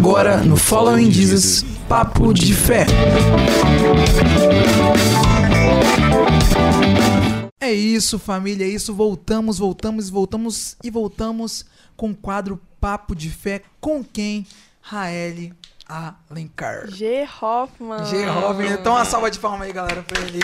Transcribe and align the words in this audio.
Agora 0.00 0.38
no 0.38 0.56
Following 0.56 1.10
Jesus, 1.10 1.62
Papo 1.86 2.32
de 2.32 2.54
Fé. 2.54 2.86
É 7.60 7.70
isso, 7.70 8.18
família, 8.18 8.64
é 8.64 8.68
isso. 8.68 8.94
Voltamos, 8.94 9.58
voltamos, 9.58 10.08
voltamos 10.08 10.74
e 10.82 10.90
voltamos 10.90 11.66
com 11.98 12.12
o 12.12 12.16
quadro 12.16 12.58
Papo 12.80 13.14
de 13.14 13.28
Fé 13.28 13.60
com 13.78 14.02
quem? 14.02 14.46
Raeli 14.80 15.52
Alencar. 15.90 16.88
G. 16.88 17.26
Hoffman. 17.40 18.04
G. 18.04 18.24
Hoffman. 18.28 18.72
Então, 18.72 18.92
uma 18.92 19.04
salva 19.04 19.30
de 19.30 19.38
palmas 19.40 19.66
aí, 19.66 19.72
galera, 19.72 20.02
pra 20.02 20.20
ele. 20.22 20.38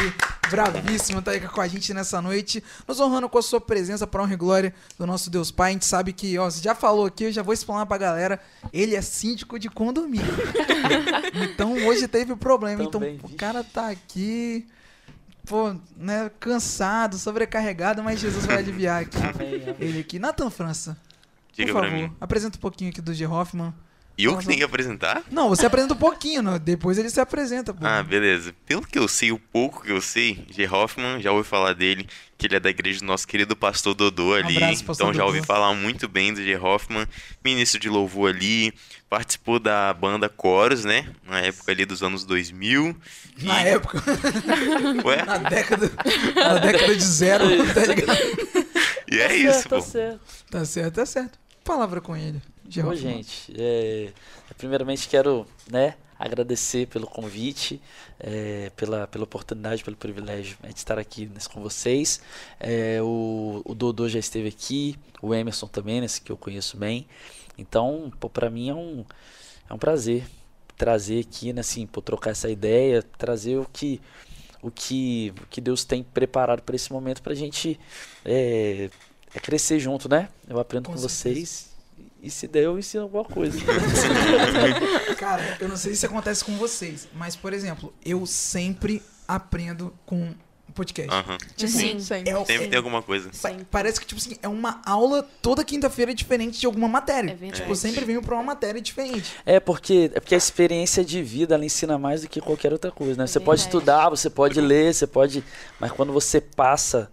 Bravíssimo, 0.51 1.21
tá 1.23 1.33
aí 1.33 1.41
com 1.41 1.61
a 1.61 1.69
gente 1.69 1.93
nessa 1.95 2.21
noite. 2.21 2.63
Nos 2.87 2.99
honrando 3.01 3.29
com 3.29 3.39
a 3.39 3.43
sua 3.43 3.61
presença 3.61 4.07
pra 4.07 4.23
honra 4.23 4.35
e 4.35 4.37
glória 4.37 4.75
do 4.99 5.07
nosso 5.07 5.31
Deus 5.31 5.51
Pai. 5.51 5.71
A 5.71 5.73
gente 5.73 5.85
sabe 5.85 6.13
que, 6.13 6.37
ó, 6.39 6.51
você 6.51 6.61
já 6.63 6.75
falou 6.75 7.07
aqui, 7.07 7.25
eu 7.25 7.33
já 7.33 7.43
vou 7.43 7.55
explanar 7.55 7.87
pra 7.87 7.97
galera. 7.99 8.41
Ele 8.73 8.95
é 8.97 9.01
síndico 9.01 9.59
de 9.59 9.69
condomínio. 9.69 10.27
então, 11.35 11.73
hoje 11.87 12.07
teve 12.09 12.35
problema. 12.37 12.89
Também, 12.91 13.15
então, 13.15 13.25
o 13.25 13.29
vixe. 13.29 13.39
cara 13.39 13.65
tá 13.65 13.89
aqui, 13.91 14.67
pô, 15.45 15.75
né, 15.97 16.31
cansado, 16.41 17.19
sobrecarregado, 17.19 18.03
mas 18.03 18.21
Jesus 18.21 18.47
vai 18.47 18.59
aliviar 18.59 19.03
aqui. 19.03 19.19
Amém, 19.19 19.63
amém. 19.63 19.77
Ele 19.81 20.01
aqui. 20.01 20.19
Nathan 20.19 20.51
França, 20.51 20.97
Diga 21.53 21.73
por 21.73 21.83
favor, 21.83 21.93
mim. 21.97 22.13
apresenta 22.21 22.57
um 22.57 22.61
pouquinho 22.61 22.91
aqui 22.91 23.01
do 23.01 23.13
G. 23.15 23.27
Hoffman. 23.27 23.73
E 24.19 24.25
eu 24.25 24.37
que 24.39 24.47
tenho 24.47 24.59
que 24.59 24.65
apresentar? 24.65 25.23
Não, 25.31 25.49
você 25.51 25.67
apresenta 25.67 25.93
um 25.93 25.97
pouquinho, 25.99 26.41
né? 26.43 26.59
depois 26.59 26.97
ele 26.97 27.11
se 27.11 27.21
apresenta. 27.21 27.75
Pô. 27.75 27.85
Ah, 27.87 28.03
beleza. 28.03 28.55
Pelo 28.65 28.81
que 28.87 28.99
eu 28.99 29.07
sei, 29.07 29.31
o 29.31 29.39
pouco 29.39 29.83
que 29.83 29.93
eu 29.93 30.01
sei, 30.01 30.47
G. 30.51 30.67
Hoffman, 30.67 31.21
já 31.21 31.33
ouvi 31.33 31.47
falar 31.47 31.75
dele, 31.75 32.09
que 32.39 32.47
ele 32.47 32.57
é 32.57 32.61
da 32.61 32.71
igreja 32.71 33.01
do 33.01 33.05
nosso 33.05 33.29
querido 33.29 33.55
pastor 33.55 33.95
Dodô 33.95 34.33
ali. 34.33 34.57
abraço, 34.57 34.85
pastor 34.85 35.07
então 35.09 35.15
já 35.15 35.25
ouvi 35.27 35.41
Dodô. 35.41 35.47
falar 35.47 35.75
muito 35.75 36.09
bem 36.09 36.33
do 36.33 36.43
G. 36.43 36.57
Hoffman, 36.57 37.07
ministro 37.45 37.79
de 37.79 37.91
louvor 37.91 38.31
ali, 38.35 38.73
participou 39.11 39.59
da 39.59 39.93
banda 39.93 40.31
Coros, 40.31 40.83
né? 40.85 41.11
Na 41.29 41.41
época 41.41 41.71
ali 41.73 41.85
dos 41.85 42.03
anos 42.03 42.25
2000. 42.25 42.97
Na 43.43 43.63
E- 43.65 43.69
época, 43.69 44.03
Ué? 45.05 45.25
na 45.27 45.37
década, 45.39 45.91
na 46.35 46.55
década 46.59 46.97
de 46.97 47.05
zero, 47.05 47.45
tá 47.75 47.85
ligado? 47.85 48.19
E 49.13 49.19
é 49.21 49.29
Tá 49.29 49.35
isso, 49.35 49.53
certo, 49.53 49.69
pô. 49.69 49.77
Tá 49.77 49.83
certo. 49.83 50.21
Tá 50.51 50.65
certo, 50.65 50.95
tá 50.95 51.07
certo. 51.07 51.39
Palavra 51.63 52.01
com 52.01 52.17
ele. 52.17 52.41
Ô, 52.81 52.95
Geraldo. 52.95 52.97
gente, 52.97 53.53
é, 53.59 54.13
primeiramente 54.57 55.09
quero 55.09 55.47
né, 55.71 55.97
agradecer 56.19 56.87
pelo 56.89 57.07
convite, 57.07 57.81
é, 58.19 58.71
pela, 58.77 59.07
pela 59.07 59.25
oportunidade, 59.25 59.85
pelo 59.85 59.97
privilégio 59.97 60.57
né, 60.63 60.71
de 60.71 60.79
estar 60.79 60.99
aqui 60.99 61.27
nesse 61.27 61.49
com 61.49 61.61
vocês. 61.61 62.21
É, 62.59 63.01
o, 63.03 63.63
o 63.65 63.75
Dodô 63.75 64.09
já 64.09 64.19
esteve 64.19 64.49
aqui, 64.49 64.99
o 65.23 65.35
Emerson 65.35 65.67
também, 65.67 66.01
né, 66.01 66.07
que 66.23 66.31
eu 66.33 66.37
conheço 66.37 66.77
bem. 66.77 67.07
Então, 67.59 68.13
pô, 68.21 68.29
pra 68.29 68.51
mim 68.51 68.69
é 68.69 68.75
um, 68.75 69.05
é 69.69 69.75
um 69.75 69.79
prazer 69.79 70.27
trazer 70.77 71.21
aqui, 71.21 71.53
né, 71.53 71.61
assim, 71.61 71.87
pô, 71.87 72.03
trocar 72.03 72.31
essa 72.31 72.51
ideia, 72.51 73.03
trazer 73.03 73.57
o 73.57 73.67
que, 73.73 74.01
o 74.63 74.71
que, 74.71 75.33
o 75.43 75.47
que 75.47 75.61
Deus 75.61 75.85
tem 75.85 76.03
preparado 76.03 76.63
para 76.63 76.77
esse 76.77 76.93
momento 76.93 77.23
pra 77.23 77.35
gente 77.35 77.81
é, 78.25 78.91
é 79.35 79.41
crescer 79.41 79.79
junto, 79.79 80.09
né? 80.09 80.29
Eu 80.47 80.59
aprendo 80.59 80.87
Com 80.87 80.93
com, 80.93 80.99
vocês 80.99 81.76
e 82.27 82.31
se 82.31 82.47
der 82.49 82.65
eu 82.65 82.79
ensino 82.79 83.05
alguma 83.05 83.25
coisa. 83.25 83.59
Cara, 85.19 85.57
eu 85.61 85.69
não 85.69 85.77
sei 85.77 85.95
se 85.95 86.05
acontece 86.07 86.45
com 86.45 86.57
vocês, 86.57 87.09
mas, 87.15 87.37
por 87.37 87.53
exemplo, 87.53 87.93
eu 88.05 88.27
sempre 88.27 89.03
aprendo 89.27 89.93
com 90.05 90.35
podcast. 90.75 91.11
Aham. 91.11 91.39
Tipo, 91.57 91.73
Sim, 91.73 91.99
sempre. 92.01 92.31
é 92.31 92.45
Sempre 92.45 92.69
tem 92.69 92.77
alguma 92.77 93.01
coisa. 93.03 93.31
Pa- 93.41 93.57
Parece 93.71 93.99
que, 93.99 94.07
tipo 94.07 94.21
assim, 94.21 94.37
é 94.43 94.49
uma 94.49 94.83
aula 94.85 95.27
toda 95.41 95.65
quinta-feira 95.65 96.15
diferente 96.15 96.61
de 96.61 96.67
alguma 96.67 96.87
matéria. 96.87 97.31
É 97.31 97.35
verdade. 97.35 97.61
Tipo, 97.63 97.73
eu 97.73 97.77
sempre 97.77 98.05
venho 98.05 98.21
pra 98.21 98.35
uma 98.35 98.43
matéria 98.45 98.79
diferente. 98.81 99.33
É 99.47 99.59
porque, 99.59 100.11
é 100.15 100.21
porque 100.21 100.35
a 100.35 100.39
experiência 100.39 101.03
de 101.03 101.23
vida 101.23 101.55
ela 101.55 101.65
ensina 101.65 101.99
mais 101.99 102.21
do 102.23 102.29
que 102.29 102.43
qualquer 102.43 102.73
outra 102.75 102.91
coisa, 102.91 103.17
né? 103.17 103.27
Você 103.27 103.41
pode 103.41 103.63
estudar, 103.63 104.11
você 104.11 104.29
pode 104.29 104.61
ler, 104.61 104.93
você 104.93 105.07
pode, 105.07 105.43
mas 105.81 105.91
quando 105.93 106.13
você 106.13 106.43
passa 106.43 107.11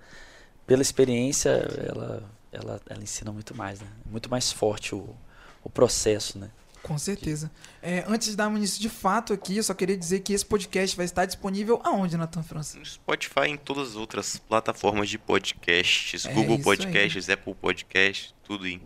pela 0.67 0.81
experiência, 0.81 1.49
ela, 1.89 2.23
ela, 2.53 2.81
ela 2.87 3.03
ensina 3.03 3.31
muito 3.31 3.55
mais, 3.55 3.81
né? 3.81 3.87
Muito 4.05 4.29
mais 4.29 4.51
forte 4.51 4.93
o, 4.95 5.15
o 5.63 5.69
processo, 5.69 6.37
né? 6.37 6.49
Com 6.83 6.97
certeza. 6.97 7.49
É, 7.81 8.03
antes 8.07 8.27
de 8.29 8.35
dar 8.35 8.51
início 8.51 8.81
de 8.81 8.89
fato 8.89 9.31
aqui, 9.31 9.55
eu 9.55 9.63
só 9.63 9.73
queria 9.73 9.95
dizer 9.95 10.19
que 10.19 10.33
esse 10.33 10.45
podcast 10.45 10.97
vai 10.97 11.05
estar 11.05 11.25
disponível 11.25 11.79
aonde, 11.81 12.17
Nathan 12.17 12.43
França? 12.43 12.77
No 12.77 12.85
Spotify 12.85 13.47
e 13.47 13.51
em 13.51 13.57
todas 13.57 13.91
as 13.91 13.95
outras 13.95 14.37
plataformas 14.37 15.09
de 15.09 15.17
podcasts, 15.17 16.25
É 16.25 16.33
Google 16.33 16.59
Podcasts, 16.59 17.29
Apple 17.29 17.55
Podcasts, 17.55 18.35
tudo 18.43 18.65
aí. 18.65 18.81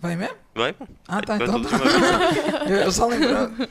Vai 0.00 0.16
mesmo? 0.16 0.34
Vai, 0.54 0.72
pô. 0.72 0.84
Ah, 1.06 1.14
Vai 1.14 1.22
tá. 1.22 1.36
Então 1.36 1.62
tá. 1.62 1.68
eu 2.68 2.90
só 2.90 3.06
lembrando. 3.06 3.68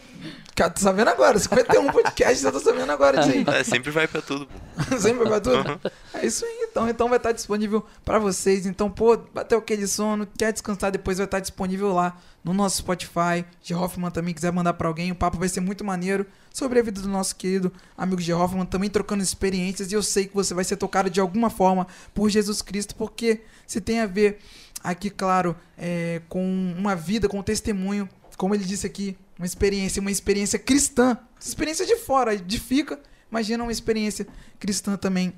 Cara, 0.61 0.69
tô 0.69 0.79
sabendo 0.79 1.07
agora. 1.07 1.39
51 1.39 1.91
podcasts, 1.91 2.43
eu 2.43 2.51
tô 2.51 2.59
sabendo 2.59 2.91
agora 2.91 3.17
disso 3.17 3.31
aí. 3.31 3.59
É, 3.59 3.63
sempre 3.63 3.89
vai 3.89 4.07
pra 4.07 4.21
tudo. 4.21 4.47
Sempre 4.99 5.27
vai 5.27 5.41
tudo? 5.41 5.81
É 6.13 6.25
isso 6.25 6.45
aí, 6.45 6.67
então. 6.69 6.87
Então 6.87 7.09
vai 7.09 7.17
estar 7.17 7.31
disponível 7.31 7.83
pra 8.05 8.19
vocês. 8.19 8.67
Então, 8.67 8.89
pô, 8.89 9.17
bateu 9.17 9.57
aquele 9.57 9.87
sono, 9.87 10.27
quer 10.37 10.53
descansar, 10.53 10.91
depois 10.91 11.17
vai 11.17 11.25
estar 11.25 11.39
disponível 11.39 11.91
lá 11.91 12.15
no 12.43 12.53
nosso 12.53 12.77
Spotify. 12.77 13.43
G. 13.63 13.73
Hoffman 13.73 14.11
também 14.11 14.35
quiser 14.35 14.51
mandar 14.51 14.73
pra 14.73 14.87
alguém, 14.87 15.11
o 15.11 15.15
papo 15.15 15.39
vai 15.39 15.49
ser 15.49 15.61
muito 15.61 15.83
maneiro 15.83 16.27
sobre 16.53 16.79
a 16.79 16.83
vida 16.83 17.01
do 17.01 17.07
nosso 17.07 17.35
querido 17.35 17.71
amigo 17.97 18.21
G. 18.21 18.31
Hoffman, 18.31 18.65
também 18.65 18.89
trocando 18.89 19.23
experiências. 19.23 19.91
E 19.91 19.95
eu 19.95 20.03
sei 20.03 20.27
que 20.27 20.35
você 20.35 20.53
vai 20.53 20.63
ser 20.63 20.77
tocado 20.77 21.09
de 21.09 21.19
alguma 21.19 21.49
forma 21.49 21.87
por 22.13 22.29
Jesus 22.29 22.61
Cristo, 22.61 22.93
porque 22.95 23.41
se 23.65 23.81
tem 23.81 23.99
a 23.99 24.05
ver 24.05 24.37
aqui, 24.83 25.09
claro, 25.09 25.55
é, 25.75 26.21
com 26.29 26.43
uma 26.77 26.95
vida, 26.95 27.27
com 27.27 27.39
um 27.39 27.43
testemunho, 27.43 28.07
como 28.41 28.55
ele 28.55 28.65
disse 28.65 28.87
aqui, 28.87 29.15
uma 29.37 29.45
experiência, 29.45 29.99
uma 30.01 30.09
experiência 30.09 30.57
cristã. 30.57 31.15
Experiência 31.39 31.85
de 31.85 31.95
fora, 31.97 32.33
edifica. 32.33 32.99
Imagina 33.29 33.61
uma 33.61 33.71
experiência 33.71 34.25
cristã 34.59 34.97
também 34.97 35.31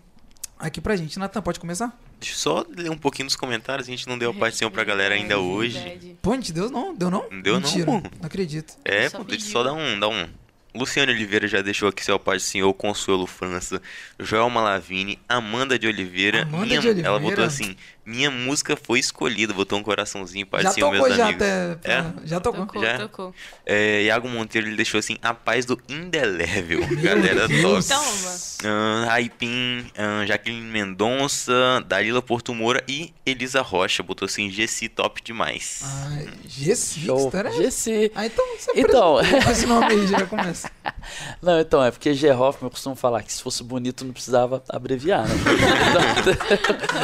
aqui 0.58 0.80
pra 0.80 0.96
gente. 0.96 1.20
Natan, 1.20 1.42
pode 1.42 1.60
começar? 1.60 2.00
Deixa 2.18 2.34
eu 2.34 2.40
só 2.40 2.66
ler 2.70 2.90
um 2.90 2.98
pouquinho 2.98 3.26
nos 3.26 3.36
comentários, 3.36 3.90
a 3.90 3.92
gente 3.92 4.08
não 4.08 4.18
deu 4.18 4.32
a 4.32 4.34
participação 4.34 4.72
pra 4.72 4.86
galera 4.86 5.16
ainda 5.16 5.38
hoje. 5.38 5.78
Verdade. 5.80 6.16
Pô, 6.22 6.34
gente, 6.34 6.54
Deus 6.54 6.72
não, 6.72 6.96
deu 6.96 7.12
não? 7.12 7.28
Não 7.30 7.42
deu 7.42 7.60
não, 7.60 7.68
Mentira, 7.68 7.86
pô. 7.86 7.92
Não 7.92 8.26
acredito. 8.26 8.74
É, 8.86 9.10
Só 9.10 9.18
pô, 9.18 9.26
deixa 9.26 9.48
eu 9.48 9.52
só 9.52 9.64
dar 9.64 9.74
um, 9.74 10.00
dar 10.00 10.08
um. 10.08 10.26
Luciano 10.74 11.12
Oliveira 11.12 11.46
já 11.48 11.62
deixou 11.62 11.90
aqui 11.90 12.04
seu 12.04 12.18
pai 12.18 12.38
do 12.38 12.42
senhor, 12.42 12.74
Consuelo 12.74 13.28
França, 13.28 13.80
Joel 14.18 14.50
Malavini, 14.50 15.20
Amanda 15.30 15.78
de 15.78 15.86
Oliveira. 15.88 16.44
Amanda 16.44 16.66
minha- 16.66 16.80
de 16.80 16.88
Oliveira. 16.88 17.10
Ela 17.10 17.20
botou 17.20 17.44
assim: 17.44 17.76
minha 18.06 18.30
música 18.30 18.76
foi 18.76 19.00
escolhida, 19.00 19.54
botou 19.54 19.80
um 19.80 19.84
coraçãozinho, 19.84 20.46
tocou 20.92 20.92
meus 20.92 21.16
já 21.16 21.26
amigos. 21.28 21.44
até. 21.44 21.92
É? 21.94 22.06
Já 22.26 22.40
tocou. 22.40 22.66
Tocou, 22.66 22.82
Já? 22.82 22.98
tocou. 23.00 23.36
É, 23.66 24.04
Iago 24.04 24.28
Monteiro 24.30 24.68
ele 24.68 24.76
deixou 24.76 25.00
assim: 25.00 25.18
a 25.22 25.34
paz 25.34 25.66
do 25.66 25.80
indelével. 25.90 26.82
Galera 27.02 27.48
Deus. 27.48 27.88
top. 27.88 28.04
Toma. 28.04 28.72
Ah, 28.72 29.06
Raipim, 29.08 29.86
ah, 29.98 30.26
Jaqueline 30.26 30.62
Mendonça, 30.70 31.54
Dalila 31.86 32.22
Porto 32.22 32.54
Moura 32.54 32.84
e 32.88 33.14
Elisa 33.26 33.62
Rocha. 33.62 34.04
Botou 34.04 34.26
assim: 34.26 34.50
Gessi 34.50 34.88
top 34.90 35.22
demais. 35.22 35.82
Ai, 35.84 36.30
G6, 36.48 37.06
Show. 37.06 37.32
tá, 37.32 37.44
né? 37.44 37.52
GC. 37.52 38.12
Ah, 38.16 38.26
então 38.26 38.46
você 38.58 38.72
Então. 38.76 39.20
esse 39.52 39.66
nome 39.66 39.86
aí 39.88 40.08
já 40.08 40.26
começa. 40.26 40.70
Não, 41.42 41.60
então, 41.60 41.84
é 41.84 41.92
porque 41.92 42.14
G. 42.14 42.32
Hoffman 42.32 42.68
eu 42.68 42.72
costumo 42.72 42.96
falar 42.96 43.22
que 43.24 43.34
se 43.34 43.42
fosse 43.42 43.62
bonito 43.64 44.06
não 44.06 44.14
precisava 44.14 44.64
abreviar, 44.70 45.28
né? 45.28 45.36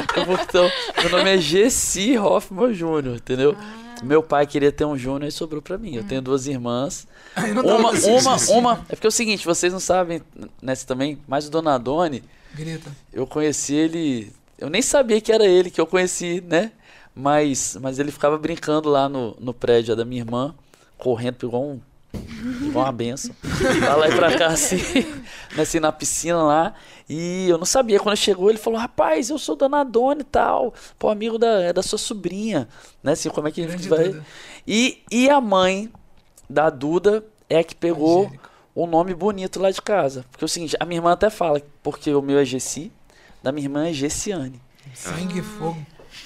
Então, 0.09 0.33
então, 0.43 0.71
meu 1.01 1.09
nome 1.11 1.29
é 1.35 1.37
Gessi 1.37 2.17
Hoffman 2.17 2.73
Júnior, 2.73 3.15
entendeu? 3.17 3.55
Meu 4.03 4.23
pai 4.23 4.47
queria 4.47 4.71
ter 4.71 4.85
um 4.85 4.97
Júnior 4.97 5.27
e 5.27 5.31
sobrou 5.31 5.61
pra 5.61 5.77
mim. 5.77 5.95
Eu 5.95 6.03
tenho 6.03 6.21
duas 6.21 6.47
irmãs. 6.47 7.05
Dá 7.35 7.43
Uma, 7.75 7.89
uma, 7.91 8.33
assistir. 8.35 8.53
uma. 8.57 8.85
É 8.89 8.95
porque 8.95 9.07
é 9.07 9.09
o 9.09 9.11
seguinte, 9.11 9.45
vocês 9.45 9.73
não 9.73 9.79
sabem, 9.79 10.21
nessa 10.61 10.85
também, 10.87 11.19
mas 11.27 11.47
o 11.47 11.51
Dona 11.51 11.77
Doni, 11.77 12.23
Grita. 12.55 12.89
eu 13.11 13.27
conheci 13.27 13.73
ele. 13.75 14.31
Eu 14.57 14.69
nem 14.69 14.81
sabia 14.81 15.19
que 15.19 15.31
era 15.31 15.45
ele 15.45 15.69
que 15.69 15.79
eu 15.79 15.85
conheci, 15.87 16.41
né? 16.47 16.71
Mas, 17.13 17.77
mas 17.81 17.99
ele 17.99 18.11
ficava 18.11 18.37
brincando 18.37 18.87
lá 18.89 19.09
no, 19.09 19.35
no 19.39 19.53
prédio 19.53 19.95
da 19.95 20.05
minha 20.05 20.21
irmã, 20.21 20.55
correndo 20.97 21.45
igual 21.45 21.63
um. 21.63 21.81
Igual 22.13 22.85
uma 22.85 22.91
benção. 22.91 23.35
Pra 23.79 23.95
lá 23.95 24.09
e 24.09 24.15
pra 24.15 24.37
cá, 24.37 24.47
assim, 24.47 24.77
né, 25.55 25.63
assim, 25.63 25.79
na 25.79 25.91
piscina 25.91 26.41
lá. 26.41 26.73
E 27.07 27.47
eu 27.49 27.57
não 27.57 27.65
sabia. 27.65 27.99
Quando 27.99 28.15
chegou, 28.15 28.49
ele 28.49 28.57
falou: 28.57 28.79
Rapaz, 28.79 29.29
eu 29.29 29.37
sou 29.37 29.55
Dona 29.55 29.83
Dona 29.83 30.21
e 30.21 30.23
tal. 30.23 30.73
Pô, 30.97 31.09
amigo 31.09 31.37
da, 31.37 31.61
é 31.61 31.73
da 31.73 31.83
sua 31.83 31.97
sobrinha. 31.97 32.67
Né? 33.03 33.13
Assim, 33.13 33.29
como 33.29 33.47
é 33.47 33.51
que 33.51 33.63
a 33.63 33.67
gente 33.67 33.87
vai. 33.87 34.09
Duda. 34.09 34.25
E, 34.67 35.03
e 35.11 35.29
a 35.29 35.39
mãe 35.41 35.91
da 36.49 36.69
Duda 36.69 37.23
é 37.49 37.63
que 37.63 37.75
pegou 37.75 38.25
Angélica. 38.25 38.49
um 38.75 38.87
nome 38.87 39.13
bonito 39.13 39.59
lá 39.59 39.69
de 39.71 39.81
casa. 39.81 40.25
Porque 40.31 40.43
é 40.43 40.47
o 40.47 40.49
seguinte, 40.49 40.75
a 40.79 40.85
minha 40.85 40.99
irmã 40.99 41.11
até 41.11 41.29
fala, 41.29 41.61
porque 41.83 42.13
o 42.13 42.21
meu 42.21 42.39
é 42.39 42.45
Gessi, 42.45 42.91
da 43.43 43.51
minha 43.51 43.65
irmã 43.65 43.87
é 43.87 43.93
Gessiane. 43.93 44.61
Sangue 44.93 45.39
e 45.39 45.41
fogo. 45.41 45.77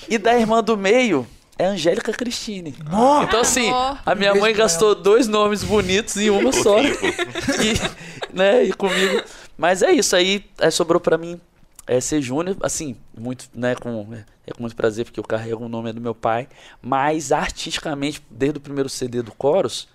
E 0.07 0.17
da 0.17 0.37
irmã 0.37 0.63
do 0.63 0.77
meio 0.77 1.27
é 1.57 1.65
Angélica 1.65 2.11
Cristine. 2.11 2.75
Nossa! 2.89 3.27
Então 3.27 3.41
assim, 3.41 3.69
a 4.05 4.15
minha 4.15 4.33
mãe 4.35 4.53
gastou 4.53 4.95
dois 4.95 5.27
nomes 5.27 5.63
bonitos 5.63 6.17
em 6.17 6.29
uma 6.29 6.51
só. 6.51 6.79
E, 6.81 8.35
né, 8.35 8.63
e 8.63 8.73
comigo. 8.73 9.23
Mas 9.57 9.81
é 9.81 9.91
isso, 9.91 10.15
aí, 10.15 10.45
aí 10.59 10.71
sobrou 10.71 10.99
pra 10.99 11.17
mim 11.17 11.39
é, 11.85 11.99
ser 11.99 12.21
Júnior, 12.21 12.57
assim, 12.61 12.95
muito, 13.17 13.49
né, 13.53 13.75
com, 13.75 14.07
é 14.47 14.51
com 14.51 14.61
muito 14.61 14.75
prazer, 14.75 15.05
porque 15.05 15.19
eu 15.19 15.23
carrego 15.23 15.65
o 15.65 15.69
nome 15.69 15.91
do 15.93 16.01
meu 16.01 16.15
pai, 16.15 16.47
mas 16.81 17.31
artisticamente, 17.31 18.21
desde 18.29 18.57
o 18.57 18.61
primeiro 18.61 18.89
CD 18.89 19.21
do 19.21 19.31
Coros, 19.31 19.87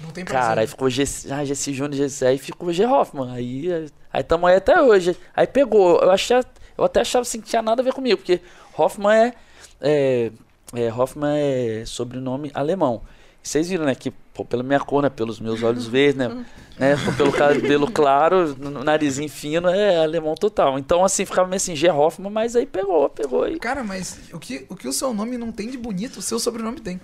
Não 0.00 0.10
tem 0.10 0.24
Cara, 0.24 0.60
aí 0.60 0.66
ficou 0.66 0.88
G, 0.88 1.04
ah, 1.30 1.44
Júnior, 1.44 1.94
Gessi, 1.94 2.24
aí 2.24 2.38
ficou 2.38 2.72
G 2.72 2.84
Hoffman. 2.86 3.32
Aí, 3.32 3.90
aí 4.12 4.22
tamo 4.22 4.46
aí 4.46 4.56
até 4.56 4.80
hoje. 4.80 5.16
Aí 5.34 5.46
pegou. 5.46 6.00
Eu, 6.00 6.10
achei, 6.10 6.36
eu 6.76 6.84
até 6.84 7.00
achava 7.00 7.22
assim 7.22 7.40
que 7.40 7.48
tinha 7.48 7.62
nada 7.62 7.82
a 7.82 7.84
ver 7.84 7.92
comigo, 7.92 8.18
porque 8.18 8.40
Hoffman 8.76 9.12
é, 9.12 9.34
é, 9.80 10.32
é 10.72 10.92
Hoffman 10.92 11.36
é 11.38 11.84
sobrenome 11.86 12.50
alemão. 12.54 13.02
Vocês 13.42 13.68
viram, 13.68 13.84
né, 13.84 13.94
que 13.94 14.12
pô, 14.32 14.44
pela 14.44 14.62
minha 14.62 14.78
cor, 14.80 15.02
né, 15.02 15.10
pelos 15.10 15.40
meus 15.40 15.62
olhos 15.62 15.86
verdes, 15.86 16.14
né, 16.16 16.44
né 16.78 16.96
pô, 16.96 17.12
pelo 17.12 17.32
cabelo 17.32 17.90
claro, 17.90 18.56
narizinho 18.84 19.28
fino, 19.28 19.68
é 19.68 19.96
alemão 20.02 20.34
total. 20.34 20.78
Então, 20.78 21.04
assim, 21.04 21.24
ficava 21.24 21.48
meio 21.48 21.56
assim, 21.56 21.74
G 21.74 21.90
Hoffman, 21.90 22.30
mas 22.30 22.54
aí 22.54 22.64
pegou, 22.64 23.08
pegou 23.10 23.42
aí. 23.42 23.58
Cara, 23.58 23.82
mas 23.82 24.20
o 24.32 24.38
que, 24.38 24.64
o 24.68 24.76
que 24.76 24.86
o 24.86 24.92
seu 24.92 25.12
nome 25.12 25.36
não 25.36 25.50
tem 25.50 25.68
de 25.68 25.76
bonito, 25.76 26.18
o 26.18 26.22
seu 26.22 26.38
sobrenome 26.38 26.80
tem. 26.80 27.00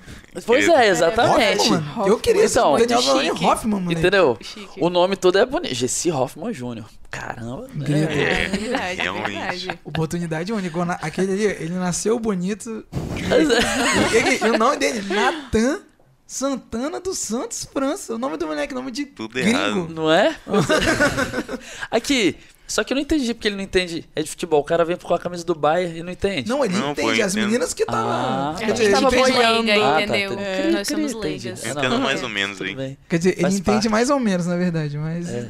Pois 0.46 0.68
é, 0.68 0.88
exatamente. 0.88 1.60
Hoffman, 1.62 1.80
mano. 1.80 2.08
Eu 2.08 2.18
queria 2.18 2.48
ser 2.48 2.58
Então, 2.60 2.74
o 2.74 2.78
Daniel 2.78 2.98
muito 3.02 3.06
Valone 3.08 3.28
chique. 3.30 3.44
Hoffman, 3.44 3.80
mano. 3.80 3.92
Entendeu? 3.92 4.38
Chique. 4.40 4.80
O 4.80 4.88
nome 4.88 5.16
todo 5.16 5.38
é 5.38 5.44
bonito. 5.44 5.74
Gessi 5.74 6.10
Hoffman 6.12 6.52
Jr. 6.52 6.84
Caramba, 7.10 7.68
né? 7.74 7.84
Grito. 7.84 8.12
É 8.12 8.48
verdade, 8.48 9.00
realmente. 9.02 9.30
verdade. 9.30 9.80
Oportunidade 9.84 10.52
única. 10.52 10.98
Aquele 11.02 11.32
ali, 11.32 11.44
ele 11.44 11.74
nasceu 11.74 12.18
bonito. 12.18 12.84
E, 13.18 14.16
ele- 14.16 14.38
e 14.46 14.50
o 14.50 14.56
nome 14.56 14.76
dele, 14.76 15.02
Natan 15.12 15.80
Santana 16.30 17.00
dos 17.00 17.16
Santos 17.18 17.66
França. 17.72 18.14
O 18.14 18.18
nome 18.18 18.36
do 18.36 18.46
moleque, 18.46 18.74
nome 18.74 18.90
de 18.90 19.06
Tudo 19.06 19.32
gringo. 19.32 19.48
errado. 19.48 19.88
Não 19.88 20.12
é? 20.12 20.36
Aqui, 21.90 22.36
só 22.66 22.84
que 22.84 22.92
eu 22.92 22.96
não 22.96 23.00
entendi 23.02 23.32
porque 23.32 23.48
ele 23.48 23.56
não 23.56 23.62
entende. 23.62 24.04
É 24.14 24.22
de 24.22 24.28
futebol. 24.28 24.60
O 24.60 24.64
cara 24.64 24.84
vem 24.84 24.94
com 24.98 25.14
a 25.14 25.18
camisa 25.18 25.42
do 25.42 25.54
Bayern 25.54 25.98
e 26.00 26.02
não 26.02 26.12
entende. 26.12 26.46
Não, 26.46 26.62
ele 26.62 26.74
Não, 26.76 26.94
pô, 26.94 27.00
entende. 27.00 27.20
eu 27.20 27.26
As 27.26 27.34
meninas 27.34 27.72
que 27.72 27.86
tá 27.86 27.92
lá. 28.04 28.50
Ah, 28.54 28.58
quer 28.58 28.64
A 28.66 28.70
dizer, 28.72 28.84
gente 28.84 28.94
tava 28.94 29.08
ele 29.16 29.20
entende, 29.22 29.36
boiando, 29.38 29.70
Ah, 29.72 29.92
tá, 29.94 30.02
entendeu? 30.02 30.32
entendi. 30.34 30.44
É, 30.44 30.70
Nós 30.72 30.88
somos 30.88 31.14
leigas. 31.14 31.64
É, 31.64 31.70
Eu 31.70 31.74
não. 31.74 31.82
entendo 31.84 31.98
mais 32.00 32.22
ou 32.22 32.28
menos 32.28 32.58
bem. 32.58 32.98
quer 33.08 33.16
dizer, 33.18 33.32
ele 33.32 33.40
Faz 33.40 33.54
entende 33.54 33.72
parte. 33.76 33.88
mais 33.88 34.10
ou 34.10 34.20
menos, 34.20 34.46
na 34.46 34.56
verdade, 34.56 34.98
mas 34.98 35.28
é, 35.30 35.48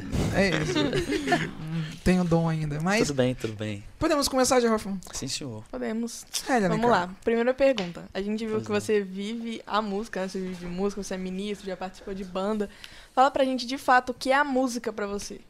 isso. 0.63 0.79
Não 1.99 2.03
Tem 2.03 2.19
o 2.19 2.23
dom 2.23 2.47
ainda. 2.49 2.79
Mas 2.81 3.07
Tudo 3.07 3.17
bem, 3.17 3.35
tudo 3.35 3.53
bem. 3.53 3.83
podemos 3.99 4.27
começar, 4.27 4.57
Hoffman. 4.63 4.99
Sim, 5.13 5.27
senhor. 5.27 5.63
Podemos. 5.69 6.25
É, 6.47 6.59
Vamos 6.61 6.77
cara. 6.77 6.87
lá. 6.87 7.15
Primeira 7.23 7.53
pergunta. 7.53 8.05
A 8.13 8.21
gente 8.21 8.39
viu 8.45 8.55
Pois 8.55 8.63
que 8.67 8.71
não. 8.73 8.79
você 8.79 9.01
vive 9.01 9.61
a 9.67 9.81
música, 9.81 10.21
né? 10.21 10.27
Você 10.27 10.39
vive 10.39 10.55
de 10.55 10.65
música, 10.65 11.03
você 11.03 11.13
é 11.15 11.17
ministro, 11.17 11.67
já 11.67 11.75
participou 11.77 12.13
de 12.13 12.23
banda. 12.23 12.69
Fala 13.13 13.29
pra 13.29 13.43
gente 13.43 13.65
de 13.67 13.77
fato 13.77 14.09
o 14.11 14.13
que 14.13 14.31
é 14.31 14.35
a 14.35 14.43
música 14.43 14.91
pra 14.93 15.05
você. 15.05 15.41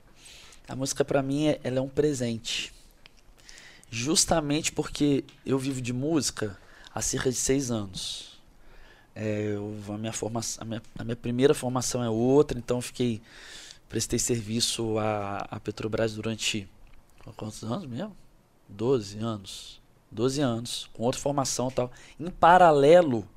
A 0.68 0.76
música 0.76 1.06
pra 1.06 1.22
mim 1.22 1.48
é, 1.48 1.60
ela 1.64 1.78
é 1.78 1.82
um 1.82 1.88
presente. 1.90 2.74
Justamente 3.92 4.72
porque 4.72 5.24
eu 5.46 5.58
vivo 5.58 5.82
de 5.82 5.94
música 5.94 6.58
há 6.94 7.02
cerca 7.02 7.30
de 7.30 7.38
seis 7.38 7.72
anos. 7.72 8.40
É, 9.16 9.54
eu- 9.56 9.76
a, 9.94 9.98
minha 9.98 10.14
formação, 10.14 10.62
a, 10.62 10.66
minha, 10.66 10.82
a 10.98 11.04
minha 11.04 11.16
primeira 11.16 11.54
formação 11.54 12.04
é 12.04 12.10
outra, 12.10 12.58
então 12.58 12.78
eu 12.78 12.82
fiquei 12.82 13.22
prestei 13.90 14.20
serviço 14.20 14.98
à, 15.00 15.60
Petrobras 15.62 16.14
durante 16.14 16.70
quantos 17.36 17.64
anos 17.64 17.86
mesmo? 17.86 18.16
12 18.70 19.18
anos. 19.20 19.82
12 20.12 20.42
anos, 20.42 20.90
com 20.94 21.04
outra 21.04 21.20
formação 21.20 21.68
e 21.70 21.74
tal. 21.74 21.92
Em 22.20 22.30
paralelo, 22.30 23.28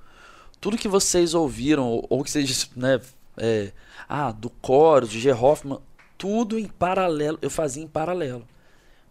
tudo 0.61 0.79
que 0.79 0.89
vocês 0.89 1.35
ouviram, 1.35 1.87
ou, 1.87 2.07
ou 2.09 2.25
que 2.25 2.31
vocês, 2.31 2.71
né, 2.77 3.01
é, 3.37 3.73
ah, 4.09 4.33
do 4.33 4.49
Coro, 4.49 5.07
de 5.07 5.21
G. 5.21 5.33
Hoffman, 5.33 5.79
tudo 6.17 6.59
em 6.59 6.67
paralelo, 6.67 7.39
eu 7.43 7.51
fazia 7.51 7.83
em 7.83 7.89
paralelo. 7.89 8.47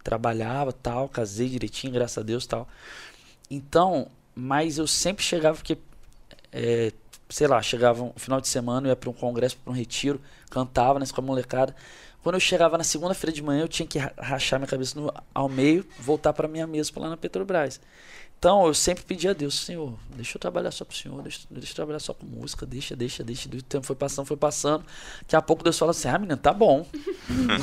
Trabalhava, 0.04 0.72
tal, 0.72 1.08
casei 1.08 1.50
direitinho, 1.50 1.94
graças 1.94 2.18
a 2.18 2.24
Deus, 2.24 2.48
tal. 2.48 2.68
Então, 3.50 4.08
mas 4.34 4.78
eu 4.78 4.88
sempre 4.88 5.24
chegava, 5.24 5.58
porque, 5.58 5.78
é, 6.52 6.92
sei 7.32 7.48
lá, 7.48 7.62
chegava 7.62 8.04
um 8.04 8.14
final 8.16 8.40
de 8.40 8.48
semana, 8.48 8.88
eu 8.88 8.92
ia 8.92 8.96
para 8.96 9.10
um 9.10 9.14
congresso, 9.14 9.58
para 9.58 9.72
um 9.72 9.76
retiro, 9.76 10.22
cantava 10.50 11.00
né, 11.00 11.06
com 11.12 11.22
a 11.22 11.24
molecada. 11.24 11.76
Quando 12.22 12.36
eu 12.36 12.40
chegava 12.40 12.78
na 12.78 12.84
segunda-feira 12.84 13.34
de 13.34 13.42
manhã, 13.42 13.62
eu 13.64 13.68
tinha 13.68 13.88
que 13.88 13.98
ra- 13.98 14.14
rachar 14.18 14.60
minha 14.60 14.68
cabeça 14.68 15.00
no, 15.00 15.12
ao 15.34 15.50
meio, 15.50 15.84
voltar 15.98 16.34
para 16.34 16.48
minha 16.48 16.68
mesa 16.68 16.92
lá 16.98 17.10
na 17.10 17.18
Petrobras. 17.18 17.80
Então, 18.38 18.66
eu 18.66 18.74
sempre 18.74 19.04
pedia 19.04 19.32
a 19.32 19.34
Deus, 19.34 19.60
Senhor, 19.60 19.94
deixa 20.16 20.36
eu 20.36 20.40
trabalhar 20.40 20.72
só 20.72 20.84
pro 20.84 20.96
Senhor, 20.98 21.22
deixa, 21.22 21.42
deixa 21.50 21.72
eu 21.72 21.76
trabalhar 21.76 22.00
só 22.00 22.12
com 22.14 22.26
música, 22.26 22.66
deixa, 22.66 22.96
deixa, 22.96 23.24
deixa. 23.24 23.48
O 23.48 23.62
tempo 23.62 23.86
foi 23.86 23.96
passando, 23.96 24.26
foi 24.26 24.38
passando. 24.38 24.84
Daqui 25.22 25.36
a 25.36 25.42
pouco 25.42 25.64
Deus 25.64 25.78
fala 25.78 25.92
assim, 25.92 26.08
ah, 26.10 26.18
menina, 26.18 26.38
tá 26.38 26.52
bom. 26.54 26.86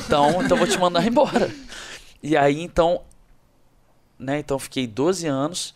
Então, 0.05 0.41
então 0.43 0.57
eu 0.57 0.57
vou 0.57 0.67
te 0.67 0.77
mandar 0.79 1.05
embora. 1.05 1.53
E 2.23 2.35
aí, 2.35 2.61
então, 2.61 3.01
né, 4.17 4.39
então 4.39 4.57
fiquei 4.59 4.87
12 4.87 5.27
anos. 5.27 5.73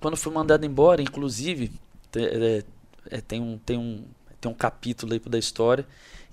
Quando 0.00 0.16
fui 0.16 0.32
mandado 0.32 0.64
embora, 0.66 1.00
inclusive, 1.00 1.70
te- 2.10 2.64
é, 3.12 3.20
tem, 3.20 3.40
um, 3.40 3.58
tem, 3.58 3.76
um, 3.76 4.04
tem 4.40 4.50
um 4.50 4.54
capítulo 4.54 5.12
aí 5.12 5.18
da 5.20 5.38
história 5.38 5.86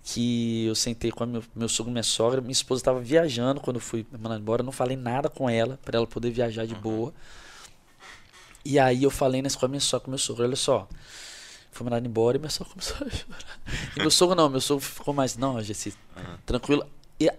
que 0.03 0.65
eu 0.65 0.75
sentei 0.75 1.11
com 1.11 1.23
a 1.23 1.27
meu, 1.27 1.43
meu 1.53 1.67
sogro 1.67 1.91
e 1.91 1.93
minha 1.93 2.03
sogra. 2.03 2.41
Minha 2.41 2.53
esposa 2.53 2.81
estava 2.81 2.99
viajando 2.99 3.59
quando 3.59 3.75
eu 3.75 3.81
fui 3.81 4.05
mandado 4.11 4.41
embora. 4.41 4.61
Eu 4.61 4.65
não 4.65 4.71
falei 4.71 4.95
nada 4.95 5.29
com 5.29 5.49
ela, 5.49 5.77
para 5.83 5.97
ela 5.97 6.07
poder 6.07 6.31
viajar 6.31 6.65
de 6.65 6.73
boa. 6.73 7.13
E 8.63 8.79
aí 8.79 9.03
eu 9.03 9.11
falei 9.11 9.41
nessa 9.41 9.57
com 9.57 9.65
a 9.65 9.69
minha 9.69 9.79
sogra, 9.79 10.05
com 10.05 10.11
meu 10.11 10.17
sogro, 10.17 10.43
olha 10.43 10.55
só. 10.55 10.87
Fui 11.71 11.83
mandado 11.83 12.05
embora 12.07 12.37
e 12.37 12.39
minha 12.39 12.49
sogra 12.49 12.71
começou 12.73 13.05
a 13.05 13.09
chorar. 13.09 13.59
E 13.95 13.99
meu 13.99 14.11
sogro 14.11 14.35
não, 14.35 14.49
meu 14.49 14.61
sogro 14.61 14.83
ficou 14.83 15.13
mais, 15.13 15.37
não, 15.37 15.61
Gessi, 15.61 15.93
tranquilo. 16.45 16.85
E 17.19 17.29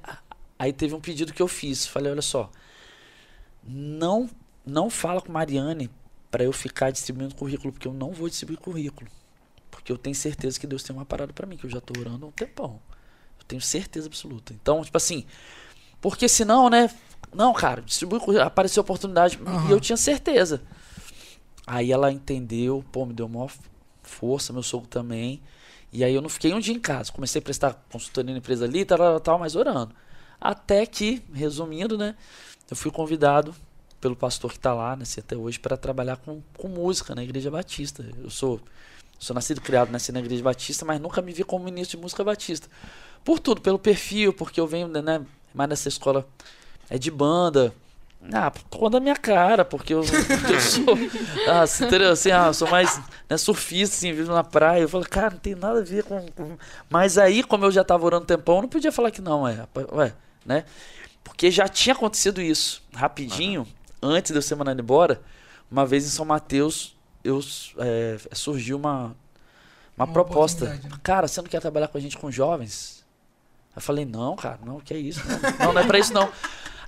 aí 0.58 0.72
teve 0.72 0.94
um 0.94 1.00
pedido 1.00 1.32
que 1.32 1.42
eu 1.42 1.48
fiz. 1.48 1.87
Falei, 1.87 2.12
olha 2.12 2.22
só, 2.22 2.50
não, 3.64 4.28
não 4.64 4.90
fala 4.90 5.20
com 5.20 5.32
Mariane 5.32 5.90
para 6.31 6.44
eu 6.44 6.52
ficar 6.52 6.90
distribuindo 6.90 7.34
currículo, 7.34 7.72
porque 7.72 7.88
eu 7.88 7.92
não 7.92 8.12
vou 8.12 8.28
distribuir 8.28 8.58
currículo. 8.58 9.10
Porque 9.81 9.91
eu 9.91 9.97
tenho 9.97 10.15
certeza 10.15 10.61
que 10.61 10.67
Deus 10.67 10.82
tem 10.82 10.94
uma 10.94 11.06
parada 11.06 11.32
para 11.32 11.47
mim, 11.47 11.56
que 11.56 11.65
eu 11.65 11.71
já 11.71 11.81
tô 11.81 11.99
orando 11.99 12.27
há 12.27 12.29
um 12.29 12.32
tempão. 12.32 12.81
Eu 13.38 13.44
tenho 13.47 13.62
certeza 13.62 14.06
absoluta. 14.06 14.53
Então, 14.53 14.85
tipo 14.85 14.97
assim, 14.97 15.25
porque 16.00 16.29
senão, 16.29 16.69
né? 16.69 16.91
Não, 17.35 17.53
cara, 17.53 17.81
distribui 17.81 18.21
apareceu 18.38 18.82
oportunidade 18.82 19.38
e 19.43 19.49
Aham. 19.49 19.71
eu 19.71 19.81
tinha 19.81 19.97
certeza. 19.97 20.62
Aí 21.67 21.93
ela 21.93 22.12
entendeu, 22.12 22.85
pô, 22.93 23.06
me 23.06 23.15
deu 23.15 23.29
maior 23.29 23.50
força, 24.03 24.53
meu 24.53 24.62
sogro 24.62 24.88
também. 24.88 25.41
E 25.93 26.05
aí 26.05 26.15
eu 26.15 26.21
não 26.21 26.29
fiquei 26.29 26.53
um 26.53 26.61
dia 26.61 26.75
em 26.75 26.81
casa. 26.81 27.12
Comecei 27.12 27.38
a 27.38 27.43
prestar 27.43 27.75
consultoria 27.91 28.33
na 28.33 28.38
empresa 28.38 28.65
ali, 28.65 28.85
tal, 28.85 28.99
tal, 28.99 29.21
tal, 29.21 29.38
mas 29.38 29.56
orando. 29.56 29.94
Até 30.41 30.85
que, 30.87 31.23
resumindo, 31.33 31.97
né, 31.97 32.17
eu 32.71 32.76
fui 32.76 32.91
convidado 32.91 33.55
pelo 34.00 34.17
pastor 34.17 34.50
que 34.50 34.56
está 34.56 34.73
lá, 34.73 34.97
né, 34.97 35.03
assim, 35.03 35.21
até 35.21 35.37
hoje, 35.37 35.59
para 35.59 35.76
trabalhar 35.76 36.17
com, 36.17 36.43
com 36.56 36.69
música 36.69 37.15
na 37.15 37.23
Igreja 37.23 37.50
Batista. 37.50 38.05
Eu 38.19 38.31
sou, 38.31 38.61
sou 39.20 39.34
nascido 39.34 39.58
e 39.58 39.61
criado 39.61 39.93
nasci 39.93 40.11
na 40.11 40.19
Igreja 40.19 40.43
Batista, 40.43 40.84
mas 40.84 41.00
nunca 41.00 41.23
me 41.23 41.33
vi 41.33 41.45
como 41.45 41.64
ministro 41.64 41.97
de 41.97 42.02
música 42.02 42.25
batista. 42.25 42.66
Por 43.25 43.38
tudo, 43.38 43.61
pelo 43.61 43.78
perfil, 43.78 44.33
porque 44.33 44.59
eu 44.59 44.66
venho 44.66 44.88
né, 44.88 45.21
mais 45.54 45.68
nessa 45.71 45.88
escola 45.88 46.26
é 46.88 46.99
de 46.99 47.11
banda. 47.11 47.73
Ah, 48.33 48.50
por 48.50 48.62
conta 48.64 48.90
da 48.92 49.00
minha 49.00 49.16
cara, 49.16 49.64
porque 49.64 49.95
eu, 49.95 50.02
porque 50.04 50.52
eu 50.52 50.61
sou. 50.61 50.99
Ah, 51.49 51.62
assim? 51.62 51.85
Assim, 52.11 52.30
ah, 52.30 52.49
eu 52.49 52.54
sou 52.54 52.68
mais 52.68 53.00
né, 53.28 53.37
surfista, 53.37 53.97
assim, 53.97 54.12
vivo 54.12 54.33
na 54.33 54.42
praia. 54.45 54.80
Eu 54.83 54.88
falo, 54.88 55.04
cara, 55.09 55.30
não 55.30 55.38
tem 55.38 55.54
nada 55.54 55.78
a 55.80 55.83
ver 55.83 56.02
com. 56.04 56.26
com- 56.33 56.59
Mas 56.88 57.16
aí, 57.16 57.42
como 57.42 57.64
eu 57.64 57.71
já 57.71 57.85
tava 57.85 58.04
orando 58.04 58.25
um 58.25 58.26
tempão, 58.26 58.56
eu 58.56 58.62
não 58.62 58.68
podia 58.68 58.92
falar 58.92 59.11
que 59.11 59.23
não, 59.23 59.42
ué, 59.42 59.66
ué, 59.92 60.12
né? 60.45 60.64
Porque 61.25 61.50
já 61.50 61.68
tinha 61.68 61.95
acontecido 61.95 62.42
isso 62.42 62.83
rapidinho, 62.95 63.66
antes 64.02 64.33
de 64.33 64.38
eu 64.38 64.42
ser 64.42 64.54
mandado 64.54 64.80
embora. 64.80 65.21
Uma 65.71 65.87
vez 65.87 66.04
em 66.04 66.09
São 66.09 66.25
Mateus, 66.25 66.97
eu, 67.25 67.41
é, 67.79 68.19
surgiu 68.33 68.77
uma, 68.77 69.15
uma, 69.97 70.05
Uma 70.05 70.07
proposta. 70.07 70.67
né? 70.67 70.81
Cara, 71.03 71.29
você 71.29 71.41
não 71.41 71.49
quer 71.49 71.61
trabalhar 71.61 71.89
com 71.89 71.99
a 71.99 72.00
gente 72.00 72.17
com 72.19 72.31
jovens? 72.31 73.05
Eu 73.75 73.81
falei, 73.83 74.05
não, 74.05 74.37
cara, 74.37 74.59
não, 74.65 74.81
que 74.81 74.93
é 74.93 74.99
isso? 74.99 75.21
Não, 75.27 75.67
não, 75.67 75.73
não 75.75 75.81
é 75.81 75.85
pra 75.85 75.99
isso, 75.99 76.12
não. 76.12 76.31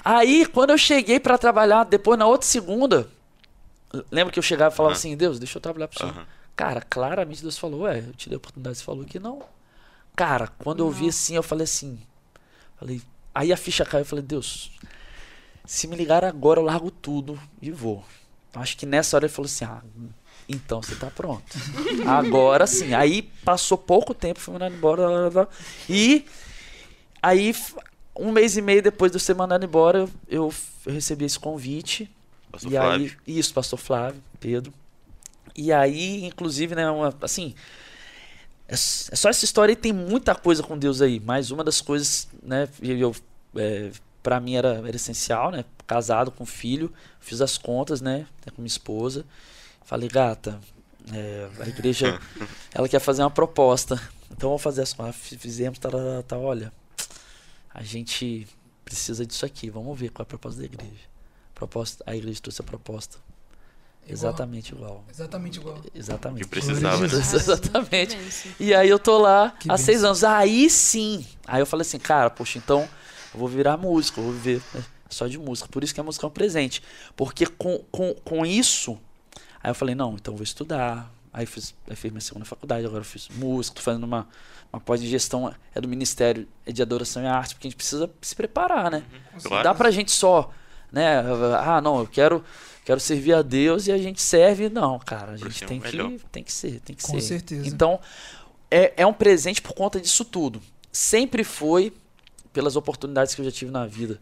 Aí, 0.05 0.45
quando 0.47 0.71
eu 0.71 0.79
cheguei 0.79 1.21
pra 1.21 1.39
trabalhar, 1.39 1.85
depois 1.85 2.19
na 2.19 2.27
outra 2.27 2.47
segunda, 2.47 3.09
lembra 4.11 4.33
que 4.33 4.39
eu 4.39 4.43
chegava 4.43 4.75
e 4.75 4.77
falava 4.77 4.93
Aham. 4.95 4.99
assim, 4.99 5.17
Deus, 5.17 5.39
deixa 5.39 5.59
eu 5.59 5.63
trabalhar 5.63 5.87
pro 5.89 5.99
senhor. 5.99 6.13
Aham. 6.13 6.27
Cara, 6.57 6.81
claramente 6.83 7.41
Deus 7.41 7.57
falou, 7.57 7.83
ué, 7.83 8.01
eu 8.01 8.13
te 8.15 8.29
dei 8.29 8.37
a 8.37 8.39
oportunidade, 8.39 8.79
você 8.79 8.85
falou 8.85 9.05
que 9.05 9.19
não. 9.19 9.43
Cara, 10.15 10.49
quando 10.59 10.81
eu 10.81 10.91
vi 10.91 11.09
assim, 11.09 11.35
eu 11.35 11.43
falei 11.43 11.65
assim, 11.65 11.99
falei, 12.79 13.01
aí 13.35 13.53
a 13.53 13.57
ficha 13.57 13.85
caiu, 13.87 14.03
eu 14.03 14.07
falei, 14.07 14.23
Deus, 14.23 14.71
se 15.65 15.87
me 15.87 15.97
ligar 15.97 16.25
agora, 16.25 16.61
eu 16.61 16.65
largo 16.65 16.91
tudo 16.91 17.41
e 17.63 17.71
vou. 17.71 18.05
Acho 18.55 18.77
que 18.77 18.85
nessa 18.85 19.17
hora 19.17 19.25
ele 19.25 19.33
falou 19.33 19.47
assim, 19.47 19.65
ah, 19.65 19.81
então 20.55 20.83
você 20.83 20.95
tá 20.95 21.11
pronto. 21.11 21.43
Agora 22.07 22.67
sim. 22.67 22.95
Aí 22.95 23.23
passou 23.45 23.77
pouco 23.79 24.15
tempo, 24.15 24.41
fui 24.41 24.53
mandado 24.53 24.75
embora, 24.75 25.07
blá, 25.07 25.21
blá, 25.21 25.31
blá, 25.31 25.49
e 25.89 26.25
aí 27.23 27.55
um 28.17 28.31
mês 28.31 28.57
e 28.57 28.63
meio 28.63 28.83
depois 28.83 29.11
de 29.11 29.17
eu 29.17 29.21
ser 29.21 29.35
mandado 29.35 29.65
embora, 29.65 29.99
eu, 29.99 30.11
eu, 30.29 30.55
eu 30.87 30.93
recebi 30.93 31.25
esse 31.25 31.39
convite. 31.39 32.11
Pastor 32.51 32.71
e 32.71 32.77
Flávio. 32.77 33.17
aí, 33.27 33.39
isso, 33.39 33.55
pastor 33.55 33.79
Flávio, 33.79 34.23
Pedro. 34.39 34.73
E 35.57 35.73
aí, 35.73 36.25
inclusive, 36.25 36.75
né, 36.75 36.91
uma, 36.91 37.15
assim, 37.21 37.55
é, 38.69 38.75
é 38.75 38.77
só 38.77 39.29
essa 39.29 39.45
história 39.45 39.73
e 39.73 39.77
tem 39.77 39.93
muita 39.93 40.35
coisa 40.35 40.63
com 40.63 40.79
Deus 40.79 41.01
aí, 41.03 41.21
mas 41.21 41.51
uma 41.51 41.65
das 41.65 41.81
coisas, 41.81 42.29
né, 42.43 42.69
eu, 42.83 43.15
é, 43.57 43.91
pra 44.23 44.41
mim 44.41 44.55
era, 44.55 44.83
era 44.87 44.97
essencial, 44.97 45.51
né, 45.51 45.65
casado 45.87 46.31
com 46.31 46.47
filho, 46.47 46.93
fiz 47.21 47.41
as 47.41 47.59
contas, 47.59 48.01
né, 48.01 48.27
com 48.55 48.63
minha 48.63 48.67
esposa, 48.67 49.25
falei, 49.93 50.09
gata, 50.09 50.59
é, 51.13 51.49
a 51.61 51.69
igreja, 51.69 52.19
ela 52.73 52.89
quer 52.89 52.99
fazer 53.01 53.23
uma 53.23 53.31
proposta, 53.31 54.01
então 54.31 54.49
vamos 54.49 54.63
fazer 54.63 54.83
assim, 54.83 54.95
ah, 54.99 55.13
fi- 55.13 55.37
fizemos, 55.37 55.79
tá, 55.79 55.91
tá, 55.91 55.99
tá, 56.27 56.39
olha, 56.39 56.73
a 57.75 57.83
gente 57.83 58.47
precisa 58.85 59.25
disso 59.27 59.45
aqui, 59.45 59.69
vamos 59.71 59.99
ver 59.99 60.11
qual 60.11 60.23
é 60.23 60.25
a 60.25 60.27
proposta 60.27 60.61
da 60.61 60.65
igreja. 60.67 61.13
Proposta, 61.55 62.03
a 62.07 62.17
igreja 62.17 62.41
trouxe 62.41 62.61
a 62.61 62.65
proposta 62.65 63.19
Igual. 64.05 64.13
exatamente 64.13 64.73
igual. 64.73 65.05
Exatamente 65.09 65.59
igual. 65.61 65.81
Exatamente. 65.95 66.43
Que 66.43 66.49
precisava. 66.51 67.05
Exatamente. 67.05 68.19
E 68.59 68.75
aí 68.75 68.89
eu 68.89 68.99
tô 68.99 69.17
lá 69.19 69.53
Que 69.61 69.71
há 69.71 69.77
seis 69.77 69.99
benção. 69.99 70.09
anos. 70.11 70.25
Aí 70.25 70.69
sim. 70.69 71.25
Aí 71.47 71.61
eu 71.63 71.67
falei 71.67 71.83
assim, 71.83 71.99
cara, 72.01 72.29
poxa, 72.31 72.59
então 72.59 72.81
eu 73.33 73.39
vou 73.39 73.49
virar 73.49 73.77
músico, 73.77 74.21
vou 74.21 74.33
viver 74.33 74.61
né, 74.75 74.85
só 75.09 75.29
de 75.29 75.39
música. 75.39 75.69
Por 75.69 75.85
isso 75.85 75.95
que 75.95 76.01
a 76.01 76.03
música 76.03 76.27
é 76.27 76.29
um 76.29 76.33
presente. 76.33 76.83
Porque 77.15 77.47
com, 77.47 77.79
com, 77.93 78.13
com 78.25 78.45
isso, 78.45 78.99
aí 79.63 79.71
eu 79.71 79.75
falei, 79.75 79.95
não, 79.95 80.15
então 80.15 80.35
eu 80.35 80.39
vou 80.39 80.45
estudar. 80.45 81.11
Aí 81.33 81.47
fiz, 81.47 81.75
aí 81.89 81.97
fiz 81.97 82.11
minha 82.11 82.21
segunda 82.21 82.45
faculdade, 82.45 82.85
agora 82.85 83.01
eu 83.01 83.05
fiz 83.05 83.29
música, 83.31 83.77
tô 83.77 83.83
fazendo 83.83 84.05
uma, 84.05 84.29
uma 84.71 84.79
pós 84.79 85.01
de 85.01 85.09
gestão, 85.09 85.53
é 85.75 85.81
do 85.81 85.89
Ministério 85.89 86.47
de 86.67 86.83
Adoração 86.83 87.23
e 87.23 87.27
Arte, 87.27 87.55
porque 87.55 87.69
a 87.69 87.71
gente 87.71 87.77
precisa 87.77 88.11
se 88.21 88.37
preparar, 88.37 88.91
né? 88.91 89.03
Claro. 89.43 89.65
Dá 89.65 89.75
pra 89.75 89.91
gente 89.91 90.11
só, 90.11 90.51
né? 90.91 91.23
Ah, 91.59 91.81
não, 91.81 92.01
eu 92.01 92.07
quero, 92.07 92.45
quero 92.85 93.01
servir 93.01 93.33
a 93.33 93.41
Deus 93.41 93.87
e 93.87 93.93
a 93.93 93.97
gente 93.97 94.21
serve. 94.21 94.69
Não, 94.69 94.99
cara, 94.99 95.33
a 95.33 95.37
gente 95.39 95.65
tem 95.65 95.81
que, 95.81 96.21
tem 96.31 96.45
que 96.45 96.53
ser, 96.53 96.81
tem 96.81 96.95
que 96.95 97.03
Com 97.03 97.13
ser. 97.13 97.23
certeza. 97.23 97.67
Então, 97.67 97.99
é, 98.71 98.93
é 98.99 99.07
um 99.07 99.15
presente 99.15 99.63
por 99.63 99.73
conta 99.73 99.99
disso 99.99 100.27
tudo. 100.27 100.61
Sempre 100.93 101.45
foi 101.45 101.95
pelas 102.53 102.77
oportunidades 102.77 103.35
que 103.35 103.41
eu 103.41 103.45
já 103.47 103.51
tive 103.51 103.71
na 103.71 103.87
vida, 103.87 104.21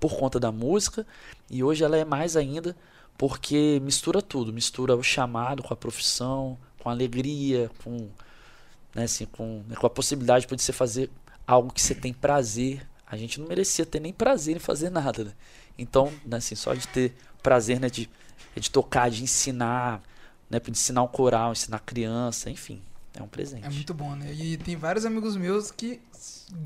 por 0.00 0.16
conta 0.16 0.40
da 0.40 0.50
música, 0.50 1.06
e 1.50 1.62
hoje 1.62 1.84
ela 1.84 1.96
é 1.98 2.04
mais 2.04 2.34
ainda 2.34 2.74
porque 3.18 3.80
mistura 3.82 4.20
tudo, 4.20 4.52
mistura 4.52 4.94
o 4.94 5.02
chamado 5.02 5.62
com 5.62 5.72
a 5.72 5.76
profissão, 5.76 6.58
com 6.78 6.88
a 6.88 6.92
alegria, 6.92 7.70
com, 7.82 8.08
né, 8.94 9.04
assim, 9.04 9.26
com, 9.26 9.62
né, 9.68 9.76
com 9.76 9.86
a 9.86 9.90
possibilidade 9.90 10.46
de 10.46 10.62
você 10.62 10.72
fazer 10.72 11.10
algo 11.46 11.72
que 11.72 11.80
você 11.80 11.94
tem 11.94 12.12
prazer. 12.12 12.86
A 13.06 13.16
gente 13.16 13.40
não 13.40 13.48
merecia 13.48 13.86
ter 13.86 14.00
nem 14.00 14.12
prazer 14.12 14.56
em 14.56 14.60
fazer 14.60 14.90
nada, 14.90 15.24
né? 15.24 15.32
Então, 15.78 16.12
né, 16.24 16.38
assim, 16.38 16.54
só 16.54 16.74
de 16.74 16.86
ter 16.88 17.14
prazer, 17.42 17.80
né, 17.80 17.88
de, 17.88 18.10
de 18.54 18.70
tocar, 18.70 19.10
de 19.10 19.22
ensinar, 19.22 20.02
né, 20.50 20.60
de 20.60 20.70
ensinar 20.70 21.02
o 21.02 21.08
coral, 21.08 21.52
ensinar 21.52 21.78
criança, 21.80 22.50
enfim, 22.50 22.82
é 23.14 23.22
um 23.22 23.28
presente. 23.28 23.64
É 23.64 23.70
muito 23.70 23.94
bom, 23.94 24.14
né? 24.14 24.32
E 24.32 24.56
tem 24.56 24.76
vários 24.76 25.06
amigos 25.06 25.36
meus 25.36 25.70
que 25.70 26.00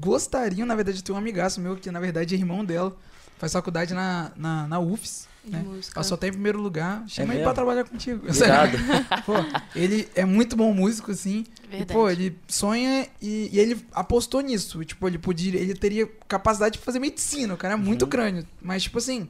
gostariam, 0.00 0.66
na 0.66 0.74
verdade, 0.74 0.98
de 0.98 1.04
ter 1.04 1.12
um 1.12 1.16
amigaço 1.16 1.60
meu 1.60 1.76
que, 1.76 1.90
na 1.90 2.00
verdade, 2.00 2.34
é 2.34 2.38
irmão 2.38 2.64
dela. 2.64 2.96
Faz 3.38 3.52
faculdade 3.52 3.94
na, 3.94 4.32
na, 4.36 4.66
na 4.66 4.78
De 4.78 5.29
né? 5.44 5.62
música. 5.64 5.98
Ela 5.98 6.04
só 6.04 6.16
tá 6.16 6.26
em 6.28 6.32
primeiro 6.32 6.60
lugar. 6.60 7.04
Chama 7.08 7.32
É 7.32 7.36
ele 7.36 7.44
pra 7.44 7.54
trabalhar 7.54 7.84
contigo. 7.84 8.26
Pô, 9.26 9.32
ele 9.74 10.08
é 10.14 10.24
muito 10.24 10.56
bom 10.56 10.72
músico, 10.72 11.10
assim. 11.10 11.44
E, 11.64 11.70
Verdade. 11.70 11.92
pô, 11.92 12.08
ele 12.10 12.36
sonha 12.48 13.06
e, 13.22 13.48
e 13.52 13.58
ele 13.58 13.84
apostou 13.92 14.40
nisso. 14.40 14.84
Tipo, 14.84 15.06
ele 15.08 15.18
podia, 15.18 15.58
ele 15.58 15.74
teria 15.74 16.06
capacidade 16.28 16.78
de 16.78 16.84
fazer 16.84 16.98
medicina. 16.98 17.54
O 17.54 17.56
cara 17.56 17.74
é 17.74 17.76
muito 17.76 18.02
Uhum. 18.02 18.08
crânio. 18.08 18.46
Mas, 18.60 18.82
tipo 18.82 18.98
assim, 18.98 19.28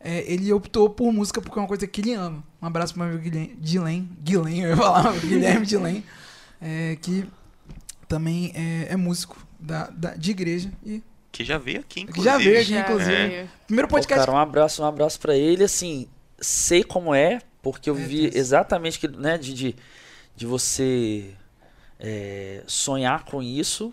é, 0.00 0.30
ele 0.30 0.52
optou 0.52 0.90
por 0.90 1.12
música 1.12 1.40
porque 1.40 1.58
é 1.58 1.62
uma 1.62 1.68
coisa 1.68 1.86
que 1.86 2.00
ele 2.00 2.12
ama. 2.14 2.42
Um 2.60 2.66
abraço 2.66 2.92
pro 2.94 3.02
meu 3.04 3.14
amigo 3.14 3.22
Guilherme, 3.30 3.56
Guilherme, 3.60 4.08
Guilherme 4.22 4.60
eu 4.60 4.68
ia 4.70 4.76
falar, 4.76 5.12
Guilherme 5.20 5.66
Guilherme, 5.66 6.04
é, 6.60 6.96
que 7.00 7.24
também 8.08 8.52
é, 8.54 8.88
é 8.92 8.96
músico 8.96 9.36
da, 9.58 9.86
da- 9.88 10.14
de 10.14 10.30
igreja. 10.30 10.70
E 10.84 11.02
Que 11.32 11.44
já 11.44 11.56
veio 11.58 11.80
aqui, 11.80 11.94
Que 11.94 12.00
inclusive. 12.02 12.24
já 12.24 12.38
veio 12.38 12.60
aqui, 12.60 12.74
inclusive. 12.76 13.28
veio. 13.28 13.50
primeiro 13.66 13.88
Pô, 13.88 13.96
podcast. 13.96 14.26
cara, 14.26 14.36
um 14.36 14.40
abraço, 14.40 14.82
um 14.82 14.86
abraço 14.86 15.18
pra 15.18 15.34
ele, 15.34 15.64
assim, 15.64 16.06
sei 16.38 16.84
como 16.84 17.14
é, 17.14 17.40
porque 17.62 17.88
eu 17.88 17.96
É, 17.96 18.00
vi 18.00 18.20
Deus. 18.22 18.34
exatamente 18.36 18.98
que, 18.98 19.08
né, 19.08 19.38
de, 19.38 19.54
de, 19.54 19.76
de 20.36 20.46
você 20.46 21.30
é, 21.98 22.62
sonhar 22.66 23.24
com 23.24 23.42
isso. 23.42 23.92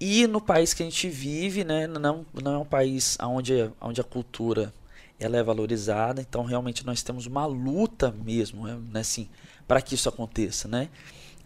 E 0.00 0.26
no 0.26 0.40
país 0.40 0.72
que 0.74 0.82
a 0.82 0.86
gente 0.86 1.08
vive, 1.08 1.62
né, 1.62 1.86
não, 1.86 2.24
não 2.42 2.54
é 2.54 2.58
um 2.58 2.64
país 2.64 3.16
onde, 3.22 3.70
onde 3.80 4.00
a 4.00 4.04
cultura 4.04 4.72
ela 5.20 5.36
é 5.36 5.42
valorizada, 5.42 6.22
então 6.22 6.42
realmente 6.44 6.84
nós 6.86 7.02
temos 7.02 7.26
uma 7.26 7.44
luta 7.44 8.10
mesmo, 8.24 8.66
né, 8.66 9.00
assim, 9.00 9.28
para 9.68 9.82
que 9.82 9.94
isso 9.94 10.08
aconteça, 10.08 10.66
né? 10.66 10.88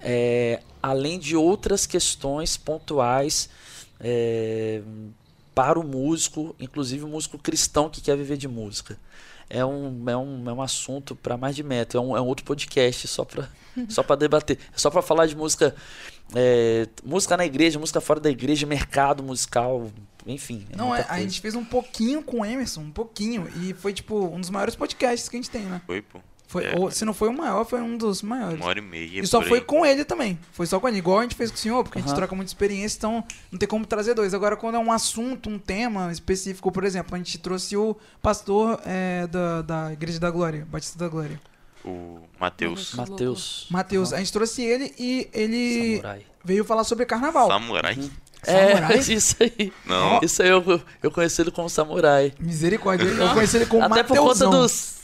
É, 0.00 0.60
além 0.82 1.18
de 1.18 1.34
outras 1.34 1.84
questões 1.86 2.56
pontuais 2.56 3.48
é, 4.04 4.82
para 5.54 5.80
o 5.80 5.82
músico, 5.82 6.54
inclusive 6.60 7.04
o 7.04 7.08
músico 7.08 7.38
cristão 7.38 7.88
que 7.88 8.02
quer 8.02 8.16
viver 8.16 8.36
de 8.36 8.46
música. 8.46 8.98
É 9.48 9.64
um, 9.64 10.08
é 10.08 10.16
um, 10.16 10.50
é 10.50 10.52
um 10.52 10.62
assunto 10.62 11.16
para 11.16 11.36
mais 11.36 11.56
de 11.56 11.62
metro, 11.62 11.98
é 11.98 12.00
um, 12.00 12.16
é 12.16 12.20
um 12.20 12.26
outro 12.26 12.44
podcast 12.44 13.08
só 13.08 13.24
para 13.24 13.48
só 13.88 14.02
para 14.02 14.16
debater, 14.16 14.58
é 14.74 14.78
só 14.78 14.90
para 14.90 15.02
falar 15.02 15.26
de 15.26 15.36
música, 15.36 15.74
é, 16.34 16.86
música 17.04 17.36
na 17.36 17.44
igreja, 17.44 17.78
música 17.78 18.00
fora 18.00 18.20
da 18.20 18.30
igreja, 18.30 18.66
mercado 18.66 19.22
musical, 19.22 19.90
enfim. 20.26 20.66
Não, 20.76 20.88
muita 20.88 21.02
é, 21.02 21.06
a 21.08 21.20
gente 21.20 21.40
fez 21.40 21.54
um 21.54 21.64
pouquinho 21.64 22.22
com 22.22 22.40
o 22.40 22.44
Emerson, 22.44 22.82
um 22.82 22.90
pouquinho. 22.90 23.48
E 23.62 23.74
foi, 23.74 23.92
tipo, 23.92 24.26
um 24.26 24.40
dos 24.40 24.50
maiores 24.50 24.76
podcasts 24.76 25.28
que 25.28 25.36
a 25.36 25.38
gente 25.38 25.50
tem, 25.50 25.62
né? 25.62 25.80
Foi, 25.86 26.00
pô. 26.00 26.20
Foi, 26.46 26.64
É. 26.64 26.74
ou, 26.78 26.90
se 26.90 27.04
não 27.04 27.12
foi 27.14 27.28
o 27.28 27.32
maior, 27.32 27.64
foi 27.64 27.80
um 27.80 27.96
dos 27.96 28.22
maiores. 28.22 28.56
Uma 28.60 28.66
hora 28.66 28.78
e 28.78 28.82
meia. 28.82 29.20
E 29.20 29.26
só 29.26 29.42
foi 29.42 29.58
aí. 29.58 29.64
com 29.64 29.84
ele 29.84 30.04
também. 30.04 30.38
Foi 30.52 30.66
só 30.66 30.78
com 30.78 30.86
ele. 30.88 30.98
Igual 30.98 31.18
a 31.18 31.22
gente 31.22 31.34
fez 31.34 31.50
com 31.50 31.56
o 31.56 31.58
senhor, 31.60 31.82
porque 31.82 31.98
a 31.98 32.02
gente 32.02 32.14
troca 32.14 32.34
muita 32.34 32.50
experiência, 32.50 32.96
então 32.98 33.24
não 33.50 33.58
tem 33.58 33.68
como 33.68 33.84
trazer 33.84 34.14
dois. 34.14 34.34
Agora, 34.34 34.56
quando 34.56 34.76
é 34.76 34.78
um 34.78 34.92
assunto, 34.92 35.48
um 35.50 35.58
tema 35.58 36.12
específico, 36.12 36.70
por 36.70 36.84
exemplo, 36.84 37.14
a 37.14 37.18
gente 37.18 37.38
trouxe 37.38 37.76
o 37.76 37.96
pastor 38.22 38.80
é, 38.86 39.26
da, 39.26 39.62
da 39.62 39.92
Igreja 39.92 40.20
da 40.20 40.30
Glória, 40.30 40.66
Batista 40.70 40.98
da 40.98 41.08
Glória. 41.08 41.40
O 41.84 42.20
Matheus. 42.38 42.94
Matheus. 42.94 43.66
Matheus. 43.70 44.12
A 44.12 44.18
gente 44.18 44.32
trouxe 44.32 44.62
ele 44.62 44.94
e 44.98 45.28
ele 45.34 45.96
Samurai. 45.96 46.26
veio 46.44 46.64
falar 46.64 46.84
sobre 46.84 47.04
carnaval. 47.04 47.48
Samurai. 47.48 47.94
Samurai? 48.42 48.96
É, 48.96 48.98
isso 49.12 49.36
aí. 49.40 49.72
Não. 49.84 50.20
Isso 50.22 50.42
aí 50.42 50.48
eu, 50.50 50.80
eu 51.02 51.10
conheci 51.10 51.40
ele 51.42 51.50
como 51.50 51.68
samurai. 51.68 52.32
Misericórdia. 52.38 53.04
Eu 53.06 53.34
conheci 53.34 53.56
ele 53.56 53.66
como 53.66 53.84
Até 53.84 54.02
por 54.02 54.16
conta 54.16 54.46
Mateusão. 54.46 54.50
dos. 54.50 54.94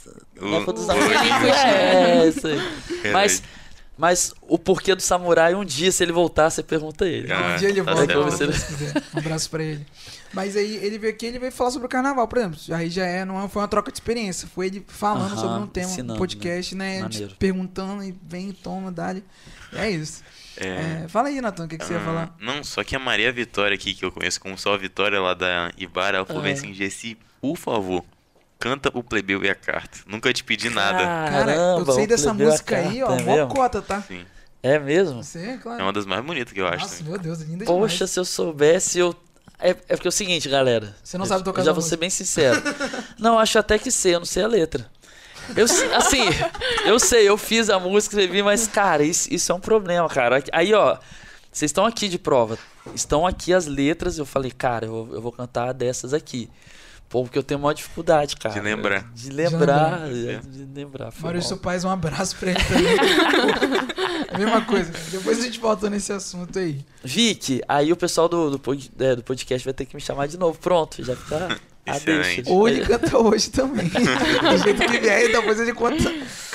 O- 0.41 0.49
Né, 0.49 0.65
por 0.65 0.73
dos 0.73 0.83
o- 0.83 0.85
samurais. 0.87 1.21
É, 1.55 2.27
isso 2.27 2.47
aí. 2.47 3.11
Mas, 3.11 3.43
mas 3.97 4.33
o 4.41 4.57
porquê 4.57 4.95
do 4.95 5.01
samurai, 5.01 5.53
um 5.53 5.63
dia, 5.65 5.91
se 5.91 6.03
ele 6.03 6.11
voltar, 6.11 6.49
você 6.49 6.63
pergunta 6.63 7.05
a 7.05 7.07
ele. 7.07 7.31
Ah, 7.31 7.53
Um 7.55 7.57
dia 7.59 7.69
ele 7.69 7.83
tá 7.83 7.93
volta, 7.93 8.37
Deus 8.47 8.63
quiser. 8.63 8.93
Um 9.13 9.19
abraço 9.19 9.49
pra 9.49 9.63
ele. 9.63 9.85
Mas 10.33 10.55
aí 10.55 10.77
ele 10.77 10.97
veio 10.97 11.13
aqui, 11.13 11.25
ele 11.25 11.39
veio 11.39 11.51
falar 11.51 11.71
sobre 11.71 11.85
o 11.87 11.89
carnaval, 11.89 12.25
por 12.27 12.37
exemplo. 12.37 12.57
Aí 12.73 12.89
já 12.89 13.05
é, 13.05 13.25
não 13.25 13.43
é- 13.43 13.47
foi 13.49 13.61
uma 13.61 13.67
troca 13.67 13.91
de 13.91 13.97
experiência. 13.97 14.47
Foi 14.47 14.67
ele 14.67 14.83
falando 14.87 15.33
Aham, 15.33 15.41
sobre 15.41 15.63
um 15.63 15.67
tema, 15.67 15.87
um 15.87 15.91
ensinando, 15.91 16.17
podcast, 16.19 16.73
né? 16.75 16.99
A 16.99 17.01
gente 17.03 17.13
Maneiro. 17.13 17.35
perguntando 17.37 18.03
e 18.03 18.15
vem, 18.27 18.51
toma, 18.53 18.91
dá-lhe. 18.91 19.23
E 19.73 19.77
é 19.77 19.89
isso. 19.91 20.23
É. 20.57 21.03
É, 21.03 21.05
fala 21.07 21.27
aí, 21.29 21.39
Natan, 21.41 21.65
o 21.65 21.67
que, 21.67 21.77
que 21.77 21.85
você 21.85 21.93
ia 21.93 21.99
Ah, 21.99 22.05
falar? 22.05 22.35
Não, 22.39 22.63
só 22.63 22.83
que 22.83 22.95
a 22.95 22.99
Maria 22.99 23.31
Vitória 23.31 23.75
aqui, 23.75 23.93
que 23.93 24.03
eu 24.05 24.11
conheço 24.11 24.39
como 24.39 24.57
só 24.57 24.73
a 24.73 24.77
Vitória 24.77 25.19
lá 25.19 25.33
da 25.33 25.71
Ibara, 25.77 26.17
ela 26.17 26.25
falou 26.25 26.43
Ah. 26.45 26.49
assim, 26.49 26.73
Gessi, 26.73 27.17
por 27.41 27.55
favor, 27.57 28.03
canta 28.61 28.91
o 28.93 29.03
plebeu 29.03 29.43
e 29.43 29.49
a 29.49 29.55
carta. 29.55 29.97
Nunca 30.05 30.31
te 30.31 30.43
pedi 30.43 30.69
nada. 30.69 30.99
Cara, 30.99 31.55
eu 31.55 31.85
sei 31.93 32.05
dessa 32.05 32.31
música 32.33 32.77
aí, 32.77 33.01
ó, 33.03 33.15
é 33.17 33.21
mó 33.23 33.35
mesmo? 33.35 33.47
cota, 33.49 33.81
tá? 33.81 34.01
Sim. 34.01 34.23
É 34.61 34.77
mesmo? 34.77 35.23
Você, 35.23 35.39
é 35.39 35.57
claro. 35.57 35.81
É 35.81 35.83
uma 35.83 35.91
das 35.91 36.05
mais 36.05 36.23
bonitas 36.23 36.53
que 36.53 36.61
eu 36.61 36.67
acho. 36.67 36.83
Nossa, 36.83 36.97
também. 36.97 37.11
meu 37.13 37.19
Deus, 37.19 37.39
linda 37.41 37.65
Poxa, 37.65 37.95
demais. 37.95 38.11
se 38.11 38.19
eu 38.19 38.23
soubesse, 38.25 38.99
eu. 38.99 39.15
É, 39.57 39.71
é 39.71 39.73
porque 39.73 40.07
é 40.07 40.09
o 40.09 40.11
seguinte, 40.11 40.47
galera. 40.47 40.95
Você 41.03 41.17
não 41.17 41.25
eu- 41.25 41.29
sabe 41.29 41.43
tocar 41.43 41.61
Eu 41.61 41.65
já 41.65 41.71
vou 41.73 41.81
ser 41.81 41.97
bem 41.97 42.11
sincero. 42.11 42.61
não, 43.17 43.39
acho 43.39 43.57
até 43.57 43.79
que 43.79 43.89
sei, 43.89 44.13
eu 44.13 44.19
não 44.19 44.25
sei 44.25 44.43
a 44.43 44.47
letra. 44.47 44.85
Eu, 45.55 45.65
assim, 45.97 46.21
eu 46.85 46.99
sei, 46.99 47.27
eu 47.27 47.35
fiz 47.37 47.69
a 47.71 47.79
música, 47.79 48.15
escrevi, 48.15 48.43
mas, 48.43 48.67
cara, 48.67 49.03
isso, 49.03 49.27
isso 49.33 49.51
é 49.51 49.55
um 49.55 49.59
problema, 49.59 50.07
cara. 50.07 50.43
Aí, 50.51 50.71
ó, 50.73 50.97
vocês 51.51 51.69
estão 51.69 51.85
aqui 51.85 52.07
de 52.07 52.19
prova. 52.19 52.57
Estão 52.93 53.25
aqui 53.25 53.51
as 53.53 53.65
letras, 53.65 54.17
eu 54.19 54.25
falei, 54.25 54.51
cara, 54.51 54.85
eu, 54.85 55.09
eu 55.11 55.21
vou 55.21 55.31
cantar 55.31 55.73
dessas 55.73 56.13
aqui. 56.13 56.49
Pô, 57.11 57.23
porque 57.23 57.37
eu 57.37 57.43
tenho 57.43 57.59
maior 57.59 57.73
dificuldade, 57.73 58.37
cara. 58.37 58.55
De 58.55 58.61
lembrar. 58.61 59.11
De 59.13 59.29
lembrar. 59.29 60.05
lembrar. 60.07 60.41
De 60.41 60.65
lembrar. 60.73 61.13
Maurício. 61.19 61.57
Paz, 61.57 61.83
um 61.83 61.89
abraço 61.89 62.37
pra 62.37 62.51
ele 62.51 62.59
também. 62.63 62.95
a 64.33 64.37
mesma 64.37 64.61
coisa. 64.61 64.93
Depois 65.11 65.39
a 65.39 65.41
gente 65.43 65.59
volta 65.59 65.89
nesse 65.89 66.13
assunto 66.13 66.57
aí. 66.57 66.79
Vic, 67.03 67.61
aí 67.67 67.91
o 67.91 67.97
pessoal 67.97 68.29
do, 68.29 68.51
do, 68.51 68.57
pod- 68.57 68.89
é, 68.97 69.13
do 69.15 69.23
podcast 69.23 69.65
vai 69.65 69.73
ter 69.73 69.85
que 69.85 69.93
me 69.93 70.01
chamar 70.01 70.27
de 70.29 70.37
novo. 70.37 70.57
Pronto, 70.57 71.03
já 71.03 71.13
tá. 71.17 71.57
a 71.85 71.97
Excelente. 71.97 72.35
deixa. 72.43 72.49
Ou 72.51 72.69
ele 72.69 72.85
canta 72.85 73.17
hoje 73.17 73.49
também. 73.49 73.89
Do 73.91 74.57
jeito 74.63 74.81
que 74.85 74.99
vier, 74.99 75.31
depois 75.31 75.59
ele 75.59 75.73
canta, 75.73 76.13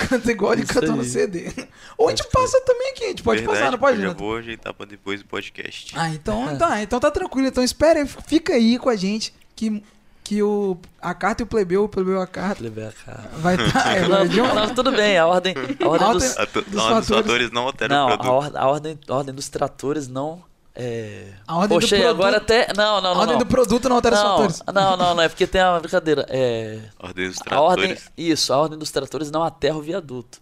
canta 0.09 0.31
igual 0.31 0.53
ele 0.53 0.65
cantou 0.65 0.95
no. 0.95 1.03
CD. 1.03 1.51
Ou 1.97 2.07
a 2.07 2.11
gente 2.11 2.27
passa 2.29 2.59
também 2.61 2.91
aqui, 2.91 3.03
a 3.03 3.07
gente 3.09 3.23
pode 3.23 3.41
Verdade, 3.41 3.59
passar, 3.59 3.71
não 3.71 3.77
pode, 3.79 4.01
Eu 4.01 4.07
já 4.07 4.13
vou 4.13 4.37
ajeitar 4.37 4.73
pra 4.73 4.85
depois 4.85 5.21
do 5.21 5.27
podcast. 5.27 5.93
Ah, 5.95 6.09
então 6.09 6.57
tá, 6.57 6.81
então 6.81 6.99
tá 6.99 7.11
tranquilo. 7.11 7.47
Então 7.47 7.63
espera, 7.63 7.99
aí, 7.99 8.07
fica 8.25 8.53
aí 8.53 8.79
com 8.79 8.89
a 8.89 8.95
gente 8.95 9.33
que, 9.55 9.83
que 10.27 10.43
o, 10.43 10.77
a 11.01 11.13
carta 11.13 11.41
e 11.41 11.45
o 11.45 11.47
plebeu, 11.47 11.85
o 11.85 11.89
plebeu 11.89 12.21
a 12.21 12.27
carta 12.27 12.61
Levei 12.61 12.87
a 12.87 12.91
cara. 12.91 13.29
vai 13.37 13.55
estar. 13.55 13.95
é, 13.95 14.07
Não, 14.07 14.55
não, 14.55 14.75
tudo 14.75 14.91
bem, 14.91 15.17
a 15.17 15.25
ordem, 15.25 15.53
a 15.55 15.87
ordem 15.87 16.07
A 16.09 16.11
dos, 16.13 16.37
A 16.37 16.43
dos 16.45 16.53
não, 16.73 16.83
os 16.83 16.83
fatores- 16.83 17.07
fatores 17.07 17.51
não 17.51 17.61
alteram 17.63 17.95
não, 17.95 18.09
o 18.09 18.13
a, 18.13 18.17
produto. 18.17 18.33
or- 18.55 18.57
a 18.61 18.67
ordem, 18.67 18.99
a 19.07 19.13
ordem 19.13 19.33
dos 19.33 19.47
tratores 19.47 20.07
não 20.09 20.43
É... 20.75 21.29
A 21.47 21.55
ordem 21.55 21.77
do 21.77 21.81
Poxa, 21.81 21.95
e 21.95 22.01
produto- 22.01 22.15
agora 22.21 22.37
até. 22.37 22.67
Não, 22.75 23.01
não, 23.01 23.11
A 23.11 23.13
não. 23.13 23.21
ordem 23.21 23.33
não. 23.35 23.39
do 23.39 23.45
produto 23.47 23.89
não 23.89 23.95
altera 23.95 24.15
os 24.15 24.21
não, 24.21 24.29
fatores. 24.29 24.61
não, 24.73 24.97
não, 24.97 25.15
não, 25.15 25.23
é 25.23 25.29
porque 25.29 25.47
tem 25.47 25.59
uma 25.63 25.79
brincadeira. 25.79 26.23
É. 26.29 26.79
Ordem 26.99 27.29
dos 27.29 27.39
A 27.49 27.61
ordem, 27.61 27.87
tratores. 27.87 28.11
isso, 28.15 28.53
a 28.53 28.57
ordem 28.57 28.77
dos 28.77 28.91
tratores 28.91 29.31
não 29.31 29.43
aterra 29.43 29.75
o 29.77 29.81
viaduto. 29.81 30.37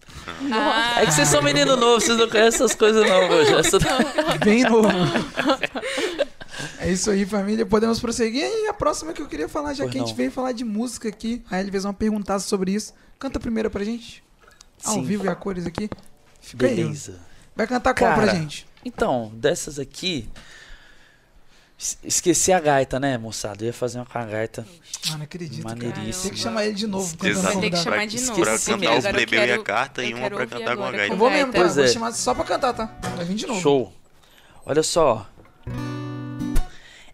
Ah, 0.52 1.00
É 1.00 1.06
que 1.06 1.12
vocês 1.12 1.28
são 1.28 1.40
menino 1.40 1.74
novo, 1.76 2.00
vocês 2.02 2.18
não 2.18 2.28
conhecem 2.28 2.48
essas 2.64 2.74
coisas 2.74 3.08
não, 3.08 3.30
hoje. 3.30 3.54
Essa... 3.54 3.78
Bem 4.44 4.62
novo. 4.64 4.88
É 6.86 6.92
isso 6.92 7.10
aí, 7.10 7.26
família. 7.26 7.66
Podemos 7.66 7.98
prosseguir. 8.00 8.44
E 8.44 8.68
a 8.68 8.74
próxima 8.74 9.12
que 9.12 9.20
eu 9.20 9.26
queria 9.26 9.48
falar, 9.48 9.74
já 9.74 9.84
Pois 9.84 9.92
que 9.92 9.98
a 9.98 10.00
gente 10.00 10.10
não. 10.10 10.16
veio 10.16 10.30
falar 10.30 10.52
de 10.52 10.64
música 10.64 11.08
aqui, 11.08 11.42
a 11.50 11.58
Elvis 11.58 11.82
vão 11.82 11.92
perguntar 11.94 12.38
sobre 12.38 12.72
isso. 12.72 12.94
Canta 13.18 13.40
primeiro 13.40 13.70
pra 13.70 13.82
gente. 13.84 14.22
Ao 14.84 14.94
Sim. 14.94 15.02
vivo 15.04 15.24
e 15.24 15.28
a 15.28 15.34
cores 15.34 15.66
aqui. 15.66 15.88
Fica 16.40 16.66
aí. 16.66 16.76
Beleza. 16.76 17.18
Vai 17.56 17.66
cantar 17.66 17.94
qual 17.94 18.14
pra 18.14 18.26
Cara, 18.26 18.38
gente? 18.38 18.66
Então, 18.84 19.32
dessas 19.34 19.78
aqui. 19.78 20.28
es- 21.78 21.98
Esqueci 22.04 22.52
a 22.52 22.60
gaita, 22.60 23.00
né, 23.00 23.18
moçada? 23.18 23.62
Eu 23.64 23.68
ia 23.68 23.72
fazer 23.72 23.98
uma 23.98 24.06
com 24.06 24.18
a 24.18 24.24
gaita. 24.24 24.66
Ah, 25.10 25.16
não 25.16 25.24
acredito. 25.24 25.62
cara. 25.62 25.74
Maneiríssimo. 25.74 26.22
Tem 26.24 26.32
que 26.32 26.38
chamar 26.38 26.66
ele 26.66 26.74
de 26.74 26.86
novo. 26.86 27.16
Exato. 27.26 27.54
Vai 27.54 27.60
ter 27.62 27.70
que 27.70 27.76
chamar 27.78 28.06
de 28.06 28.20
novo. 28.20 28.40
Pra 28.42 28.54
Esqueci 28.54 28.70
cantar 28.70 28.78
mesmo. 28.80 28.94
o 28.94 28.98
Agora 28.98 29.22
eu 29.22 29.26
plebeu 29.26 29.46
e 29.46 29.52
a 29.52 29.62
carta 29.62 30.04
e 30.04 30.10
eu 30.12 30.16
uma 30.18 30.30
pra 30.30 30.46
cantar 30.46 30.76
com 30.76 30.84
a 30.84 30.92
gaita. 30.92 31.14
Eu 31.14 31.18
vou 31.18 31.30
mesmo, 31.30 31.52
tá? 31.52 31.58
Pois 31.58 31.74
Vou 31.74 31.84
é. 31.84 31.88
chamar 31.88 32.12
só 32.12 32.34
pra 32.34 32.44
cantar, 32.44 32.72
tá? 32.74 32.86
Vai 33.16 33.24
vir 33.24 33.34
de 33.34 33.46
novo. 33.46 33.60
Show. 33.60 33.92
Olha 34.64 34.82
só. 34.82 35.26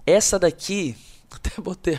Essa 0.07 0.39
daqui. 0.39 0.97
Até 1.31 1.51
botei. 1.61 1.99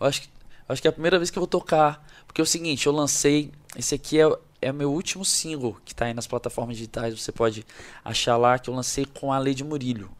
Eu 0.00 0.06
acho 0.06 0.22
acho 0.68 0.82
que 0.82 0.88
é 0.88 0.90
a 0.90 0.92
primeira 0.92 1.18
vez 1.18 1.30
que 1.30 1.38
eu 1.38 1.40
vou 1.40 1.46
tocar. 1.46 2.04
Porque 2.26 2.40
é 2.40 2.44
o 2.44 2.46
seguinte, 2.46 2.86
eu 2.86 2.92
lancei. 2.92 3.52
Esse 3.76 3.94
aqui 3.94 4.20
é, 4.20 4.28
é 4.60 4.70
o 4.70 4.74
meu 4.74 4.92
último 4.92 5.24
single 5.24 5.76
que 5.84 5.94
tá 5.94 6.06
aí 6.06 6.14
nas 6.14 6.26
plataformas 6.26 6.76
digitais. 6.76 7.18
Você 7.18 7.32
pode 7.32 7.64
achar 8.04 8.36
lá 8.36 8.58
que 8.58 8.70
eu 8.70 8.74
lancei 8.74 9.04
com 9.04 9.32
a 9.32 9.38
Lady 9.38 9.62
Murilo. 9.62 10.10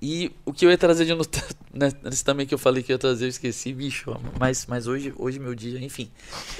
E 0.00 0.30
o 0.44 0.52
que 0.52 0.64
eu 0.64 0.70
ia 0.70 0.78
trazer 0.78 1.04
de 1.04 1.12
no, 1.12 1.22
né, 1.74 1.90
nesse 2.04 2.24
também 2.24 2.46
que 2.46 2.54
eu 2.54 2.58
falei 2.58 2.82
que 2.84 2.92
eu 2.92 2.94
ia 2.94 2.98
trazer, 2.98 3.24
eu 3.24 3.28
esqueci, 3.28 3.72
bicho. 3.72 4.16
Mas, 4.38 4.64
mas 4.68 4.86
hoje, 4.86 5.12
hoje 5.16 5.38
é 5.38 5.40
meu 5.40 5.54
dia, 5.56 5.80
enfim. 5.84 6.08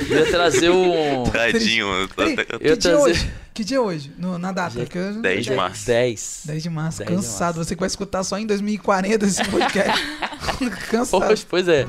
Eu 0.00 0.18
ia 0.18 0.26
trazer 0.30 0.71
um. 0.71 1.23
Tadinho, 1.30 1.87
eu 1.87 2.09
tô 2.09 2.14
Peraí, 2.16 2.33
até- 2.33 2.45
que 2.45 2.54
Eu 2.54 2.59
dia 2.59 2.76
trazer- 2.76 2.97
hoje? 2.97 3.33
Que 3.54 3.64
dia 3.64 3.76
é 3.76 3.80
hoje? 3.80 4.12
No- 4.18 4.38
na 4.38 4.50
data? 4.50 4.71
Dia 4.76 4.87
que 4.87 4.99
eu- 4.99 5.21
10 5.23 5.45
de 5.45 5.54
março. 5.54 5.87
10. 5.87 6.40
10 6.47 6.62
de 6.64 6.71
março. 6.71 6.99
10 6.99 7.11
de 7.11 7.16
cansado. 7.16 7.57
março. 7.57 7.71
Você 7.71 7.75
que 7.76 7.80
vai 7.80 7.87
escutar 7.87 8.25
só 8.25 8.37
em 8.38 8.47
2040 8.47 9.25
esse 9.26 9.45
podcast. 9.49 10.02
cansado. 10.90 11.25
Pois, 11.26 11.45
pois 11.45 11.68
é. 11.68 11.87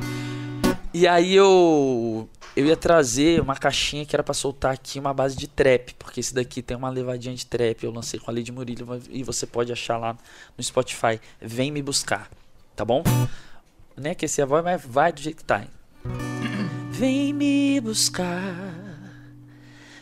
E 0.94 1.08
aí 1.08 1.36
eu 1.36 2.30
eu 2.60 2.66
ia 2.66 2.76
trazer 2.76 3.40
uma 3.40 3.56
caixinha 3.56 4.06
que 4.06 4.14
era 4.14 4.22
pra 4.22 4.34
soltar 4.34 4.74
aqui 4.74 5.00
uma 5.00 5.14
base 5.14 5.38
de 5.38 5.48
trap, 5.48 5.94
porque 5.98 6.20
esse 6.20 6.34
daqui 6.34 6.62
tem 6.62 6.76
uma 6.76 6.90
levadinha 6.90 7.34
de 7.34 7.46
trap, 7.46 7.84
eu 7.84 7.92
lancei 7.92 8.20
com 8.20 8.30
a 8.30 8.34
Lady 8.34 8.52
Murilo 8.52 9.02
e 9.10 9.24
você 9.24 9.48
pode 9.48 9.72
achar 9.72 9.98
lá 9.98 10.18
no 10.58 10.64
Spotify. 10.64 11.22
Vem 11.40 11.72
me 11.72 11.82
buscar, 11.82 12.30
tá 12.76 12.84
bom? 12.84 13.02
Nem 13.96 14.12
aquecer 14.12 14.44
a 14.44 14.46
voz, 14.46 14.62
mas 14.62 14.84
vai 14.86 15.14
do 15.14 15.22
jeito 15.22 15.38
que 15.38 15.44
tá. 15.46 15.62
hein? 15.62 15.70
Vem 16.92 17.32
me 17.32 17.80
buscar. 17.80 18.76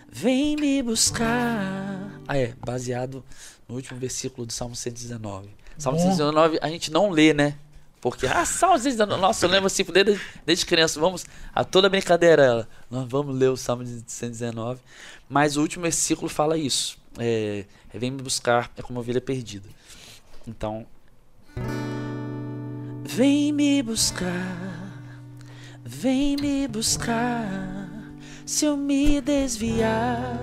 Vem 0.09 0.55
me 0.55 0.81
buscar. 0.81 2.09
Ah, 2.27 2.37
é, 2.37 2.55
baseado 2.65 3.23
no 3.69 3.75
último 3.75 3.99
versículo 3.99 4.47
do 4.47 4.53
Salmo 4.53 4.75
119. 4.75 5.47
Salmo 5.77 5.99
Bom. 5.99 6.03
119 6.05 6.57
a 6.59 6.69
gente 6.69 6.91
não 6.91 7.11
lê, 7.11 7.35
né? 7.35 7.55
Porque, 8.00 8.27
ah, 8.27 8.46
119, 8.46 9.20
nossa, 9.20 9.46
eu 9.46 9.50
lembro 9.50 9.68
assim, 9.68 9.84
desde, 9.84 10.20
desde 10.46 10.66
criança, 10.66 11.00
vamos, 11.00 11.25
a 11.54 11.63
toda 11.63 11.89
brincadeira, 11.89 12.68
nós 12.92 13.10
vamos 13.10 13.36
ler 13.36 13.50
o 13.50 13.58
Salmo 13.58 13.84
119, 13.86 14.80
mas 15.27 15.58
o 15.58 15.62
último 15.62 15.84
versículo 15.84 16.30
fala 16.30 16.58
isso, 16.58 16.98
é, 17.18 17.66
é, 17.92 17.98
vem 17.98 18.12
me 18.12 18.22
buscar, 18.22 18.72
é 18.77 18.84
como 18.84 19.00
ovelha 19.00 19.20
perdida. 19.20 19.68
Então, 20.48 20.86
vem 23.04 23.51
me 23.51 23.82
buscar, 23.82 25.01
vem 25.84 26.36
me 26.38 26.68
buscar, 26.68 27.50
se 28.46 28.66
eu 28.66 28.77
me 28.77 29.20
desviar, 29.22 30.39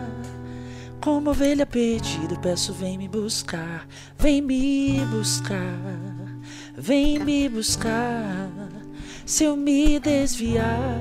como 1.01 1.31
ovelha 1.31 1.65
perdida, 1.65 2.37
peço, 2.41 2.73
vem 2.73 2.99
me 2.99 3.07
buscar, 3.07 3.87
vem 4.19 4.43
me 4.43 5.01
buscar. 5.07 6.14
Vem 6.87 7.19
me 7.19 7.49
buscar 7.49 8.51
se 9.25 9.45
eu 9.45 9.57
me 9.57 9.99
desviar. 9.99 11.01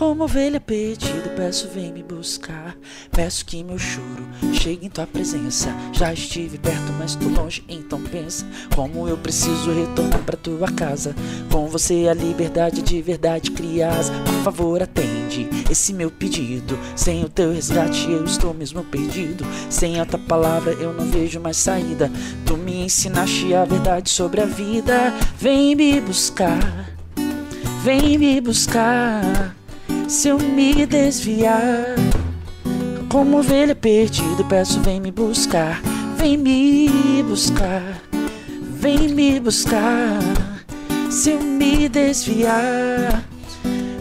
Como 0.00 0.24
ovelha 0.24 0.58
perdida, 0.58 1.28
peço, 1.36 1.68
vem 1.68 1.92
me 1.92 2.02
buscar. 2.02 2.74
Peço 3.12 3.44
que 3.44 3.62
meu 3.62 3.78
choro 3.78 4.26
chegue 4.54 4.86
em 4.86 4.88
tua 4.88 5.06
presença. 5.06 5.68
Já 5.92 6.10
estive 6.10 6.56
perto, 6.56 6.90
mas 6.98 7.14
tô 7.14 7.28
longe, 7.28 7.62
então 7.68 8.00
pensa. 8.04 8.46
Como 8.74 9.06
eu 9.06 9.18
preciso 9.18 9.70
retornar 9.70 10.22
pra 10.24 10.38
tua 10.38 10.72
casa. 10.72 11.14
Com 11.52 11.66
você 11.66 12.08
a 12.08 12.14
liberdade 12.14 12.80
de 12.80 13.02
verdade 13.02 13.50
crias. 13.50 14.08
Por 14.08 14.42
favor, 14.42 14.82
atende 14.82 15.46
esse 15.70 15.92
meu 15.92 16.10
pedido. 16.10 16.78
Sem 16.96 17.22
o 17.22 17.28
teu 17.28 17.52
resgate, 17.52 18.10
eu 18.10 18.24
estou 18.24 18.54
mesmo 18.54 18.82
perdido. 18.82 19.44
Sem 19.68 20.00
a 20.00 20.06
tua 20.06 20.18
palavra, 20.20 20.72
eu 20.72 20.94
não 20.94 21.10
vejo 21.10 21.38
mais 21.40 21.58
saída. 21.58 22.10
Tu 22.46 22.56
me 22.56 22.86
ensinaste 22.86 23.54
a 23.54 23.66
verdade 23.66 24.08
sobre 24.08 24.40
a 24.40 24.46
vida. 24.46 25.12
Vem 25.36 25.76
me 25.76 26.00
buscar, 26.00 26.90
vem 27.84 28.16
me 28.16 28.40
buscar. 28.40 29.59
Se 30.08 30.28
eu 30.28 30.38
me 30.38 30.86
desviar, 30.86 31.94
como 33.08 33.38
ovelha 33.38 33.74
perdida, 33.74 34.44
peço, 34.48 34.80
vem 34.80 35.00
me 35.00 35.10
buscar, 35.10 35.80
vem 36.16 36.36
me 36.36 37.22
buscar, 37.22 38.02
vem 38.74 39.08
me 39.08 39.40
buscar. 39.40 40.18
Se 41.10 41.30
eu 41.30 41.40
me 41.42 41.88
desviar, 41.88 43.24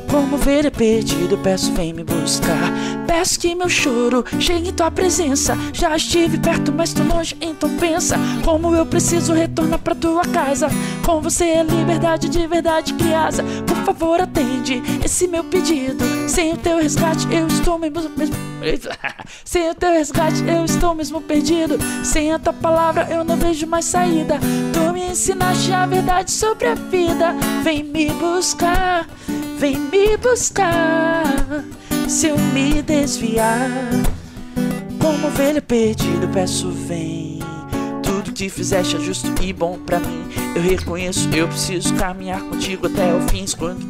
como 0.10 0.36
ovelha 0.36 0.72
perdida, 0.72 1.38
peço, 1.38 1.72
vem 1.74 1.94
me 1.94 2.04
buscar. 2.04 2.72
Peço 3.06 3.40
que 3.40 3.54
meu 3.54 3.70
choro 3.70 4.26
chegue 4.40 4.70
em 4.70 4.74
tua 4.74 4.90
presença. 4.90 5.58
Já 5.74 5.96
estive 5.96 6.38
perto, 6.38 6.72
mas 6.72 6.94
tô 6.94 7.04
longe, 7.04 7.36
então 7.40 7.70
pensa. 7.78 8.18
Como 8.44 8.76
eu 8.76 8.86
preciso 8.86 9.34
retornar 9.34 9.80
pra 9.80 9.94
tua 9.94 10.24
casa. 10.24 10.68
Com 11.06 11.22
você 11.22 11.46
é 11.46 11.64
liberdade 11.64 12.28
de 12.28 12.48
verdade 12.48 12.94
criada. 12.94 13.44
Por 13.68 13.69
favor, 13.86 14.20
atende 14.22 14.82
esse 15.04 15.28
meu 15.28 15.44
pedido. 15.44 16.04
Sem 16.28 16.54
o 16.54 16.58
teu 16.58 16.78
resgate, 16.78 17.28
eu 17.34 17.48
estou 17.48 17.78
mesmo. 17.80 18.10
mesmo- 18.18 18.36
Sem 19.46 19.70
o 19.70 19.76
teu 19.76 19.92
resgate, 19.92 20.44
eu 20.46 20.66
estou 20.66 20.94
mesmo 20.94 21.22
perdido. 21.22 21.78
Sem 22.04 22.32
a 22.34 22.40
tua 22.40 22.54
palavra, 22.54 23.08
eu 23.10 23.24
não 23.24 23.38
vejo 23.38 23.66
mais 23.68 23.86
saída. 23.86 24.38
Tu 24.74 24.94
me 24.94 25.12
ensinaste 25.12 25.72
a 25.74 25.86
verdade 25.86 26.32
sobre 26.32 26.68
a 26.68 26.76
vida. 26.76 27.34
Vem 27.64 27.84
me 27.84 28.10
buscar, 28.12 29.08
vem 29.58 29.78
me 29.78 30.18
buscar. 30.18 31.24
Se 32.08 32.28
eu 32.28 32.38
me 32.38 32.82
desviar, 32.82 33.70
como 35.00 35.28
ovelha 35.28 35.62
perdida, 35.62 36.26
eu 36.26 36.30
peço, 36.30 36.70
vem. 36.72 37.29
Que 38.40 38.48
fizeste 38.48 38.96
é 38.96 39.00
justo 39.02 39.28
e 39.44 39.52
bom 39.52 39.78
pra 39.78 40.00
mim. 40.00 40.24
Eu 40.56 40.62
reconheço, 40.62 41.28
eu 41.36 41.46
preciso 41.46 41.94
caminhar 41.98 42.40
contigo 42.40 42.88
até 42.88 43.14
o 43.14 43.20
fim. 43.28 43.44
Quando... 43.58 43.86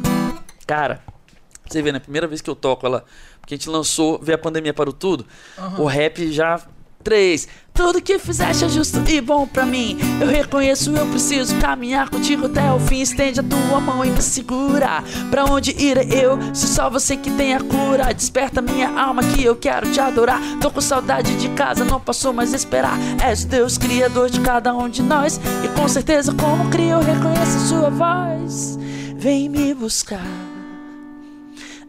Cara, 0.66 1.00
você 1.64 1.80
vê, 1.80 1.92
né? 1.92 2.00
Primeira 2.00 2.26
vez 2.26 2.40
que 2.40 2.50
eu 2.50 2.56
toco 2.56 2.84
ela, 2.84 3.04
porque 3.40 3.54
a 3.54 3.56
gente 3.56 3.70
lançou, 3.70 4.18
veio 4.20 4.34
a 4.34 4.40
pandemia 4.40 4.74
para 4.74 4.90
o 4.90 4.92
tudo, 4.92 5.24
o 5.78 5.84
rap 5.84 6.32
já. 6.32 6.60
Três. 7.02 7.48
Tudo 7.72 8.02
que 8.02 8.18
fizeste 8.18 8.66
é 8.66 8.68
justo 8.68 9.00
e 9.08 9.22
bom 9.22 9.46
pra 9.46 9.64
mim. 9.64 9.96
Eu 10.20 10.26
reconheço, 10.26 10.90
eu 10.94 11.06
preciso 11.06 11.56
caminhar 11.56 12.10
contigo 12.10 12.44
até 12.44 12.70
o 12.72 12.78
fim. 12.78 13.00
Estende 13.00 13.40
a 13.40 13.42
tua 13.42 13.80
mão 13.80 14.04
e 14.04 14.10
me 14.10 14.20
segura. 14.20 15.02
Pra 15.30 15.46
onde 15.46 15.70
irei 15.82 16.10
eu? 16.12 16.38
Se 16.54 16.66
só 16.68 16.90
você 16.90 17.16
que 17.16 17.30
tem 17.30 17.54
a 17.54 17.60
cura. 17.60 18.12
Desperta 18.12 18.60
minha 18.60 18.90
alma 18.90 19.22
que 19.22 19.42
eu 19.42 19.56
quero 19.56 19.90
te 19.90 19.98
adorar. 19.98 20.40
Tô 20.60 20.70
com 20.70 20.80
saudade 20.82 21.34
de 21.36 21.48
casa, 21.50 21.84
não 21.84 21.98
posso 21.98 22.34
mais 22.34 22.52
esperar. 22.52 22.98
És 23.24 23.46
Deus, 23.46 23.78
criador 23.78 24.28
de 24.28 24.40
cada 24.40 24.74
um 24.74 24.88
de 24.88 25.02
nós. 25.02 25.40
E 25.64 25.68
com 25.68 25.88
certeza, 25.88 26.34
como 26.34 26.68
cria, 26.68 26.92
eu 26.92 27.00
reconheço 27.00 27.56
a 27.56 27.60
sua 27.60 27.90
voz. 27.90 28.78
Vem 29.16 29.48
me 29.48 29.72
buscar. 29.72 30.26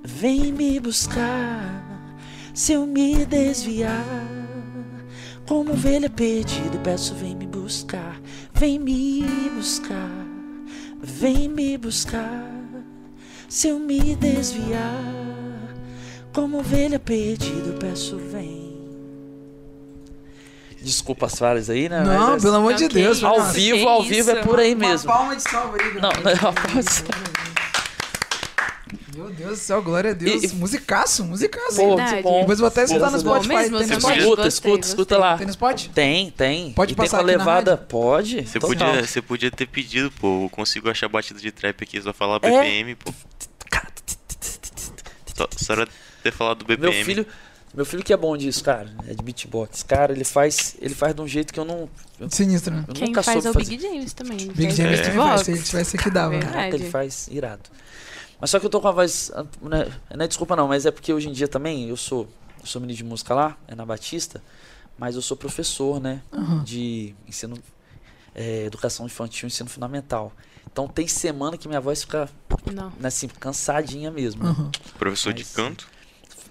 Vem 0.01 0.53
me 0.53 0.79
buscar. 0.79 1.83
Se 2.53 2.73
eu 2.73 2.85
me 2.85 3.25
desviar. 3.25 4.30
Como 5.51 5.73
ovelha 5.73 6.09
perdida, 6.09 6.77
peço, 6.81 7.13
vem 7.13 7.35
me 7.35 7.45
buscar, 7.45 8.21
vem 8.53 8.79
me 8.79 9.21
buscar, 9.53 10.09
vem 11.03 11.49
me 11.49 11.77
buscar. 11.77 12.49
Se 13.49 13.67
eu 13.67 13.77
me 13.77 14.15
desviar, 14.15 15.03
como 16.31 16.59
ovelha 16.59 16.97
perdida, 16.97 17.73
peço, 17.77 18.15
vem. 18.17 18.79
Desculpa 20.81 21.25
as 21.25 21.35
falhas 21.37 21.69
aí, 21.69 21.89
né? 21.89 22.01
Não, 22.01 22.29
Mas, 22.31 22.43
pelo 22.43 22.55
amor 22.55 22.73
de 22.75 22.85
Ok. 22.85 23.03
Deus. 23.03 23.21
Ao 23.21 23.43
vivo, 23.51 23.89
ao 23.89 24.03
vivo 24.03 24.31
é 24.31 24.35
por 24.41 24.57
aí 24.57 24.73
Uma 24.73 24.87
mesmo. 24.87 25.11
palma 25.11 25.35
de 25.35 25.43
salva 25.43 25.75
aí. 25.77 25.95
Não, 25.95 26.11
galera. 26.11 26.39
não, 26.43 26.53
pode 26.53 26.89
ser. 26.89 27.05
Meu 29.15 29.29
Deus 29.29 29.49
do 29.51 29.55
céu, 29.57 29.81
glória 29.81 30.11
a 30.11 30.13
Deus. 30.13 30.43
E- 30.43 30.55
musicaço, 30.55 31.23
musicaço. 31.25 31.75
Pô, 31.77 31.95
Verdade. 31.95 32.21
bom. 32.21 32.39
Depois 32.41 32.59
eu 32.59 32.63
vou 32.63 32.67
até 32.67 32.83
escutar 32.83 33.11
no. 33.11 33.19
Spotify. 33.19 33.47
Mesmo, 33.55 33.77
tem 33.79 33.87
no 33.87 33.99
Spotify? 34.01 34.19
Escuta, 34.19 34.43
Gostei, 34.43 34.47
escuta, 34.47 34.87
escuta 34.87 35.17
lá. 35.17 35.37
Tem 35.37 35.47
no 35.47 35.53
Spotify? 35.53 35.89
Tem, 35.89 36.31
tem. 36.31 36.73
Pode 36.73 36.93
e 36.93 36.95
tem 36.95 37.03
passar 37.05 37.17
na 37.17 37.23
levada? 37.23 37.77
Pode. 37.77 38.47
Você 38.47 38.59
podia, 38.59 39.05
você 39.05 39.21
podia 39.21 39.51
ter 39.51 39.67
pedido, 39.67 40.11
pô. 40.11 40.43
Eu 40.45 40.49
consigo 40.49 40.89
achar 40.89 41.07
batida 41.09 41.39
de 41.39 41.51
trap 41.51 41.83
aqui, 41.83 42.01
só 42.01 42.13
falar 42.13 42.39
É? 42.41 42.49
BPM, 42.49 42.95
pô. 42.95 43.13
Só, 45.35 45.47
só 45.57 45.73
era 45.73 45.87
ter 46.23 46.31
falado 46.31 46.59
do 46.59 46.65
BPM. 46.65 46.93
Meu 46.93 47.05
filho, 47.05 47.25
meu 47.73 47.85
filho 47.85 48.03
que 48.03 48.13
é 48.13 48.17
bom 48.17 48.35
disso, 48.37 48.63
cara, 48.63 48.89
é 49.07 49.13
de 49.13 49.23
beatbox. 49.23 49.81
Cara, 49.83 50.11
ele 50.11 50.23
faz, 50.25 50.75
ele 50.81 50.93
faz 50.93 51.15
de 51.15 51.21
um 51.21 51.27
jeito 51.27 51.53
que 51.53 51.59
eu 51.59 51.65
não, 51.65 51.89
eu, 52.19 52.29
Sinistro, 52.29 52.73
né? 52.73 52.83
eu 52.87 52.93
Quem 52.93 53.07
nunca 53.07 53.23
faz 53.23 53.41
soube 53.43 53.47
é 53.47 53.49
o 53.49 53.53
fazer. 53.53 53.77
Big 53.77 53.81
James 53.81 54.13
também. 54.13 54.37
Big 54.37 54.71
James 54.71 54.99
beatbox. 54.99 55.05
também 55.07 55.27
faz. 55.29 55.41
Se 55.41 55.51
ele 55.51 55.61
tivesse 55.63 55.97
aqui, 55.97 56.09
dava. 56.11 56.37
Caraca, 56.39 56.75
ele 56.75 56.89
faz 56.89 57.27
irado. 57.31 57.69
Mas 58.41 58.49
só 58.49 58.59
que 58.59 58.65
eu 58.65 58.69
tô 58.71 58.81
com 58.81 58.87
a 58.87 58.91
voz, 58.91 59.31
ah, 59.35 59.45
né, 59.61 59.87
não 60.15 60.25
é 60.25 60.27
desculpa 60.27 60.55
não, 60.55 60.67
mas 60.67 60.85
é 60.85 60.91
porque 60.91 61.13
hoje 61.13 61.29
em 61.29 61.31
dia 61.31 61.47
também 61.47 61.87
eu 61.87 61.95
sou, 61.95 62.27
eu 62.59 62.65
sou 62.65 62.81
ministro 62.81 63.05
de 63.05 63.09
música 63.09 63.33
lá, 63.35 63.55
é 63.67 63.75
na 63.75 63.85
Batista, 63.85 64.41
mas 64.97 65.15
eu 65.15 65.21
sou 65.21 65.37
professor, 65.37 66.01
né, 66.01 66.21
Aham. 66.33 66.63
de 66.63 67.13
ensino, 67.27 67.55
é, 68.33 68.65
educação 68.65 69.05
infantil, 69.05 69.45
ensino 69.47 69.69
fundamental. 69.69 70.33
Então 70.71 70.87
tem 70.87 71.07
semana 71.07 71.55
que 71.57 71.67
minha 71.67 71.79
voz 71.79 72.01
fica, 72.01 72.27
Não. 72.73 72.89
né, 72.99 73.07
assim, 73.09 73.27
cansadinha 73.27 74.09
mesmo. 74.09 74.43
Aham. 74.43 74.71
Professor 74.97 75.33
de 75.33 75.43
Mas- 75.43 75.53
canto? 75.53 75.87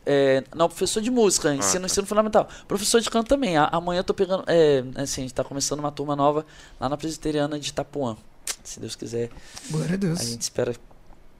É, 0.07 0.43
não, 0.55 0.67
professor 0.69 1.03
de 1.03 1.11
música, 1.11 1.55
ensino, 1.55 1.81
tá. 1.81 1.87
ensino 1.87 2.07
fundamental. 2.07 2.49
Professor 2.67 3.01
de 3.01 3.11
canto 3.11 3.29
também. 3.29 3.57
A- 3.59 3.67
amanhã 3.71 4.01
eu 4.01 4.05
tô 4.05 4.15
pegando. 4.15 4.45
É, 4.47 4.83
assim, 4.97 5.21
a 5.21 5.25
gente 5.25 5.35
tá 5.35 5.45
começando 5.45 5.79
uma 5.79 5.93
turma 5.93 6.17
nova 6.17 6.47
lá 6.81 6.89
na 6.89 6.97
Presbiteriana 6.97 7.61
de 7.61 7.69
Itapuã. 7.69 8.17
Se 8.65 8.81
Deus 8.81 8.97
quiser, 8.97 9.29
Glória 9.71 9.93
a 9.93 9.95
a 9.95 9.99
Deus. 9.99 10.19
gente 10.21 10.41
espera 10.41 10.75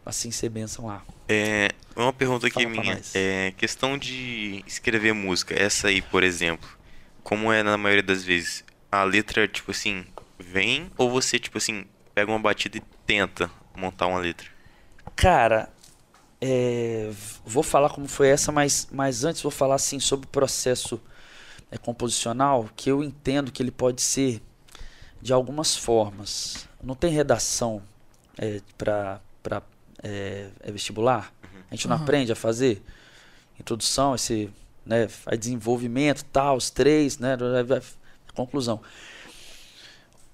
assim 0.05 0.31
ser 0.31 0.49
bênção 0.49 0.87
lá. 0.87 1.03
É, 1.29 1.69
uma 1.95 2.13
pergunta 2.13 2.47
aqui 2.47 2.63
Fala 2.63 2.69
minha. 2.69 3.01
É, 3.15 3.53
questão 3.57 3.97
de 3.97 4.65
escrever 4.67 5.13
música. 5.13 5.55
Essa 5.55 5.89
aí, 5.89 6.03
por 6.03 6.23
exemplo. 6.23 6.69
Como 7.23 7.53
é 7.53 7.63
na 7.63 7.77
maioria 7.77 8.03
das 8.03 8.25
vezes? 8.25 8.65
A 8.91 9.05
letra, 9.05 9.47
tipo 9.47 9.71
assim, 9.71 10.05
vem 10.39 10.91
ou 10.97 11.11
você, 11.11 11.39
tipo 11.39 11.59
assim, 11.59 11.85
pega 12.15 12.31
uma 12.31 12.39
batida 12.39 12.79
e 12.79 12.83
tenta 13.07 13.51
montar 13.77 14.07
uma 14.07 14.19
letra? 14.19 14.49
Cara, 15.15 15.69
é, 16.41 17.11
vou 17.45 17.63
falar 17.63 17.91
como 17.91 18.09
foi 18.09 18.29
essa, 18.29 18.51
mas, 18.51 18.89
mas 18.91 19.25
antes 19.25 19.43
vou 19.43 19.53
falar 19.53 19.75
assim 19.75 20.01
sobre 20.01 20.27
o 20.27 20.31
processo 20.31 21.01
é, 21.71 21.77
composicional, 21.77 22.69
que 22.75 22.91
eu 22.91 23.03
entendo 23.03 23.53
que 23.53 23.63
ele 23.63 23.71
pode 23.71 24.01
ser 24.01 24.43
de 25.21 25.33
algumas 25.33 25.77
formas. 25.77 26.67
Não 26.83 26.95
tem 26.95 27.13
redação 27.13 27.83
é, 28.39 28.61
para 28.79 29.21
é, 30.03 30.49
é 30.61 30.73
vestibular? 30.73 31.33
A 31.71 31.75
gente 31.75 31.87
não 31.89 31.97
Aham. 31.97 32.05
aprende 32.05 32.33
a 32.33 32.37
fazer 32.37 32.83
introdução, 33.59 34.15
esse 34.15 34.51
né, 34.85 35.09
desenvolvimento, 35.39 36.25
tal, 36.33 36.57
os 36.57 36.71
três, 36.71 37.19
né, 37.19 37.37
conclusão. 38.35 38.81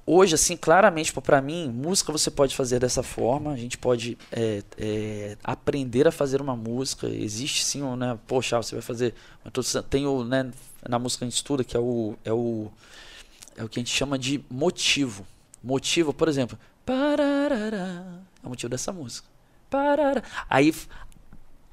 Hoje, 0.08 0.36
assim, 0.36 0.56
claramente, 0.56 1.12
para 1.12 1.42
mim, 1.42 1.68
música 1.68 2.12
você 2.12 2.30
pode 2.30 2.54
fazer 2.54 2.78
dessa 2.78 3.02
forma. 3.02 3.50
A 3.50 3.56
gente 3.56 3.76
pode 3.76 4.16
é, 4.30 4.62
é, 4.78 5.36
aprender 5.42 6.06
a 6.06 6.12
fazer 6.12 6.40
uma 6.40 6.54
música. 6.54 7.08
Existe 7.08 7.64
sim, 7.64 7.82
um, 7.82 7.96
né? 7.96 8.16
Poxa, 8.24 8.56
você 8.56 8.76
vai 8.76 8.82
fazer 8.82 9.14
uma 9.42 9.48
introdução. 9.48 9.82
Tem 9.82 10.06
o, 10.06 10.22
né? 10.22 10.48
Na 10.88 10.96
música 10.96 11.24
a 11.24 11.28
gente 11.28 11.34
estuda 11.34 11.64
que 11.64 11.76
é 11.76 11.80
o, 11.80 12.14
é 12.24 12.32
o, 12.32 12.70
é 13.56 13.64
o 13.64 13.68
que 13.68 13.80
a 13.80 13.82
gente 13.82 13.92
chama 13.92 14.16
de 14.16 14.40
motivo. 14.48 15.26
Motivo, 15.60 16.14
por 16.14 16.28
exemplo, 16.28 16.56
é 16.86 18.46
o 18.46 18.48
motivo 18.48 18.70
dessa 18.70 18.92
música. 18.92 19.26
Aí, 20.48 20.74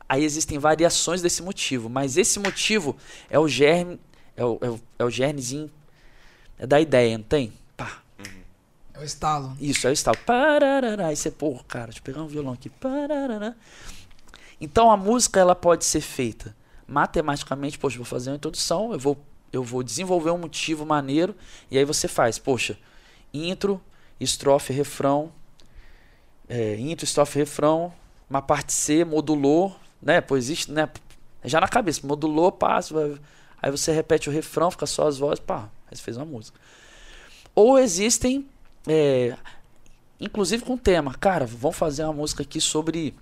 aí 0.07 0.23
existem 0.23 0.57
variações 0.59 1.21
desse 1.21 1.41
motivo, 1.41 1.89
mas 1.89 2.17
esse 2.17 2.39
motivo 2.39 2.95
é 3.29 3.39
o 3.39 3.47
germe, 3.47 3.99
é 4.35 4.43
o, 4.43 4.57
é 4.61 4.69
o, 4.69 4.79
é 4.99 5.03
o 5.05 5.09
germezinho 5.09 5.69
é 6.57 6.67
da 6.67 6.79
ideia, 6.79 7.17
não 7.17 7.25
tem? 7.25 7.51
Pá, 7.75 8.01
É 8.93 8.99
o 8.99 9.03
estalo. 9.03 9.55
isso, 9.59 9.87
aí 9.87 9.91
o 9.91 9.95
estalo. 9.95 10.17
Pararará. 10.25 11.07
Aí 11.07 11.15
você, 11.15 11.31
pô, 11.31 11.59
cara, 11.67 11.85
deixa 11.85 11.99
eu 11.99 12.03
pegar 12.03 12.21
um 12.21 12.27
violão 12.27 12.53
aqui. 12.53 12.69
Pararará. 12.69 13.55
Então 14.61 14.89
a 14.91 14.95
música 14.95 15.39
ela 15.39 15.55
pode 15.55 15.83
ser 15.83 16.01
feita 16.01 16.55
matematicamente. 16.87 17.77
Poxa, 17.77 17.97
vou 17.97 18.05
fazer 18.05 18.29
uma 18.29 18.35
introdução, 18.35 18.93
eu 18.93 18.99
vou, 18.99 19.17
eu 19.51 19.63
vou 19.63 19.83
desenvolver 19.83 20.31
um 20.31 20.37
motivo 20.37 20.85
maneiro. 20.85 21.35
E 21.69 21.77
aí 21.77 21.83
você 21.85 22.07
faz, 22.07 22.37
poxa, 22.37 22.77
intro, 23.33 23.81
estrofe, 24.19 24.71
refrão. 24.71 25.31
É, 26.47 26.75
intro, 26.75 27.05
estrofe, 27.05 27.39
refrão. 27.39 27.93
Uma 28.29 28.41
parte 28.41 28.73
C, 28.73 29.05
modulou, 29.05 29.75
né? 30.01 30.21
Pois 30.21 30.45
existe, 30.45 30.71
né? 30.71 30.89
Já 31.43 31.59
na 31.59 31.67
cabeça, 31.67 32.05
modulou, 32.05 32.51
passa. 32.51 32.95
Aí 33.61 33.71
você 33.71 33.91
repete 33.91 34.29
o 34.29 34.31
refrão, 34.31 34.71
fica 34.71 34.85
só 34.85 35.07
as 35.07 35.17
vozes, 35.17 35.39
pá, 35.39 35.69
aí 35.89 35.95
você 35.95 36.01
fez 36.01 36.17
uma 36.17 36.25
música. 36.25 36.59
Ou 37.55 37.77
existem 37.79 38.45
é, 38.87 39.37
inclusive 40.19 40.63
com 40.63 40.77
tema. 40.77 41.13
Cara, 41.13 41.45
vamos 41.45 41.77
fazer 41.77 42.03
uma 42.03 42.13
música 42.13 42.43
aqui 42.43 42.59
sobre 42.59 43.13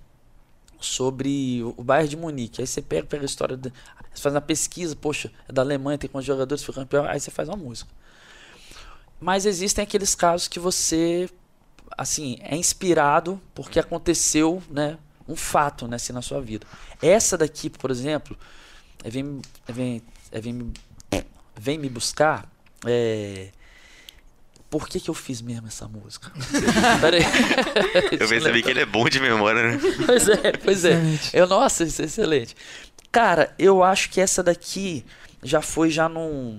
sobre 0.80 1.62
o 1.62 1.82
bairro 1.82 2.08
de 2.08 2.16
Munique. 2.16 2.60
Aí 2.60 2.66
você 2.66 2.82
pega, 2.82 3.06
pega 3.06 3.22
a 3.22 3.26
história, 3.26 3.56
de, 3.56 3.72
faz 4.16 4.34
uma 4.34 4.40
pesquisa, 4.40 4.96
poxa, 4.96 5.30
é 5.48 5.52
da 5.52 5.62
Alemanha, 5.62 5.96
tem 5.96 6.10
quantos 6.10 6.26
jogadores 6.26 6.64
foi 6.64 6.74
campeão, 6.74 7.04
aí 7.04 7.20
você 7.20 7.30
faz 7.30 7.48
uma 7.48 7.56
música. 7.56 7.88
Mas 9.20 9.46
existem 9.46 9.84
aqueles 9.84 10.16
casos 10.16 10.48
que 10.48 10.58
você 10.58 11.30
assim, 11.96 12.38
é 12.40 12.56
inspirado 12.56 13.40
porque 13.54 13.78
aconteceu, 13.78 14.62
né, 14.70 14.98
um 15.28 15.36
fato, 15.36 15.86
né, 15.86 15.96
assim, 15.96 16.12
na 16.12 16.22
sua 16.22 16.40
vida. 16.40 16.66
Essa 17.00 17.36
daqui, 17.38 17.70
por 17.70 17.90
exemplo, 17.90 18.36
é 19.04 19.10
vem 19.10 19.40
é 19.68 19.72
vem 19.72 20.02
é 20.30 20.40
vem, 20.40 20.52
me- 20.52 20.72
vem 21.56 21.78
me 21.78 21.88
buscar, 21.88 22.50
é 22.86 23.48
por 24.70 24.88
que, 24.88 24.98
que 24.98 25.10
eu 25.10 25.14
fiz 25.14 25.42
mesmo 25.42 25.66
essa 25.66 25.86
música? 25.86 26.32
Pera 27.02 27.18
aí. 27.18 27.22
Eu 28.18 28.26
percebi 28.26 28.62
que 28.62 28.70
ele 28.70 28.80
é 28.80 28.86
bom 28.86 29.06
de 29.06 29.20
memória, 29.20 29.62
né? 29.72 29.78
Pois 30.06 30.26
é, 30.28 30.52
pois 30.52 30.84
é. 30.86 30.98
Eu, 31.34 31.46
nossa, 31.46 31.84
isso 31.84 32.00
é 32.00 32.06
excelente. 32.06 32.56
Cara, 33.10 33.54
eu 33.58 33.82
acho 33.84 34.08
que 34.08 34.18
essa 34.18 34.42
daqui 34.42 35.04
já 35.42 35.60
foi 35.60 35.90
já 35.90 36.08
num 36.08 36.58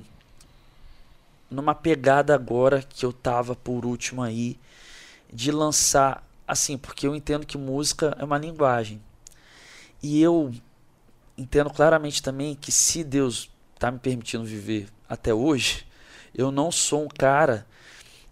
numa 1.50 1.74
pegada 1.74 2.34
agora 2.36 2.84
que 2.88 3.04
eu 3.06 3.12
tava 3.14 3.56
por 3.56 3.84
último 3.86 4.22
aí 4.22 4.58
de 5.34 5.52
lançar 5.52 6.24
assim, 6.48 6.78
porque 6.78 7.08
eu 7.08 7.16
entendo 7.16 7.46
que 7.46 7.58
música 7.58 8.16
é 8.20 8.24
uma 8.24 8.38
linguagem. 8.38 9.02
E 10.02 10.22
eu 10.22 10.54
entendo 11.38 11.70
claramente 11.70 12.22
também 12.22 12.56
que 12.56 12.72
se 12.72 13.04
Deus 13.04 13.50
tá 13.80 13.92
me 13.92 14.00
permitindo 14.00 14.44
viver 14.44 14.88
até 15.10 15.34
hoje, 15.34 15.86
eu 16.36 16.52
não 16.52 16.72
sou 16.72 17.04
um 17.04 17.08
cara 17.08 17.66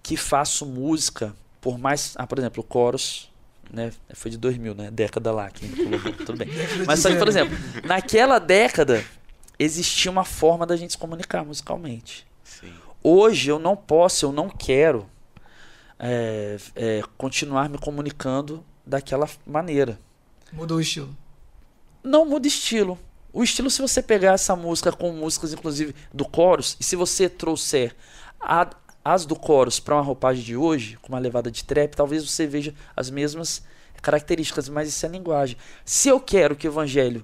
que 0.04 0.16
faço 0.16 0.66
música 0.66 1.36
por 1.60 1.78
mais, 1.78 2.14
ah, 2.18 2.26
por 2.26 2.40
exemplo, 2.40 2.66
o 2.68 2.74
Chorus, 2.74 3.30
né, 3.72 3.92
foi 4.14 4.32
de 4.32 4.38
2000, 4.38 4.74
né, 4.74 4.92
década 4.92 5.32
lá, 5.32 5.50
que 5.50 5.68
colocou, 5.84 6.14
tudo 6.26 6.38
bem. 6.38 6.50
Mas 6.86 7.00
só 7.00 7.10
que, 7.10 7.16
por 7.18 7.28
exemplo, 7.28 7.56
naquela 7.86 8.40
década 8.40 9.04
existia 9.60 10.12
uma 10.12 10.26
forma 10.26 10.66
da 10.66 10.76
gente 10.76 10.92
se 10.92 10.98
comunicar 10.98 11.46
musicalmente. 11.46 12.26
Sim. 12.44 12.74
Hoje 13.04 13.50
eu 13.50 13.60
não 13.60 13.76
posso, 13.76 14.26
eu 14.26 14.32
não 14.32 14.50
quero 14.50 15.08
é, 16.04 16.58
é, 16.76 17.02
continuar 17.18 17.70
me 17.70 17.78
comunicando 17.78 18.66
daquela 18.86 19.30
maneira. 19.46 20.00
Mudou 20.52 20.80
o 20.80 20.82
estilo. 20.82 21.16
Não 22.04 22.26
muda 22.26 22.48
estilo. 22.48 22.98
O 23.32 23.44
estilo, 23.44 23.70
se 23.70 23.82
você 23.82 24.02
pegar 24.02 24.34
essa 24.34 24.56
música 24.56 24.92
com 24.92 25.12
músicas, 25.14 25.54
inclusive, 25.54 25.96
do 26.12 26.28
Chorus, 26.36 26.76
e 26.80 26.84
se 26.84 26.96
você 26.96 27.30
trouxer 27.30 27.96
a- 28.40 28.70
as 29.06 29.26
do 29.26 29.36
Chorus 29.36 29.80
para 29.80 29.96
uma 29.96 30.02
roupagem 30.02 30.44
de 30.44 30.58
hoje, 30.58 30.98
com 31.02 31.10
uma 31.10 31.20
levada 31.20 31.50
de 31.52 31.64
trap, 31.64 31.96
talvez 31.96 32.28
você 32.28 32.48
veja 32.48 32.74
as 32.98 33.10
mesmas 33.12 33.64
características, 34.02 34.68
mas 34.68 34.90
isso 34.90 35.06
é 35.06 35.10
linguagem. 35.10 35.56
Se 35.86 36.10
eu 36.10 36.20
quero 36.20 36.56
que 36.56 36.68
o 36.68 36.72
evangelho 36.72 37.24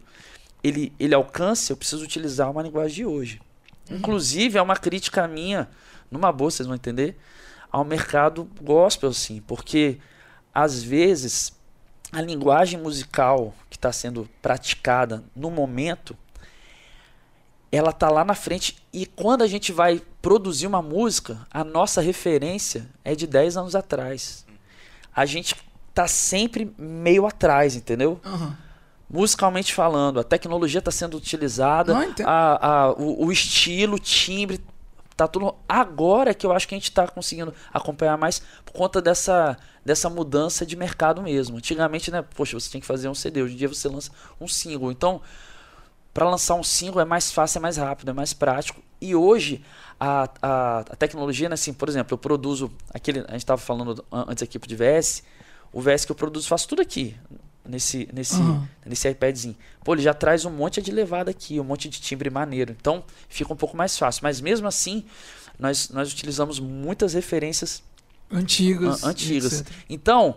ele, 0.64 0.94
ele 1.00 1.16
alcance, 1.16 1.72
eu 1.72 1.78
preciso 1.78 2.04
utilizar 2.04 2.50
uma 2.52 2.62
linguagem 2.62 2.96
de 2.98 3.06
hoje. 3.06 3.42
Inclusive, 3.90 4.58
é 4.58 4.62
uma 4.62 4.76
crítica 4.76 5.28
minha, 5.28 5.68
numa 6.12 6.32
boa, 6.32 6.52
vocês 6.52 6.68
vão 6.68 6.76
entender, 6.76 7.18
ao 7.78 7.86
mercado 7.86 8.50
gospel, 8.62 9.10
assim, 9.10 9.42
porque 9.42 9.98
às 10.54 10.82
vezes 10.84 11.54
a 12.12 12.22
linguagem 12.22 12.80
musical 12.80 13.54
que 13.70 13.76
está 13.78 13.92
sendo 13.92 14.28
praticada 14.42 15.24
no 15.36 15.50
momento, 15.52 16.16
ela 17.72 17.92
tá 17.92 18.10
lá 18.10 18.24
na 18.24 18.34
frente 18.34 18.78
e 18.94 19.06
quando 19.06 19.42
a 19.44 19.48
gente 19.48 19.72
vai 19.72 20.02
produzir 20.22 20.68
uma 20.68 20.82
música, 20.82 21.46
a 21.52 21.64
nossa 21.64 22.02
referência 22.02 22.88
é 23.04 23.14
de 23.14 23.28
10 23.28 23.58
anos 23.58 23.76
atrás. 23.76 24.46
A 25.16 25.26
gente 25.26 25.56
tá 25.94 26.08
sempre 26.08 26.74
meio 26.78 27.26
atrás, 27.26 27.76
entendeu? 27.76 28.20
Aham. 28.24 28.58
Musicalmente 29.10 29.74
falando, 29.74 30.20
a 30.20 30.24
tecnologia 30.24 30.80
está 30.80 30.92
sendo 30.92 31.16
utilizada, 31.18 31.94
Não, 31.94 32.14
a, 32.26 32.68
a- 32.86 32.92
o, 32.94 33.26
o 33.28 33.32
estilo, 33.32 33.96
o 33.96 34.00
timbre, 34.00 34.60
tá 35.18 35.28
tudo. 35.28 35.56
Agora 35.68 36.34
que 36.34 36.46
eu 36.46 36.52
acho 36.52 36.68
que 36.68 36.76
a 36.76 36.78
gente 36.78 36.92
tá 36.92 37.08
conseguindo 37.08 37.54
acompanhar 37.74 38.18
mais 38.18 38.40
por 38.64 38.72
conta 38.72 39.02
dessa, 39.02 39.58
dessa 39.84 40.10
mudança 40.10 40.66
de 40.66 40.76
mercado 40.76 41.22
mesmo. 41.22 41.58
Antigamente, 41.58 42.12
né? 42.12 42.22
Poxa, 42.22 42.58
você 42.58 42.70
tinha 42.70 42.80
que 42.80 42.88
fazer 42.88 43.10
um 43.10 43.16
CD. 43.16 43.42
Hoje 43.42 43.56
em 43.56 43.58
dia 43.58 43.68
você 43.68 43.90
lança 43.90 44.12
um 44.40 44.48
single. 44.48 44.92
Então, 44.92 45.20
para 46.14 46.30
lançar 46.30 46.54
um 46.56 46.64
single 46.64 47.02
é 47.02 47.06
mais 47.06 47.32
fácil, 47.32 47.58
é 47.58 47.62
mais 47.62 47.78
rápido, 47.78 48.12
é 48.12 48.14
mais 48.14 48.32
prático. 48.32 48.82
E 49.02 49.16
hoje 49.16 49.64
a, 50.00 50.30
a, 50.42 50.80
a 50.80 50.96
tecnologia, 50.96 51.50
né, 51.50 51.56
assim, 51.56 51.74
por 51.74 51.90
exemplo, 51.90 52.14
eu 52.14 52.18
produzo 52.18 52.72
aquele, 52.94 53.20
a 53.22 53.32
gente 53.32 53.38
estava 53.38 53.60
falando 53.60 54.06
antes 54.12 54.44
aqui 54.44 54.60
pro 54.60 54.70
VS, 54.70 55.24
o 55.74 55.82
VS 55.82 56.06
que 56.06 56.12
eu 56.12 56.16
produzo 56.16 56.48
faço 56.48 56.68
tudo 56.68 56.82
aqui 56.82 57.16
nesse 57.68 58.08
nesse 58.14 58.36
Uhum. 58.36 58.66
nesse 58.86 59.08
iPadzinho. 59.10 59.56
Pô, 59.84 59.94
ele 59.94 60.02
já 60.02 60.14
traz 60.14 60.46
um 60.46 60.50
monte 60.52 60.82
de 60.82 60.92
levada 60.92 61.32
aqui, 61.32 61.60
um 61.60 61.64
monte 61.64 61.90
de 61.90 62.00
timbre 62.02 62.30
maneiro. 62.30 62.76
Então, 62.80 63.04
fica 63.30 63.52
um 63.54 63.56
pouco 63.58 63.76
mais 63.76 63.98
fácil, 63.98 64.22
mas 64.24 64.40
mesmo 64.42 64.68
assim, 64.68 65.06
nós 65.60 65.90
nós 65.90 66.12
utilizamos 66.12 66.60
muitas 66.60 67.14
referências 67.14 67.84
Antigas. 68.32 69.04
an- 69.04 69.10
antigas. 69.10 69.62
etc. 69.62 69.74
Então, 69.90 70.36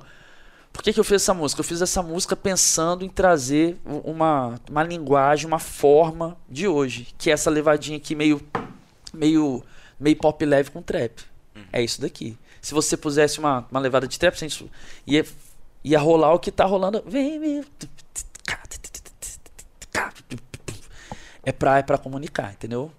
por 0.72 0.82
que, 0.82 0.92
que 0.92 1.00
eu 1.00 1.04
fiz 1.04 1.16
essa 1.22 1.34
música? 1.34 1.60
Eu 1.60 1.64
fiz 1.64 1.82
essa 1.82 2.02
música 2.02 2.36
pensando 2.36 3.04
em 3.04 3.08
trazer 3.08 3.76
uma, 3.84 4.54
uma 4.70 4.82
linguagem, 4.84 5.46
uma 5.46 5.58
forma 5.58 6.36
de 6.48 6.68
hoje, 6.68 7.08
que 7.18 7.28
é 7.30 7.32
essa 7.32 7.50
levadinha 7.50 7.96
aqui 7.96 8.14
meio 8.14 8.40
meio 9.12 9.62
meio 9.98 10.16
pop 10.16 10.44
leve 10.44 10.70
com 10.70 10.80
trap. 10.80 11.20
É 11.72 11.82
isso 11.82 12.00
daqui. 12.00 12.38
Se 12.62 12.72
você 12.72 12.96
pusesse 12.96 13.38
uma, 13.38 13.66
uma 13.70 13.80
levada 13.80 14.06
de 14.06 14.18
trap, 14.18 14.34
você 14.38 14.46
ia, 15.84 15.98
rolar 15.98 16.34
o 16.34 16.38
que 16.38 16.50
tá 16.50 16.64
rolando. 16.64 17.02
Vem 17.06 17.38
me 17.38 17.64
é 21.44 21.52
pra, 21.52 21.78
é 21.78 21.82
pra 21.82 21.98
comunicar, 21.98 22.52
entendeu? 22.52 22.90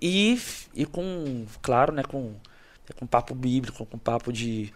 E, 0.00 0.40
e 0.74 0.86
com, 0.86 1.44
claro, 1.60 1.92
né, 1.92 2.02
com, 2.02 2.34
é 2.88 2.92
com 2.92 3.06
papo 3.06 3.34
bíblico, 3.34 3.84
com 3.86 3.98
papo 3.98 4.32
de, 4.32 4.72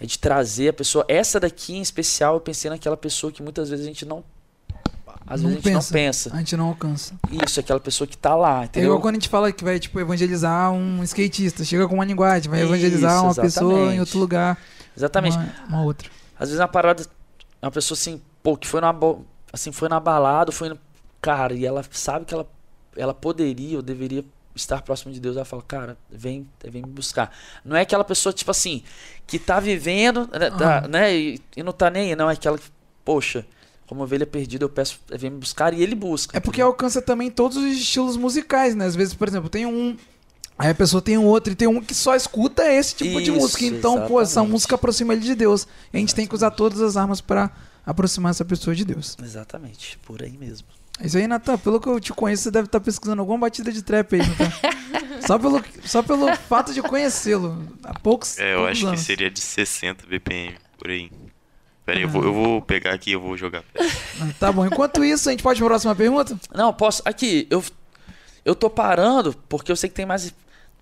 é 0.00 0.06
de 0.06 0.18
trazer 0.18 0.68
a 0.68 0.72
pessoa. 0.72 1.04
Essa 1.08 1.40
daqui 1.40 1.74
em 1.74 1.82
especial, 1.82 2.34
eu 2.34 2.40
pensei 2.40 2.70
naquela 2.70 2.96
pessoa 2.96 3.32
que 3.32 3.42
muitas 3.42 3.70
vezes 3.70 3.84
a 3.84 3.88
gente 3.88 4.04
não. 4.04 4.22
Às 5.26 5.40
vezes 5.40 5.56
a 5.56 5.60
gente 5.60 5.72
não 5.72 5.82
pensa. 5.82 6.34
A 6.34 6.38
gente 6.38 6.56
não 6.56 6.68
alcança. 6.68 7.14
Isso, 7.44 7.58
aquela 7.58 7.80
pessoa 7.80 8.06
que 8.06 8.16
tá 8.16 8.36
lá, 8.36 8.62
É 8.62 8.64
entendeu? 8.66 8.88
igual 8.90 9.00
quando 9.00 9.14
a 9.14 9.18
gente 9.18 9.28
fala 9.30 9.50
que 9.50 9.64
vai, 9.64 9.80
tipo, 9.80 9.98
evangelizar 9.98 10.70
um 10.70 11.02
skatista. 11.02 11.64
Chega 11.64 11.88
com 11.88 11.94
uma 11.94 12.04
linguagem, 12.04 12.50
vai 12.50 12.60
Isso, 12.60 12.68
evangelizar 12.68 13.24
uma 13.24 13.34
pessoa 13.34 13.94
em 13.94 14.00
outro 14.00 14.18
lugar. 14.18 14.58
Exatamente. 14.94 15.36
Uma, 15.36 15.52
uma 15.68 15.82
outra. 15.82 16.10
Às 16.38 16.48
vezes 16.48 16.60
uma 16.60 16.68
parada, 16.68 17.04
uma 17.62 17.70
pessoa 17.70 17.96
assim, 17.96 18.20
pô, 18.42 18.56
que 18.56 18.66
foi 18.66 18.80
na, 18.80 18.94
assim, 19.52 19.72
foi 19.72 19.88
na 19.88 20.00
balada, 20.00 20.52
foi 20.52 20.68
no, 20.68 20.78
cara, 21.20 21.54
e 21.54 21.64
ela 21.64 21.84
sabe 21.90 22.24
que 22.24 22.34
ela, 22.34 22.46
ela 22.96 23.14
poderia 23.14 23.76
ou 23.76 23.82
deveria 23.82 24.24
estar 24.54 24.82
próximo 24.82 25.12
de 25.12 25.20
Deus, 25.20 25.36
ela 25.36 25.44
fala, 25.44 25.62
cara, 25.62 25.96
vem, 26.10 26.48
vem 26.62 26.82
me 26.82 26.90
buscar. 26.90 27.34
Não 27.64 27.76
é 27.76 27.80
aquela 27.80 28.04
pessoa, 28.04 28.32
tipo 28.32 28.50
assim, 28.50 28.82
que 29.26 29.38
tá 29.38 29.58
vivendo, 29.58 30.28
né, 30.32 30.50
tá, 30.50 30.78
Aham. 30.78 30.88
né, 30.88 31.16
e, 31.16 31.40
e 31.56 31.62
não 31.62 31.72
tá 31.72 31.90
nem 31.90 32.10
aí, 32.10 32.16
não, 32.16 32.30
é 32.30 32.34
aquela 32.34 32.58
que, 32.58 32.70
poxa, 33.04 33.44
como 33.86 34.02
ovelha 34.02 34.26
perdida, 34.26 34.64
eu 34.64 34.68
peço, 34.68 34.98
vem 35.10 35.30
me 35.30 35.38
buscar, 35.38 35.74
e 35.74 35.82
ele 35.82 35.94
busca. 35.94 36.36
É 36.36 36.40
porque 36.40 36.60
alcança 36.60 37.02
também 37.02 37.30
todos 37.30 37.56
os 37.56 37.64
estilos 37.64 38.16
musicais, 38.16 38.74
né? 38.74 38.86
Às 38.86 38.96
vezes, 38.96 39.14
por 39.14 39.28
exemplo, 39.28 39.48
tem 39.48 39.66
um. 39.66 39.96
Aí 40.58 40.70
a 40.70 40.74
pessoa 40.74 41.02
tem 41.02 41.18
um 41.18 41.24
outro 41.26 41.52
e 41.52 41.56
tem 41.56 41.66
um 41.66 41.80
que 41.80 41.94
só 41.94 42.14
escuta 42.14 42.64
esse 42.72 42.94
tipo 42.94 43.20
de 43.20 43.30
Isso, 43.30 43.40
música. 43.40 43.64
Então, 43.64 44.06
pô, 44.06 44.20
essa 44.20 44.32
exatamente. 44.32 44.52
música 44.52 44.74
aproxima 44.76 45.12
ele 45.12 45.22
de 45.22 45.34
Deus. 45.34 45.66
E 45.92 45.96
a 45.96 46.00
gente 46.00 46.14
tem 46.14 46.26
que 46.26 46.34
usar 46.34 46.52
todas 46.52 46.80
as 46.80 46.96
armas 46.96 47.20
pra 47.20 47.50
aproximar 47.84 48.30
essa 48.30 48.44
pessoa 48.44 48.74
de 48.74 48.84
Deus. 48.84 49.16
Exatamente, 49.22 49.98
por 50.06 50.22
aí 50.22 50.36
mesmo. 50.38 50.68
É 51.00 51.06
isso 51.06 51.18
aí, 51.18 51.26
Natan. 51.26 51.58
Pelo 51.58 51.80
que 51.80 51.88
eu 51.88 51.98
te 51.98 52.12
conheço, 52.12 52.44
você 52.44 52.50
deve 52.52 52.66
estar 52.66 52.78
pesquisando 52.78 53.20
alguma 53.20 53.38
batida 53.38 53.72
de 53.72 53.82
trap 53.82 54.14
aí, 54.14 54.22
Natan. 54.26 54.52
só, 55.26 55.38
pelo, 55.38 55.64
só 55.84 56.02
pelo 56.04 56.36
fato 56.36 56.72
de 56.72 56.80
conhecê-lo. 56.82 57.68
Há 57.82 57.98
poucos. 57.98 58.38
É, 58.38 58.52
eu 58.54 58.58
poucos 58.58 58.72
acho 58.78 58.86
anos. 58.86 59.00
que 59.00 59.06
seria 59.06 59.28
de 59.30 59.40
60 59.40 60.06
BPM, 60.06 60.54
por 60.78 60.88
aí. 60.88 61.10
Pera 61.84 61.98
aí, 61.98 62.04
eu, 62.04 62.08
vou, 62.08 62.22
eu 62.24 62.32
vou 62.32 62.62
pegar 62.62 62.94
aqui 62.94 63.10
e 63.10 63.12
eu 63.14 63.20
vou 63.20 63.36
jogar. 63.36 63.64
Ah, 64.20 64.28
Tá 64.38 64.52
bom. 64.52 64.64
Enquanto 64.64 65.04
isso, 65.04 65.28
a 65.28 65.32
gente 65.32 65.42
pode 65.42 65.58
ir 65.58 65.62
pra 65.62 65.70
próxima 65.70 65.96
pergunta? 65.96 66.38
Não, 66.54 66.72
posso. 66.72 67.02
Aqui, 67.04 67.46
eu, 67.50 67.62
eu 68.44 68.54
tô 68.54 68.70
parando 68.70 69.34
porque 69.48 69.72
eu 69.72 69.76
sei 69.76 69.90
que 69.90 69.96
tem 69.96 70.06
mais 70.06 70.32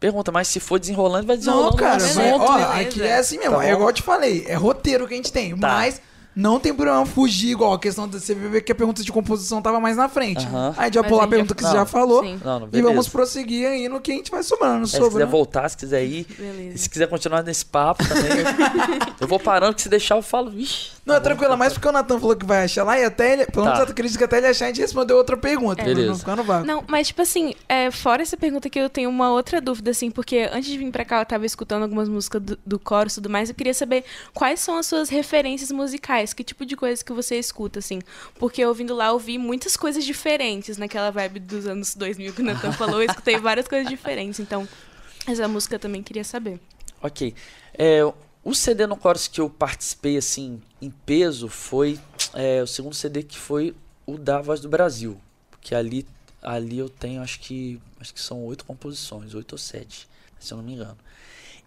pergunta, 0.02 0.30
mas 0.32 0.48
se 0.48 0.58
for 0.60 0.78
desenrolando, 0.78 1.26
vai 1.26 1.36
desenrolando. 1.36 1.70
Não, 1.70 1.76
cara, 1.76 1.96
assunto. 1.96 2.40
ó, 2.42 2.56
aqui 2.80 3.00
é 3.02 3.16
assim 3.18 3.38
mesmo. 3.38 3.56
Tá 3.56 3.64
é 3.66 3.72
igual 3.72 3.88
eu 3.88 3.94
te 3.94 4.02
falei, 4.02 4.44
é 4.48 4.54
roteiro 4.54 5.06
que 5.06 5.14
a 5.14 5.16
gente 5.16 5.32
tem, 5.32 5.54
mas 5.54 6.00
não 6.34 6.58
tem 6.58 6.72
problema 6.74 7.04
fugir 7.04 7.50
igual 7.50 7.74
a 7.74 7.78
questão 7.78 8.08
da 8.08 8.18
CVV, 8.18 8.62
que 8.62 8.72
a 8.72 8.74
pergunta 8.74 9.02
de 9.04 9.12
composição 9.12 9.60
tava 9.60 9.78
mais 9.78 9.96
na 9.98 10.08
frente. 10.08 10.46
Aí 10.46 10.54
a 10.76 10.84
gente 10.84 10.94
vai 10.94 11.02
Mas 11.02 11.08
pular 11.10 11.24
a 11.24 11.28
pergunta 11.28 11.50
já- 11.50 11.54
que 11.54 11.62
você 11.62 11.68
Não. 11.68 11.74
já 11.74 11.84
falou 11.86 12.22
Sim. 12.24 12.40
Não, 12.42 12.60
não, 12.60 12.68
e 12.72 12.80
vamos 12.82 13.06
prosseguir 13.06 13.66
aí 13.68 13.86
no 13.88 14.00
que 14.00 14.10
a 14.12 14.14
gente 14.14 14.30
vai 14.30 14.42
sobrando 14.42 14.84
É, 14.84 14.86
se 14.86 14.92
sobre. 14.92 15.10
quiser 15.10 15.24
né? 15.26 15.30
voltar, 15.30 15.68
se 15.68 15.76
quiser 15.76 16.02
ir. 16.04 16.26
E 16.30 16.34
Beleza. 16.42 16.78
se 16.78 16.88
quiser 16.90 17.06
continuar 17.08 17.42
nesse 17.42 17.64
papo 17.66 18.02
também. 18.08 18.24
eu- 18.38 19.14
eu 19.20 19.28
vou 19.28 19.38
parando, 19.38 19.74
que 19.74 19.82
se 19.82 19.88
deixar 19.90 20.16
eu 20.16 20.22
falo, 20.22 20.50
vixi. 20.50 20.90
Não, 21.04 21.16
é 21.16 21.18
tá 21.18 21.24
tranquilo, 21.24 21.56
mas 21.58 21.72
porque 21.72 21.88
o 21.88 21.92
Natan 21.92 22.20
falou 22.20 22.36
que 22.36 22.46
vai 22.46 22.62
achar 22.64 22.84
lá 22.84 22.96
e 22.98 23.04
até 23.04 23.32
ele, 23.32 23.46
pelo 23.46 23.64
menos 23.64 23.78
Tá. 23.80 23.84
acredito 23.90 24.16
que 24.16 24.22
até 24.22 24.38
ele 24.38 24.46
achar, 24.46 24.66
a 24.66 24.68
gente 24.68 24.80
respondeu 24.80 25.16
outra 25.16 25.36
pergunta. 25.36 25.80
É. 25.80 25.84
pra 25.84 25.92
Não 25.94 26.00
Beleza. 26.00 26.18
ficar 26.20 26.36
no 26.36 26.44
vácuo. 26.44 26.64
Não, 26.66 26.84
mas 26.86 27.08
tipo 27.08 27.20
assim, 27.22 27.54
é, 27.68 27.90
fora 27.90 28.22
essa 28.22 28.36
pergunta 28.36 28.70
que 28.70 28.78
eu 28.78 28.88
tenho 28.88 29.10
uma 29.10 29.30
outra 29.32 29.60
dúvida, 29.60 29.90
assim, 29.90 30.10
porque 30.12 30.48
antes 30.52 30.70
de 30.70 30.78
vir 30.78 30.90
pra 30.92 31.04
cá 31.04 31.20
eu 31.20 31.26
tava 31.26 31.44
escutando 31.44 31.82
algumas 31.82 32.08
músicas 32.08 32.40
do, 32.40 32.58
do 32.64 32.80
Chorus 32.88 33.14
e 33.14 33.14
tudo 33.16 33.28
mais, 33.30 33.48
eu 33.48 33.54
queria 33.54 33.74
saber 33.74 34.04
quais 34.32 34.60
são 34.60 34.78
as 34.78 34.86
suas 34.86 35.08
referências 35.08 35.72
musicais, 35.72 36.32
que 36.32 36.44
tipo 36.44 36.64
de 36.64 36.76
coisas 36.76 37.02
que 37.02 37.12
você 37.12 37.36
escuta, 37.36 37.80
assim. 37.80 38.00
Porque 38.38 38.64
ouvindo 38.64 38.94
lá 38.94 39.08
eu 39.08 39.18
vi 39.18 39.38
muitas 39.38 39.76
coisas 39.76 40.04
diferentes 40.04 40.78
naquela 40.78 41.10
vibe 41.10 41.40
dos 41.40 41.66
anos 41.66 41.96
2000 41.96 42.32
que 42.32 42.42
o 42.42 42.44
Nathan 42.44 42.70
falou, 42.78 43.02
eu 43.02 43.08
escutei 43.10 43.36
várias 43.38 43.66
coisas 43.66 43.88
diferentes, 43.88 44.38
então 44.38 44.68
essa 45.26 45.48
música 45.48 45.74
eu 45.74 45.80
também 45.80 46.00
queria 46.02 46.22
saber. 46.22 46.60
Ok. 47.02 47.34
É, 47.76 48.00
o 48.44 48.54
CD 48.54 48.86
no 48.86 49.00
Chorus 49.00 49.28
que 49.28 49.40
eu 49.40 49.48
participei, 49.48 50.16
assim, 50.16 50.60
em 50.80 50.90
peso, 50.90 51.48
foi 51.48 51.98
é, 52.34 52.62
o 52.62 52.66
segundo 52.66 52.94
CD 52.94 53.22
que 53.22 53.38
foi 53.38 53.74
o 54.04 54.18
da 54.18 54.40
Voz 54.40 54.60
do 54.60 54.68
Brasil. 54.68 55.20
Que 55.60 55.74
ali, 55.74 56.06
ali 56.42 56.78
eu 56.78 56.88
tenho, 56.88 57.22
acho 57.22 57.38
que, 57.40 57.80
acho 58.00 58.12
que 58.12 58.20
são 58.20 58.44
oito 58.44 58.64
composições, 58.64 59.34
oito 59.34 59.52
ou 59.52 59.58
sete, 59.58 60.08
se 60.40 60.52
eu 60.52 60.58
não 60.58 60.64
me 60.64 60.72
engano. 60.74 60.98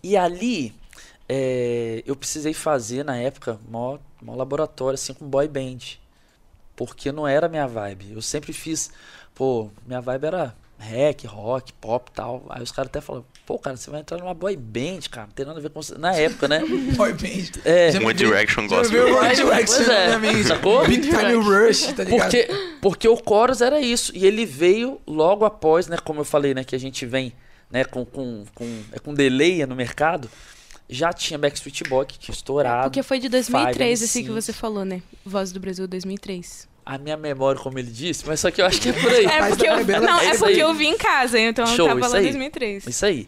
E 0.03 0.17
ali, 0.17 0.73
é, 1.29 2.03
eu 2.05 2.15
precisei 2.15 2.53
fazer, 2.53 3.05
na 3.05 3.17
época, 3.17 3.59
mó, 3.69 3.97
laboratório, 4.21 4.95
assim, 4.95 5.13
com 5.13 5.27
boy 5.27 5.47
band. 5.47 5.97
Porque 6.75 7.11
não 7.11 7.25
era 7.25 7.47
minha 7.47 7.67
vibe. 7.67 8.11
Eu 8.11 8.21
sempre 8.21 8.51
fiz, 8.51 8.91
pô, 9.33 9.69
minha 9.87 10.01
vibe 10.01 10.25
era 10.25 10.55
rap, 10.77 11.25
rock, 11.27 11.73
pop 11.73 12.09
e 12.11 12.13
tal. 12.15 12.45
Aí 12.49 12.61
os 12.61 12.71
caras 12.71 12.89
até 12.89 13.01
falaram, 13.01 13.25
pô, 13.45 13.57
cara, 13.57 13.77
você 13.77 13.89
vai 13.89 14.01
entrar 14.01 14.17
numa 14.17 14.33
boy 14.33 14.55
band, 14.55 14.99
cara. 15.09 15.27
Não 15.27 15.33
tem 15.33 15.45
nada 15.45 15.59
a 15.59 15.61
ver 15.61 15.69
com 15.69 15.81
você. 15.81 15.97
Na 15.97 16.13
época, 16.13 16.47
né? 16.47 16.59
Boy 16.95 17.13
band. 17.13 17.61
É. 17.63 17.89
One 17.89 17.99
veio- 17.99 18.13
Direction 18.13 18.67
Gospel. 18.67 19.03
veio 19.05 19.17
One 19.17 19.35
Direction 19.35 19.91
é, 19.91 20.17
mente. 20.17 20.43
sacou? 20.43 20.85
Big 20.85 21.07
Time 21.07 21.33
Rush, 21.33 21.93
tá 21.93 22.03
ligado? 22.03 22.21
Porque, 22.29 22.47
porque 22.81 23.07
o 23.07 23.17
Chorus 23.17 23.61
era 23.61 23.79
isso. 23.79 24.11
E 24.15 24.25
ele 24.25 24.45
veio 24.45 24.99
logo 25.07 25.45
após, 25.45 25.87
né? 25.87 25.97
Como 26.03 26.21
eu 26.21 26.25
falei, 26.25 26.53
né? 26.53 26.63
Que 26.63 26.75
a 26.75 26.79
gente 26.79 27.05
vem 27.05 27.33
né, 27.71 27.83
com, 27.83 28.05
com, 28.05 28.45
com, 28.53 28.81
é 28.91 28.99
com 28.99 29.13
delay 29.13 29.65
no 29.65 29.75
mercado. 29.75 30.29
Já 30.87 31.11
tinha 31.11 31.37
Backstreet 31.39 31.81
Boy, 31.89 32.05
que 32.05 32.19
tinha 32.19 32.33
estourado. 32.33 32.89
Porque 32.89 33.01
foi 33.01 33.17
de 33.19 33.27
2003 33.27 33.75
Five, 33.99 34.05
esse 34.05 34.21
que 34.21 34.29
MC. 34.29 34.41
você 34.41 34.53
falou, 34.53 34.85
né? 34.85 35.01
Voz 35.25 35.51
do 35.51 35.59
Brasil 35.59 35.87
2003. 35.87 36.67
A 36.85 36.97
minha 36.99 37.17
memória, 37.17 37.59
como 37.59 37.79
ele 37.79 37.89
disse, 37.89 38.23
mas 38.27 38.39
só 38.39 38.51
que 38.51 38.61
eu 38.61 38.65
acho 38.65 38.79
que 38.79 38.89
é 38.89 38.93
por 38.93 39.11
aí. 39.11 39.25
É 39.27 39.47
porque 39.49 39.65
tá 39.65 39.81
eu, 39.81 40.01
não, 40.01 40.19
É 40.19 40.25
é 40.25 40.29
isso 40.29 40.39
porque 40.39 40.53
aí. 40.53 40.59
eu 40.59 40.73
vi 40.73 40.85
em 40.85 40.97
casa, 40.97 41.39
então 41.39 41.65
Show, 41.65 41.87
eu 41.87 41.95
tava 41.95 41.99
isso 42.01 42.09
lá 42.11 42.15
em 42.17 42.25
aí. 42.25 42.31
2003. 42.31 42.87
Isso 42.87 43.05
aí. 43.05 43.27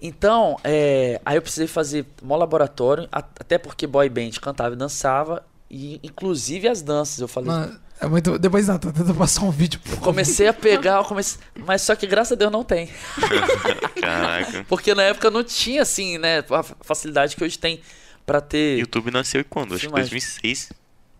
Então, 0.00 0.56
é, 0.64 1.20
aí 1.24 1.36
eu 1.36 1.42
precisei 1.42 1.68
fazer 1.68 2.04
mó 2.20 2.34
laboratório, 2.36 3.08
até 3.12 3.56
porque 3.56 3.86
boy 3.86 4.08
band 4.08 4.30
cantava 4.40 4.74
e 4.74 4.76
dançava, 4.76 5.44
e 5.70 6.00
inclusive 6.02 6.66
as 6.66 6.82
danças. 6.82 7.20
Eu 7.20 7.28
falei, 7.28 7.50
Mano, 7.50 7.78
é 8.00 8.06
muito. 8.08 8.36
Depois, 8.36 8.66
Natan, 8.66 8.90
tenta 8.90 9.14
passar 9.14 9.44
um 9.44 9.52
vídeo. 9.52 9.78
comecei 10.00 10.48
a 10.48 10.52
pegar, 10.52 10.96
eu 10.96 11.04
comecei, 11.04 11.38
mas 11.64 11.82
só 11.82 11.94
que 11.94 12.04
graças 12.08 12.32
a 12.32 12.34
Deus 12.34 12.50
não 12.50 12.64
tem. 12.64 12.90
Caraca. 14.00 14.66
Porque 14.68 14.92
na 14.94 15.04
época 15.04 15.30
não 15.30 15.44
tinha, 15.44 15.82
assim, 15.82 16.18
né, 16.18 16.40
a 16.50 16.62
facilidade 16.62 17.36
que 17.36 17.44
hoje 17.44 17.56
tem 17.58 17.80
pra 18.26 18.40
ter. 18.40 18.78
YouTube 18.80 19.12
nasceu 19.12 19.40
em 19.40 19.44
quando? 19.44 19.74
Acho 19.74 19.82
que 19.82 19.86
Filmagem. 19.86 20.10
2006. 20.10 20.72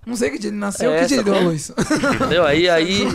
Não 0.05 0.17
sei 0.17 0.31
que 0.31 0.39
dia 0.39 0.51
ele 0.51 0.57
nasceu, 0.57 0.93
É, 0.93 1.01
que 1.03 1.07
dia 1.07 1.17
ele 1.19 1.25
deu 1.25 1.35
a 1.37 1.39
luz. 1.41 1.71
Entendeu? 2.17 2.45
Aí, 2.45 2.69
aí 2.71 3.07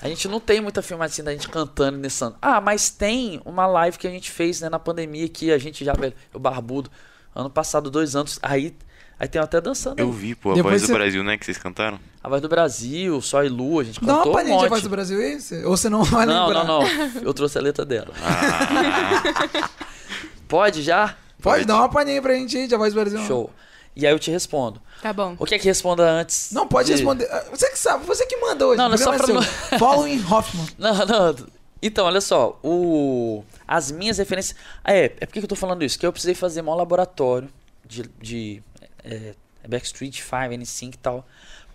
a 0.00 0.08
gente 0.08 0.28
não 0.28 0.38
tem 0.38 0.60
muita 0.60 0.80
filmagem 0.82 1.12
assim 1.14 1.22
da 1.24 1.32
gente 1.32 1.48
cantando 1.48 1.98
e 1.98 2.00
dançando. 2.02 2.36
Ah, 2.40 2.60
mas 2.60 2.90
tem 2.90 3.40
uma 3.44 3.66
live 3.66 3.98
que 3.98 4.06
a 4.06 4.10
gente 4.10 4.30
fez 4.30 4.60
né, 4.60 4.68
na 4.68 4.78
pandemia 4.78 5.28
que 5.28 5.50
a 5.50 5.58
gente 5.58 5.84
já, 5.84 5.92
velho, 5.94 6.14
eu 6.32 6.38
barbudo, 6.38 6.88
ano 7.34 7.50
passado, 7.50 7.90
dois 7.90 8.14
anos, 8.14 8.38
aí, 8.40 8.72
aí 9.18 9.26
tem 9.26 9.42
até 9.42 9.60
dançando. 9.60 9.98
Eu 9.98 10.06
aí. 10.10 10.12
vi, 10.16 10.34
pô, 10.36 10.52
a 10.52 10.54
Depois 10.54 10.72
voz 10.74 10.82
do 10.82 10.86
você- 10.86 10.92
Brasil, 10.94 11.24
né? 11.24 11.36
Que 11.36 11.44
vocês 11.44 11.58
cantaram. 11.58 11.98
A 12.22 12.28
voz 12.28 12.40
do 12.42 12.48
Brasil, 12.48 13.20
Só 13.20 13.42
e 13.42 13.48
Lu, 13.48 13.80
a 13.80 13.84
gente 13.84 14.00
Dá 14.00 14.06
uma 14.06 14.16
cantou 14.18 14.32
um 14.32 14.36
palhinha 14.36 14.58
de 14.58 14.68
voz 14.68 14.82
do 14.82 14.88
Brasil 14.88 15.18
aí? 15.18 15.38
Ou 15.64 15.76
você 15.76 15.88
não 15.88 16.04
vai 16.04 16.24
Não, 16.26 16.46
lembrar? 16.48 16.64
não, 16.64 16.82
não. 16.82 16.88
Eu 17.22 17.34
trouxe 17.34 17.58
a 17.58 17.60
letra 17.60 17.84
dela. 17.84 18.12
Ah, 18.22 19.68
Pode 20.46 20.82
já? 20.82 21.08
Pode 21.08 21.16
Pode. 21.42 21.64
dar 21.66 21.76
uma 21.76 21.88
palhinha 21.88 22.16
aí 22.16 22.22
pra 22.22 22.34
gente 22.34 22.56
aí 22.56 22.66
de 22.66 22.74
a 22.74 22.78
voz 22.78 22.92
do 22.94 23.00
Brasil. 23.00 23.20
Show. 23.26 23.50
E 23.98 24.06
aí 24.06 24.12
eu 24.12 24.18
te 24.18 24.30
respondo. 24.30 24.80
Tá 25.02 25.12
bom. 25.12 25.34
O 25.38 25.44
que 25.44 25.56
é 25.56 25.58
que 25.58 25.64
responda 25.66 26.08
antes? 26.08 26.52
Não, 26.52 26.68
pode 26.68 26.86
de- 26.86 26.92
responder. 26.92 27.28
Ah, 27.30 27.44
Você 27.50 27.68
que 27.68 27.78
sabe, 27.78 28.04
você 28.06 28.24
que 28.26 28.36
manda 28.36 28.64
hoje. 28.64 28.78
Não, 28.78 28.86
não 28.88 28.94
é 28.94 28.98
só 28.98 29.12
pra 29.16 29.26
seu. 29.26 29.42
Following 29.78 30.24
Hoffman. 30.30 30.66
Não, 30.78 30.94
não. 31.04 31.36
Então, 31.82 32.06
olha 32.06 32.20
só. 32.20 32.58
O... 32.62 33.44
as 33.66 33.90
minhas 33.90 34.16
referências. 34.18 34.56
Ah, 34.84 34.92
é, 34.92 35.06
é 35.06 35.26
por 35.26 35.32
que 35.32 35.40
que 35.40 35.44
eu 35.44 35.48
tô 35.48 35.56
falando 35.56 35.82
isso? 35.84 35.98
Que 35.98 36.06
eu 36.06 36.12
precisei 36.12 36.34
fazer 36.34 36.62
um 36.62 36.72
laboratório 36.74 37.48
de, 37.84 38.02
de 38.22 38.62
é, 39.04 39.34
Backstreet 39.68 40.14
5, 40.22 40.30
N5 40.32 40.94
e 40.94 40.98
tal, 40.98 41.26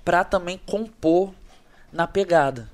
pra 0.05 0.23
também 0.23 0.57
compor 0.65 1.33
na 1.91 2.07
pegada, 2.07 2.69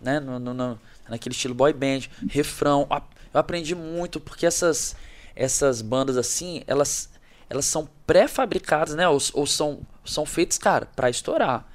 né? 0.00 0.20
No, 0.20 0.38
no- 0.38 0.54
no- 0.54 0.78
naquele 1.08 1.34
estilo 1.34 1.54
boy 1.54 1.72
band, 1.72 2.02
refrão. 2.30 2.86
Eu 3.34 3.40
aprendi 3.40 3.74
muito 3.74 4.18
porque 4.20 4.46
essas, 4.46 4.94
essas 5.34 5.82
bandas 5.82 6.16
assim, 6.16 6.62
elas, 6.66 7.08
elas 7.48 7.66
são 7.66 7.88
pré-fabricadas, 8.06 8.94
né? 8.94 9.08
Ou, 9.08 9.18
ou 9.34 9.46
são, 9.46 9.80
são 10.04 10.26
feitas, 10.26 10.58
cara, 10.58 10.86
pra 10.96 11.10
estourar. 11.10 11.66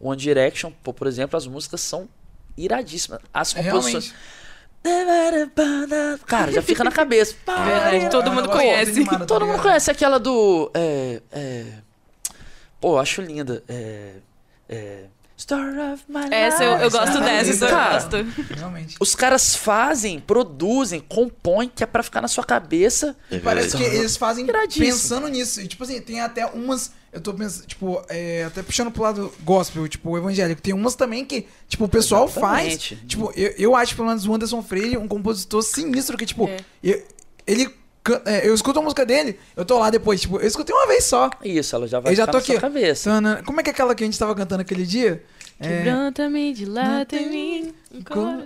One 0.00 0.16
Direction, 0.16 0.72
pô, 0.82 0.92
por 0.92 1.06
exemplo, 1.06 1.36
as 1.36 1.46
músicas 1.46 1.80
são 1.80 2.08
iradíssimas. 2.56 3.20
As 3.32 3.52
composições. 3.52 4.12
Realmente. 4.12 4.38
Cara, 6.26 6.52
já 6.52 6.62
fica 6.62 6.84
na 6.84 6.92
cabeça. 6.92 7.34
Verdade, 7.44 8.10
todo 8.10 8.30
mundo 8.32 8.48
conhece. 8.48 9.04
Todo 9.26 9.46
mundo 9.46 9.60
conhece 9.60 9.90
aquela 9.90 10.18
do. 10.18 10.70
É, 10.72 11.20
é, 11.32 11.64
pô, 12.80 12.98
acho 12.98 13.20
linda. 13.20 13.62
É, 13.68 14.14
é, 14.68 15.04
Story 15.38 15.78
of 15.92 16.02
my 16.08 16.22
life. 16.24 16.34
Essa 16.34 16.64
eu, 16.64 16.72
eu 16.78 16.90
gosto 16.90 17.08
Essa 17.08 17.18
é 17.18 17.44
dessa, 17.44 17.50
essa 17.50 17.66
eu 17.66 18.24
gosto. 18.24 18.42
Realmente. 18.56 18.96
Os 18.98 19.14
caras 19.14 19.54
fazem, 19.54 20.18
produzem, 20.18 20.98
compõem, 21.00 21.68
que 21.72 21.84
é 21.84 21.86
pra 21.86 22.02
ficar 22.02 22.20
na 22.20 22.26
sua 22.26 22.42
cabeça. 22.42 23.16
É 23.30 23.38
Parece 23.38 23.76
que 23.76 23.82
eles 23.84 24.16
fazem 24.16 24.44
pensando 24.76 25.28
nisso. 25.28 25.60
E, 25.60 25.68
tipo 25.68 25.84
assim, 25.84 26.00
tem 26.00 26.20
até 26.20 26.44
umas. 26.46 26.90
Eu 27.12 27.20
tô 27.20 27.32
pensando, 27.32 27.66
tipo, 27.66 28.02
é, 28.08 28.44
até 28.44 28.62
puxando 28.62 28.90
pro 28.90 29.02
lado 29.02 29.32
gospel, 29.42 29.86
tipo, 29.88 30.18
evangélico. 30.18 30.60
Tem 30.60 30.74
umas 30.74 30.94
também 30.96 31.24
que, 31.24 31.46
tipo, 31.68 31.84
o 31.84 31.88
pessoal 31.88 32.26
Exatamente. 32.26 32.96
faz. 32.96 33.08
Tipo, 33.08 33.32
eu, 33.36 33.54
eu 33.56 33.76
acho, 33.76 33.94
pelo 33.96 34.08
menos, 34.08 34.26
o 34.26 34.34
Anderson 34.34 34.62
Freire, 34.62 34.96
um 34.98 35.08
compositor 35.08 35.62
sinistro 35.62 36.18
que, 36.18 36.26
tipo, 36.26 36.48
É. 36.48 36.58
eu- 36.82 37.02
ele. 37.46 37.72
É, 38.24 38.48
eu 38.48 38.54
escuto 38.54 38.78
a 38.78 38.82
música 38.82 39.04
dele, 39.04 39.38
eu 39.56 39.64
tô 39.64 39.78
lá 39.78 39.90
depois, 39.90 40.20
tipo, 40.20 40.38
eu 40.38 40.46
escutei 40.46 40.74
uma 40.74 40.86
vez 40.86 41.04
só. 41.04 41.30
Isso, 41.44 41.74
ela 41.74 41.86
já 41.86 42.00
vai 42.00 42.12
Eu 42.12 42.16
já 42.16 42.26
tô 42.26 42.38
na 42.38 42.44
sua 42.44 42.54
aqui. 42.54 42.60
cabeça. 42.60 43.10
Como 43.44 43.60
é 43.60 43.62
que 43.62 43.70
é 43.70 43.72
aquela 43.72 43.94
que 43.94 44.04
a 44.04 44.06
gente 44.06 44.18
tava 44.18 44.34
cantando 44.34 44.62
aquele 44.62 44.84
dia? 44.86 45.22
É, 45.60 45.78
Quebranta-me, 45.78 46.52
dilata 46.52 47.16
em 47.16 47.28
mim. 47.30 47.74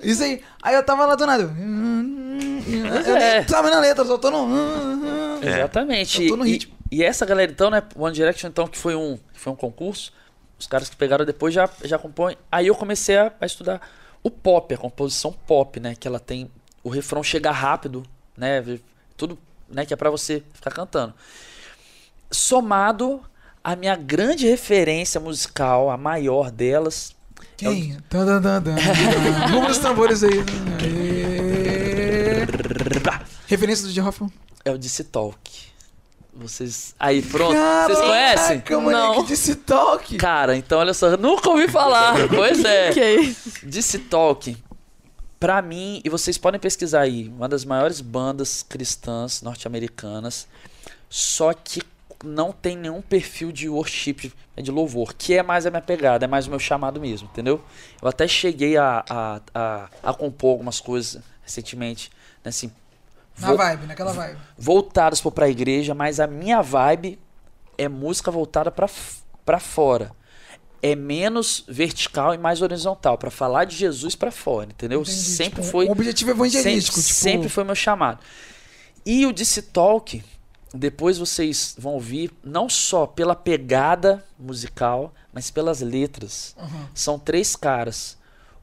Isso 0.03 0.22
aí. 0.22 0.40
Aí 0.62 0.75
eu 0.75 0.83
tava 0.83 1.05
lá 1.05 1.14
do 1.14 1.27
nada. 1.27 1.42
Eu 3.07 3.16
é. 3.16 3.35
nem 3.38 3.44
tava 3.44 3.70
na 3.70 3.81
letra, 3.81 4.05
só 4.05 4.16
tô 4.16 4.31
no. 4.31 4.48
É. 5.42 5.48
Exatamente. 5.59 6.22
Eu 6.22 6.29
tô 6.31 6.37
no 6.37 6.46
E- 6.46 6.51
ritmo. 6.53 6.75
E, 6.90 7.03
essa 7.03 7.25
galera, 7.25 7.51
então, 7.51 7.70
né? 7.70 7.83
One 7.96 8.14
Direction, 8.14 8.48
então, 8.48 8.66
que 8.66 8.77
foi 8.77 8.94
um, 8.94 9.18
que 9.33 9.40
foi 9.40 9.53
um 9.53 9.57
concurso. 9.57 10.12
Os 10.59 10.66
caras 10.66 10.88
que 10.88 10.96
pegaram 10.96 11.25
depois 11.25 11.53
já, 11.55 11.68
já 11.83 11.98
compõem. 11.98 12.37
Aí 12.51 12.66
eu 12.66 12.75
comecei 12.75 13.16
a, 13.16 13.33
a 13.40 13.46
estudar 13.46 13.81
o 14.22 14.31
pop, 14.31 14.75
a 14.75 14.79
composição 14.79 15.33
pop, 15.33 15.81
né? 15.81 15.94
Que 15.98 16.07
ela 16.07 16.20
tem. 16.20 16.51
O 16.85 16.88
refrão 16.88 17.22
chega 17.22 17.51
rápido, 17.51 18.03
né? 18.37 18.62
Tudo, 19.16 19.38
né? 19.72 19.85
Que 19.87 19.94
é 19.94 19.96
pra 19.96 20.11
você 20.11 20.42
ficar 20.52 20.70
cantando. 20.70 21.14
Somado 22.30 23.20
à 23.62 23.76
minha 23.76 23.96
grande 23.96 24.48
referência 24.48 25.20
musical, 25.20 25.90
a 25.90 25.96
maior 25.96 26.50
delas. 26.50 27.14
Quem? 27.56 27.96
Tan, 28.08 28.26
tan, 28.26 28.42
tan, 28.42 28.62
tan, 28.62 28.74
tan. 28.74 29.48
Vamos 29.50 29.68
nos 29.68 29.78
tambores 29.78 30.22
aí. 30.22 30.44
Referência 33.46 33.87
do 33.87 33.92
J. 33.92 34.06
Hoffman. 34.06 34.32
É 34.64 34.70
o 34.70 34.78
DC 34.78 35.04
Talk. 35.04 35.72
Vocês. 36.35 36.94
Aí, 36.98 37.20
pronto. 37.20 37.54
Vocês 37.54 38.00
conhecem? 38.00 38.61
Caraca, 38.61 38.90
Não. 38.90 39.24
disse 39.24 39.54
toque. 39.54 40.16
Cara, 40.16 40.56
então 40.56 40.78
olha 40.78 40.94
só, 40.94 41.08
eu 41.08 41.18
nunca 41.18 41.50
ouvi 41.50 41.68
falar. 41.68 42.14
pois 42.35 42.64
é. 42.64 42.90
Que 42.90 43.00
é 43.00 43.20
isso? 43.20 43.52
DC 43.62 43.98
Talk, 43.98 44.56
pra 45.42 45.61
mim, 45.61 46.00
e 46.05 46.09
vocês 46.09 46.38
podem 46.38 46.61
pesquisar 46.61 47.00
aí, 47.00 47.26
uma 47.37 47.48
das 47.48 47.64
maiores 47.64 48.00
bandas 48.00 48.62
cristãs 48.62 49.42
norte-americanas, 49.42 50.46
só 51.11 51.52
que 51.52 51.83
não 52.24 52.52
tem 52.52 52.76
nenhum 52.76 53.02
perfil 53.02 53.50
de 53.50 53.68
worship, 53.68 54.33
de 54.57 54.70
louvor, 54.70 55.12
que 55.14 55.35
é 55.37 55.42
mais 55.42 55.66
a 55.66 55.70
minha 55.70 55.83
pegada, 55.83 56.24
é 56.26 56.28
mais 56.28 56.46
o 56.46 56.50
meu 56.50 56.61
chamado 56.61 57.00
mesmo, 57.00 57.28
entendeu? 57.33 57.61
Eu 58.00 58.07
até 58.07 58.28
cheguei 58.28 58.76
a, 58.76 59.05
a, 59.11 59.40
a, 59.52 59.88
a 60.05 60.14
compor 60.14 60.52
algumas 60.52 60.78
coisas 60.78 61.20
recentemente, 61.42 62.09
né, 62.44 62.50
assim, 62.50 62.70
Na 63.37 63.52
vibe, 63.55 63.87
naquela 63.88 64.12
vibe. 64.12 64.38
voltadas 64.57 65.20
pô, 65.20 65.33
pra 65.33 65.48
igreja, 65.48 65.92
mas 65.92 66.20
a 66.20 66.28
minha 66.28 66.62
vibe 66.62 67.18
é 67.76 67.88
música 67.88 68.31
voltada 68.31 68.70
pra, 68.70 68.87
f- 68.87 69.22
pra 69.44 69.59
fora. 69.59 70.12
É 70.83 70.97
menos 70.97 71.64
vertical 71.68 72.35
e 72.35 72.38
mais 72.38 72.61
horizontal, 72.61 73.16
pra 73.16 73.31
falar 73.31 73.64
de 73.66 73.77
Jesus 73.77 74.16
pra 74.16 74.33
fora, 74.33 74.68
entendeu? 74.71 75.03
Entendi, 75.03 75.16
Sempre 75.16 75.61
tipo, 75.62 75.71
foi 75.71 75.87
Um 75.87 75.92
objetivo 75.92 76.31
evangelístico. 76.33 76.99
sempre, 76.99 77.07
tipo, 77.12 77.21
sempre 77.23 77.49
foi 77.49 77.62
meu 77.64 77.75
chamado. 77.77 78.18
E 79.07 79.25
o 79.25 79.33
DC 79.33 79.62
Talk, 79.62 80.23
depois 80.75 81.18
vocês 81.18 81.77
vão 81.79 81.92
ouvir, 81.95 82.33
não 82.42 82.68
só 82.68 83.07
pela 83.07 83.37
pegada 83.37 84.25
musical, 84.38 85.14
mas 85.33 85.51
pelas 85.53 85.81
letras. 85.81 86.55
Aham. 86.59 86.88
São 86.95 87.18
três 87.18 87.55
caras. 87.55 88.18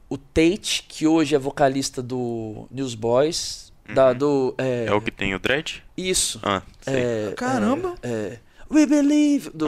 O 0.08 0.18
Tate, 0.18 0.84
que 0.88 1.06
hoje 1.06 1.34
é 1.34 1.38
vocalista 1.38 2.02
do 2.02 2.66
Newsboys, 2.70 3.72
da, 3.94 4.12
do... 4.12 4.54
É, 4.58 4.86
É 4.86 4.92
o 4.92 5.00
que 5.00 5.10
tem 5.10 5.34
o 5.34 5.38
dread? 5.38 5.82
Isso. 5.96 6.38
Ah, 6.42 6.62
sei. 6.82 6.94
É, 6.96 7.32
Caramba. 7.36 7.94
É, 8.02 8.08
é, 8.08 8.38
We 8.70 8.86
Believe, 8.86 9.50
do... 9.52 9.66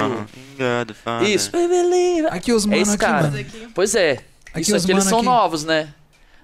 Father. 0.94 1.28
Isso, 1.28 1.50
We 1.56 1.66
Believe. 1.68 2.26
Aqui 2.28 2.52
os 2.52 2.64
É 2.64 2.68
mano 2.68 2.82
esse 2.82 2.90
aqui, 2.92 2.98
cara. 2.98 3.30
mano. 3.30 3.44
Pois 3.74 3.94
é. 3.94 4.24
Aqui 4.52 4.60
Isso 4.60 4.76
os 4.76 4.84
aqui 4.84 4.92
eles 4.92 5.04
são 5.04 5.18
aqui. 5.18 5.26
novos, 5.26 5.64
né? 5.64 5.92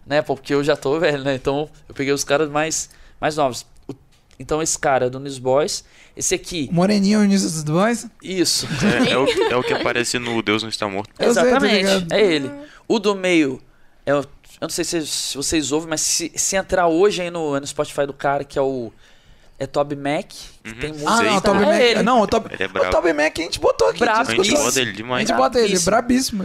Né, 0.06 0.22
porque 0.22 0.54
eu 0.54 0.64
já 0.64 0.74
tô 0.74 0.98
velho, 0.98 1.22
né? 1.22 1.34
Então 1.34 1.68
eu 1.88 1.94
peguei 1.94 2.12
os 2.12 2.24
caras 2.24 2.48
mais, 2.50 2.88
mais 3.20 3.36
novos. 3.36 3.66
Então 4.40 4.62
esse 4.62 4.78
cara 4.78 5.06
é 5.06 5.10
do 5.10 5.20
Newsboys. 5.20 5.84
Esse 6.16 6.34
aqui, 6.34 6.68
Moreninho 6.72 7.18
é 7.18 7.22
o 7.22 7.24
início 7.24 7.48
dos 7.48 7.62
dois. 7.62 8.06
isso. 8.22 8.66
É, 9.06 9.12
é 9.12 9.18
o, 9.18 9.26
é 9.52 9.56
o 9.56 9.62
que 9.62 9.72
aparece 9.72 10.18
no 10.18 10.40
Deus 10.42 10.62
Não 10.62 10.70
Está 10.70 10.88
Morto. 10.88 11.10
Sei, 11.16 11.26
Exatamente. 11.28 11.76
ligado. 11.76 12.12
é 12.12 12.20
ele. 12.22 12.50
O 12.88 12.98
do 12.98 13.14
meio 13.14 13.60
é 14.06 14.14
o. 14.14 14.18
Eu 14.20 14.26
não 14.62 14.68
sei 14.70 14.84
se, 14.84 15.06
se 15.06 15.36
vocês 15.36 15.70
ouvem, 15.70 15.88
mas 15.90 16.00
se, 16.00 16.32
se 16.34 16.56
entrar 16.56 16.88
hoje 16.88 17.22
aí 17.22 17.30
no, 17.30 17.58
no 17.60 17.66
Spotify 17.66 18.06
do 18.06 18.12
cara, 18.12 18.42
que 18.44 18.58
é 18.58 18.62
o. 18.62 18.92
É 19.58 19.66
Toby 19.66 19.96
Mac, 19.96 20.26
que 20.28 20.70
Uhum. 20.70 20.78
tem 20.80 20.92
música. 20.92 21.10
Ah, 21.10 21.22
não, 21.22 21.36
o. 21.36 21.40
Toby 21.40 21.62
é 21.62 21.66
Mac. 21.66 21.80
ele. 21.80 22.02
Não, 22.02 22.20
o 22.20 22.26
Toby, 22.28 22.54
Ele 22.54 22.62
é 22.62 22.66
o. 22.88 22.90
Toby 22.90 23.12
Mac 23.12 23.38
a 23.38 23.42
gente 23.42 23.58
botou 23.58 23.88
aqui. 23.88 23.98
Brabo. 23.98 24.18
a 24.18 24.22
A 24.22 24.24
gente 24.26 24.40
escutou. 24.42 24.64
gosta 24.64 24.78
dele 24.80 24.90
A 24.90 24.94
demais. 24.94 25.28
gente 25.28 25.36
bota 25.36 25.58
ele, 25.58 25.68
Brabíssimo. 25.80 25.90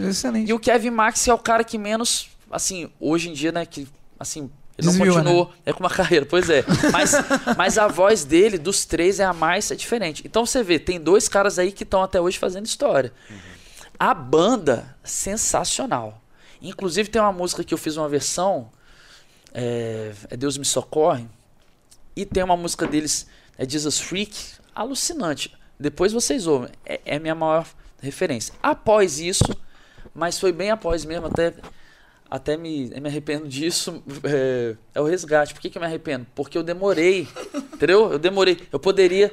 excelente. 0.10 0.50
E 0.50 0.52
o 0.52 0.58
Kevin 0.58 0.90
Max 0.90 1.28
é 1.28 1.32
o 1.32 1.38
cara 1.38 1.62
que 1.62 1.78
menos, 1.78 2.28
assim, 2.50 2.90
hoje 2.98 3.30
em 3.30 3.32
dia, 3.32 3.52
né, 3.52 3.64
que, 3.64 3.86
assim, 4.18 4.50
ele 4.76 4.86
não 4.88 4.92
Desviou, 4.94 5.14
continuou, 5.16 5.52
é 5.64 5.72
com 5.72 5.78
uma 5.80 5.90
carreira, 5.94 6.26
pois 6.26 6.50
é. 6.50 6.64
Mas, 6.92 7.12
mas 7.56 7.78
a 7.78 7.86
voz 7.86 8.24
dele, 8.24 8.58
dos 8.58 8.84
três, 8.84 9.20
é 9.20 9.24
a 9.24 9.32
mais 9.32 9.70
é 9.70 9.76
diferente. 9.76 10.24
Então 10.26 10.44
você 10.44 10.64
vê, 10.64 10.80
tem 10.80 10.98
dois 11.00 11.28
caras 11.28 11.56
aí 11.60 11.70
que 11.70 11.84
estão 11.84 12.02
até 12.02 12.20
hoje 12.20 12.36
fazendo 12.36 12.66
história. 12.66 13.12
A 13.96 14.12
banda, 14.12 14.96
sensacional. 15.04 16.20
Inclusive 16.60 17.08
tem 17.08 17.22
uma 17.22 17.32
música 17.32 17.62
que 17.62 17.72
eu 17.72 17.78
fiz 17.78 17.96
uma 17.96 18.08
versão, 18.08 18.68
é, 19.52 20.10
é 20.30 20.36
Deus 20.36 20.58
Me 20.58 20.64
Socorre, 20.64 21.28
e 22.16 22.24
tem 22.24 22.42
uma 22.42 22.56
música 22.56 22.86
deles, 22.86 23.26
é 23.58 23.68
Jesus 23.68 23.98
Freak, 24.00 24.36
alucinante. 24.74 25.52
Depois 25.78 26.12
vocês 26.12 26.46
ouvem, 26.46 26.70
é, 26.84 27.00
é 27.04 27.18
minha 27.18 27.34
maior 27.34 27.66
referência. 28.00 28.54
Após 28.62 29.18
isso, 29.18 29.44
mas 30.14 30.38
foi 30.38 30.52
bem 30.52 30.70
após 30.70 31.04
mesmo, 31.04 31.26
até, 31.26 31.54
até 32.30 32.56
me, 32.56 32.88
me 32.88 33.08
arrependo 33.08 33.48
disso, 33.48 34.02
é, 34.24 34.76
é 34.94 35.00
o 35.00 35.04
resgate. 35.04 35.54
Por 35.54 35.60
que, 35.60 35.70
que 35.70 35.78
eu 35.78 35.80
me 35.80 35.86
arrependo? 35.86 36.26
Porque 36.34 36.56
eu 36.56 36.62
demorei, 36.62 37.28
entendeu? 37.72 38.12
Eu 38.12 38.18
demorei. 38.18 38.66
Eu 38.72 38.78
poderia 38.78 39.32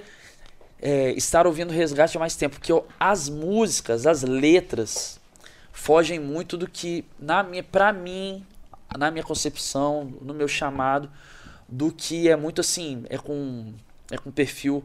é, 0.81 1.11
estar 1.11 1.45
ouvindo 1.45 1.71
resgate 1.71 2.17
há 2.17 2.19
mais 2.19 2.35
tempo, 2.35 2.55
porque 2.55 2.71
eu- 2.71 2.87
as 2.99 3.29
músicas, 3.29 4.07
as 4.07 4.23
letras, 4.23 5.19
fogem 5.71 6.19
muito 6.19 6.57
do 6.57 6.67
que, 6.67 7.05
na 7.19 7.43
minha, 7.43 7.63
pra 7.63 7.93
mim, 7.93 8.45
na 8.97 9.11
minha 9.11 9.23
concepção, 9.23 10.13
no 10.21 10.33
meu 10.33 10.47
chamado, 10.47 11.09
do 11.71 11.91
que 11.91 12.27
é 12.27 12.35
muito 12.35 12.59
assim, 12.59 13.05
é 13.09 13.17
com, 13.17 13.73
é 14.11 14.17
com 14.17 14.29
perfil 14.29 14.83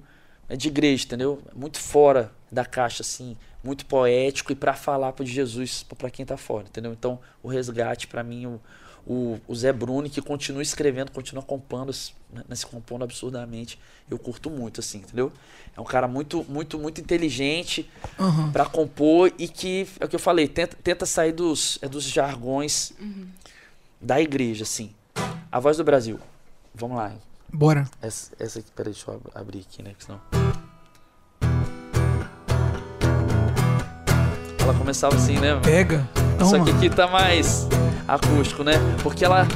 é 0.49 0.57
de 0.57 0.69
igreja, 0.69 1.05
entendeu? 1.05 1.43
Muito 1.55 1.81
fora 1.81 2.33
da 2.51 2.65
caixa, 2.65 3.03
assim, 3.03 3.37
muito 3.65 3.85
poético 3.87 4.53
e 4.53 4.55
pra 4.55 4.75
falar 4.75 5.13
de 5.13 5.27
Jesus, 5.27 5.83
pra 5.99 6.09
quem 6.09 6.25
tá 6.25 6.37
fora, 6.37 6.67
entendeu? 6.69 6.93
Então, 6.93 7.19
o 7.43 7.49
resgate, 7.49 8.07
pra 8.07 8.23
mim, 8.23 8.47
o, 8.47 8.61
o, 9.05 9.41
o 9.49 9.55
Zé 9.57 9.73
Bruni, 9.73 10.09
que 10.09 10.23
continua 10.23 10.63
escrevendo, 10.63 11.11
continua 11.11 11.43
compondo, 11.43 11.93
né, 12.33 12.55
se 12.55 12.65
compondo 12.65 13.03
absurdamente, 13.03 13.77
eu 14.09 14.19
curto 14.21 14.49
muito, 14.49 14.79
assim, 14.79 14.99
entendeu? 14.99 15.33
É 15.77 15.81
um 15.81 15.85
cara 15.85 16.07
muito, 16.07 16.47
muito, 16.49 16.79
muito 16.79 17.01
inteligente 17.01 17.91
Aham. 18.17 18.53
pra 18.53 18.67
compor 18.67 19.33
e 19.37 19.49
que, 19.49 19.89
é 19.99 20.05
o 20.05 20.09
que 20.09 20.15
eu 20.15 20.21
falei, 20.21 20.47
tenta, 20.47 20.77
tenta 20.81 21.05
sair 21.05 21.33
dos, 21.33 21.81
é, 21.83 21.89
dos 21.89 22.05
jargões 22.05 22.93
da 24.01 24.21
igreja, 24.21 24.63
assim. 24.63 24.95
A 25.51 25.59
voz 25.59 25.77
do 25.77 25.83
Brasil. 25.83 26.21
Vamos 26.77 26.97
lá. 26.99 27.13
Bora. 27.53 27.89
Essa, 28.03 28.33
essa 28.39 28.59
aqui, 28.59 28.71
peraí, 28.73 28.93
deixa 28.93 29.11
eu 29.11 29.15
ab- 29.15 29.31
abrir 29.35 29.61
aqui, 29.61 29.83
né? 29.83 29.95
que 29.97 30.05
senão... 30.05 30.21
Ela 34.61 34.75
começava 34.75 35.15
assim, 35.17 35.39
né? 35.39 35.59
Pega. 35.63 36.07
Só 36.41 36.51
Toma. 36.59 36.65
que 36.65 36.71
aqui 36.73 36.91
tá 36.91 37.07
mais 37.07 37.67
acústico, 38.07 38.63
né? 38.65 38.73
Porque 39.03 39.25
ela. 39.25 39.47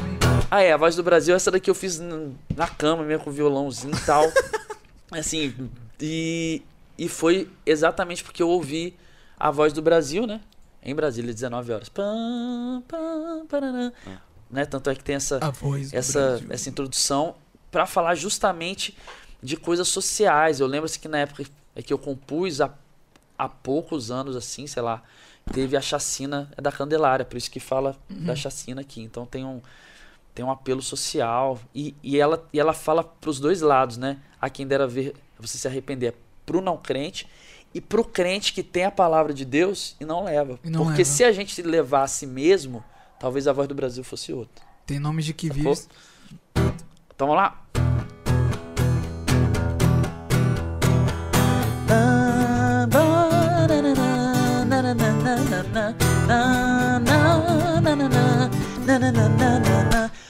Ah, 0.50 0.62
é, 0.62 0.72
a 0.72 0.76
voz 0.76 0.96
do 0.96 1.02
Brasil, 1.02 1.34
essa 1.34 1.50
daqui 1.50 1.68
eu 1.68 1.74
fiz 1.74 2.00
na 2.00 2.68
cama 2.78 3.02
mesmo, 3.02 3.24
com 3.24 3.30
violãozinho 3.30 3.94
e 3.94 4.00
tal. 4.00 4.24
assim, 5.12 5.52
e, 6.00 6.62
e 6.96 7.08
foi 7.08 7.50
exatamente 7.66 8.22
porque 8.22 8.42
eu 8.42 8.48
ouvi 8.48 8.96
a 9.38 9.50
voz 9.50 9.72
do 9.72 9.82
Brasil, 9.82 10.26
né? 10.26 10.40
Em 10.82 10.94
Brasília, 10.94 11.34
19 11.34 11.72
horas. 11.72 11.88
Pam, 11.88 12.82
pam, 12.88 13.46
parará. 13.48 13.92
Né? 14.50 14.64
Tanto 14.64 14.90
é 14.90 14.94
que 14.94 15.04
tem 15.04 15.16
essa, 15.16 15.38
essa, 15.92 16.44
essa 16.50 16.68
introdução 16.68 17.34
para 17.70 17.86
falar 17.86 18.14
justamente 18.14 18.96
de 19.42 19.56
coisas 19.56 19.88
sociais. 19.88 20.60
Eu 20.60 20.66
lembro 20.66 20.86
assim, 20.86 21.00
que 21.00 21.08
na 21.08 21.18
época 21.18 21.44
é 21.74 21.82
que 21.82 21.92
eu 21.92 21.98
compus 21.98 22.60
há, 22.60 22.72
há 23.38 23.48
poucos 23.48 24.10
anos, 24.10 24.36
assim, 24.36 24.66
sei 24.66 24.82
lá, 24.82 25.02
teve 25.52 25.76
a 25.76 25.80
chacina 25.80 26.50
da 26.60 26.70
Candelária, 26.70 27.24
por 27.24 27.36
isso 27.36 27.50
que 27.50 27.60
fala 27.60 27.96
da 28.08 28.34
chacina 28.36 28.80
aqui. 28.80 29.00
Então 29.00 29.24
tem 29.24 29.44
um, 29.44 29.60
tem 30.34 30.44
um 30.44 30.50
apelo 30.50 30.82
social 30.82 31.58
e, 31.74 31.94
e, 32.02 32.18
ela, 32.18 32.44
e 32.52 32.60
ela 32.60 32.72
fala 32.72 33.04
para 33.04 33.30
os 33.30 33.40
dois 33.40 33.60
lados, 33.60 33.96
né? 33.96 34.18
A 34.40 34.50
quem 34.50 34.66
dera 34.66 34.86
ver 34.86 35.14
você 35.38 35.56
se 35.56 35.66
arrepender 35.66 36.14
pro 36.44 36.60
não 36.60 36.76
crente 36.76 37.26
e 37.72 37.80
pro 37.80 38.04
crente 38.04 38.52
que 38.52 38.62
tem 38.62 38.84
a 38.84 38.90
palavra 38.90 39.32
de 39.32 39.44
Deus 39.44 39.96
e 40.00 40.04
não 40.04 40.24
leva. 40.24 40.58
E 40.64 40.70
não 40.70 40.84
Porque 40.84 40.98
leva. 40.98 41.10
se 41.10 41.24
a 41.24 41.32
gente 41.32 41.62
levar 41.62 42.02
a 42.02 42.06
si 42.08 42.26
mesmo, 42.26 42.84
talvez 43.20 43.46
a 43.46 43.52
voz 43.52 43.68
do 43.68 43.74
Brasil 43.74 44.02
fosse 44.02 44.32
outra. 44.32 44.64
Tem 44.86 44.98
nomes 44.98 45.24
de 45.24 45.32
que 45.34 45.46
Sacou? 45.48 45.74
vive. 45.74 45.86
Então 47.14 47.28
vamos 47.28 47.36
lá. 47.36 47.62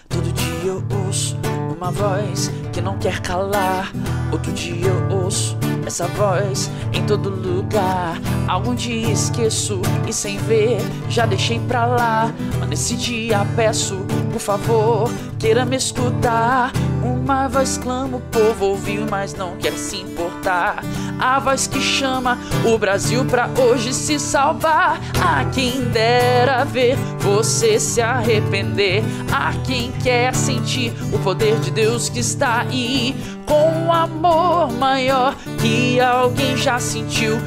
Todo 0.09 0.33
dia 0.33 0.65
eu 0.65 0.85
ouço 1.07 1.37
uma 1.77 1.91
voz 1.91 2.51
que 2.73 2.81
não 2.81 2.99
quer 2.99 3.21
calar. 3.21 3.93
Outro 4.33 4.53
dia 4.53 4.87
eu 4.89 5.17
ouço 5.25 5.57
essa 5.91 6.07
voz 6.07 6.71
em 6.93 7.05
todo 7.05 7.29
lugar. 7.29 8.17
Algum 8.47 8.77
dia 8.77 9.11
esqueço 9.11 9.83
e 10.09 10.13
sem 10.13 10.39
ver 10.39 10.81
já 11.09 11.27
deixei 11.27 11.59
pra 11.59 11.85
lá. 11.85 12.33
Mas 12.61 12.69
nesse 12.69 12.97
dia 12.97 13.45
peço, 13.57 13.99
por 14.31 14.41
favor, 14.41 15.11
queira 15.39 15.65
me 15.65 15.77
escutar. 15.77 16.73
Uma 17.03 17.49
voz 17.49 17.79
clama, 17.79 18.19
o 18.19 18.21
povo 18.21 18.67
ouviu, 18.67 19.07
mas 19.11 19.35
não 19.35 19.57
quer 19.57 19.73
se 19.73 19.97
importar. 19.97 20.83
A 21.19 21.39
voz 21.39 21.67
que 21.67 21.81
chama 21.81 22.39
o 22.65 22.77
Brasil 22.79 23.25
pra 23.25 23.49
hoje 23.59 23.93
se 23.93 24.19
salvar. 24.19 25.01
A 25.23 25.45
quem 25.47 25.85
dera 25.85 26.65
ver 26.65 26.97
você 27.19 27.81
se 27.81 28.01
arrepender. 28.01 29.03
A 29.33 29.53
quem 29.65 29.93
quer 30.03 30.35
sentir 30.35 30.93
o 31.13 31.19
poder 31.19 31.59
de 31.61 31.71
Deus 31.71 32.09
que 32.09 32.21
está 32.21 32.61
aí. 32.63 33.17
Com 33.47 33.71
um 33.71 33.93
amor 33.93 34.73
maior 34.73 35.35
que 35.61 36.01
alguém 36.01 36.57
já 36.57 36.79
sentiu. 36.79 37.39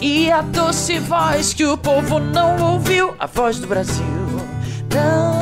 E 0.00 0.30
a 0.30 0.40
doce 0.40 0.98
voz 0.98 1.52
que 1.52 1.64
o 1.64 1.76
povo 1.76 2.18
não 2.18 2.74
ouviu. 2.74 3.14
A 3.18 3.26
voz 3.26 3.58
do 3.58 3.66
Brasil. 3.66 4.04
Na, 4.94 5.39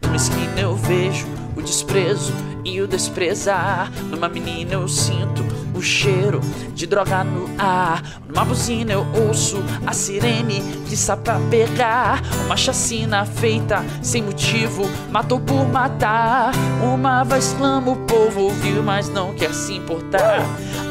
numa 0.00 0.16
esquina 0.16 0.58
eu 0.58 0.74
vejo 0.74 1.26
o 1.54 1.60
desprezo 1.60 2.32
e 2.64 2.80
o 2.80 2.88
desprezar. 2.88 3.92
Numa 4.10 4.30
menina 4.30 4.72
eu 4.72 4.88
sinto 4.88 5.45
o 5.76 5.82
cheiro 5.82 6.40
de 6.74 6.86
droga 6.86 7.22
no 7.22 7.48
ar. 7.58 8.02
Numa 8.26 8.44
buzina 8.44 8.92
eu 8.92 9.06
ouço 9.14 9.62
a 9.86 9.92
sirene 9.92 10.60
que 10.86 10.94
está 10.94 11.16
pra 11.16 11.38
pegar. 11.50 12.22
Uma 12.46 12.56
chacina 12.56 13.24
feita 13.24 13.84
sem 14.02 14.22
motivo, 14.22 14.88
matou 15.10 15.38
por 15.38 15.66
matar. 15.68 16.52
Uma 16.82 17.22
voz 17.24 17.54
clama, 17.58 17.92
o 17.92 17.96
povo 17.96 18.42
ouviu, 18.42 18.82
mas 18.82 19.08
não 19.08 19.34
quer 19.34 19.52
se 19.52 19.74
importar. 19.74 20.42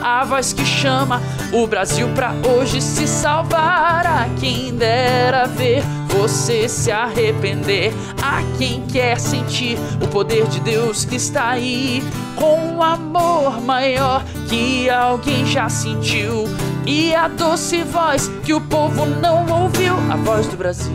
A 0.04 0.24
voz 0.24 0.54
que 0.54 0.66
chama 0.66 1.22
o 1.52 1.66
Brasil 1.66 2.08
pra 2.10 2.34
hoje 2.48 2.82
se 2.82 3.08
salvar. 3.08 4.06
A 4.06 4.30
quem 4.40 4.76
dera 4.76 5.48
ver 5.48 5.84
você 6.18 6.70
se 6.70 6.92
arrepender. 6.92 7.94
A 8.22 8.42
quem 8.58 8.86
quer 8.88 9.20
sentir 9.20 9.78
o 10.02 10.08
poder 10.08 10.48
de 10.48 10.60
Deus 10.62 11.06
que 11.06 11.16
está 11.16 11.50
aí. 11.50 12.02
Com 12.36 12.76
um 12.76 12.82
amor 12.82 13.62
maior 13.62 14.24
que 14.48 14.90
alguém 14.90 15.46
já 15.46 15.70
sentiu. 15.70 16.46
E 16.86 17.14
a 17.14 17.28
doce 17.28 17.84
voz 17.84 18.30
que 18.44 18.54
o 18.54 18.62
povo 18.62 19.06
não 19.06 19.64
ouviu. 19.64 19.96
A 20.12 20.16
voz 20.16 20.48
do 20.48 20.58
Brasil. 20.58 20.94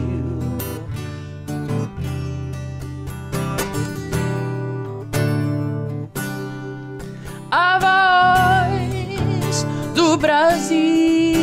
A 7.51 8.69
voz 8.71 9.67
do 9.95 10.17
Brasil. 10.17 11.40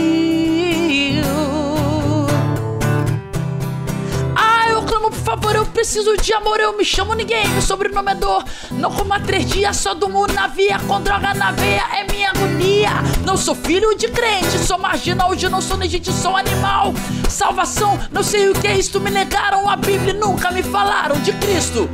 Favor, 5.27 5.55
eu 5.57 5.65
preciso 5.65 6.15
de 6.15 6.31
amor. 6.33 6.57
Eu 6.57 6.77
me 6.77 6.85
chamo 6.85 7.13
ninguém, 7.13 7.45
meu 7.49 7.61
sobrenome 7.61 8.13
é 8.13 8.15
dor. 8.15 8.45
Não 8.71 8.89
como 8.89 9.19
três 9.19 9.45
dias, 9.45 9.75
só 9.75 9.93
durmo 9.93 10.25
na 10.25 10.47
via. 10.47 10.79
Com 10.79 11.01
droga 11.01 11.33
na 11.33 11.51
veia 11.51 11.83
é 11.97 12.09
minha 12.09 12.29
agonia. 12.29 12.91
Não 13.25 13.35
sou 13.35 13.53
filho 13.53 13.93
de 13.97 14.07
crente, 14.07 14.57
sou 14.59 14.77
marginal. 14.77 15.31
Hoje 15.31 15.49
não 15.49 15.59
sou 15.59 15.75
nem 15.75 15.89
gente, 15.89 16.13
sou 16.13 16.37
animal. 16.37 16.93
Salvação, 17.29 17.99
não 18.09 18.23
sei 18.23 18.47
o 18.47 18.53
que 18.53 18.67
é 18.67 18.77
isto. 18.77 19.01
Me 19.01 19.11
negaram 19.11 19.69
a 19.69 19.75
Bíblia 19.75 20.13
nunca 20.13 20.49
me 20.49 20.63
falaram 20.63 21.19
de 21.19 21.33
Cristo. 21.33 21.89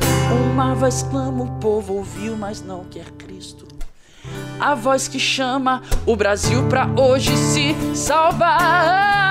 Uma 0.51 0.75
voz 0.75 1.01
clama, 1.09 1.43
o 1.43 1.59
povo 1.59 1.95
ouviu, 1.95 2.37
mas 2.37 2.61
não 2.61 2.83
quer 2.83 3.09
Cristo. 3.17 3.67
A 4.59 4.75
voz 4.75 5.07
que 5.07 5.19
chama 5.19 5.81
o 6.05 6.15
Brasil 6.15 6.67
pra 6.67 6.87
hoje 6.95 7.35
se 7.35 7.75
salvar. 7.95 9.23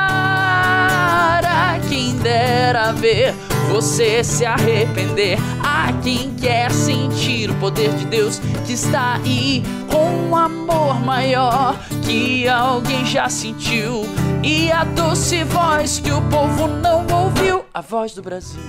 A 1.52 1.78
quem 1.88 2.16
dera 2.16 2.92
ver 2.92 3.34
você 3.70 4.24
se 4.24 4.46
arrepender. 4.46 5.38
A 5.62 5.92
quem 6.02 6.34
quer 6.34 6.70
sentir 6.70 7.50
o 7.50 7.54
poder 7.56 7.94
de 7.94 8.06
Deus 8.06 8.40
que 8.66 8.72
está 8.72 9.16
aí 9.16 9.62
com 9.90 10.28
um 10.28 10.34
amor 10.34 10.98
maior 11.00 11.76
que 12.02 12.48
alguém 12.48 13.04
já 13.04 13.28
sentiu. 13.28 14.04
E 14.42 14.72
a 14.72 14.84
doce 14.84 15.44
voz 15.44 16.00
que 16.00 16.10
o 16.10 16.22
povo 16.22 16.66
não 16.66 17.06
ouviu. 17.06 17.64
A 17.74 17.82
voz 17.82 18.12
do 18.14 18.22
Brasil. 18.22 18.62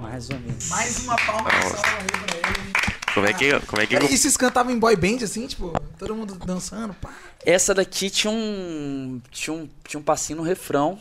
Mais 0.00 0.28
ou 0.30 0.38
menos. 0.38 0.68
Mais 0.68 0.98
uma 1.04 1.16
palma 1.16 1.50
de 1.50 1.62
salva 1.62 1.88
aí 1.98 2.06
pra 2.06 2.50
ele. 2.50 2.55
Como 3.16 3.26
é 3.26 3.32
que. 3.32 3.60
Como 3.60 3.80
é 3.80 3.86
que. 3.86 3.94
Peraí, 3.96 4.12
E 4.12 4.18
vocês 4.18 4.36
cantavam 4.36 4.70
em 4.70 4.78
boy 4.78 4.94
band, 4.94 5.24
assim, 5.24 5.46
tipo, 5.46 5.72
todo 5.98 6.14
mundo 6.14 6.34
dançando, 6.34 6.92
pá. 6.92 7.10
Essa 7.46 7.72
daqui 7.72 8.10
tinha 8.10 8.30
um, 8.30 9.22
tinha 9.30 9.56
um, 9.56 9.66
tinha 9.88 9.98
um 9.98 10.02
passinho 10.02 10.36
no 10.36 10.42
refrão. 10.42 10.98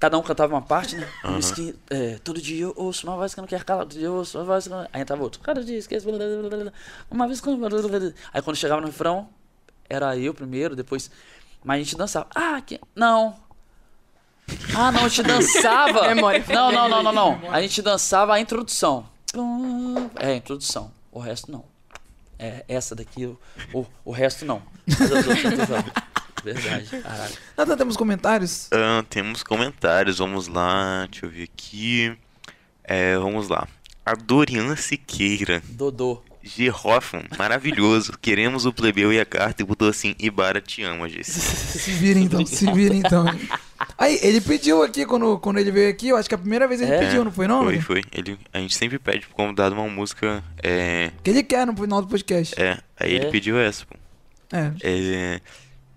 Cada 0.00 0.18
um 0.18 0.22
cantava 0.22 0.52
uma 0.52 0.62
parte, 0.62 0.96
né? 0.96 1.08
Que, 1.54 1.76
é, 1.90 2.18
todo 2.24 2.42
dia 2.42 2.64
eu 2.64 2.72
ouço 2.76 3.06
uma 3.06 3.16
voz 3.16 3.34
que 3.34 3.38
eu 3.38 3.42
não 3.42 3.48
quero 3.48 3.64
calar, 3.64 3.84
todo 3.84 3.92
dia 3.92 4.06
eu 4.06 4.14
ouço 4.14 4.36
uma 4.38 4.44
voz 4.44 4.66
que 4.66 4.72
eu 4.72 4.76
não... 4.76 4.88
Aí 4.92 5.02
entrava 5.02 5.22
outro. 5.22 5.40
Cada 5.40 5.62
dia 5.62 5.76
esqueço. 5.76 6.06
blá, 6.06 6.16
blá, 6.16 6.26
blá, 6.26 6.48
blá, 6.48 6.58
blá. 6.64 6.72
Uma 7.10 7.26
vez 7.26 7.40
blá. 7.40 8.12
Aí 8.32 8.42
quando 8.42 8.56
chegava 8.56 8.80
no 8.80 8.86
refrão, 8.88 9.28
era 9.88 10.16
eu 10.16 10.32
primeiro, 10.32 10.76
depois... 10.76 11.10
Mas 11.64 11.76
a 11.76 11.82
gente 11.82 11.96
dançava. 11.96 12.28
Ah, 12.34 12.60
que... 12.64 12.80
não. 12.94 13.36
Ah, 14.76 14.92
não, 14.92 15.04
a 15.04 15.08
gente 15.08 15.24
dançava. 15.24 16.06
Memória. 16.14 16.44
Não, 16.48 16.70
não, 16.70 16.88
não, 16.88 17.02
não, 17.02 17.12
não. 17.12 17.52
A 17.52 17.60
gente 17.60 17.82
dançava 17.82 18.34
a 18.34 18.40
introdução. 18.40 19.08
É, 20.16 20.32
a 20.32 20.36
introdução. 20.36 20.92
O 21.10 21.18
resto 21.18 21.50
não. 21.50 21.64
É, 22.38 22.64
essa 22.68 22.94
daqui, 22.94 23.26
o, 23.26 23.38
o, 23.72 23.86
o 24.04 24.12
resto 24.12 24.44
não. 24.44 24.62
Mas 24.86 25.00
as 25.00 25.26
outras. 25.26 25.68
Verdade, 26.44 26.86
caralho. 27.02 27.34
Nada, 27.56 27.76
temos 27.76 27.96
comentários? 27.96 28.68
Ah, 28.72 29.04
temos 29.10 29.42
comentários, 29.42 30.18
vamos 30.18 30.46
lá, 30.46 31.06
deixa 31.10 31.26
eu 31.26 31.30
ver 31.30 31.42
aqui. 31.44 32.16
É, 32.84 33.18
vamos 33.18 33.48
lá. 33.48 33.66
A 34.06 34.14
Dorian 34.14 34.74
Siqueira, 34.76 35.62
Dodô. 35.66 36.22
G. 36.48 36.70
Hoffman, 36.70 37.24
maravilhoso. 37.38 38.12
Queremos 38.20 38.64
o 38.66 38.72
plebeu 38.72 39.12
e 39.12 39.20
a 39.20 39.24
carta 39.24 39.62
e 39.62 39.64
botou 39.66 39.88
assim: 39.88 40.14
Ibara 40.18 40.60
te 40.60 40.82
ama, 40.82 41.08
Jesse. 41.10 41.40
Se 41.78 41.90
vira 41.92 42.18
então, 42.18 42.44
se 42.46 42.70
vira 42.72 42.94
então. 42.94 43.24
Aí, 43.96 44.18
ele 44.22 44.40
pediu 44.40 44.82
aqui, 44.82 45.04
quando, 45.06 45.38
quando 45.38 45.58
ele 45.58 45.70
veio 45.70 45.88
aqui, 45.90 46.08
eu 46.08 46.16
acho 46.16 46.28
que 46.28 46.34
a 46.34 46.38
primeira 46.38 46.66
vez 46.66 46.80
ele 46.80 46.92
É, 46.92 46.98
pediu, 46.98 47.24
não 47.24 47.30
foi 47.30 47.46
não? 47.46 47.62
Foi, 47.64 47.74
Luke? 47.74 47.84
foi. 47.84 48.02
Ele, 48.12 48.36
a 48.52 48.58
gente 48.58 48.76
sempre 48.76 48.98
pede 48.98 49.26
pro 49.26 49.34
convidado 49.36 49.74
uma 49.74 49.86
música. 49.88 50.42
É. 50.62 51.10
Que 51.22 51.30
ele 51.30 51.42
quer 51.44 51.66
no 51.66 51.76
final 51.76 52.00
do 52.02 52.08
podcast. 52.08 52.60
É, 52.60 52.78
aí 52.98 53.12
ele 53.14 53.26
É. 53.26 53.30
pediu 53.30 53.58
essa, 53.58 53.84
pô. 53.86 53.96
É. 54.52 54.72
É, 54.82 55.40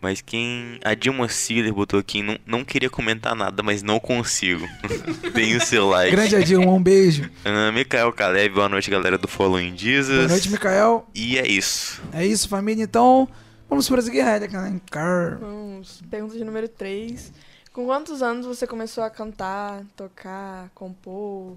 mas 0.02 0.20
quem. 0.22 0.80
A 0.84 0.94
Dilma 0.94 1.28
Siller 1.30 1.74
botou 1.74 2.00
aqui, 2.00 2.22
não, 2.24 2.38
não 2.46 2.66
queria 2.66 2.90
comentar 2.90 3.36
nada, 3.36 3.62
mas 3.64 3.82
não 3.84 4.00
consigo. 4.00 4.68
Tem 5.34 5.56
o 5.56 5.62
seu 5.62 5.88
like. 5.88 6.12
Grande 6.16 6.36
Adilma, 6.36 6.72
um 6.72 6.82
beijo. 6.82 7.30
Ah, 7.46 7.72
Mikael 7.72 8.12
Caleb, 8.12 8.56
boa 8.56 8.68
noite, 8.68 8.90
galera 8.90 9.18
do 9.18 9.28
Following 9.28 9.78
Jesus. 9.78 10.18
Boa 10.18 10.28
noite, 10.30 10.50
Mikael. 10.50 11.08
E 11.14 11.38
é 11.38 11.48
isso. 11.48 12.02
É 12.12 12.26
isso, 12.26 12.50
família. 12.50 12.84
Então, 12.84 13.30
Vamos 13.70 13.88
prosseguir, 13.88 14.28
Helica. 14.28 14.82
Car. 14.92 15.38
Vamos. 15.40 16.02
Pergunta 16.12 16.38
de 16.38 16.44
número 16.44 16.68
3. 16.68 17.32
Com 17.72 17.86
quantos 17.86 18.22
anos 18.22 18.46
você 18.46 18.68
começou 18.68 19.02
a 19.02 19.10
cantar, 19.10 19.84
tocar, 19.96 20.70
compor? 20.76 21.56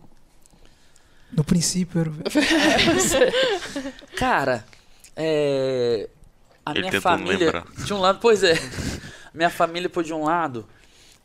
No 1.32 1.42
princípio, 1.42 2.01
era... 2.03 2.11
o- 2.11 2.14
Cara, 4.16 4.64
é. 5.16 6.09
A 6.64 6.74
Ele 6.74 6.80
minha 6.80 6.92
família. 6.92 7.54
lembrar. 7.54 7.66
De 7.84 7.92
um 7.94 7.98
lado, 8.00 8.18
pois 8.20 8.42
é. 8.42 8.54
Minha 9.32 9.50
família, 9.50 9.88
por 9.88 10.04
de 10.04 10.12
um 10.14 10.24
lado, 10.24 10.66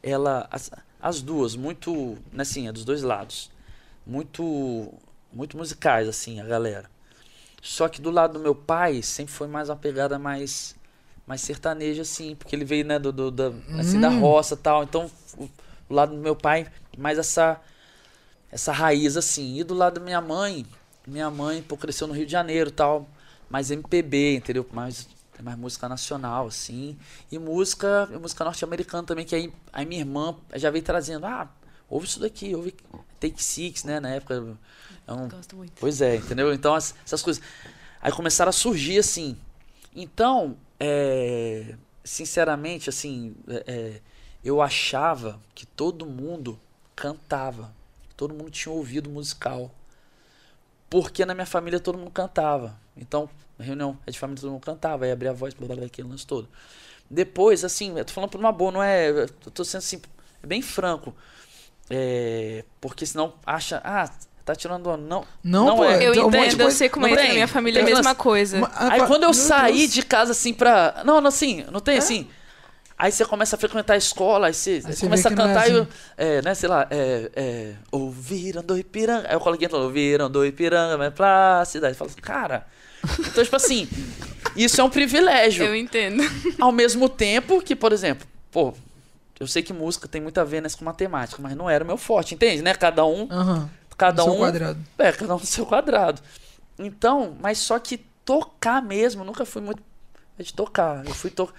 ela. 0.04 0.48
As, 0.52 0.72
as 1.02 1.22
duas, 1.22 1.56
muito. 1.56 2.18
né, 2.32 2.42
Assim, 2.44 2.68
é 2.68 2.72
dos 2.72 2.86
dois 2.86 3.02
lados. 3.04 3.52
Muito. 4.06 4.94
Muito 5.32 5.58
musicais, 5.58 6.08
assim, 6.08 6.42
a 6.42 6.46
galera. 6.46 6.90
Só 7.62 7.88
que 7.90 8.02
do 8.02 8.12
lado 8.12 8.34
do 8.34 8.40
meu 8.40 8.56
pai, 8.56 9.04
sempre 9.04 9.34
foi 9.34 9.48
mais 9.48 9.70
uma 9.70 9.76
pegada 9.76 10.20
mais. 10.20 10.76
Mais 11.28 11.42
sertaneja, 11.42 12.02
assim, 12.02 12.36
porque 12.36 12.56
ele 12.56 12.66
veio, 12.66 12.86
né, 12.86 13.00
do, 13.00 13.12
do- 13.12 13.32
da, 13.32 13.52
assim, 13.78 14.00
da 14.00 14.10
Hum. 14.10 14.20
roça 14.20 14.56
e 14.56 14.58
tal. 14.58 14.84
Então, 14.84 15.12
o, 15.38 15.44
o 15.90 15.94
lado 15.94 16.16
do 16.16 16.22
meu 16.22 16.36
pai, 16.36 16.68
mais 16.98 17.18
essa. 17.20 17.60
Essa 18.52 18.72
raiz, 18.72 19.16
assim. 19.18 19.60
E 19.60 19.64
do 19.64 19.74
lado 19.74 19.96
da 20.00 20.02
minha 20.06 20.22
mãe, 20.22 20.66
minha 21.08 21.30
mãe, 21.30 21.62
pô, 21.62 21.78
cresceu 21.78 22.08
no 22.08 22.14
Rio 22.14 22.26
de 22.26 22.32
Janeiro 22.32 22.70
e 22.70 22.74
tal, 22.74 23.08
mais 23.50 23.70
MPB, 23.72 24.36
entendeu? 24.38 24.66
Mais, 24.72 25.08
mais 25.44 25.58
música 25.58 25.88
nacional, 25.90 26.48
assim. 26.48 26.98
E 27.32 27.38
música, 27.40 28.08
música 28.20 28.44
norte-americana 28.44 29.04
também, 29.04 29.26
que 29.26 29.36
aí, 29.36 29.54
aí 29.72 29.86
minha 29.86 30.02
irmã 30.02 30.36
já 30.56 30.70
veio 30.70 30.84
trazendo, 30.84 31.26
ah, 31.26 31.50
ouve 31.90 32.08
isso 32.08 32.20
daqui, 32.20 32.54
ouve 32.56 32.76
Take 33.20 33.44
Six, 33.44 33.84
né? 33.84 34.00
Na 34.00 34.10
época. 34.10 34.58
É 35.08 35.14
um, 35.14 35.28
Gosto 35.28 35.56
muito. 35.56 35.74
Pois 35.80 36.02
é, 36.02 36.16
entendeu? 36.18 36.54
Então, 36.54 36.74
as- 36.76 36.96
essas 37.06 37.22
coisas. 37.22 37.44
Aí 38.02 38.12
começaram 38.12 38.50
a 38.50 38.54
surgir 38.54 39.00
assim. 39.00 39.38
Então, 39.96 40.56
é, 40.80 41.76
sinceramente, 42.04 42.90
assim, 42.90 43.36
é, 43.48 43.64
é, 43.68 44.02
eu 44.44 44.62
achava 44.62 45.40
que 45.54 45.66
todo 45.66 46.06
mundo 46.06 46.60
cantava. 46.96 47.74
Todo 48.16 48.34
mundo 48.34 48.52
tinha 48.52 48.74
ouvido 48.74 49.10
musical. 49.10 49.72
Porque 50.90 51.26
na 51.26 51.34
minha 51.34 51.46
família 51.46 51.80
todo 51.80 51.98
mundo 51.98 52.12
cantava. 52.12 52.80
Então, 52.98 53.30
na 53.60 53.66
reunião 53.66 53.98
é 54.08 54.12
de 54.12 54.18
família 54.18 54.42
todo 54.42 54.52
mundo 54.52 54.62
cantava. 54.66 55.06
Aí 55.06 55.12
abria 55.12 55.30
a 55.32 55.34
voz, 55.34 55.54
blá, 55.54 55.68
blá, 55.68 55.76
blá, 55.76 55.86
aquele 55.86 56.08
lance 56.08 56.26
todo. 56.26 56.48
Depois, 57.12 57.64
assim, 57.66 57.98
eu 57.98 58.06
tô 58.06 58.14
falando 58.14 58.30
por 58.30 58.40
uma 58.40 58.52
boa, 58.52 58.72
não 58.72 58.82
é. 58.84 59.10
Eu 59.10 59.28
tô 59.54 59.64
sendo 59.66 59.80
assim, 59.80 60.02
bem 60.44 60.62
franco. 60.62 61.14
É, 61.90 62.64
porque 62.80 63.06
senão 63.06 63.34
acha, 63.46 63.82
ah, 63.84 64.08
tá 64.46 64.56
tirando 64.56 64.88
onda. 64.88 64.98
Não, 65.04 65.26
Não, 65.44 65.66
Não 65.66 65.76
pô. 65.78 65.86
é. 65.86 66.04
Eu 66.08 66.14
tem 66.14 66.24
um 66.24 66.28
entendo, 66.28 66.62
eu 66.62 66.72
sei 66.72 66.88
como 66.88 67.08
é 67.08 67.10
que 67.10 67.16
na 67.16 67.22
tem. 67.22 67.34
minha 67.34 67.48
família 67.48 67.80
é 67.80 67.82
a 67.82 67.86
mesma 67.86 68.16
coisa. 68.16 68.60
Ah, 68.76 68.94
Aí 68.94 69.08
quando 69.08 69.24
eu 69.24 69.34
saí 69.34 69.80
Deus. 69.80 69.94
de 69.94 70.04
casa 70.04 70.32
assim 70.32 70.54
pra. 70.54 71.02
Não, 71.06 71.20
não, 71.20 71.30
assim, 71.30 71.66
não 71.72 71.80
tem 71.80 71.98
assim. 71.98 72.28
Aí 72.96 73.12
você 73.14 73.24
começa 73.26 73.56
a 73.56 73.60
frequentar 73.60 73.94
a 73.94 73.98
escola, 73.98 74.48
aí 74.48 74.54
você, 74.54 74.82
Aí 74.86 74.94
você 74.94 75.06
começa 75.06 75.30
a 75.30 75.32
é 75.32 75.36
cantar 75.36 75.70
e 75.70 75.74
eu, 75.74 75.82
assim. 75.84 75.92
é, 76.18 76.42
né, 76.42 76.54
sei 76.54 76.68
lá, 76.68 76.86
é, 76.92 77.32
é, 77.34 77.74
ouviram 77.94 78.62
do 78.62 78.78
Ipiranga. 78.78 79.26
Aí 79.30 79.36
o 79.38 79.40
coleguinha 79.40 79.70
falou, 79.70 79.86
ouviram 79.86 80.30
do 80.30 80.46
Ipiranga, 80.46 80.98
mas 80.98 81.14
pra 81.14 81.64
cidade. 81.66 81.96
Fala 81.96 82.12
assim, 82.12 82.20
cara. 82.20 82.68
Então, 83.20 83.44
tipo 83.44 83.56
assim, 83.56 83.88
isso 84.56 84.80
é 84.80 84.84
um 84.84 84.90
privilégio. 84.90 85.66
Eu 85.66 85.76
entendo. 85.76 86.24
Ao 86.60 86.72
mesmo 86.72 87.08
tempo 87.08 87.62
que, 87.62 87.76
por 87.76 87.92
exemplo, 87.94 88.28
pô, 88.52 88.74
eu 89.40 89.48
sei 89.48 89.64
que 89.64 89.72
música 89.72 90.08
tem 90.08 90.22
muito 90.22 90.40
a 90.40 90.44
ver 90.44 90.62
nessa 90.62 90.78
com 90.78 90.86
matemática, 90.86 91.42
mas 91.42 91.56
não 91.56 91.70
era 91.70 91.84
o 91.84 91.88
meu 91.88 91.98
forte, 91.98 92.36
entende, 92.36 92.62
né? 92.62 92.74
Cada 92.74 93.06
um, 93.06 93.28
Aham. 93.32 93.70
cada 93.98 94.24
Seu 94.24 94.34
um 94.34 94.38
quadrado. 94.38 94.80
é, 94.98 95.12
cada 95.12 95.36
um 95.36 95.40
no 95.40 95.46
seu 95.46 95.66
quadrado. 95.66 96.22
Então, 96.78 97.36
mas 97.40 97.58
só 97.58 97.80
que 97.80 97.98
tocar 98.26 98.82
mesmo, 98.82 99.24
nunca 99.24 99.46
fui 99.46 99.62
muito 99.62 99.82
de 100.38 100.54
tocar. 100.54 101.06
Eu 101.06 101.14
fui 101.14 101.30
tocar. 101.30 101.54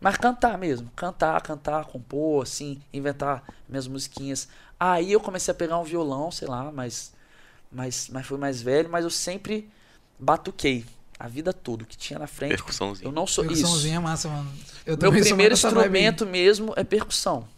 Mas 0.00 0.16
cantar 0.16 0.58
mesmo. 0.58 0.90
Cantar, 0.94 1.40
cantar, 1.40 1.84
compor, 1.86 2.42
assim, 2.42 2.80
inventar 2.92 3.42
minhas 3.68 3.86
musiquinhas. 3.86 4.48
Aí 4.78 5.12
eu 5.12 5.20
comecei 5.20 5.52
a 5.52 5.54
pegar 5.54 5.78
um 5.78 5.84
violão, 5.84 6.30
sei 6.30 6.48
lá, 6.48 6.70
mas. 6.70 7.12
Mas, 7.72 8.08
mas 8.10 8.26
fui 8.26 8.38
mais 8.38 8.62
velho, 8.62 8.88
mas 8.88 9.04
eu 9.04 9.10
sempre 9.10 9.68
batuquei. 10.18 10.84
A 11.18 11.28
vida 11.28 11.50
toda, 11.50 11.82
o 11.82 11.86
que 11.86 11.96
tinha 11.96 12.18
na 12.18 12.26
frente. 12.26 12.50
Percussãozinha. 12.50 13.08
Eu 13.08 13.12
não 13.12 13.26
sou 13.26 13.44
isso. 13.44 13.54
Percussãozinha 13.54 13.96
é 13.96 13.98
massa, 13.98 14.28
mano. 14.28 14.52
Eu 14.84 14.98
Meu 14.98 15.10
primeiro 15.10 15.54
instrumento 15.54 16.26
mesmo 16.26 16.74
é 16.76 16.84
percussão. 16.84 17.48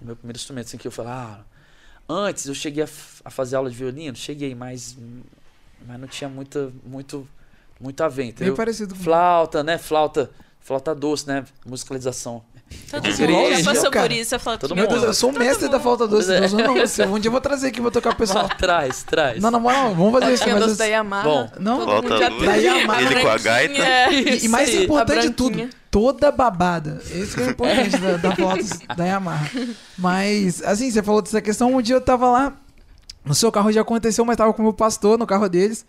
Meu 0.00 0.16
primeiro 0.16 0.38
instrumento, 0.38 0.66
assim, 0.68 0.78
que 0.78 0.88
eu 0.88 0.90
falei, 0.90 1.12
ah, 1.12 1.40
antes 2.08 2.46
eu 2.46 2.54
cheguei 2.54 2.82
a, 2.82 2.88
a 3.24 3.30
fazer 3.30 3.56
aula 3.56 3.70
de 3.70 3.76
violino, 3.76 4.16
cheguei, 4.16 4.54
mas, 4.54 4.96
mas 5.86 6.00
não 6.00 6.08
tinha 6.08 6.30
muita, 6.30 6.72
muito, 6.84 7.28
muito 7.78 8.02
a 8.02 8.08
ver, 8.08 8.32
Bem 8.32 8.54
parecido 8.54 8.94
com 8.94 9.02
Flauta, 9.02 9.62
né? 9.62 9.76
Flauta, 9.76 10.30
flauta 10.60 10.94
doce, 10.94 11.26
né? 11.26 11.44
Musicalização. 11.66 12.42
Todo 12.90 13.08
Igreja, 13.08 13.32
mundo 13.32 13.54
já 13.56 13.72
passou 13.72 13.90
cara. 13.90 14.06
por 14.08 14.14
isso. 14.14 14.34
Eu 14.34 14.40
falo, 14.40 14.58
Todo 14.58 14.74
Meu. 14.76 14.86
Deus, 14.86 15.02
eu 15.02 15.14
sou 15.14 15.30
o 15.30 15.38
mestre 15.38 15.68
da 15.68 15.80
falta 15.80 16.06
doce. 16.06 16.32
É. 16.32 16.40
Deus, 16.40 16.52
não, 16.52 16.74
você, 16.74 17.04
um 17.04 17.18
dia 17.18 17.28
eu 17.28 17.32
vou 17.32 17.40
trazer 17.40 17.68
aqui, 17.68 17.80
vou 17.80 17.90
tocar 17.90 18.10
o 18.12 18.16
pessoal. 18.16 18.48
traz, 18.48 19.02
traz. 19.02 19.42
Não, 19.42 19.50
na 19.50 19.58
moral, 19.58 19.94
vamos 19.94 20.12
fazer 20.12 20.34
isso. 20.34 20.44
Tinha 20.44 20.56
doce 20.56 20.76
da 20.76 20.84
Yamaha. 20.84 21.24
Bom. 21.24 21.50
Não, 21.58 21.78
mundo 21.86 22.18
já 22.18 22.26
a 22.26 22.30
Da 22.30 22.54
Yamaha. 22.54 23.02
ele 23.02 23.20
com 23.20 23.28
a 23.28 23.38
gaita. 23.38 23.74
E, 24.14 24.44
e 24.44 24.48
mais 24.48 24.68
aí. 24.68 24.84
importante 24.84 25.18
A 25.18 25.22
de 25.22 25.30
tudo, 25.30 25.68
toda 25.90 26.30
babada. 26.30 27.00
Esse 27.10 27.34
que 27.34 27.42
é 27.42 27.46
o 27.46 27.50
importante 27.50 27.96
da, 27.98 28.16
da 28.16 28.36
foto 28.36 28.64
da 28.96 29.04
Yamaha. 29.04 29.50
Mas, 29.98 30.62
assim, 30.62 30.90
você 30.90 31.02
falou 31.02 31.22
dessa 31.22 31.40
questão. 31.40 31.74
Um 31.74 31.82
dia 31.82 31.96
eu 31.96 32.00
tava 32.00 32.28
lá, 32.30 32.52
no 33.24 33.34
seu 33.34 33.50
carro 33.50 33.72
já 33.72 33.80
aconteceu, 33.80 34.24
mas 34.24 34.36
tava 34.36 34.52
com 34.52 34.62
o 34.62 34.64
meu 34.64 34.74
pastor 34.74 35.18
no 35.18 35.26
carro 35.26 35.48
deles. 35.48 35.84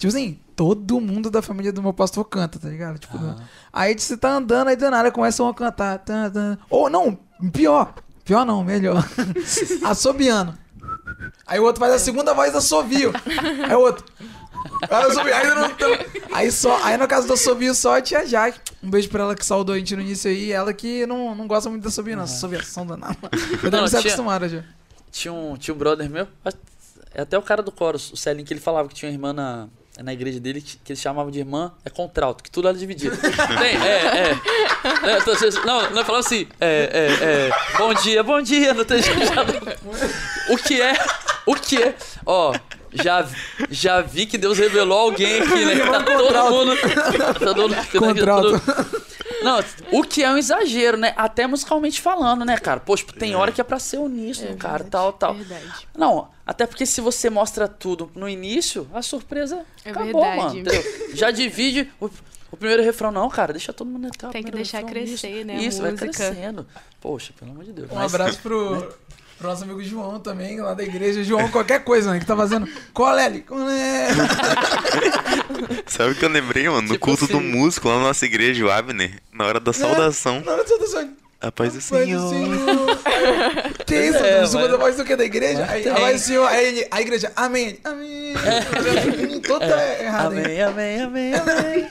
Tipo 0.00 0.08
assim, 0.08 0.38
todo 0.56 0.98
mundo 0.98 1.30
da 1.30 1.42
família 1.42 1.70
do 1.70 1.82
meu 1.82 1.92
pastor 1.92 2.24
canta, 2.24 2.58
tá 2.58 2.68
ligado? 2.70 2.98
Tipo, 2.98 3.18
Ah. 3.18 3.36
aí 3.70 3.94
você 3.96 4.16
tá 4.16 4.30
andando, 4.32 4.68
aí 4.68 4.76
do 4.76 4.90
nada 4.90 5.12
começam 5.12 5.46
a 5.46 5.52
cantar. 5.54 5.98
Tan, 5.98 6.30
tan. 6.30 6.58
Ou 6.70 6.88
não, 6.88 7.18
pior. 7.52 7.92
Pior 8.24 8.46
não, 8.46 8.64
melhor. 8.64 9.06
Assobiando. 9.84 10.54
Aí 11.46 11.60
o 11.60 11.64
outro 11.64 11.80
faz 11.80 11.92
a 11.92 11.98
segunda 11.98 12.32
voz 12.32 12.54
assovio. 12.54 13.12
Aí 13.68 13.74
o 13.74 13.80
outro. 13.80 14.04
Aí, 14.90 15.32
aí, 15.32 15.46
não, 15.54 16.36
aí 16.36 16.50
só, 16.52 16.82
aí 16.82 16.96
no 16.96 17.06
caso 17.06 17.26
do 17.26 17.34
assobio 17.34 17.74
só 17.74 17.98
a 17.98 18.00
tia 18.00 18.26
Jaque. 18.26 18.58
Um 18.82 18.88
beijo 18.88 19.08
pra 19.10 19.22
ela 19.24 19.34
que 19.34 19.44
saudou 19.44 19.74
a 19.74 19.78
gente 19.78 19.94
no 19.94 20.00
início 20.02 20.30
aí. 20.30 20.50
Ela 20.50 20.72
que 20.72 21.04
não, 21.06 21.34
não 21.34 21.46
gosta 21.46 21.68
muito 21.68 21.82
da 21.82 21.88
assobio, 21.88 22.16
não. 22.16 22.24
Assobiação 22.24 22.86
danada. 22.86 23.16
Eu 23.62 23.70
Não, 23.70 23.86
tinha- 23.86 24.00
acostumada 24.00 24.48
já. 24.48 24.62
Tinha 25.10 25.32
um, 25.32 25.56
tinha 25.56 25.74
um 25.74 25.78
brother 25.78 26.08
meu, 26.08 26.26
é 27.12 27.20
até 27.22 27.36
o 27.36 27.42
cara 27.42 27.62
do 27.62 27.72
coro, 27.72 27.96
o 27.96 28.16
Celinho, 28.16 28.46
que 28.46 28.52
ele 28.54 28.60
falava 28.60 28.88
que 28.88 28.94
tinha 28.94 29.10
uma 29.10 29.14
irmã 29.14 29.32
na, 29.32 29.66
na 29.98 30.12
igreja 30.12 30.40
dele 30.40 30.60
que, 30.60 30.76
que 30.78 30.92
eles 30.92 31.00
chamavam 31.02 31.30
de 31.30 31.38
irmã 31.38 31.72
é 31.84 31.90
contralto, 31.90 32.42
que 32.42 32.50
tudo 32.50 32.68
era 32.68 32.76
dividido. 32.76 33.16
Tem, 33.20 33.76
é, 33.76 33.88
é. 33.88 35.10
é 35.10 35.18
então, 35.18 35.34
vocês- 35.34 35.62
não, 35.64 35.90
não 35.90 36.04
falava 36.04 36.20
assim, 36.20 36.46
é, 36.60 36.90
é, 36.92 37.24
é, 37.24 37.78
bom 37.78 37.92
dia, 37.94 38.22
bom 38.22 38.40
dia, 38.40 38.72
não 38.72 38.84
tem 38.84 39.00
O 40.48 40.56
que 40.56 40.80
é, 40.80 40.92
o 41.46 41.54
que 41.54 41.82
é, 41.82 41.94
ó, 42.24 42.54
já, 42.92 43.26
já 43.70 44.00
vi 44.00 44.26
que 44.26 44.38
Deus 44.38 44.58
revelou 44.58 44.98
alguém 44.98 45.40
aqui, 45.40 45.64
né? 45.64 45.74
que 45.76 45.90
Tá 45.90 46.02
todo 46.02 46.50
mundo. 46.50 46.76
Tá 47.18 47.34
todo 47.34 47.68
mundo 47.68 47.76
Contralto. 47.98 48.60
todo- 48.60 49.09
não, 49.42 49.60
o 49.92 50.02
que 50.02 50.22
é 50.22 50.30
um 50.30 50.36
exagero, 50.36 50.96
né? 50.96 51.12
Até 51.16 51.46
musicalmente 51.46 52.00
falando, 52.00 52.44
né, 52.44 52.56
cara? 52.58 52.80
Poxa, 52.80 53.04
tem 53.18 53.34
hora 53.34 53.52
que 53.52 53.60
é 53.60 53.64
pra 53.64 53.78
ser 53.78 53.98
uníssono, 53.98 54.50
É 54.52 54.54
cara, 54.56 54.72
verdade, 54.84 54.90
tal, 54.90 55.12
tal. 55.12 55.34
Verdade. 55.34 55.88
Não, 55.96 56.28
até 56.46 56.66
porque 56.66 56.84
se 56.86 57.00
você 57.00 57.28
mostra 57.30 57.66
tudo 57.68 58.10
no 58.14 58.28
início, 58.28 58.88
a 58.92 59.02
surpresa 59.02 59.64
É 59.84 59.90
acabou, 59.90 60.22
verdade. 60.22 60.36
mano. 60.36 60.58
entendeu? 60.60 60.82
Já 61.14 61.30
divide 61.30 61.90
o, 62.00 62.10
o 62.52 62.56
primeiro 62.56 62.82
refrão, 62.82 63.10
não, 63.12 63.28
cara, 63.28 63.52
deixa 63.52 63.72
todo 63.72 63.88
mundo 63.88 64.06
entrar. 64.06 64.28
o 64.28 64.32
Tem 64.32 64.42
que 64.42 64.50
deixar 64.50 64.78
refrão, 64.78 64.92
crescer, 64.94 65.28
isso. 65.30 65.44
né, 65.46 65.54
a 65.56 65.62
Isso, 65.62 65.82
vai 65.82 65.90
música. 65.92 66.10
crescendo. 66.12 66.66
Poxa, 67.00 67.32
pelo 67.38 67.50
amor 67.52 67.64
de 67.64 67.72
Deus. 67.72 67.90
Um 67.90 67.94
Mas- 67.94 68.14
abraço 68.14 68.38
pro, 68.40 68.92
pro 69.40 69.48
nosso 69.48 69.64
amigo 69.64 69.82
João 69.82 70.20
também, 70.20 70.60
lá 70.60 70.74
da 70.74 70.82
igreja. 70.84 71.24
João, 71.24 71.48
qualquer 71.48 71.82
coisa, 71.82 72.12
né? 72.12 72.20
Que 72.20 72.26
tá 72.26 72.36
fazendo. 72.36 72.68
Colele, 72.92 73.40
colele. 73.40 74.20
Sabe 75.88 76.12
o 76.12 76.14
que 76.14 76.24
eu 76.24 76.28
lembrei, 76.28 76.68
mano? 76.68 76.82
No 76.82 76.94
Tipo 76.94 77.06
culto 77.06 77.26
do 77.26 77.38
assim. 77.38 77.46
músico 77.46 77.88
lá 77.88 77.96
na 77.96 78.02
nossa 78.04 78.24
igreja, 78.26 78.64
o 78.64 78.70
Abner, 78.70 79.18
na 79.32 79.46
hora 79.46 79.58
da 79.58 79.72
saudação. 79.72 80.40
Na 80.42 80.52
hora 80.52 80.62
da 80.62 80.68
saudação. 80.68 81.10
A 81.40 81.50
paz 81.50 81.72
do 81.72 81.76
Paz 81.80 82.06
do 82.06 82.28
Senhor. 82.28 82.28
Senhor. 82.28 82.98
Que 83.86 83.94
isso? 84.08 84.18
É, 84.18 84.42
É, 84.42 84.46
segunda 84.46 84.68
mas- 84.72 84.78
voz 84.80 84.96
do 84.98 85.04
que? 85.06 85.16
Da 85.16 85.24
igreja? 85.24 85.66
Aí 85.70 85.88
a 85.88 85.94
voz 85.94 86.20
do 86.20 86.26
Senhor, 86.26 86.46
aí 86.46 86.66
ele, 86.66 86.86
a 86.90 87.00
igreja, 87.00 87.32
amém, 87.34 87.78
amém. 87.82 88.34
Toda 89.48 89.64
errada. 90.02 90.34
hein? 90.34 90.60
Amém, 90.62 91.00
amém, 91.00 91.00
amém, 91.00 91.34
amém. 91.34 91.88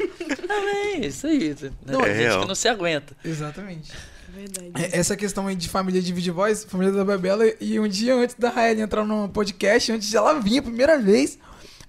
amém. 0.50 1.06
Isso 1.08 1.26
aí. 1.26 1.56
Né? 1.60 1.72
Não, 1.84 2.02
Tem 2.02 2.12
é 2.12 2.14
gente 2.14 2.24
real. 2.26 2.42
que 2.42 2.48
não 2.48 2.54
se 2.56 2.68
aguenta. 2.70 3.18
Exatamente. 3.26 3.92
Verdade. 4.40 4.72
É, 4.76 4.98
Essa 5.00 5.16
questão 5.16 5.48
aí 5.48 5.56
de 5.56 5.68
família 5.70 6.02
dividir 6.02 6.32
voz, 6.32 6.64
família 6.66 6.94
da 6.94 7.04
Bebela, 7.06 7.44
e 7.60 7.80
um 7.80 7.88
dia 7.88 8.16
antes 8.16 8.36
da 8.36 8.50
Raeli 8.50 8.82
entrar 8.82 9.04
no 9.06 9.28
podcast, 9.30 9.92
antes 9.92 10.08
de 10.08 10.16
ela 10.18 10.40
vir 10.40 10.60
a 10.60 10.62
primeira 10.62 10.98
vez, 10.98 11.38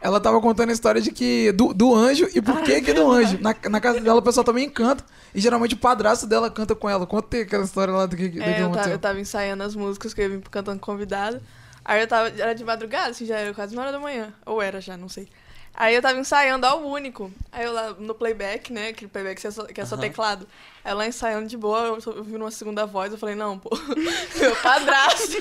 ela 0.00 0.18
tava 0.20 0.40
contando 0.40 0.70
a 0.70 0.72
história 0.72 1.00
de 1.00 1.10
que 1.12 1.52
do, 1.52 1.74
do 1.74 1.94
anjo 1.94 2.28
e 2.34 2.40
por 2.40 2.62
que 2.62 2.80
que 2.80 2.92
do 2.92 3.10
anjo. 3.10 3.38
Na, 3.40 3.54
na 3.68 3.80
casa 3.80 4.00
dela 4.00 4.18
o 4.18 4.22
pessoal 4.22 4.44
também 4.44 4.68
canta, 4.68 5.04
e 5.34 5.40
geralmente 5.40 5.74
o 5.74 5.78
padrasto 5.78 6.26
dela 6.26 6.50
canta 6.50 6.74
com 6.74 6.88
ela. 6.88 7.06
Conta 7.06 7.36
aquela 7.40 7.64
história 7.64 7.92
lá 7.94 8.06
do 8.06 8.16
que, 8.16 8.28
do 8.28 8.38
que 8.38 8.40
É, 8.42 8.52
eu, 8.52 8.54
tava, 8.54 8.66
aconteceu. 8.66 8.92
eu 8.92 8.98
tava 8.98 9.20
ensaiando 9.20 9.62
as 9.62 9.74
músicas 9.76 10.14
que 10.14 10.20
eu 10.22 10.30
vir 10.30 10.40
cantando 10.50 10.80
convidado. 10.80 11.40
Aí 11.84 12.00
eu 12.00 12.06
tava. 12.06 12.28
Era 12.28 12.54
de 12.54 12.64
madrugada, 12.64 13.10
assim, 13.10 13.24
já 13.26 13.38
era 13.38 13.54
quase 13.54 13.74
uma 13.74 13.82
hora 13.82 13.92
da 13.92 13.98
manhã. 13.98 14.32
Ou 14.46 14.60
era 14.60 14.80
já, 14.80 14.96
não 14.96 15.08
sei. 15.08 15.28
Aí 15.72 15.94
eu 15.94 16.02
tava 16.02 16.18
ensaiando 16.18 16.66
ao 16.66 16.82
único. 16.82 17.32
Aí 17.50 17.64
eu 17.64 17.72
lá 17.72 17.92
no 17.94 18.14
playback, 18.14 18.72
né? 18.72 18.88
Aquele 18.88 19.10
playback 19.10 19.40
que 19.40 19.46
é 19.46 19.50
só, 19.50 19.64
que 19.64 19.80
é 19.80 19.84
só 19.86 19.94
Aham. 19.94 20.02
teclado. 20.02 20.46
Aí 20.84 20.92
eu 20.92 20.96
lá 20.96 21.06
ensaiando 21.06 21.48
de 21.48 21.56
boa, 21.56 21.78
eu 21.86 22.00
só- 22.00 22.10
eu 22.10 22.22
vi 22.24 22.36
uma 22.36 22.50
segunda 22.50 22.84
voz, 22.84 23.12
eu 23.12 23.18
falei, 23.18 23.34
não, 23.34 23.58
pô, 23.58 23.70
meu 24.38 24.56
padrasto. 24.56 25.36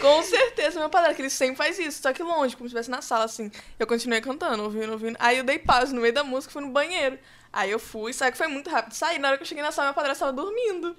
Com 0.00 0.22
certeza, 0.22 0.80
meu 0.80 0.88
padrasto, 0.90 1.16
que 1.16 1.22
ele 1.22 1.30
sempre 1.30 1.56
faz 1.56 1.78
isso, 1.78 2.00
só 2.02 2.12
que 2.12 2.22
longe, 2.22 2.56
como 2.56 2.68
se 2.68 2.74
estivesse 2.74 2.90
na 2.90 3.02
sala, 3.02 3.24
assim. 3.24 3.50
Eu 3.78 3.86
continuei 3.86 4.20
cantando, 4.20 4.62
ouvindo, 4.64 4.92
ouvindo. 4.92 5.16
Aí 5.20 5.38
eu 5.38 5.44
dei 5.44 5.58
pausa 5.58 5.92
no 5.94 6.00
meio 6.00 6.14
da 6.14 6.24
música 6.24 6.50
e 6.50 6.54
fui 6.54 6.62
no 6.62 6.70
banheiro. 6.70 7.18
Aí 7.52 7.70
eu 7.70 7.78
fui, 7.78 8.12
sabe 8.12 8.32
que 8.32 8.38
foi 8.38 8.48
muito 8.48 8.68
rápido. 8.68 8.94
Saí, 8.94 9.18
na 9.18 9.28
hora 9.28 9.36
que 9.36 9.44
eu 9.44 9.46
cheguei 9.46 9.62
na 9.62 9.70
sala, 9.70 9.88
meu 9.88 9.94
padrasto 9.94 10.20
tava 10.24 10.32
dormindo. 10.32 10.96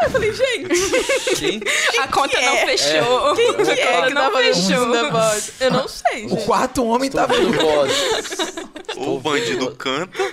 Aí 0.00 0.06
eu 0.06 0.10
falei, 0.10 0.32
gente, 0.32 1.36
Quem? 1.36 1.60
A 2.00 2.08
conta 2.08 2.40
não 2.40 2.54
é? 2.54 2.66
fechou. 2.66 3.34
quem 3.36 3.54
que 3.54 3.70
é 3.70 3.76
que 3.76 3.82
tá 3.82 4.10
não 4.10 4.32
fazendo 4.32 4.54
fechou. 4.54 4.68
segunda 4.68 5.10
voz? 5.10 5.52
Eu 5.60 5.70
não 5.70 5.86
sei, 5.88 6.26
O 6.26 6.36
quarto 6.38 6.84
homem 6.84 7.10
tá 7.10 7.22
ouvindo 7.22 7.50
vendo. 7.52 7.60
voz. 7.62 7.92
Ou 8.96 9.16
o 9.16 9.20
bandido 9.20 9.70
canta, 9.76 10.18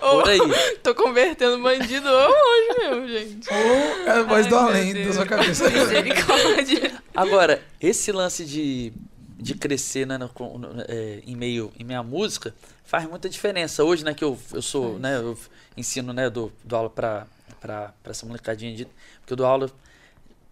Por 0.00 0.28
aí. 0.28 0.38
Tô 0.82 0.94
convertendo 0.94 1.62
bandido 1.62 2.08
hoje 2.08 2.78
mesmo, 2.78 3.08
gente. 3.08 3.48
Ou 3.50 4.06
é 4.06 4.10
a 4.10 4.22
voz 4.22 4.44
Ai, 4.46 4.50
do 4.50 4.56
além 4.56 4.92
Deus. 4.94 5.06
da 5.08 5.12
sua 5.14 5.26
cabeça. 5.26 5.70
Misericórdia. 5.70 6.92
Agora, 7.14 7.62
esse 7.80 8.10
lance 8.12 8.44
de, 8.44 8.92
de 9.38 9.54
crescer 9.54 10.06
né, 10.06 10.18
no- 10.18 10.30
no- 10.58 10.84
é, 10.88 11.20
em 11.26 11.36
meio 11.36 11.72
em 11.78 11.84
minha 11.84 12.02
música 12.02 12.54
faz 12.84 13.08
muita 13.08 13.28
diferença. 13.28 13.84
Hoje, 13.84 14.04
né, 14.04 14.14
que 14.14 14.24
eu, 14.24 14.38
eu 14.52 14.62
sou, 14.62 14.98
né, 14.98 15.16
eu 15.16 15.38
ensino, 15.76 16.12
né, 16.12 16.28
dou, 16.30 16.52
dou 16.64 16.78
aula 16.78 16.90
pra, 16.90 17.26
pra, 17.60 17.94
pra 18.02 18.10
essa 18.10 18.26
molecadinha 18.26 18.74
de. 18.74 18.84
Porque 19.20 19.32
eu 19.32 19.36
dou 19.36 19.46
aula 19.46 19.70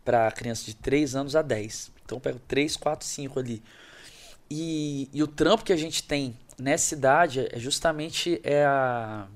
pra 0.05 0.31
crianças 0.33 0.64
de 0.64 0.74
3 0.74 1.14
anos 1.14 1.37
a 1.37 1.43
10. 1.43 1.91
Então 2.05 2.16
eu 2.16 2.20
pego 2.20 2.41
3, 2.49 2.76
4, 2.76 3.07
5 3.07 3.39
ali. 3.39 3.62
E, 4.51 5.09
e 5.12 5.22
o 5.22 5.26
trampo 5.26 5.64
que 5.64 5.72
a 5.72 5.76
gente 5.76 6.03
tem 6.03 6.37
nessa 6.59 6.95
idade 6.95 7.47
é 7.53 7.59
justamente 7.59 8.41
é 8.43 8.64
a. 8.64 9.26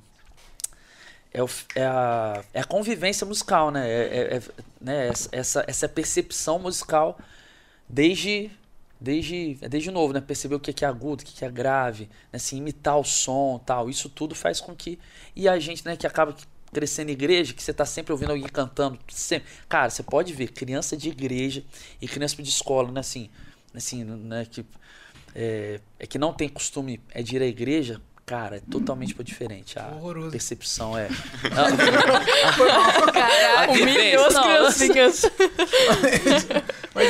É, 1.33 1.43
o- 1.43 1.49
é 1.75 1.85
a, 1.85 2.45
é 2.53 2.61
a 2.61 2.65
convivência 2.65 3.27
musical, 3.27 3.71
né? 3.71 3.89
É, 3.89 4.03
é- 4.03 4.37
é- 4.37 4.43
né? 4.81 5.11
Essa, 5.33 5.65
essa 5.67 5.89
percepção 5.89 6.59
musical 6.59 7.19
desde 7.89 8.51
desde 9.05 9.59
é 9.61 9.69
desde 9.69 9.91
novo, 9.91 10.13
né? 10.13 10.21
Perceber 10.21 10.55
o 10.57 10.61
que 10.61 10.73
que 10.73 10.85
é 10.85 10.89
agudo, 10.89 11.23
o 11.23 11.27
que 11.27 11.33
que 11.33 11.45
é 11.45 11.51
grave, 11.51 12.05
né? 12.33 12.37
Assim, 12.37 12.57
imitar 12.57 12.99
o 12.99 13.05
som, 13.05 13.61
tal. 13.65 13.89
Isso 13.89 14.09
tudo 14.09 14.35
faz 14.35 14.61
com 14.61 14.75
que 14.75 14.99
e 15.37 15.49
a 15.49 15.59
gente, 15.59 15.85
né, 15.85 15.97
que 15.97 16.07
acaba 16.07 16.35
crescendo 16.73 17.11
em 17.11 17.13
igreja, 17.13 17.55
que 17.55 17.63
você 17.63 17.73
tá 17.73 17.87
sempre 17.87 18.13
ouvindo 18.13 18.31
alguém 18.33 18.49
cantando, 18.49 18.99
sempre. 19.09 19.49
Cara, 19.69 19.91
você 19.91 20.03
pode 20.03 20.33
ver 20.33 20.49
criança 20.49 20.97
de 20.97 21.09
igreja 21.09 21.63
e 22.01 22.09
criança 22.09 22.43
de 22.43 22.49
escola, 22.49 22.91
né, 22.91 23.01
assim, 23.01 23.31
assim, 23.75 24.03
né, 24.05 24.47
que 24.51 24.65
é, 25.35 25.81
é 25.99 26.07
que 26.07 26.19
não 26.19 26.33
tem 26.33 26.49
costume 26.49 27.01
é 27.11 27.23
de 27.23 27.37
ir 27.37 27.43
à 27.43 27.47
igreja, 27.47 28.01
cara, 28.27 28.57
é 28.57 28.61
totalmente 28.61 29.15
diferente. 29.23 29.79
A 29.79 29.89
Horroroso. 29.89 30.31
percepção 30.31 30.97
é. 30.97 31.09
Caraca. 33.13 33.73
Humilhou 33.73 34.27
as 34.27 34.35
Não, 34.35 34.43
criancinhas. 34.43 35.23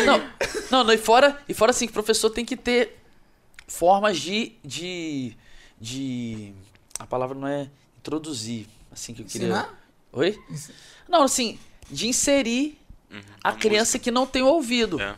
Não, 0.07 0.31
não, 0.71 0.85
não, 0.85 0.95
e 0.95 0.99
fora, 0.99 1.39
e 1.47 1.53
fora 1.53 1.71
assim, 1.71 1.87
que 1.87 1.91
o 1.91 1.95
professor 1.95 2.31
tem 2.31 2.43
que 2.45 2.57
ter 2.57 2.99
formas 3.69 4.19
de, 4.19 4.53
de, 4.65 5.37
de, 5.79 6.55
a 6.99 7.07
palavra 7.07 7.39
não 7.39 7.47
é 7.47 7.69
introduzir, 7.99 8.67
assim 8.91 9.13
que 9.13 9.21
eu 9.23 9.27
queria. 9.27 9.49
Ensinar? 9.49 9.79
Oi? 10.11 10.39
Não, 11.07 11.23
assim, 11.23 11.59
de 11.91 12.09
inserir 12.09 12.79
Uhum, 13.11 13.21
a 13.45 13.51
a 13.51 13.53
criança 13.53 13.99
que 13.99 14.11
não 14.11 14.27
tem 14.27 14.43
ouvido, 14.43 14.99
É. 15.01 15.15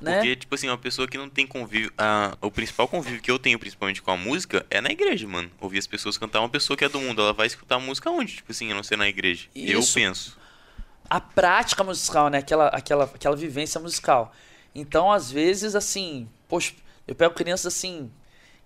né? 0.00 0.14
Porque, 0.14 0.36
tipo 0.36 0.54
assim, 0.54 0.68
uma 0.68 0.78
pessoa 0.78 1.08
que 1.08 1.18
não 1.18 1.28
tem 1.28 1.46
convívio. 1.46 1.92
A, 1.98 2.36
o 2.40 2.50
principal 2.50 2.86
convívio 2.88 3.20
que 3.20 3.30
eu 3.30 3.38
tenho, 3.38 3.58
principalmente 3.58 4.00
com 4.00 4.10
a 4.10 4.16
música, 4.16 4.64
é 4.70 4.80
na 4.80 4.90
igreja, 4.90 5.26
mano. 5.26 5.50
Ouvir 5.60 5.78
as 5.78 5.86
pessoas 5.86 6.16
cantar. 6.16 6.40
Uma 6.40 6.48
pessoa 6.48 6.76
que 6.76 6.84
é 6.84 6.88
do 6.88 7.00
mundo, 7.00 7.20
ela 7.20 7.32
vai 7.32 7.46
escutar 7.46 7.76
a 7.76 7.80
música 7.80 8.10
onde? 8.10 8.36
Tipo 8.36 8.52
assim, 8.52 8.70
a 8.70 8.74
não 8.74 8.82
ser 8.82 8.96
na 8.96 9.08
igreja. 9.08 9.48
Eu 9.54 9.80
Isso. 9.80 9.94
penso. 9.94 10.38
a 11.10 11.20
prática 11.20 11.82
musical, 11.82 12.28
né? 12.28 12.38
Aquela, 12.38 12.68
aquela, 12.68 13.04
aquela 13.04 13.36
vivência 13.36 13.80
musical. 13.80 14.32
Então, 14.74 15.10
às 15.10 15.30
vezes, 15.30 15.74
assim, 15.74 16.28
poxa, 16.46 16.74
eu 17.06 17.14
pego 17.14 17.34
crianças 17.34 17.74
assim 17.74 18.10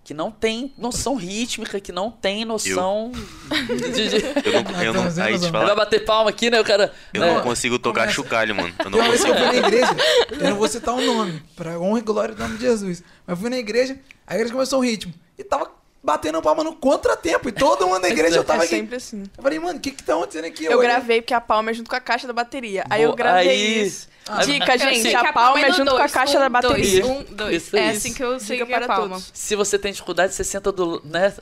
que 0.03 0.13
não 0.13 0.29
tem 0.31 0.73
noção 0.77 1.15
rítmica, 1.15 1.79
que 1.79 1.91
não 1.91 2.11
tem 2.11 2.43
noção 2.43 3.11
de, 3.93 4.09
de- 4.09 4.25
Eu 4.45 4.63
não, 4.63 4.83
eu 4.83 4.93
não, 4.93 5.23
aí 5.23 5.37
vai 5.37 5.75
bater 5.75 6.03
palma 6.03 6.29
aqui, 6.29 6.49
né? 6.49 6.59
O 6.59 6.63
cara. 6.65 6.91
eu 7.13 7.21
né? 7.21 7.33
não 7.33 7.41
consigo 7.41 7.79
tocar 7.79 8.01
Começa- 8.01 8.15
chocalho, 8.15 8.53
mano. 8.55 8.73
Eu 8.83 8.89
não 8.89 8.99
Uma 8.99 9.09
vez 9.09 9.23
que 9.23 9.29
eu 9.29 9.33
consigo. 9.33 9.51
fui 9.51 9.61
na 9.61 9.67
igreja, 9.67 9.95
eu 10.31 10.49
não 10.49 10.55
vou 10.57 10.67
citar 10.67 10.93
o 10.93 11.01
nome, 11.01 11.41
pra 11.55 11.79
honra 11.79 11.99
e 11.99 12.01
glória 12.01 12.35
do 12.35 12.43
nome 12.43 12.57
de 12.57 12.63
Jesus. 12.63 13.03
Mas 13.25 13.37
eu 13.37 13.41
fui 13.41 13.49
na 13.49 13.57
igreja, 13.57 13.97
a 14.27 14.35
igreja 14.35 14.51
começou 14.53 14.79
o 14.79 14.83
ritmo. 14.83 15.13
E 15.37 15.43
tava 15.43 15.71
batendo 16.03 16.41
palma 16.41 16.63
no 16.65 16.75
contratempo. 16.75 17.47
E 17.47 17.51
todo 17.53 17.87
mundo 17.87 18.01
na 18.01 18.09
igreja 18.09 18.35
eu 18.35 18.43
tava 18.43 18.63
É 18.63 18.65
aqui. 18.65 18.75
sempre 18.75 18.97
assim. 18.97 19.23
Eu 19.37 19.41
falei, 19.41 19.57
mano, 19.57 19.77
o 19.77 19.81
que 19.81 19.91
que 19.91 20.03
tá 20.03 20.13
acontecendo 20.15 20.45
aqui? 20.45 20.65
Eu 20.65 20.77
olhei- 20.79 20.89
gravei 20.91 21.21
porque 21.21 21.33
a 21.33 21.39
palma 21.39 21.71
é 21.71 21.73
junto 21.73 21.89
com 21.89 21.95
a 21.95 22.01
caixa 22.01 22.27
da 22.27 22.33
bateria. 22.33 22.83
Aí 22.89 23.03
eu 23.03 23.09
Boa, 23.09 23.15
gravei 23.17 23.49
aí- 23.49 23.83
isso. 23.87 24.09
Ah, 24.27 24.43
Dica, 24.45 24.65
Peraí, 24.65 25.01
gente, 25.03 25.15
a 25.15 25.33
palma 25.33 25.59
é 25.59 25.67
no 25.69 25.73
junto 25.75 25.91
com 25.91 25.97
a 25.97 25.99
dois. 25.99 26.11
caixa 26.11 26.37
Um, 26.37 26.41
da 26.41 26.49
bateria. 26.49 27.01
Dois, 27.01 27.05
um, 27.05 27.35
dois. 27.35 27.63
Isso 27.67 27.75
é 27.77 27.89
assim 27.89 28.13
que 28.13 28.23
eu 28.23 28.39
sei 28.39 28.57
Dica 28.57 28.71
é 28.73 28.77
para 28.77 28.87
palma. 28.87 29.09
todos. 29.15 29.31
Se 29.33 29.55
você 29.55 29.77
tem 29.77 29.91
dificuldade, 29.91 30.33
você 30.33 30.43
senta 30.45 30.71
do. 30.71 31.01
né? 31.03 31.33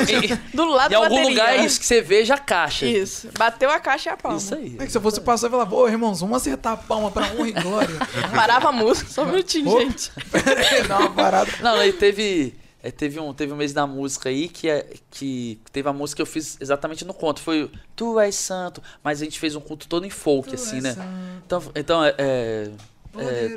Do 0.54 0.64
lado 0.64 0.90
em 0.92 0.96
da 0.96 0.96
algum 1.04 1.16
bateria. 1.16 1.28
lugar 1.28 1.52
é 1.58 1.64
isso 1.64 1.78
que 1.78 1.84
você 1.86 2.00
veja 2.00 2.34
a 2.34 2.38
caixa. 2.38 2.86
Isso. 2.86 3.28
Bateu 3.38 3.70
a 3.70 3.78
caixa 3.78 4.10
e 4.10 4.12
a 4.12 4.16
palma. 4.16 4.38
Isso 4.38 4.54
aí. 4.54 4.76
É 4.78 4.86
que 4.86 4.90
se 4.92 4.96
eu 4.96 5.02
fosse 5.02 5.20
passar, 5.20 5.46
eu 5.48 5.50
falava, 5.50 5.74
ô, 5.74 5.86
irmãos, 5.86 6.20
vamos 6.20 6.36
acertar 6.36 6.72
a 6.72 6.76
palma 6.76 7.10
pra 7.10 7.26
honra 7.26 7.48
e 7.48 7.52
glória. 7.52 7.96
Parava 8.34 8.70
a 8.70 8.72
música, 8.72 9.10
só 9.10 9.22
um 9.22 9.26
minutinho, 9.26 9.70
gente. 9.80 10.10
Pera 10.30 10.60
aí, 10.70 10.82
dá 10.84 10.98
uma 10.98 11.10
parada. 11.10 11.50
Não, 11.60 11.74
aí 11.74 11.92
teve. 11.92 12.54
É, 12.82 12.90
teve, 12.90 13.20
um, 13.20 13.32
teve 13.34 13.52
um 13.52 13.56
mês 13.56 13.72
da 13.72 13.86
música 13.86 14.28
aí 14.28 14.48
que, 14.48 14.68
é, 14.68 14.94
que 15.10 15.60
teve 15.72 15.88
a 15.88 15.92
música 15.92 16.16
que 16.16 16.22
eu 16.22 16.26
fiz 16.26 16.56
exatamente 16.60 17.04
no 17.04 17.12
conto. 17.12 17.40
Foi 17.40 17.70
Tu 17.94 18.18
és 18.20 18.34
santo, 18.34 18.82
mas 19.02 19.20
a 19.20 19.24
gente 19.24 19.38
fez 19.38 19.54
um 19.54 19.60
culto 19.60 19.86
todo 19.88 20.06
em 20.06 20.10
folk, 20.10 20.48
Tu 20.48 20.54
assim, 20.54 20.80
né? 20.80 20.94
santo, 20.94 21.08
Então, 21.46 21.62
então 21.74 22.04
é. 22.04 22.14
é, 22.18 22.70
é 23.18 23.50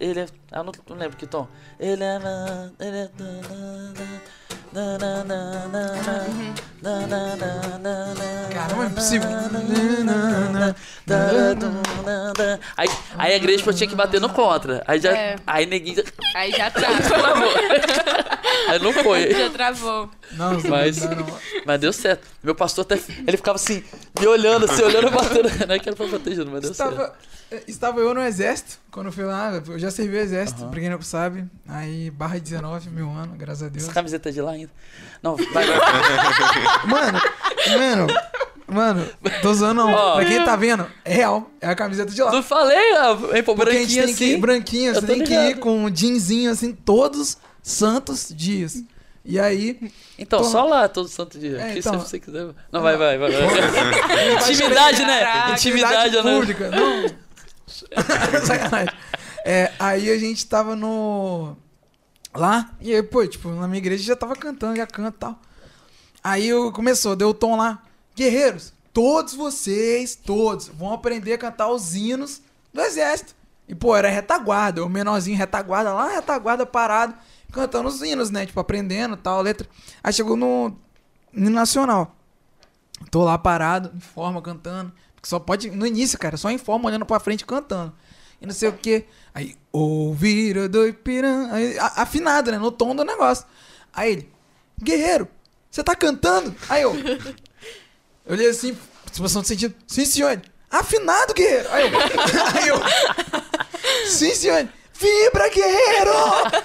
ele 0.00 0.20
é. 0.20 0.26
Ah, 0.50 0.62
não, 0.62 0.72
não 0.88 0.96
lembro 0.96 1.16
que 1.16 1.26
tom. 1.26 1.46
Ele 1.78 2.02
é. 2.02 2.18
Ele 2.80 2.96
é. 2.96 3.10
Caramba, 8.52 8.84
é 8.84 8.86
impossível. 8.86 9.28
Aí, 12.76 12.88
aí 13.18 13.32
a 13.32 13.36
igreja 13.36 13.72
tinha 13.72 13.88
que 13.88 13.94
bater 13.94 14.20
no 14.20 14.28
contra. 14.28 14.82
Aí 14.86 15.00
já. 15.00 15.12
É. 15.12 15.36
Aí 15.46 15.66
neguinho. 15.66 15.96
já- 15.96 16.02
Aí 16.34 16.50
já 16.52 16.70
travou. 16.72 17.48
Aí 18.68 18.78
não 18.80 18.92
foi. 18.92 19.32
já 19.34 19.50
travou. 19.50 20.10
Não, 20.32 20.60
Mas-. 20.68 21.00
Mas 21.64 21.80
deu 21.80 21.92
certo. 21.92 22.26
Meu 22.42 22.54
pastor 22.54 22.82
até. 22.84 22.98
Ele 23.26 23.36
ficava 23.36 23.56
assim, 23.56 23.82
me 24.18 24.26
olhando, 24.26 24.64
assim, 24.64 24.82
olhando, 24.82 25.10
batendo. 25.10 25.48
Não 25.66 25.74
é 25.74 25.78
que 25.78 25.88
era 25.88 25.96
pra 25.96 26.06
bater 26.06 26.34
junto, 26.34 26.50
mas 26.50 26.62
deu 26.62 26.74
certo. 26.74 26.92
Estava, 26.92 27.14
eh, 27.50 27.62
estava 27.68 28.00
eu 28.00 28.12
no 28.14 28.20
exército, 28.22 28.78
quando 28.90 29.06
eu 29.06 29.12
fui 29.12 29.24
lá, 29.24 29.62
eu 29.66 29.78
já 29.78 29.90
servi 29.90 30.16
o 30.16 30.20
exército, 30.20 30.66
pra 30.66 30.80
quem 30.80 30.88
não 30.90 31.00
sabe. 31.02 31.44
Aí, 31.68 32.10
barra 32.10 32.38
19, 32.38 32.90
mil 32.90 33.08
anos, 33.10 33.36
graças 33.36 33.62
a 33.64 33.68
Deus. 33.68 33.84
Essa 33.84 33.92
camiseta 33.92 34.28
é 34.28 34.32
de 34.32 34.40
lá 34.40 34.52
ainda. 34.52 34.63
Não, 35.22 35.36
vai, 35.36 35.64
vai. 35.66 35.78
Mano, 36.86 37.20
mano, 37.78 38.06
mano, 38.66 39.10
tô 39.40 39.54
zoando 39.54 39.82
não. 39.86 39.90
Ó. 39.92 40.16
Pra 40.16 40.24
quem 40.24 40.44
tá 40.44 40.54
vendo, 40.56 40.86
é 41.04 41.12
real, 41.14 41.50
é 41.60 41.68
a 41.68 41.74
camiseta 41.74 42.12
de 42.12 42.22
lá. 42.22 42.30
Não 42.30 42.42
falei, 42.42 42.76
hein, 43.34 43.42
pô, 43.42 43.54
Porque 43.54 43.70
a 43.76 43.78
gente 43.80 43.94
tem 44.04 44.14
que 44.14 44.24
ir 44.24 44.30
assim. 44.32 44.40
branquinho, 44.40 44.90
Eu 44.90 44.94
você 45.00 45.06
tem 45.06 45.22
que 45.22 45.32
ir 45.32 45.38
ligado. 45.48 45.60
com 45.60 45.84
um 45.84 45.94
jeanzinho 45.94 46.50
assim, 46.50 46.72
todos 46.72 47.38
santos 47.62 48.28
dias. 48.34 48.82
E 49.26 49.40
aí, 49.40 49.80
Então, 50.18 50.40
Tô- 50.40 50.44
só 50.44 50.64
lá, 50.66 50.86
todo 50.86 51.08
santo 51.08 51.38
dia. 51.38 51.58
É, 51.58 51.78
então- 51.78 51.98
se 51.98 52.06
você 52.10 52.20
quiser. 52.20 52.48
Não, 52.70 52.82
vai, 52.82 52.94
vai, 52.98 53.16
vai. 53.16 53.30
vai. 53.32 54.50
Intimidade, 54.52 55.02
né? 55.06 55.20
Caraca, 55.20 55.52
Intimidade, 55.52 56.16
né? 56.16 56.22
pública, 56.22 56.70
não. 56.70 57.06
Sacanagem. 58.44 58.92
É, 59.46 59.70
aí 59.78 60.10
a 60.10 60.18
gente 60.18 60.46
tava 60.46 60.76
no. 60.76 61.56
Lá, 62.34 62.70
e 62.80 62.92
aí, 62.92 63.02
pô, 63.02 63.24
tipo, 63.26 63.48
na 63.50 63.68
minha 63.68 63.78
igreja 63.78 64.02
já 64.02 64.16
tava 64.16 64.34
cantando, 64.34 64.76
já 64.76 64.86
canta 64.86 65.16
e 65.16 65.20
tal. 65.20 65.38
Aí 66.22 66.48
eu 66.48 66.72
começou, 66.72 67.14
deu 67.14 67.28
o 67.28 67.34
tom 67.34 67.56
lá. 67.56 67.82
Guerreiros, 68.16 68.72
todos 68.92 69.34
vocês, 69.34 70.16
todos, 70.16 70.68
vão 70.68 70.92
aprender 70.92 71.34
a 71.34 71.38
cantar 71.38 71.68
os 71.68 71.94
hinos 71.94 72.42
do 72.72 72.80
exército. 72.80 73.34
E, 73.68 73.74
pô, 73.74 73.94
era 73.94 74.08
retaguarda, 74.08 74.84
o 74.84 74.88
menorzinho 74.88 75.38
retaguarda 75.38 75.92
lá, 75.92 76.08
retaguarda 76.08 76.66
parado, 76.66 77.14
cantando 77.52 77.88
os 77.88 78.02
hinos, 78.02 78.30
né? 78.30 78.44
Tipo, 78.44 78.60
aprendendo 78.60 79.16
tal, 79.16 79.40
letra. 79.40 79.68
Aí 80.02 80.12
chegou 80.12 80.36
no 80.36 80.76
hino 81.32 81.50
nacional. 81.50 82.16
Tô 83.10 83.22
lá 83.22 83.38
parado, 83.38 83.92
em 83.94 84.00
forma, 84.00 84.42
cantando. 84.42 84.92
Porque 85.14 85.28
só 85.28 85.38
pode. 85.38 85.70
No 85.70 85.86
início, 85.86 86.18
cara, 86.18 86.36
só 86.36 86.50
em 86.50 86.58
forma, 86.58 86.88
olhando 86.88 87.06
pra 87.06 87.20
frente, 87.20 87.46
cantando. 87.46 87.92
E 88.44 88.46
não 88.46 88.52
sei 88.54 88.68
o 88.68 88.72
que. 88.74 89.04
Aí, 89.34 89.56
ouvira 89.72 90.68
do 90.68 90.86
Ipirã. 90.86 91.48
Aí, 91.50 91.78
a- 91.78 92.02
afinado, 92.02 92.50
né? 92.52 92.58
No 92.58 92.70
tom 92.70 92.94
do 92.94 93.02
negócio. 93.02 93.46
Aí 93.90 94.12
ele, 94.12 94.30
guerreiro, 94.82 95.26
você 95.70 95.82
tá 95.82 95.96
cantando? 95.96 96.54
Aí 96.68 96.82
eu. 96.82 96.94
Eu 96.94 98.32
olhei 98.34 98.48
assim, 98.50 98.76
situação 99.10 99.40
de 99.40 99.48
sentido. 99.48 99.74
Sim, 99.86 100.04
senhor. 100.04 100.42
Afinado, 100.70 101.32
guerreiro. 101.32 101.68
Aí 101.70 101.90
eu. 101.90 101.98
Aí 102.54 102.68
eu. 102.68 104.10
Sim, 104.10 104.34
senhor. 104.34 104.68
Vibra, 104.96 105.48
guerreiro! 105.48 106.12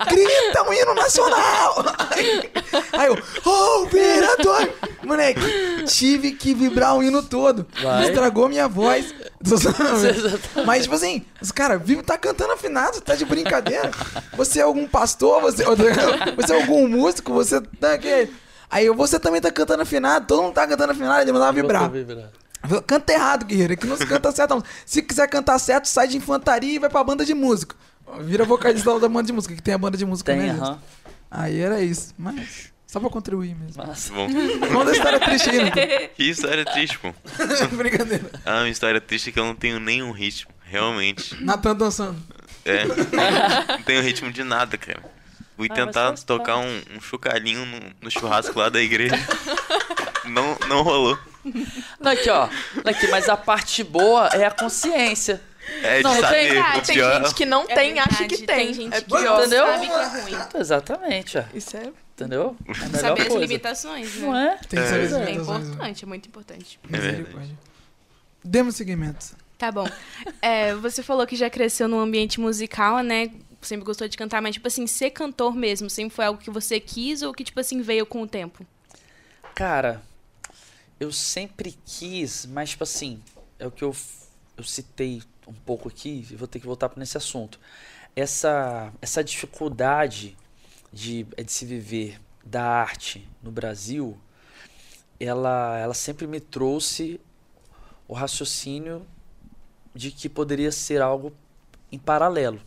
Grita 0.07 0.61
um 0.63 0.71
hino 0.71 0.93
nacional! 0.93 1.83
Aí, 2.11 2.51
aí 2.93 3.07
eu, 3.07 3.17
oh, 3.43 3.85
vereador! 3.87 4.71
Moleque, 5.03 5.41
tive 5.87 6.33
que 6.33 6.53
vibrar 6.53 6.95
o 6.95 7.01
hino 7.01 7.23
todo. 7.23 7.65
Vai. 7.81 8.05
Estragou 8.07 8.47
minha 8.47 8.67
voz. 8.67 9.15
Mas, 10.65 10.83
tipo 10.83 10.95
assim, 10.95 11.23
os 11.41 11.51
cara, 11.51 11.77
vive 11.77 12.03
tá 12.03 12.17
cantando 12.17 12.53
afinado, 12.53 12.99
tá 13.01 13.15
de 13.15 13.25
brincadeira. 13.25 13.89
Você 14.33 14.59
é 14.59 14.63
algum 14.63 14.87
pastor? 14.87 15.41
Você, 15.41 15.63
você 16.35 16.53
é 16.53 16.61
algum 16.61 16.87
músico? 16.87 17.33
Você 17.33 17.61
tá 17.61 17.93
aqui. 17.93 18.29
Aí 18.69 18.89
você 18.89 19.19
também 19.19 19.41
tá 19.41 19.49
cantando 19.51 19.81
afinado, 19.81 20.27
todo 20.27 20.43
mundo 20.43 20.53
tá 20.53 20.67
cantando 20.67 20.91
afinado, 20.91 21.21
ele 21.21 21.31
mandava 21.31 21.53
vibrar. 21.53 21.89
Canta 22.85 23.13
errado, 23.13 23.45
guerreiro. 23.45 23.73
Aqui 23.73 23.87
não 23.87 23.95
se 23.97 24.05
canta 24.05 24.31
certo. 24.31 24.55
Não. 24.55 24.63
Se 24.85 25.01
quiser 25.01 25.27
cantar 25.27 25.57
certo, 25.59 25.85
sai 25.85 26.07
de 26.07 26.17
infantaria 26.17 26.75
e 26.75 26.79
vai 26.79 26.89
pra 26.89 27.03
banda 27.03 27.25
de 27.25 27.33
música. 27.33 27.75
Vira 28.21 28.43
vocalista 28.43 28.99
da 28.99 29.07
banda 29.07 29.23
de 29.27 29.33
música, 29.33 29.55
que 29.55 29.61
tem 29.61 29.73
a 29.73 29.77
banda 29.77 29.97
de 29.97 30.05
música, 30.05 30.33
Tem, 30.33 30.41
né? 30.41 30.49
aham. 30.51 30.65
gente? 30.73 30.79
Aí 31.31 31.59
era 31.59 31.81
isso. 31.81 32.13
Mas 32.17 32.71
só 32.91 32.99
pra 32.99 33.09
contribuir 33.09 33.55
mesmo. 33.55 33.85
Massa. 33.85 34.11
Bom, 34.13 34.27
da 34.85 34.91
história 34.91 35.19
triste 35.19 35.49
aí, 35.49 35.63
Nathan. 35.63 36.07
que 36.15 36.23
história 36.23 36.65
triste, 36.65 36.97
pô. 36.99 37.13
Brincadeira. 37.77 38.29
Ah, 38.45 38.57
uma 38.59 38.69
história 38.69 38.99
triste 38.99 39.29
é 39.29 39.33
que 39.33 39.39
eu 39.39 39.45
não 39.45 39.55
tenho 39.55 39.79
nenhum 39.79 40.11
ritmo. 40.11 40.51
Realmente. 40.63 41.35
Natan 41.43 41.75
dançando. 41.75 42.19
É. 42.65 42.85
Não 42.85 43.81
tenho 43.83 44.01
ritmo 44.01 44.31
de 44.31 44.43
nada, 44.43 44.77
cara. 44.77 45.01
Fui 45.55 45.67
Ah, 45.69 45.73
tentar 45.75 46.13
tocar 46.25 46.57
um, 46.57 46.81
um 46.95 47.01
chocalhinho 47.01 47.65
no, 47.65 47.79
no 48.01 48.11
churrasco 48.11 48.57
lá 48.57 48.69
da 48.69 48.79
igreja. 48.81 49.15
Não, 50.25 50.57
não 50.67 50.81
rolou. 50.83 51.17
Não, 51.99 52.11
aqui, 52.11 52.29
ó. 52.29 52.47
Aqui, 52.85 53.07
mas 53.07 53.27
a 53.29 53.35
parte 53.37 53.83
boa 53.83 54.27
é 54.33 54.45
a 54.45 54.51
consciência. 54.51 55.41
É 55.83 55.97
de 55.97 56.03
Não, 56.03 56.11
tem- 56.13 56.21
saber. 56.21 56.57
Ah, 56.59 56.77
o 56.77 56.81
tem 56.81 56.95
pior. 56.95 57.13
gente 57.23 57.35
que 57.35 57.45
não 57.45 57.63
É 57.63 57.75
tem, 57.75 57.99
acha 57.99 58.09
verdade, 58.09 58.27
que 58.35 58.37
tem. 58.45 58.55
tem 58.65 58.73
gente 58.73 58.95
é 58.95 59.01
que 59.01 59.05
pior. 59.07 59.39
Entendeu? 59.39 59.65
sabe 59.65 59.85
que 59.87 59.91
é 59.93 60.05
ruim. 60.21 60.37
Exatamente, 60.55 61.37
ó. 61.37 61.43
Isso 61.53 61.77
é. 61.77 61.89
Entendeu? 62.21 62.55
É 62.67 62.71
a 62.71 62.85
melhor 62.87 62.99
Saber 63.01 63.21
as 63.21 63.27
coisa. 63.27 63.45
limitações, 63.45 64.15
né? 64.15 64.21
Não 64.25 64.37
é? 64.37 64.57
Tem 64.57 64.79
que 64.81 64.87
saber 64.87 65.05
as 65.05 65.13
É 65.13 65.25
limitações, 65.25 65.63
né? 65.67 65.73
importante, 65.73 66.03
é 66.03 66.07
muito 66.07 66.27
importante. 66.27 66.79
É 66.83 66.87
verdade. 66.87 67.17
Misericórdia. 67.17 67.57
Demos 68.43 68.75
seguimento. 68.75 69.35
Tá 69.57 69.71
bom. 69.71 69.87
É, 70.41 70.73
você 70.75 71.03
falou 71.03 71.27
que 71.27 71.35
já 71.35 71.49
cresceu 71.49 71.87
num 71.87 71.99
ambiente 71.99 72.39
musical, 72.39 73.01
né? 73.03 73.29
Sempre 73.61 73.85
gostou 73.85 74.07
de 74.07 74.15
cantar, 74.15 74.41
mas, 74.41 74.53
tipo 74.53 74.67
assim, 74.67 74.87
ser 74.87 75.09
cantor 75.09 75.53
mesmo, 75.53 75.89
sempre 75.89 76.15
foi 76.15 76.25
algo 76.25 76.39
que 76.39 76.49
você 76.49 76.79
quis 76.79 77.21
ou 77.21 77.33
que, 77.33 77.43
tipo 77.43 77.59
assim, 77.59 77.81
veio 77.81 78.05
com 78.05 78.21
o 78.21 78.27
tempo? 78.27 78.65
Cara, 79.53 80.01
eu 80.97 81.11
sempre 81.11 81.77
quis, 81.85 82.45
mas 82.45 82.69
tipo 82.69 82.83
assim, 82.83 83.21
é 83.57 83.67
o 83.67 83.71
que 83.71 83.83
eu, 83.83 83.93
eu 84.55 84.63
citei 84.63 85.21
um 85.45 85.53
pouco 85.53 85.89
aqui, 85.89 86.25
e 86.31 86.35
vou 86.37 86.47
ter 86.47 86.59
que 86.61 86.65
voltar 86.65 86.87
para 86.87 86.99
nesse 86.99 87.17
assunto. 87.17 87.59
Essa, 88.15 88.93
essa 89.01 89.21
dificuldade 89.21 90.37
de, 90.91 91.25
é 91.37 91.43
de 91.43 91.51
se 91.51 91.65
viver 91.65 92.19
da 92.45 92.63
arte 92.63 93.27
no 93.43 93.51
Brasil, 93.51 94.17
ela, 95.19 95.77
ela 95.77 95.93
sempre 95.93 96.25
me 96.25 96.39
trouxe 96.39 97.19
o 98.07 98.13
raciocínio 98.13 99.05
de 99.93 100.11
que 100.11 100.29
poderia 100.29 100.71
ser 100.71 101.01
algo 101.01 101.33
em 101.91 101.99
paralelo, 101.99 102.61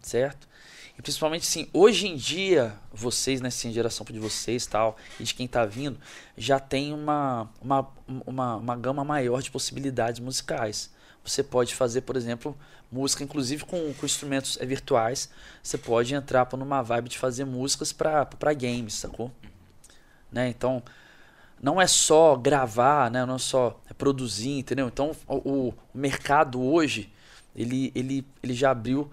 certo? 0.00 0.48
E 0.96 1.02
principalmente 1.02 1.42
assim, 1.42 1.68
hoje 1.72 2.06
em 2.06 2.16
dia, 2.16 2.78
vocês, 2.92 3.40
né, 3.40 3.48
assim, 3.48 3.72
geração 3.72 4.06
de 4.08 4.18
vocês 4.18 4.64
tal, 4.66 4.96
e 5.18 5.24
de 5.24 5.34
quem 5.34 5.48
tá 5.48 5.64
vindo, 5.64 5.98
já 6.36 6.60
tem 6.60 6.92
uma, 6.92 7.50
uma, 7.60 7.88
uma, 8.24 8.56
uma 8.56 8.76
gama 8.76 9.04
maior 9.04 9.42
de 9.42 9.50
possibilidades 9.50 10.20
musicais. 10.20 10.93
Você 11.24 11.42
pode 11.42 11.74
fazer, 11.74 12.02
por 12.02 12.16
exemplo, 12.16 12.56
música, 12.92 13.24
inclusive 13.24 13.64
com, 13.64 13.92
com 13.94 14.06
instrumentos 14.06 14.58
eh, 14.60 14.66
virtuais. 14.66 15.30
Você 15.62 15.78
pode 15.78 16.14
entrar 16.14 16.48
numa 16.56 16.82
vibe 16.82 17.08
de 17.08 17.18
fazer 17.18 17.44
músicas 17.44 17.92
para 17.92 18.52
games, 18.54 18.94
sacou? 18.94 19.30
Né? 20.30 20.48
Então, 20.48 20.82
não 21.62 21.80
é 21.80 21.86
só 21.86 22.36
gravar, 22.36 23.10
né? 23.10 23.24
não 23.26 23.36
é 23.36 23.38
só 23.38 23.80
produzir, 23.98 24.58
entendeu? 24.58 24.88
Então, 24.88 25.12
o- 25.28 25.68
o 25.70 25.74
mercado 25.94 26.62
hoje, 26.62 27.12
ele, 27.56 27.92
ele, 27.94 28.26
ele 28.42 28.54
já 28.54 28.70
abriu 28.70 29.10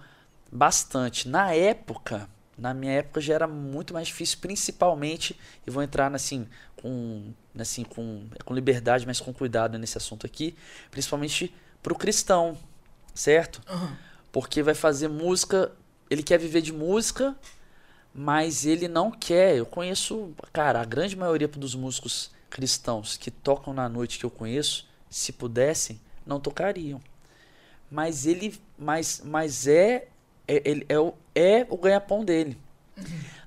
bastante. 0.50 1.28
Na 1.28 1.54
época, 1.54 2.28
na 2.58 2.74
minha 2.74 2.92
época 2.92 3.20
já 3.20 3.34
era 3.34 3.46
muito 3.48 3.94
mais 3.94 4.08
difícil, 4.08 4.38
principalmente, 4.40 5.38
e 5.66 5.70
vou 5.70 5.82
entrar 5.82 6.14
assim 6.14 6.46
com 6.76 7.32
assim 7.58 7.84
com 7.84 8.26
com 8.44 8.54
liberdade, 8.54 9.06
mas 9.06 9.20
com 9.20 9.32
cuidado 9.32 9.78
nesse 9.78 9.98
assunto 9.98 10.26
aqui, 10.26 10.54
principalmente 10.90 11.54
pro 11.82 11.94
cristão, 11.94 12.56
certo? 13.14 13.60
Porque 14.30 14.62
vai 14.62 14.74
fazer 14.74 15.08
música, 15.08 15.72
ele 16.08 16.22
quer 16.22 16.38
viver 16.38 16.62
de 16.62 16.72
música, 16.72 17.36
mas 18.14 18.64
ele 18.64 18.88
não 18.88 19.10
quer. 19.10 19.56
Eu 19.56 19.66
conheço, 19.66 20.32
cara, 20.52 20.80
a 20.80 20.84
grande 20.84 21.16
maioria 21.16 21.48
dos 21.48 21.74
músicos 21.74 22.30
cristãos 22.48 23.16
que 23.16 23.30
tocam 23.30 23.72
na 23.72 23.88
noite 23.88 24.18
que 24.18 24.24
eu 24.24 24.30
conheço, 24.30 24.86
se 25.10 25.32
pudessem, 25.32 26.00
não 26.26 26.38
tocariam. 26.38 27.00
Mas 27.90 28.26
ele, 28.26 28.58
mas, 28.78 29.22
mas 29.24 29.66
é, 29.66 30.08
é, 30.46 30.62
ele 30.64 30.86
é, 30.88 30.98
o, 30.98 31.14
é 31.34 31.66
o 31.68 31.76
ganha-pão 31.76 32.24
dele. 32.24 32.56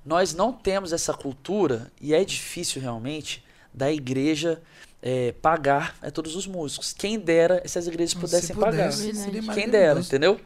Nós 0.05 0.33
não 0.33 0.53
temos 0.53 0.93
essa 0.93 1.13
cultura 1.13 1.91
e 1.99 2.13
é 2.13 2.23
difícil 2.23 2.81
realmente 2.81 3.43
da 3.73 3.91
igreja 3.91 4.61
é, 5.07 5.33
pagar 5.33 5.95
a 6.01 6.09
todos 6.09 6.35
os 6.35 6.47
músicos. 6.47 6.91
Quem 6.91 7.19
dera 7.19 7.61
se 7.67 7.77
as 7.77 7.85
igrejas 7.85 8.15
pudessem 8.15 8.47
Se 8.47 8.53
pagar. 8.55 8.89
pudesse, 8.89 9.13
seria 9.13 9.43
Quem 9.43 9.53
Quem 9.53 9.69
dera, 9.69 9.99
entendeu? 9.99 10.41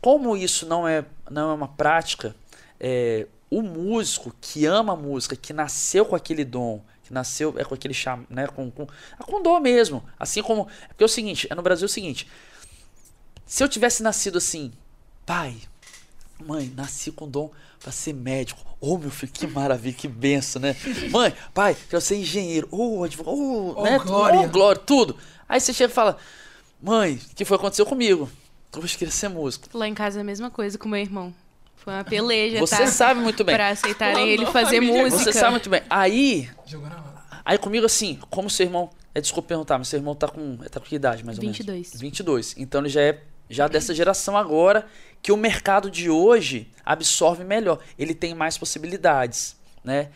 Como 0.00 0.34
isso 0.34 0.64
não 0.64 0.88
é, 0.88 1.04
não 1.30 1.50
é 1.50 1.54
uma 1.54 1.68
prática, 1.68 2.34
é, 2.80 3.26
o 3.50 3.60
músico 3.60 4.34
que 4.40 4.64
ama 4.64 4.94
a 4.94 4.96
música, 4.96 5.36
que 5.36 5.52
nasceu 5.52 6.06
com 6.06 6.16
aquele 6.16 6.46
dom, 6.46 6.82
que 7.02 7.12
nasceu 7.12 7.54
é 7.58 7.64
com 7.64 7.74
aquele 7.74 7.92
cham, 7.92 8.26
né, 8.30 8.46
com, 8.46 8.70
com, 8.70 8.88
ah, 9.18 9.24
com 9.24 9.42
dom 9.42 9.60
mesmo. 9.60 10.02
Assim 10.18 10.42
como. 10.42 10.66
é 10.82 10.88
Porque 10.88 11.04
é 11.04 11.06
o 11.06 11.08
seguinte, 11.08 11.46
é 11.50 11.54
no 11.54 11.60
Brasil 11.60 11.84
o 11.84 11.88
seguinte. 11.88 12.26
Se 13.44 13.62
eu 13.62 13.68
tivesse 13.68 14.02
nascido 14.02 14.38
assim, 14.38 14.72
pai, 15.26 15.58
mãe, 16.42 16.72
nasci 16.74 17.12
com 17.12 17.28
dom 17.28 17.50
pra 17.80 17.90
ser 17.90 18.12
médico. 18.12 18.60
Ô, 18.80 18.96
meu 18.96 19.10
filho, 19.10 19.32
que 19.32 19.46
maravilha, 19.46 19.94
que 19.94 20.06
benção, 20.06 20.60
né? 20.62 20.76
Mãe, 21.10 21.34
pai, 21.52 21.76
quero 21.88 22.00
ser 22.00 22.16
engenheiro. 22.16 22.68
Ô, 22.70 23.02
advogado, 23.02 23.36
ô, 23.36 23.80
Ô, 23.80 23.84
né? 23.84 23.98
glória. 23.98 24.40
Ô, 24.40 24.48
glória, 24.48 24.80
tudo. 24.80 25.16
Aí 25.48 25.60
você 25.60 25.72
chega 25.72 25.90
e 25.90 25.94
fala, 25.94 26.16
mãe, 26.80 27.14
o 27.14 27.34
que 27.34 27.44
foi 27.44 27.56
que 27.58 27.62
aconteceu 27.62 27.84
comigo? 27.84 28.30
Eu 28.72 28.82
queria 28.82 29.10
ser 29.10 29.28
músico. 29.28 29.66
Lá 29.76 29.88
em 29.88 29.94
casa 29.94 30.20
é 30.20 30.22
a 30.22 30.24
mesma 30.24 30.50
coisa 30.50 30.78
com 30.78 30.88
meu 30.88 31.00
irmão. 31.00 31.34
Foi 31.76 31.92
uma 31.94 32.04
peleja, 32.04 32.60
Você 32.60 32.76
tá? 32.76 32.86
sabe 32.86 33.20
muito 33.20 33.42
bem. 33.42 33.54
Pra 33.56 33.70
aceitarem 33.70 34.28
ele 34.28 34.46
fazer 34.46 34.76
família. 34.76 35.02
música. 35.02 35.24
Você 35.24 35.32
sabe 35.32 35.52
muito 35.52 35.70
bem. 35.70 35.82
Aí, 35.88 36.48
aí 37.44 37.58
comigo 37.58 37.86
assim, 37.86 38.18
como 38.28 38.48
seu 38.50 38.66
irmão. 38.66 38.90
É, 39.14 39.20
desculpa 39.20 39.48
perguntar, 39.48 39.78
mas 39.78 39.88
seu 39.88 39.98
irmão 39.98 40.14
tá 40.14 40.28
com. 40.28 40.58
Tá 40.70 40.78
com 40.78 40.86
que 40.86 40.94
idade, 40.94 41.24
mais 41.24 41.36
ou 41.38 41.42
22. 41.42 41.88
menos? 41.88 42.00
22. 42.00 42.54
Então 42.58 42.82
ele 42.82 42.90
já 42.90 43.00
é 43.00 43.22
já 43.48 43.66
dessa 43.66 43.92
geração 43.92 44.36
agora 44.36 44.86
que 45.22 45.32
o 45.32 45.36
mercado 45.36 45.90
de 45.90 46.08
hoje 46.08 46.70
absorve 46.84 47.44
melhor. 47.44 47.78
Ele 47.98 48.14
tem 48.14 48.34
mais 48.34 48.56
possibilidades, 48.56 49.56
né? 49.84 50.10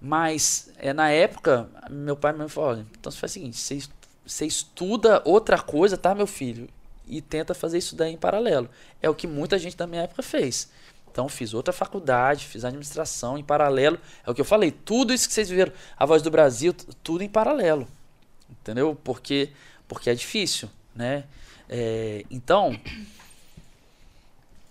Mas 0.00 0.70
é, 0.78 0.92
na 0.92 1.10
época, 1.10 1.68
meu 1.90 2.16
pai 2.16 2.32
me 2.32 2.48
falou: 2.48 2.70
olha, 2.70 2.86
então 2.98 3.10
você 3.10 3.18
faz 3.18 3.32
o 3.32 3.34
seguinte, 3.34 3.56
você, 3.56 3.80
você 4.26 4.46
estuda 4.46 5.22
outra 5.24 5.58
coisa, 5.58 5.96
tá, 5.96 6.14
meu 6.14 6.26
filho? 6.26 6.68
E 7.06 7.20
tenta 7.20 7.54
fazer 7.54 7.78
isso 7.78 7.94
daí 7.94 8.12
em 8.12 8.18
paralelo. 8.18 8.68
É 9.00 9.08
o 9.08 9.14
que 9.14 9.26
muita 9.26 9.58
gente 9.58 9.76
da 9.76 9.86
minha 9.86 10.02
época 10.02 10.22
fez. 10.22 10.70
Então 11.10 11.28
fiz 11.28 11.52
outra 11.52 11.72
faculdade, 11.72 12.46
fiz 12.46 12.64
administração 12.64 13.36
em 13.36 13.44
paralelo. 13.44 13.98
É 14.26 14.30
o 14.30 14.34
que 14.34 14.40
eu 14.40 14.44
falei, 14.46 14.70
tudo 14.70 15.12
isso 15.12 15.28
que 15.28 15.34
vocês 15.34 15.50
viram, 15.50 15.72
a 15.96 16.06
voz 16.06 16.22
do 16.22 16.30
Brasil, 16.30 16.74
tudo 17.02 17.22
em 17.22 17.28
paralelo. 17.28 17.86
Entendeu? 18.50 18.96
Porque 19.04 19.50
porque 19.92 20.08
é 20.08 20.14
difícil, 20.14 20.70
né? 20.94 21.24
É, 21.68 22.24
então, 22.30 22.78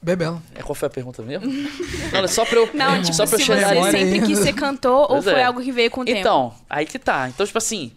Bebela. 0.02 0.42
é, 0.56 0.64
qual 0.64 0.74
foi 0.74 0.88
a 0.88 0.90
pergunta 0.90 1.22
mesmo? 1.22 1.46
Não, 2.12 2.20
é 2.24 2.28
só 2.28 2.44
pra 2.46 2.58
eu, 2.58 2.70
Não, 2.74 3.02
tipo, 3.02 3.14
só 3.14 3.26
pra 3.28 3.36
eu 3.36 3.40
se 3.40 3.46
chegar 3.46 3.76
você 3.76 3.92
sempre 3.92 4.22
quis 4.26 4.40
ser 4.40 4.54
cantor 4.54 5.02
ou 5.02 5.08
Pois 5.08 5.24
foi 5.26 5.34
é. 5.40 5.44
algo 5.44 5.62
que 5.62 5.72
veio 5.72 5.92
com 5.92 6.02
o 6.02 6.06
tempo? 6.06 6.20
Então, 6.20 6.54
aí 6.70 6.86
que 6.86 6.98
tá. 6.98 7.30
Então, 7.30 7.46
tipo 7.46 7.58
assim, 7.58 7.92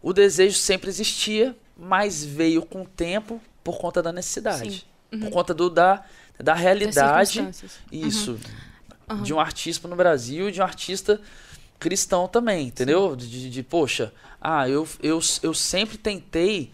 o 0.00 0.12
desejo 0.12 0.56
sempre 0.56 0.88
existia, 0.88 1.56
mas 1.76 2.24
veio 2.24 2.62
com 2.62 2.82
o 2.82 2.86
tempo 2.86 3.40
por 3.64 3.76
conta 3.78 4.00
da 4.02 4.12
necessidade. 4.12 4.86
Por 5.10 5.30
conta 5.30 5.52
do, 5.52 5.68
da, 5.68 6.04
da 6.38 6.52
Uhum. 6.54 6.58
Realidade. 6.60 7.48
Isso. 7.90 8.38
Uhum. 9.10 9.22
De 9.22 9.32
um 9.34 9.40
artista 9.40 9.88
no 9.88 9.96
Brasil 9.96 10.48
e 10.48 10.52
de 10.52 10.60
um 10.60 10.64
artista 10.64 11.20
cristão 11.78 12.28
também, 12.28 12.68
entendeu? 12.68 13.16
De, 13.16 13.28
de- 13.28 13.50
de, 13.50 13.62
poxa, 13.62 14.12
ah, 14.40 14.68
eu, 14.68 14.86
eu, 15.02 15.18
eu 15.42 15.54
sempre 15.54 15.96
tentei 15.96 16.70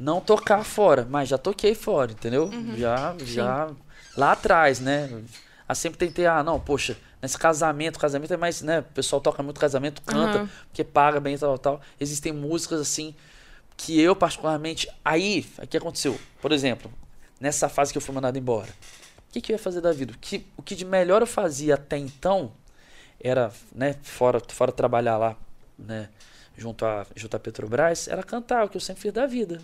não 0.00 0.20
tocar 0.20 0.64
fora, 0.64 1.06
mas 1.08 1.28
já 1.28 1.36
toquei 1.38 1.74
fora, 1.74 2.10
entendeu? 2.12 2.44
Uhum. 2.46 2.76
Já, 2.76 3.14
já 3.22 3.70
lá 4.16 4.32
atrás, 4.32 4.80
né? 4.80 5.22
Ah, 5.68 5.74
sempre 5.74 5.98
tentei, 5.98 6.26
ah, 6.26 6.42
não, 6.42 6.58
poxa, 6.58 6.96
nesse 7.22 7.38
casamento, 7.38 7.98
casamento 7.98 8.32
é 8.32 8.36
mais, 8.36 8.62
né? 8.62 8.80
O 8.80 8.84
pessoal 8.94 9.20
toca 9.20 9.42
muito 9.42 9.60
casamento, 9.60 10.02
canta, 10.02 10.40
Uhum. 10.40 10.48
porque 10.68 10.82
paga 10.82 11.20
bem 11.20 11.34
e 11.34 11.38
tal, 11.38 11.56
tal. 11.58 11.80
Existem 12.00 12.32
músicas 12.32 12.80
assim 12.80 13.14
que 13.76 14.00
eu 14.00 14.16
particularmente, 14.16 14.88
aí, 15.04 15.46
o 15.62 15.66
que 15.66 15.76
aconteceu? 15.76 16.18
Por 16.42 16.50
exemplo, 16.50 16.90
nessa 17.38 17.68
fase 17.68 17.92
que 17.92 17.98
eu 17.98 18.02
fui 18.02 18.14
mandado 18.14 18.36
embora, 18.38 18.68
que, 19.32 19.40
que 19.40 19.52
eu 19.52 19.54
ia 19.54 19.62
fazer 19.62 19.80
da 19.80 19.92
vida? 19.92 20.12
O 20.12 20.18
que, 20.18 20.44
o 20.56 20.62
que 20.62 20.74
de 20.74 20.84
melhor 20.84 21.22
eu 21.22 21.26
fazia 21.26 21.74
até 21.74 21.96
então 21.96 22.50
era, 23.22 23.52
né, 23.72 23.94
fora, 24.02 24.40
fora 24.48 24.72
trabalhar 24.72 25.16
lá, 25.18 25.36
né, 25.78 26.08
junto 26.56 26.84
a, 26.84 27.06
junto 27.14 27.36
a 27.36 27.38
Petrobras, 27.40 28.08
era 28.08 28.22
cantar, 28.22 28.64
o 28.64 28.68
que 28.68 28.76
eu 28.76 28.80
sempre 28.80 29.02
fiz 29.02 29.12
da 29.12 29.26
vida. 29.26 29.60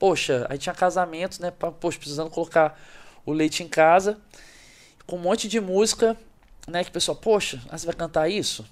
Poxa, 0.00 0.46
aí 0.48 0.56
tinha 0.56 0.74
casamentos, 0.74 1.38
né, 1.38 1.50
poxa, 1.50 1.98
precisando 1.98 2.30
colocar 2.30 2.80
o 3.26 3.34
leite 3.34 3.62
em 3.62 3.68
casa, 3.68 4.16
com 5.06 5.16
um 5.16 5.20
monte 5.20 5.46
de 5.46 5.60
música, 5.60 6.16
né, 6.66 6.82
que 6.82 6.88
o 6.88 6.92
pessoal, 6.92 7.14
poxa, 7.14 7.60
ah, 7.68 7.76
você 7.76 7.84
vai 7.84 7.94
cantar 7.94 8.26
isso? 8.26 8.64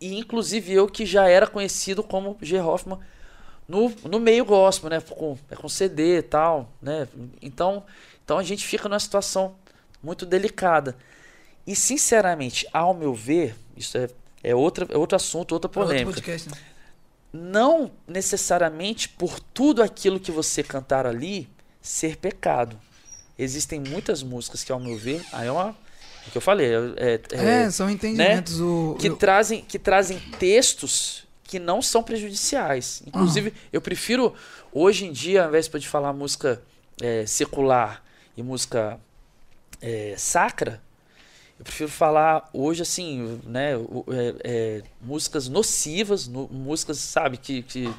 E 0.00 0.16
inclusive 0.16 0.72
eu 0.72 0.86
que 0.86 1.04
já 1.04 1.28
era 1.28 1.48
conhecido 1.48 2.00
como 2.00 2.38
G. 2.40 2.60
Hoffman 2.60 3.00
no, 3.66 3.92
no 4.04 4.20
meio 4.20 4.44
gospel, 4.44 4.88
né, 4.88 5.00
com, 5.00 5.36
é 5.50 5.56
com 5.56 5.68
CD 5.68 6.18
e 6.18 6.22
tal, 6.22 6.70
né, 6.80 7.08
então, 7.42 7.82
então 8.24 8.38
a 8.38 8.44
gente 8.44 8.64
fica 8.64 8.88
numa 8.88 9.00
situação 9.00 9.56
muito 10.00 10.24
delicada. 10.24 10.96
E 11.66 11.74
sinceramente, 11.74 12.68
ao 12.72 12.94
meu 12.94 13.12
ver, 13.12 13.56
isso 13.76 13.98
é, 13.98 14.08
é, 14.44 14.54
outra, 14.54 14.86
é 14.90 14.96
outro 14.96 15.16
assunto, 15.16 15.50
outra 15.50 15.68
Pra 15.68 15.80
outro 15.80 15.92
polêmica 15.92 16.14
podcast, 16.14 16.48
né? 16.48 16.56
Não 17.32 17.90
necessariamente 18.06 19.08
por 19.08 19.38
tudo 19.40 19.82
aquilo 19.82 20.18
que 20.20 20.30
você 20.30 20.62
cantar 20.62 21.06
ali 21.06 21.48
ser 21.80 22.16
pecado. 22.16 22.78
Existem 23.38 23.78
muitas 23.80 24.22
músicas 24.22 24.64
que, 24.64 24.72
ao 24.72 24.80
meu 24.80 24.96
ver, 24.96 25.24
aí 25.32 25.46
é 25.48 25.52
uma. 25.52 25.68
É 26.24 26.28
o 26.28 26.30
que 26.32 26.38
eu 26.38 26.42
falei, 26.42 26.66
é, 26.96 27.20
é- 27.32 27.62
É, 27.64 27.70
são 27.70 27.88
entendimentos. 27.90 28.60
O, 28.60 28.96
que 28.98 29.10
trazem 29.10 29.60
que 29.62 29.78
trazem 29.78 30.18
textos 30.38 31.24
que 31.44 31.58
não 31.58 31.80
são 31.80 32.02
prejudiciais. 32.02 33.02
Inclusive, 33.06 33.52
eu 33.72 33.80
prefiro 33.80 34.34
hoje 34.72 35.04
em 35.06 35.12
dia, 35.12 35.42
ao 35.42 35.48
invés 35.48 35.68
de 35.68 35.86
falar 35.86 36.12
música 36.12 36.60
é, 37.00 37.24
secular 37.26 38.02
e 38.36 38.42
música 38.42 38.98
é, 39.80 40.14
sacra, 40.16 40.82
eu 41.58 41.64
prefiro 41.64 41.90
falar 41.90 42.48
hoje 42.52 42.82
assim, 42.82 43.40
né, 43.44 43.72
é, 43.74 44.34
é, 44.44 44.82
músicas 45.00 45.48
nocivas, 45.48 46.28
no- 46.28 46.48
músicas, 46.48 46.98
sabe, 46.98 47.36
que, 47.38 47.62
que, 47.62 47.92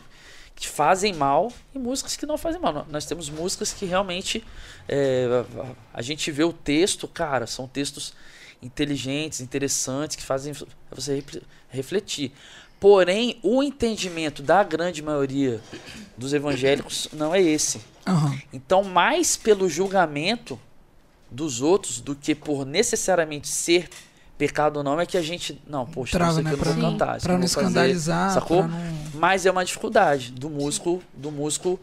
que 0.55 0.67
fazem 0.67 1.13
mal 1.13 1.51
e 1.73 1.79
músicas 1.79 2.15
que 2.15 2.25
não 2.25 2.37
fazem 2.37 2.61
mal. 2.61 2.71
Nó- 2.73 2.85
Nós 2.89 3.05
temos 3.05 3.29
músicas 3.29 3.73
que 3.73 3.85
realmente 3.85 4.43
é, 4.87 5.25
a- 5.59 5.75
a 5.95 6.01
gente 6.01 6.31
vê 6.31 6.43
o 6.43 6.53
texto, 6.53 7.07
cara, 7.07 7.47
são 7.47 7.67
textos 7.67 8.13
inteligentes, 8.61 9.39
interessantes, 9.41 10.15
que 10.15 10.23
fazem 10.23 10.53
você 10.91 11.15
refle- 11.15 11.43
refletir. 11.69 12.31
Porém, 12.79 13.39
o 13.41 13.63
entendimento 13.63 14.43
da 14.43 14.63
grande 14.63 15.01
maioria 15.01 15.59
dos 16.15 16.31
evangélicos 16.31 17.07
não 17.11 17.33
é 17.33 17.41
esse. 17.41 17.81
Aham. 18.05 18.39
Então, 18.53 18.83
mais 18.83 19.35
pelo 19.35 19.67
julgamento 19.67 20.59
dos 21.29 21.61
outros 21.61 21.99
do 22.01 22.15
que 22.15 22.33
por 22.33 22.65
necessariamente 22.65 23.47
ser 23.47 23.89
pecado 24.37 24.77
ou 24.77 24.83
não, 24.83 24.99
é 24.99 25.05
que 25.05 25.17
a 25.17 25.21
gente. 25.21 25.59
Não, 25.67 25.85
poxa, 25.85 26.11
Trava, 26.17 26.33
não 26.33 26.35
sei 26.35 26.43
né? 26.43 26.49
que 26.51 26.53
eu 26.53 26.57
não 26.57 26.63
Pra 26.63 26.73
vou 26.73 26.81
não, 26.83 26.91
cantar. 26.97 27.17
isso 27.17 27.23
pra 27.25 27.33
não 27.33 27.39
eu 27.43 27.47
vou 27.47 27.49
fazer, 27.49 27.67
escandalizar. 27.67 28.31
sacou? 28.33 28.67
não- 28.67 28.97
Mas 29.15 29.45
é 29.45 29.51
uma 29.51 29.65
dificuldade 29.65 30.31
do 30.31 30.49
músico, 30.49 31.01
do 31.13 31.31
músico 31.31 31.79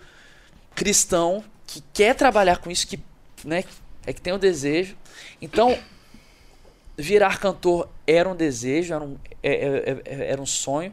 cristão 0.75 1.43
que 1.67 1.83
quer 1.93 2.15
trabalhar 2.15 2.59
com 2.59 2.71
isso, 2.71 2.87
que, 2.87 2.99
né, 3.45 3.65
é 4.07 4.13
que 4.13 4.21
tem 4.21 4.33
o 4.33 4.39
desejo. 4.39 4.95
Então, 5.43 5.77
virar 6.97 7.39
cantor 7.39 7.89
era 8.07 8.29
um 8.29 8.37
desejo, 8.37 8.95
era 8.95 9.03
um, 9.05 9.17
é- 9.43 9.53
é- 9.53 10.03
é- 10.05 10.31
era 10.31 10.41
um 10.41 10.47
sonho. 10.47 10.93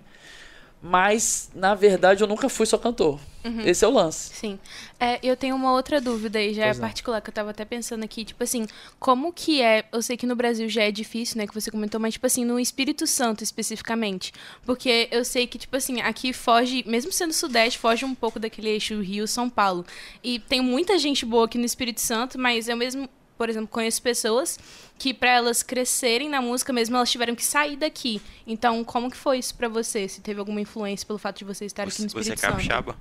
Mas, 0.81 1.49
na 1.53 1.75
verdade, 1.75 2.23
eu 2.23 2.27
nunca 2.27 2.49
fui 2.49 2.65
só 2.65 2.77
cantor. 2.77 3.19
Esse 3.65 3.83
é 3.83 3.87
o 3.87 3.91
lance. 3.91 4.33
Sim. 4.35 4.59
É, 4.99 5.19
eu 5.23 5.35
tenho 5.35 5.55
uma 5.55 5.71
outra 5.71 5.99
dúvida 5.99 6.37
aí, 6.37 6.53
já 6.53 6.65
é 6.65 6.73
não. 6.73 6.79
particular, 6.79 7.21
que 7.21 7.29
eu 7.29 7.33
tava 7.33 7.49
até 7.49 7.65
pensando 7.65 8.03
aqui, 8.03 8.23
tipo 8.23 8.43
assim, 8.43 8.67
como 8.99 9.33
que 9.33 9.61
é, 9.61 9.83
eu 9.91 10.01
sei 10.01 10.15
que 10.15 10.27
no 10.27 10.35
Brasil 10.35 10.69
já 10.69 10.83
é 10.83 10.91
difícil, 10.91 11.37
né, 11.37 11.47
que 11.47 11.53
você 11.53 11.71
comentou, 11.71 11.99
mas 11.99 12.13
tipo 12.13 12.27
assim, 12.27 12.45
no 12.45 12.59
Espírito 12.59 13.07
Santo 13.07 13.43
especificamente, 13.43 14.31
porque 14.63 15.07
eu 15.11 15.25
sei 15.25 15.47
que, 15.47 15.57
tipo 15.57 15.75
assim, 15.75 16.01
aqui 16.01 16.33
foge, 16.33 16.83
mesmo 16.87 17.11
sendo 17.11 17.33
Sudeste, 17.33 17.79
foge 17.79 18.05
um 18.05 18.13
pouco 18.13 18.39
daquele 18.39 18.69
eixo 18.69 19.01
Rio-São 19.01 19.49
Paulo, 19.49 19.85
e 20.23 20.37
tem 20.37 20.61
muita 20.61 20.99
gente 20.99 21.25
boa 21.25 21.45
aqui 21.45 21.57
no 21.57 21.65
Espírito 21.65 22.01
Santo, 22.01 22.37
mas 22.37 22.67
eu 22.67 22.77
mesmo, 22.77 23.09
por 23.41 23.49
exemplo, 23.49 23.67
conheço 23.69 23.99
pessoas 24.03 24.59
que 24.99 25.15
pra 25.15 25.31
elas 25.31 25.63
crescerem 25.63 26.29
na 26.29 26.39
música 26.43 26.71
mesmo, 26.71 26.95
elas 26.95 27.09
tiveram 27.09 27.33
que 27.33 27.43
sair 27.43 27.75
daqui, 27.75 28.21
então 28.45 28.83
como 28.83 29.09
que 29.09 29.17
foi 29.17 29.39
isso 29.39 29.55
pra 29.55 29.67
você? 29.67 30.07
Se 30.07 30.21
teve 30.21 30.39
alguma 30.39 30.61
influência 30.61 31.07
pelo 31.07 31.17
fato 31.17 31.39
de 31.39 31.45
você 31.45 31.65
estar 31.65 31.81
aqui 31.83 31.91
Você, 31.93 32.03
no 32.03 32.09
você 32.09 32.17
é 32.17 32.21
Espírito 32.21 32.39
Santo? 32.41 32.51
capixaba? 32.53 32.95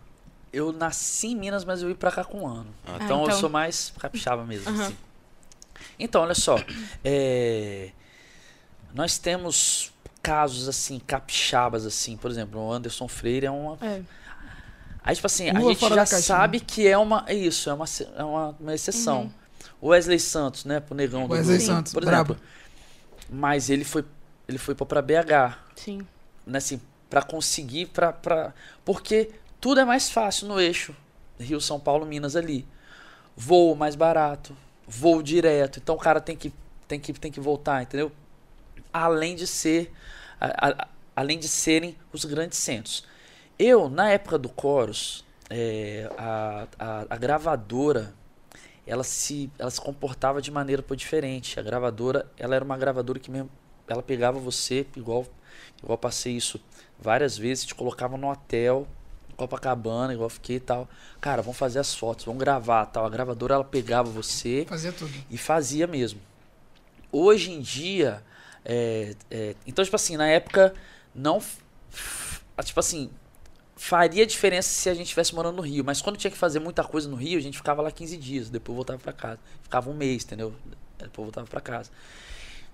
Eu 0.50 0.72
nasci 0.72 1.26
em 1.26 1.36
Minas, 1.36 1.62
mas 1.62 1.82
eu 1.82 1.88
vim 1.88 1.94
pra 1.94 2.10
cá 2.10 2.24
com 2.24 2.40
um 2.40 2.46
ano. 2.46 2.66
Ah, 2.86 2.98
então, 3.04 3.18
Ah, 3.18 3.20
eu 3.24 3.26
então- 3.26 3.38
sou 3.38 3.50
mais 3.50 3.92
capixaba 3.98 4.42
mesmo. 4.46 4.70
Aham. 4.70 4.84
assim. 4.84 4.96
Então, 5.98 6.22
olha 6.22 6.34
só. 6.34 6.56
é, 7.04 7.90
Nós 8.94 9.18
temos 9.18 9.92
casos 10.22 10.68
assim, 10.70 10.98
capixabas, 11.06 11.84
assim. 11.84 12.16
Por 12.16 12.30
exemplo, 12.30 12.58
o 12.60 12.72
Anderson 12.72 13.06
Freire 13.08 13.44
é 13.44 13.50
uma. 13.50 13.76
É. 13.82 14.00
Aí, 15.04 15.14
tipo 15.14 15.26
assim, 15.26 15.50
a 15.50 15.52
Lua 15.58 15.70
gente 15.72 15.80
fora 15.80 15.94
já 15.96 16.06
sabe 16.06 16.60
que 16.60 16.88
é 16.88 16.96
uma. 16.96 17.24
É 17.26 17.34
isso, 17.34 17.68
é 17.68 17.74
uma, 17.74 17.84
é 18.16 18.24
uma, 18.24 18.56
uma 18.58 18.74
exceção. 18.74 19.22
Uhum. 19.24 19.39
O 19.80 19.88
Wesley 19.88 20.18
Santos, 20.20 20.64
né? 20.64 20.80
Pro 20.80 20.94
negão 20.94 21.26
do 21.26 21.32
Wesley 21.34 21.60
Santos, 21.60 21.92
por 21.92 22.04
brabo. 22.04 22.32
exemplo. 22.34 22.48
Mas 23.30 23.70
ele 23.70 23.84
foi, 23.84 24.04
ele 24.48 24.58
foi 24.58 24.74
pra 24.74 25.00
BH 25.00 25.58
Sim. 25.76 26.00
né, 26.46 26.58
assim, 26.58 26.80
para 27.08 27.22
conseguir 27.22 27.86
para 27.86 28.12
para 28.12 28.52
porque 28.84 29.30
tudo 29.60 29.80
é 29.80 29.84
mais 29.84 30.10
fácil 30.10 30.48
no 30.48 30.60
eixo 30.60 30.94
Rio 31.38 31.60
São 31.60 31.78
Paulo 31.80 32.04
Minas 32.06 32.36
ali 32.36 32.66
voo 33.36 33.74
mais 33.74 33.94
barato 33.94 34.56
voo 34.86 35.22
direto 35.22 35.78
então 35.78 35.94
o 35.94 35.98
cara 35.98 36.20
tem 36.20 36.36
que 36.36 36.52
tem 36.88 36.98
que 37.00 37.12
tem 37.12 37.30
que 37.32 37.40
voltar 37.40 37.82
entendeu 37.82 38.12
além 38.92 39.34
de 39.36 39.46
ser 39.46 39.92
a- 40.40 40.68
a- 40.70 40.88
além 41.16 41.38
de 41.38 41.48
serem 41.48 41.96
os 42.12 42.24
grandes 42.24 42.58
centros 42.58 43.04
eu 43.58 43.88
na 43.88 44.10
época 44.10 44.38
do 44.38 44.50
Chorus 44.60 45.24
é, 45.48 46.10
a, 46.16 46.66
a, 46.78 47.06
a 47.10 47.16
gravadora 47.16 48.14
ela 48.90 49.04
se 49.04 49.50
ela 49.58 49.70
se 49.70 49.80
comportava 49.80 50.42
de 50.42 50.50
maneira 50.50 50.82
pô, 50.82 50.96
diferente 50.96 51.58
a 51.60 51.62
gravadora 51.62 52.30
ela 52.36 52.54
era 52.56 52.64
uma 52.64 52.76
gravadora 52.76 53.18
que 53.18 53.30
mesmo 53.30 53.50
ela 53.86 54.02
pegava 54.02 54.38
você 54.38 54.86
igual 54.96 55.26
igual 55.82 55.96
passei 55.98 56.36
isso 56.36 56.60
várias 56.98 57.38
vezes 57.38 57.64
te 57.64 57.74
colocava 57.74 58.16
no 58.16 58.30
hotel 58.30 58.86
Copacabana 59.36 60.12
igual 60.12 60.28
fiquei 60.28 60.56
e 60.56 60.60
tal 60.60 60.88
cara 61.20 61.40
vamos 61.40 61.56
fazer 61.56 61.78
as 61.78 61.94
fotos 61.94 62.24
vamos 62.24 62.40
gravar 62.40 62.86
tal 62.86 63.06
a 63.06 63.08
gravadora 63.08 63.54
ela 63.54 63.64
pegava 63.64 64.10
você 64.10 64.66
Fazia 64.68 64.92
tudo. 64.92 65.12
e 65.30 65.38
fazia 65.38 65.86
mesmo. 65.86 66.20
Hoje 67.12 67.50
em 67.50 67.60
dia, 67.60 68.22
é, 68.64 69.16
é, 69.30 69.56
então, 69.66 69.84
tipo 69.84 69.96
assim, 69.96 70.16
na 70.16 70.28
época, 70.28 70.72
não. 71.14 71.42
Tipo 72.64 72.78
assim, 72.78 73.10
faria 73.82 74.26
diferença 74.26 74.68
se 74.68 74.90
a 74.90 74.92
gente 74.94 75.04
estivesse 75.06 75.34
morando 75.34 75.56
no 75.56 75.62
Rio, 75.62 75.82
mas 75.82 76.02
quando 76.02 76.18
tinha 76.18 76.30
que 76.30 76.36
fazer 76.36 76.58
muita 76.60 76.84
coisa 76.84 77.08
no 77.08 77.16
Rio, 77.16 77.38
a 77.38 77.42
gente 77.42 77.56
ficava 77.56 77.80
lá 77.80 77.90
15 77.90 78.14
dias, 78.18 78.50
depois 78.50 78.76
voltava 78.76 78.98
pra 78.98 79.10
casa. 79.12 79.38
Ficava 79.62 79.88
um 79.88 79.94
mês, 79.94 80.22
entendeu? 80.22 80.52
Depois 80.98 81.24
voltava 81.24 81.46
pra 81.46 81.62
casa. 81.62 81.90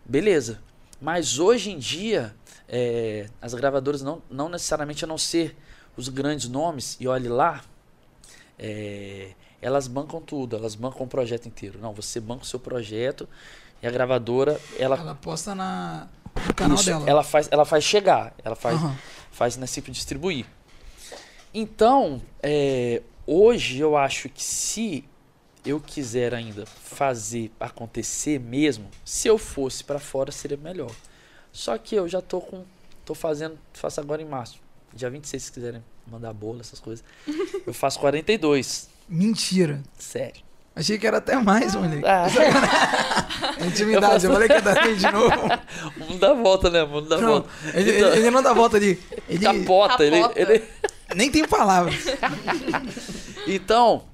Beleza. 0.04 0.60
Mas 1.00 1.38
hoje 1.38 1.70
em 1.70 1.78
dia, 1.78 2.34
é, 2.68 3.28
as 3.40 3.54
gravadoras 3.54 4.02
não, 4.02 4.20
não 4.28 4.48
necessariamente 4.48 5.04
a 5.04 5.06
não 5.06 5.16
ser 5.16 5.56
os 5.96 6.08
grandes 6.08 6.48
nomes, 6.48 6.96
e 6.98 7.06
olhe 7.06 7.28
lá, 7.28 7.62
é, 8.58 9.30
elas 9.62 9.86
bancam 9.86 10.20
tudo, 10.20 10.56
elas 10.56 10.74
bancam 10.74 11.02
o 11.02 11.08
projeto 11.08 11.46
inteiro. 11.46 11.78
Não, 11.80 11.92
você 11.94 12.18
banca 12.20 12.42
o 12.42 12.46
seu 12.46 12.58
projeto 12.58 13.28
e 13.80 13.86
a 13.86 13.90
gravadora, 13.92 14.60
ela, 14.76 14.96
Ela 14.96 15.14
posta 15.14 15.54
na, 15.54 16.08
no 16.48 16.52
canal 16.52 16.76
isso, 16.76 16.86
dela. 16.86 17.04
ela 17.08 17.22
faz, 17.22 17.48
ela 17.52 17.64
faz 17.64 17.84
chegar, 17.84 18.34
ela 18.44 18.56
faz, 18.56 18.76
Aham. 18.76 18.96
faz 19.30 19.56
nesse 19.56 19.74
tipo 19.74 19.92
distribuir. 19.92 20.46
Então, 21.58 22.20
é, 22.42 23.00
hoje 23.26 23.78
eu 23.78 23.96
acho 23.96 24.28
que 24.28 24.44
se 24.44 25.02
eu 25.64 25.80
quiser 25.80 26.34
ainda 26.34 26.66
fazer 26.66 27.50
acontecer 27.58 28.38
mesmo, 28.38 28.86
se 29.02 29.26
eu 29.26 29.38
fosse 29.38 29.82
pra 29.82 29.98
fora 29.98 30.30
seria 30.30 30.58
melhor. 30.58 30.90
Só 31.50 31.78
que 31.78 31.94
eu 31.94 32.06
já 32.06 32.20
tô 32.20 32.42
com 32.42 32.62
tô 33.06 33.14
fazendo, 33.14 33.58
faço 33.72 33.98
agora 34.02 34.20
em 34.20 34.26
março. 34.26 34.60
Dia 34.92 35.08
26 35.08 35.42
se 35.44 35.50
quiserem 35.52 35.82
mandar 36.06 36.34
bolo, 36.34 36.60
essas 36.60 36.78
coisas. 36.78 37.02
Eu 37.66 37.72
faço 37.72 37.98
42, 38.00 38.90
Mentira. 39.08 39.80
sério. 39.98 40.42
Achei 40.74 40.98
que 40.98 41.06
era 41.06 41.16
até 41.16 41.36
mais, 41.36 41.74
moleque. 41.74 42.04
Ah, 42.04 42.26
É 43.58 43.64
Intimidade. 43.66 44.26
Eu, 44.26 44.32
falei 44.32 44.46
que 44.46 44.54
ia 44.54 44.60
dar 44.60 44.74
de 44.94 45.10
novo. 45.10 45.30
o 45.96 46.00
mundo 46.00 46.18
dá 46.18 46.34
volta, 46.34 46.68
né? 46.68 46.82
O 46.82 46.88
mundo 46.88 47.08
dá 47.08 47.16
Não, 47.18 47.28
volta. 47.28 47.48
ele, 47.72 47.96
Então- 47.96 48.08
ele- 48.10 48.18
ele 48.18 48.30
não 48.30 48.42
dá 48.42 48.52
volta 48.52 48.76
ali. 48.76 49.02
Ele 49.26 49.38
Capota, 49.38 50.04
ele, 50.04 50.20
Capota. 50.20 50.40
ele, 50.40 50.62
nem 51.16 51.30
tem 51.30 51.46
palavras. 51.46 51.94
Então, 53.46 54.04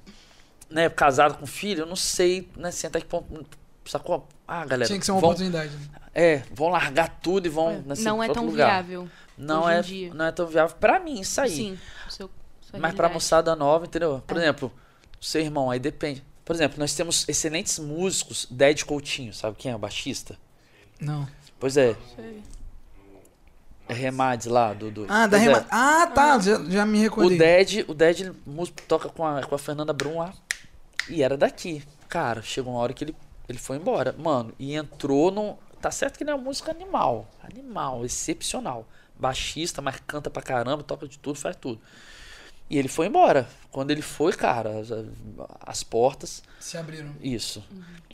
né, 0.69 0.89
casado 0.89 1.37
com 1.39 1.45
filho, 1.47 1.81
eu 1.81 1.85
não 1.87 1.95
sei, 1.95 2.47
né, 2.55 2.69
assim, 2.69 2.85
até 2.87 2.99
que 2.99 3.05
ponto. 3.07 3.45
Sacou? 3.85 4.27
Ah, 4.47 4.63
galera. 4.65 4.85
Tinha 4.87 4.99
que 4.99 5.05
ser 5.05 5.11
uma 5.11 5.19
vão, 5.19 5.31
oportunidade. 5.31 5.71
É, 6.13 6.43
vão 6.53 6.69
largar 6.69 7.19
tudo 7.21 7.47
e 7.47 7.49
vão. 7.49 7.83
assim, 7.89 8.03
não 8.03 8.17
pra 8.17 8.25
é 8.27 8.29
tão 8.33 8.45
lugar. 8.45 8.67
viável. 8.83 9.09
Não 9.37 9.63
hoje 9.63 9.73
em 9.73 9.77
é, 9.77 9.81
dia. 9.81 10.13
não 10.13 10.25
é 10.25 10.31
tão 10.31 10.45
viável 10.45 10.75
pra 10.79 10.99
mim 10.99 11.19
isso 11.19 11.41
aí. 11.41 11.49
Sim. 11.49 11.79
Seu, 12.09 12.29
sua 12.61 12.79
Mas 12.79 12.93
pra 12.93 13.07
realidade. 13.07 13.13
moçada 13.15 13.55
nova, 13.55 13.85
entendeu? 13.85 14.21
Por 14.27 14.37
É. 14.37 14.41
exemplo, 14.41 14.71
seu 15.19 15.41
irmão, 15.41 15.71
aí 15.71 15.79
depende. 15.79 16.23
Por 16.45 16.55
exemplo, 16.55 16.77
nós 16.79 16.93
temos 16.93 17.27
excelentes 17.27 17.79
músicos, 17.79 18.45
Dead 18.51 18.83
Coutinho, 18.83 19.33
sabe 19.33 19.55
quem 19.57 19.71
é 19.71 19.75
o 19.75 19.79
baixista? 19.79 20.37
Não. 20.99 21.27
Pois 21.59 21.75
é, 21.77 21.95
Sei. 22.15 22.43
É 23.87 23.93
Remades 23.93 24.47
lá, 24.47 24.73
do... 24.73 24.89
do 24.91 25.05
Ah, 25.09 25.27
da 25.27 25.37
pois 25.37 25.41
é. 25.41 25.45
Rema... 25.53 25.67
Ah, 25.69 26.07
tá. 26.07 26.39
Já, 26.39 26.63
já 26.65 26.85
me 26.85 26.99
O 26.99 27.01
recordei. 27.01 27.37
Dead, 27.37 27.85
o 27.87 27.93
Dead 27.93 28.19
ele 28.21 28.33
mus- 28.45 28.73
toca 28.87 29.09
com 29.09 29.25
a, 29.25 29.43
com 29.43 29.55
a 29.55 29.59
Fernanda 29.59 29.91
Brum 29.93 30.19
lá. 30.19 30.33
E 31.09 31.21
era 31.21 31.35
daqui. 31.37 31.83
Cara, 32.07 32.41
chegou 32.41 32.73
uma 32.73 32.79
hora 32.81 32.93
que 32.93 33.03
ele, 33.03 33.15
ele 33.49 33.57
foi 33.57 33.77
embora. 33.77 34.15
Mano, 34.17 34.53
e 34.57 34.73
entrou 34.75 35.31
num. 35.31 35.55
Tá 35.81 35.91
certo 35.91 36.17
que 36.17 36.23
ele 36.23 36.31
é 36.31 36.35
uma 36.35 36.43
música 36.43 36.71
animal. 36.71 37.27
Animal, 37.43 38.05
excepcional. 38.05 38.87
Baixista, 39.19 39.81
mas 39.81 39.97
canta 40.07 40.29
pra 40.29 40.41
caramba, 40.41 40.81
toca 40.83 41.07
de 41.07 41.19
tudo, 41.19 41.37
faz 41.37 41.55
tudo. 41.55 41.79
E 42.69 42.77
ele 42.77 42.87
foi 42.87 43.07
embora. 43.07 43.47
Quando 43.69 43.91
ele 43.91 44.01
foi, 44.01 44.31
cara, 44.33 44.79
as, 44.79 44.87
as 45.59 45.83
portas. 45.83 46.41
Se 46.59 46.77
abriram. 46.77 47.13
Isso. 47.21 47.63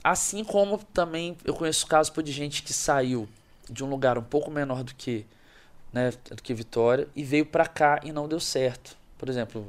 Assim 0.04 0.44
como 0.44 0.80
também 0.94 1.38
eu 1.46 1.54
conheço 1.54 1.86
casos 1.86 2.12
de 2.24 2.32
gente 2.32 2.64
que 2.64 2.74
saiu 2.74 3.30
de 3.70 3.84
um 3.84 3.90
lugar 3.90 4.18
um 4.18 4.24
pouco 4.24 4.50
menor 4.50 4.84
do 4.84 4.96
que, 4.96 5.26
né, 5.92 6.12
do 6.12 6.42
que 6.42 6.54
Vitória 6.54 7.08
e 7.16 7.24
veio 7.24 7.46
pra 7.46 7.66
cá 7.68 8.00
e 8.04 8.12
não 8.12 8.28
deu 8.28 8.40
certo. 8.40 8.98
Por 9.18 9.30
exemplo, 9.30 9.62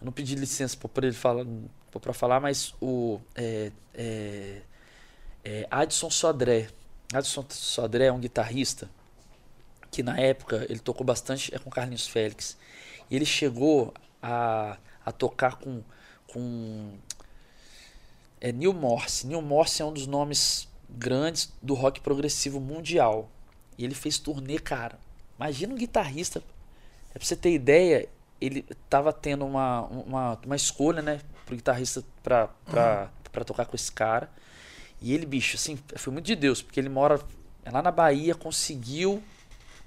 eu 0.00 0.04
não 0.04 0.12
pedi 0.12 0.34
licença 0.34 0.76
para 0.76 1.06
ele 1.06 1.16
falar, 1.16 1.44
para 1.90 2.12
falar, 2.12 2.40
mas 2.40 2.74
o 2.80 3.20
é, 3.34 3.72
é, 3.94 4.60
é, 5.44 5.66
Adson 5.70 6.10
Sodré, 6.10 6.68
Adson 7.12 7.44
Sodré 7.48 8.06
é 8.06 8.12
um 8.12 8.20
guitarrista 8.20 8.88
que 9.90 10.02
na 10.02 10.18
época 10.18 10.66
ele 10.68 10.78
tocou 10.78 11.06
bastante 11.06 11.54
é 11.54 11.58
com 11.58 11.70
Carlinhos 11.70 12.06
Félix 12.06 12.56
e 13.10 13.16
ele 13.16 13.24
chegou 13.24 13.94
a, 14.22 14.76
a 15.04 15.12
tocar 15.12 15.56
com 15.56 15.82
com 16.26 16.92
é 18.40 18.52
Neil 18.52 18.72
Morse. 18.72 19.26
Neil 19.26 19.40
Morse 19.40 19.80
é 19.80 19.84
um 19.84 19.92
dos 19.92 20.06
nomes 20.06 20.68
grandes 20.88 21.52
do 21.62 21.74
rock 21.74 22.00
progressivo 22.00 22.60
mundial. 22.60 23.30
E 23.78 23.84
ele 23.84 23.94
fez 23.94 24.18
turnê, 24.18 24.58
cara. 24.58 24.98
Imagina 25.38 25.74
um 25.74 25.76
guitarrista. 25.76 26.42
É 27.14 27.18
pra 27.18 27.26
você 27.26 27.36
ter 27.36 27.52
ideia, 27.52 28.08
ele 28.40 28.62
tava 28.88 29.12
tendo 29.12 29.44
uma, 29.44 29.82
uma, 29.82 30.38
uma 30.44 30.56
escolha, 30.56 31.02
né, 31.02 31.20
pro 31.44 31.56
guitarrista 31.56 32.04
pra, 32.22 32.48
pra, 32.66 33.10
pra 33.32 33.44
tocar 33.44 33.66
com 33.66 33.76
esse 33.76 33.90
cara. 33.90 34.30
E 35.00 35.12
ele, 35.12 35.26
bicho, 35.26 35.56
assim, 35.56 35.78
foi 35.96 36.12
muito 36.12 36.26
de 36.26 36.34
Deus, 36.36 36.62
porque 36.62 36.80
ele 36.80 36.88
mora 36.88 37.20
lá 37.70 37.82
na 37.82 37.90
Bahia, 37.90 38.34
conseguiu 38.34 39.22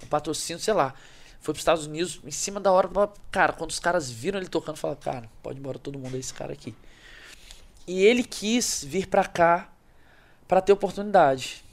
um 0.04 0.08
patrocínio, 0.08 0.62
sei 0.62 0.74
lá. 0.74 0.94
Foi 1.42 1.54
pros 1.54 1.62
Estados 1.62 1.86
Unidos, 1.86 2.20
em 2.24 2.32
cima 2.32 2.60
da 2.60 2.72
hora, 2.72 2.90
cara, 3.32 3.54
quando 3.54 3.72
os 3.72 3.80
caras 3.80 4.10
viram 4.10 4.40
ele 4.40 4.50
tocando, 4.50 4.78
falaram, 4.78 5.00
cara, 5.00 5.30
pode 5.42 5.58
ir 5.58 5.62
embora 5.62 5.80
todo 5.80 5.98
mundo 5.98 6.14
aí, 6.14 6.20
esse 6.20 6.34
cara 6.34 6.52
aqui. 6.54 6.76
E 7.88 8.04
ele 8.04 8.24
quis 8.24 8.84
vir 8.84 9.08
pra 9.08 9.26
cá 9.26 9.70
pra 10.48 10.62
ter 10.62 10.74
oportunidade. 10.74 11.64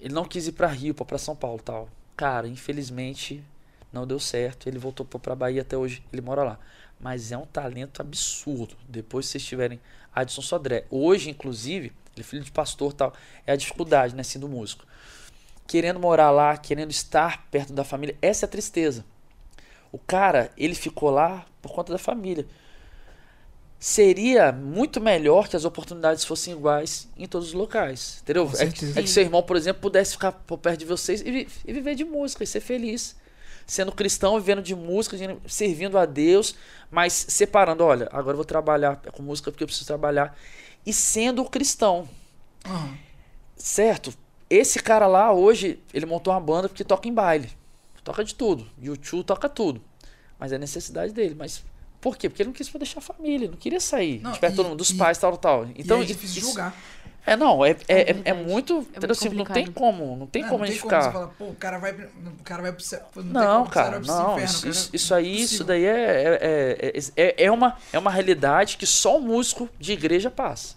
Ele 0.00 0.14
não 0.14 0.24
quis 0.24 0.46
ir 0.46 0.52
pra 0.52 0.68
Rio, 0.68 0.94
pra 0.94 1.04
pra 1.04 1.18
São 1.18 1.34
Paulo, 1.34 1.60
tal. 1.62 1.88
Cara, 2.16 2.48
infelizmente 2.48 3.44
não 3.92 4.06
deu 4.06 4.18
certo. 4.18 4.68
Ele 4.68 4.78
voltou 4.78 5.06
pra 5.06 5.34
Bahia 5.34 5.62
até 5.62 5.76
hoje, 5.76 6.02
ele 6.12 6.22
mora 6.22 6.42
lá. 6.42 6.58
Mas 6.98 7.30
é 7.32 7.36
um 7.36 7.44
talento 7.44 8.00
absurdo. 8.00 8.74
Depois 8.88 9.26
vocês 9.26 9.44
tiverem 9.44 9.80
Adson 10.14 10.42
Sodré. 10.42 10.86
Hoje, 10.90 11.30
inclusive, 11.30 11.92
ele 12.14 12.20
é 12.20 12.22
filho 12.22 12.42
de 12.42 12.50
pastor, 12.50 12.92
tal. 12.92 13.12
É 13.46 13.52
a 13.52 13.56
dificuldade, 13.56 14.14
né, 14.14 14.22
sendo 14.22 14.48
músico. 14.48 14.86
Querendo 15.66 16.00
morar 16.00 16.30
lá, 16.30 16.56
querendo 16.56 16.90
estar 16.90 17.46
perto 17.50 17.72
da 17.72 17.84
família, 17.84 18.16
essa 18.22 18.44
é 18.44 18.46
a 18.46 18.50
tristeza. 18.50 19.04
O 19.92 19.98
cara, 19.98 20.50
ele 20.56 20.74
ficou 20.74 21.10
lá 21.10 21.44
por 21.60 21.72
conta 21.72 21.92
da 21.92 21.98
família 21.98 22.46
seria 23.78 24.52
muito 24.52 25.00
melhor 25.00 25.48
que 25.48 25.56
as 25.56 25.64
oportunidades 25.64 26.24
fossem 26.24 26.54
iguais 26.54 27.08
em 27.16 27.26
todos 27.26 27.48
os 27.48 27.54
locais. 27.54 28.18
Entendeu? 28.22 28.50
É 28.58 28.66
que, 28.66 28.98
é 28.98 29.02
que 29.02 29.08
seu 29.08 29.22
irmão, 29.22 29.42
por 29.42 29.56
exemplo, 29.56 29.82
pudesse 29.82 30.12
ficar 30.12 30.32
por 30.32 30.58
perto 30.58 30.80
de 30.80 30.86
vocês 30.86 31.20
e, 31.20 31.46
e 31.64 31.72
viver 31.72 31.94
de 31.94 32.04
música 32.04 32.42
e 32.42 32.46
ser 32.46 32.60
feliz. 32.60 33.16
Sendo 33.66 33.92
cristão, 33.92 34.38
vivendo 34.38 34.62
de 34.62 34.74
música, 34.74 35.16
servindo 35.46 35.98
a 35.98 36.06
Deus, 36.06 36.54
mas 36.90 37.12
separando, 37.12 37.84
olha, 37.84 38.08
agora 38.12 38.32
eu 38.32 38.36
vou 38.36 38.44
trabalhar 38.44 38.96
com 39.12 39.22
música 39.22 39.50
porque 39.50 39.64
eu 39.64 39.66
preciso 39.66 39.86
trabalhar. 39.86 40.38
E 40.84 40.92
sendo 40.92 41.44
cristão, 41.44 42.08
Aham. 42.64 42.96
certo? 43.56 44.14
Esse 44.48 44.78
cara 44.78 45.08
lá, 45.08 45.32
hoje, 45.32 45.80
ele 45.92 46.06
montou 46.06 46.32
uma 46.32 46.40
banda 46.40 46.68
porque 46.68 46.84
toca 46.84 47.08
em 47.08 47.12
baile. 47.12 47.50
Toca 48.04 48.22
de 48.22 48.36
tudo. 48.36 48.64
YouTube 48.80 49.24
toca 49.24 49.48
tudo. 49.48 49.82
Mas 50.38 50.52
é 50.52 50.58
necessidade 50.58 51.12
dele. 51.12 51.34
Mas 51.36 51.64
por 52.00 52.16
quê? 52.16 52.28
Porque 52.28 52.42
ele 52.42 52.48
não 52.48 52.54
quis 52.54 52.68
deixar 52.68 52.98
a 52.98 53.02
família, 53.02 53.48
não 53.48 53.56
queria 53.56 53.80
sair. 53.80 54.20
Não, 54.20 54.32
de 54.32 54.38
perto 54.38 54.54
e- 54.54 54.56
todo 54.56 54.66
mundo, 54.68 54.78
dos 54.78 54.90
e- 54.90 54.94
pais, 54.96 55.18
tal, 55.18 55.36
tal. 55.36 55.66
Então, 55.76 55.98
e 56.00 56.02
é 56.02 56.04
difícil 56.06 56.38
isso- 56.38 56.48
julgar. 56.50 56.74
É, 57.28 57.34
não, 57.34 57.64
é, 57.64 57.70
é, 57.70 57.76
é, 57.88 58.00
é 58.10 58.12
verdade. 58.12 58.38
muito. 58.44 58.72
É 58.94 59.00
muito 59.00 59.10
assim, 59.10 59.28
não 59.30 59.44
tem 59.44 59.66
como, 59.66 60.14
não 60.16 60.28
tem 60.28 60.44
É, 60.44 60.46
como 60.46 60.58
não 60.58 60.62
a 60.64 60.66
tem 60.68 60.74
gente 60.74 60.82
como 60.82 60.94
ficar. 60.94 61.06
você 61.06 61.12
falar, 61.12 61.26
pô, 61.36 61.46
o 61.46 61.54
cara 61.56 61.76
vai, 61.78 61.90
o 61.92 62.42
cara 62.44 62.62
vai 62.62 62.72
pro 62.72 62.84
céu. 62.84 63.00
Não, 63.16 63.22
tem 63.24 63.32
Não, 63.32 63.58
como, 63.62 63.70
cara, 63.70 63.98
não. 63.98 64.32
inferno, 64.38 64.44
Isso, 64.44 64.60
cara. 64.62 64.90
isso, 64.94 65.14
aí, 65.14 65.24
Impossível. 65.26 65.44
isso 65.54 65.64
daí 65.64 65.84
é, 65.86 65.90
é, 66.40 66.92
é, 66.94 67.00
é, 67.16 67.44
é, 67.46 67.50
uma, 67.50 67.76
é 67.92 67.98
uma 67.98 68.12
realidade 68.12 68.76
que 68.76 68.86
só 68.86 69.18
o 69.18 69.20
músico 69.20 69.68
de 69.76 69.92
igreja 69.92 70.30
passa. 70.30 70.76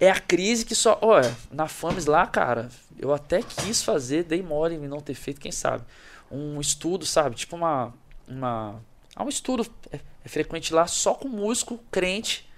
É 0.00 0.10
a 0.10 0.18
crise 0.18 0.64
que 0.66 0.74
só. 0.74 0.98
Olha, 1.00 1.32
na 1.52 1.68
FAMES 1.68 2.06
lá, 2.06 2.26
cara, 2.26 2.68
eu 2.98 3.14
até 3.14 3.40
quis 3.40 3.80
fazer, 3.80 4.24
dei 4.24 4.42
mole 4.42 4.74
em 4.74 4.88
não 4.88 4.98
ter 4.98 5.14
feito, 5.14 5.40
quem 5.40 5.52
sabe? 5.52 5.84
Um 6.32 6.60
estudo, 6.60 7.06
sabe? 7.06 7.36
Tipo 7.36 7.54
uma. 7.54 7.94
uma 8.26 8.82
há 9.14 9.22
um 9.22 9.28
estudo 9.28 9.64
é, 10.24 10.28
frequente 10.28 10.72
lá 10.72 10.86
só 10.86 11.14
com 11.14 11.28
músico 11.28 11.78
crente. 11.90 12.48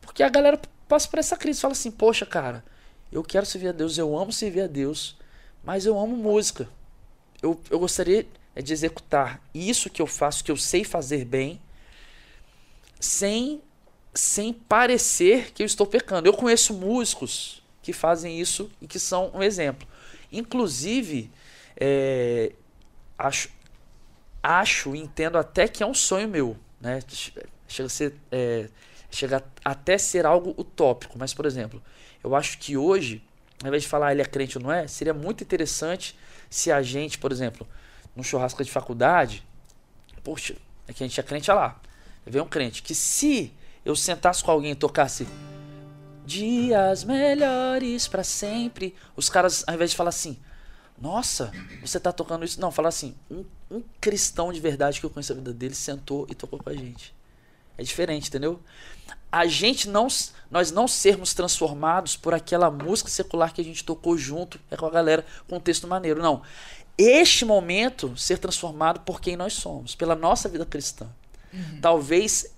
Porque 0.00 0.22
a 0.22 0.28
galera 0.28 0.60
passa 0.88 1.08
por 1.08 1.18
essa 1.18 1.36
crise. 1.36 1.60
Fala 1.60 1.72
assim, 1.72 1.90
poxa, 1.90 2.24
cara, 2.24 2.64
eu 3.12 3.22
quero 3.22 3.46
servir 3.46 3.68
a 3.68 3.72
Deus, 3.72 3.98
eu 3.98 4.16
amo 4.16 4.32
servir 4.32 4.62
a 4.62 4.66
Deus, 4.66 5.16
mas 5.62 5.86
eu 5.86 5.98
amo 5.98 6.16
música. 6.16 6.68
Eu, 7.42 7.60
eu 7.70 7.78
gostaria 7.78 8.26
é, 8.54 8.62
de 8.62 8.72
executar 8.72 9.40
isso 9.54 9.90
que 9.90 10.02
eu 10.02 10.06
faço, 10.06 10.42
que 10.42 10.50
eu 10.50 10.56
sei 10.56 10.84
fazer 10.84 11.24
bem, 11.24 11.60
sem 12.98 13.62
sem 14.14 14.52
parecer 14.52 15.52
que 15.52 15.62
eu 15.62 15.66
estou 15.66 15.86
pecando. 15.86 16.28
Eu 16.28 16.32
conheço 16.32 16.74
músicos 16.74 17.62
que 17.82 17.92
fazem 17.92 18.40
isso 18.40 18.70
e 18.82 18.86
que 18.86 18.98
são 18.98 19.30
um 19.32 19.42
exemplo. 19.42 19.86
Inclusive, 20.32 21.30
é, 21.76 22.52
acho, 23.16 23.48
acho 24.42 24.96
entendo 24.96 25.38
até 25.38 25.68
que 25.68 25.82
é 25.82 25.86
um 25.86 25.94
sonho 25.94 26.28
meu. 26.28 26.56
Né? 26.80 27.00
Chega, 27.66 27.86
a 27.86 27.88
ser, 27.88 28.14
é, 28.30 28.68
chega 29.10 29.44
até 29.64 29.98
ser 29.98 30.26
algo 30.26 30.54
utópico. 30.56 31.18
Mas, 31.18 31.34
por 31.34 31.46
exemplo, 31.46 31.82
eu 32.22 32.34
acho 32.34 32.58
que 32.58 32.76
hoje, 32.76 33.22
ao 33.62 33.68
invés 33.68 33.82
de 33.82 33.88
falar 33.88 34.12
ele 34.12 34.22
é 34.22 34.24
crente 34.24 34.58
ou 34.58 34.64
não 34.64 34.72
é, 34.72 34.86
seria 34.86 35.14
muito 35.14 35.42
interessante 35.42 36.16
se 36.50 36.72
a 36.72 36.82
gente, 36.82 37.18
por 37.18 37.32
exemplo, 37.32 37.66
num 38.16 38.22
churrasco 38.22 38.64
de 38.64 38.70
faculdade, 38.70 39.44
poxa, 40.24 40.56
é 40.86 40.92
que 40.92 41.02
a 41.02 41.06
gente 41.06 41.18
é 41.20 41.22
crente, 41.22 41.50
olha 41.50 41.60
lá. 41.60 41.80
Vem 42.26 42.42
um 42.42 42.48
crente 42.48 42.82
que 42.82 42.94
se 42.94 43.52
eu 43.84 43.96
sentasse 43.96 44.42
com 44.42 44.50
alguém 44.50 44.72
e 44.72 44.74
tocasse 44.74 45.26
dias 46.26 47.04
melhores 47.04 48.06
pra 48.06 48.22
sempre, 48.22 48.94
os 49.16 49.30
caras, 49.30 49.64
ao 49.66 49.74
invés 49.74 49.90
de 49.90 49.96
falar 49.96 50.10
assim, 50.10 50.38
nossa, 51.00 51.50
você 51.80 51.98
tá 51.98 52.12
tocando 52.12 52.44
isso, 52.44 52.60
não, 52.60 52.70
falar 52.70 52.90
assim, 52.90 53.14
um, 53.30 53.44
um 53.70 53.82
cristão 54.00 54.52
de 54.52 54.60
verdade 54.60 55.00
que 55.00 55.06
eu 55.06 55.10
conheço 55.10 55.32
a 55.32 55.36
vida 55.36 55.52
dele 55.52 55.74
sentou 55.74 56.26
e 56.30 56.34
tocou 56.34 56.58
com 56.58 56.70
a 56.70 56.74
gente. 56.74 57.14
É 57.76 57.82
diferente, 57.82 58.28
entendeu? 58.28 58.60
A 59.30 59.46
gente 59.46 59.88
não, 59.88 60.08
nós 60.50 60.72
não 60.72 60.88
sermos 60.88 61.34
transformados 61.34 62.16
por 62.16 62.34
aquela 62.34 62.70
música 62.70 63.10
secular 63.10 63.52
que 63.52 63.60
a 63.60 63.64
gente 63.64 63.84
tocou 63.84 64.16
junto, 64.16 64.58
é 64.70 64.76
com 64.76 64.86
a 64.86 64.90
galera, 64.90 65.24
com 65.46 65.56
um 65.56 65.60
texto 65.60 65.86
maneiro, 65.86 66.20
não. 66.20 66.42
Este 66.96 67.44
momento 67.44 68.16
ser 68.16 68.38
transformado 68.38 69.00
por 69.00 69.20
quem 69.20 69.36
nós 69.36 69.52
somos, 69.52 69.94
pela 69.94 70.16
nossa 70.16 70.48
vida 70.48 70.66
cristã. 70.66 71.08
Talvez 71.80 72.52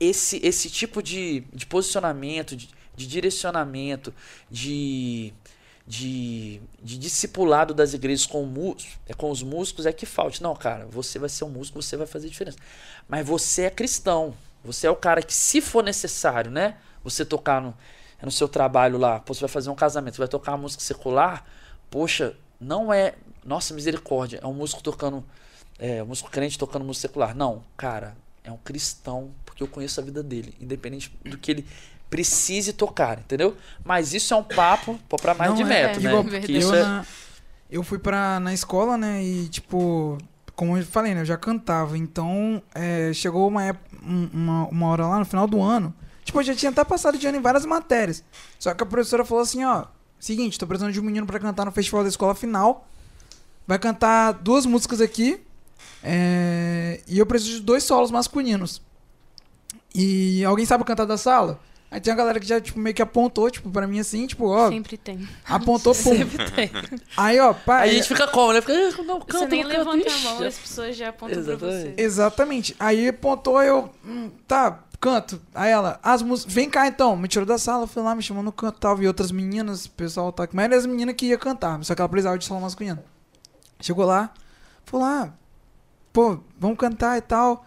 esse, 0.00 0.40
esse 0.42 0.70
tipo 0.70 1.02
de, 1.02 1.40
de 1.52 1.66
posicionamento, 1.66 2.56
de, 2.56 2.68
de 2.94 3.06
direcionamento, 3.06 4.14
de, 4.50 5.32
de, 5.86 6.60
de 6.82 6.98
discipulado 6.98 7.72
das 7.72 7.94
igrejas 7.94 8.26
com, 8.26 8.76
é, 9.06 9.14
com 9.14 9.30
os 9.30 9.42
músicos 9.42 9.86
é 9.86 9.92
que 9.92 10.04
falte. 10.04 10.42
Não, 10.42 10.54
cara, 10.54 10.86
você 10.86 11.18
vai 11.18 11.28
ser 11.28 11.44
um 11.44 11.48
músico, 11.48 11.80
você 11.80 11.96
vai 11.96 12.06
fazer 12.06 12.28
diferença. 12.28 12.58
Mas 13.08 13.26
você 13.26 13.62
é 13.62 13.70
cristão. 13.70 14.34
Você 14.64 14.86
é 14.86 14.90
o 14.90 14.96
cara 14.96 15.22
que, 15.22 15.32
se 15.32 15.60
for 15.60 15.84
necessário, 15.84 16.50
né? 16.50 16.76
Você 17.04 17.24
tocar 17.24 17.62
no, 17.62 17.72
no 18.20 18.32
seu 18.32 18.48
trabalho 18.48 18.98
lá, 18.98 19.22
você 19.24 19.40
vai 19.40 19.48
fazer 19.48 19.70
um 19.70 19.76
casamento, 19.76 20.14
você 20.16 20.22
vai 20.22 20.28
tocar 20.28 20.52
uma 20.52 20.58
música 20.58 20.82
secular, 20.82 21.46
poxa, 21.88 22.36
não 22.60 22.92
é. 22.92 23.14
Nossa, 23.44 23.72
misericórdia, 23.72 24.40
é 24.42 24.46
um 24.46 24.54
músico 24.54 24.82
tocando. 24.82 25.24
É, 25.78 26.02
um 26.02 26.06
músico 26.06 26.30
crente 26.30 26.58
tocando 26.58 26.84
música 26.84 27.06
secular. 27.06 27.36
Não, 27.36 27.62
cara, 27.76 28.16
é 28.42 28.50
um 28.50 28.56
cristão, 28.56 29.30
porque 29.44 29.62
eu 29.62 29.68
conheço 29.68 30.00
a 30.00 30.02
vida 30.02 30.22
dele, 30.22 30.52
independente 30.60 31.16
do 31.24 31.38
que 31.38 31.50
ele 31.50 31.66
precise 32.10 32.72
tocar, 32.72 33.18
entendeu? 33.18 33.56
Mas 33.84 34.14
isso 34.14 34.32
é 34.32 34.36
um 34.36 34.42
papo 34.42 34.98
pô, 35.08 35.16
pra 35.16 35.34
mais 35.34 35.50
Não, 35.50 35.56
de 35.56 35.62
é, 35.62 35.66
metro, 35.66 36.02
né? 36.02 36.08
igual 36.10 36.24
Porque 36.24 36.52
eu, 36.52 36.74
é. 36.74 36.82
na- 36.82 37.06
eu 37.70 37.82
fui 37.82 37.98
pra, 37.98 38.38
na 38.40 38.54
escola, 38.54 38.96
né? 38.96 39.22
E, 39.24 39.48
tipo, 39.48 40.16
como 40.54 40.76
eu 40.78 40.84
falei, 40.84 41.14
né? 41.14 41.22
Eu 41.22 41.24
já 41.26 41.36
cantava. 41.36 41.98
Então, 41.98 42.62
é, 42.74 43.12
chegou 43.12 43.48
uma, 43.48 43.62
um- 44.02 44.30
uma, 44.32 44.66
uma 44.68 44.86
hora 44.88 45.06
lá 45.06 45.18
no 45.18 45.24
final 45.24 45.46
do 45.46 45.60
ano 45.62 45.92
Tipo, 46.24 46.40
eu 46.40 46.44
já 46.44 46.56
tinha 46.56 46.70
até 46.72 46.82
passado 46.84 47.16
de 47.16 47.24
ano 47.28 47.38
em 47.38 47.40
várias 47.40 47.64
matérias. 47.64 48.20
Só 48.58 48.74
que 48.74 48.82
a 48.82 48.86
professora 48.86 49.24
falou 49.24 49.42
assim, 49.44 49.64
ó, 49.64 49.84
seguinte, 50.18 50.58
tô 50.58 50.66
precisando 50.66 50.92
de 50.92 50.98
um 50.98 51.02
menino 51.04 51.24
pra 51.24 51.38
cantar 51.38 51.64
no 51.64 51.70
festival 51.70 52.02
da 52.02 52.08
escola 52.08 52.34
final. 52.34 52.88
Vai 53.64 53.78
cantar 53.78 54.32
duas 54.32 54.66
músicas 54.66 55.00
aqui. 55.00 55.40
é, 56.02 57.00
e 57.06 57.16
eu 57.18 57.26
preciso 57.26 57.54
de 57.58 57.60
dois 57.60 57.84
solos 57.84 58.10
masculinos. 58.10 58.82
E 59.94 60.44
alguém 60.44 60.66
sabe 60.66 60.82
cantar 60.84 61.04
da 61.04 61.16
sala? 61.16 61.60
Aí 61.90 62.00
tem 62.00 62.12
a 62.12 62.16
galera 62.16 62.40
que 62.40 62.46
já, 62.46 62.60
tipo, 62.60 62.78
meio 62.80 62.94
que 62.94 63.00
apontou, 63.00 63.48
tipo, 63.50 63.70
pra 63.70 63.86
mim 63.86 64.00
assim, 64.00 64.26
tipo, 64.26 64.48
ó, 64.48 64.68
Sempre 64.68 64.96
tem. 64.96 65.26
apontou, 65.48 65.94
pum. 65.96 66.16
Sempre 66.16 66.50
tem. 66.50 66.70
Aí, 67.16 67.38
ó, 67.38 67.54
pá, 67.54 67.78
Aí 67.78 67.90
a 67.90 67.92
gente 67.94 68.08
fica 68.08 68.26
como, 68.28 68.52
né? 68.52 68.60
Fica, 68.60 68.72
"Ah, 68.72 69.02
não, 69.04 69.20
canta, 69.20 69.38
você 69.38 69.46
nem 69.46 69.62
não 69.62 69.70
canta, 69.70 69.78
levanta 69.92 70.10
a 70.12 70.18
mão, 70.18 70.38
já- 70.40 70.48
as 70.48 70.58
pessoas 70.58 70.96
já 70.96 71.08
apontam 71.10 71.42
pra 71.44 71.54
você. 71.56 71.94
Exatamente. 71.96 72.00
Exatamente. 72.02 72.76
Aí 72.80 73.08
apontou, 73.08 73.62
eu. 73.62 73.88
hum, 74.04 74.30
tá, 74.48 74.80
canto. 75.00 75.40
Aí 75.54 75.70
ela, 75.70 76.00
as 76.02 76.22
músicas. 76.22 76.52
Vem 76.52 76.68
cá 76.68 76.88
então. 76.88 77.16
Me 77.16 77.28
tirou 77.28 77.46
da 77.46 77.56
sala, 77.56 77.86
fui 77.86 78.02
lá, 78.02 78.14
me 78.16 78.22
chamou 78.22 78.42
no 78.42 78.50
canto 78.50 78.78
tal. 78.80 78.96
Vi 78.96 79.06
outras 79.06 79.30
meninas, 79.30 79.84
o 79.86 79.90
pessoal 79.92 80.32
tá. 80.32 80.48
Mas 80.52 80.64
eram 80.64 80.76
as 80.76 80.86
meninas 80.86 81.14
que 81.14 81.26
ia 81.26 81.38
cantar, 81.38 81.82
só 81.84 81.94
que 81.94 82.00
ela 82.00 82.08
precisava 82.08 82.36
de 82.36 82.44
solo 82.44 82.60
masculino. 82.62 82.98
Chegou 83.80 84.04
lá, 84.06 84.32
falou 84.84 85.06
lá, 85.06 85.32
pô, 86.12 86.40
vamos 86.58 86.78
cantar 86.78 87.16
e 87.16 87.20
tal. 87.20 87.64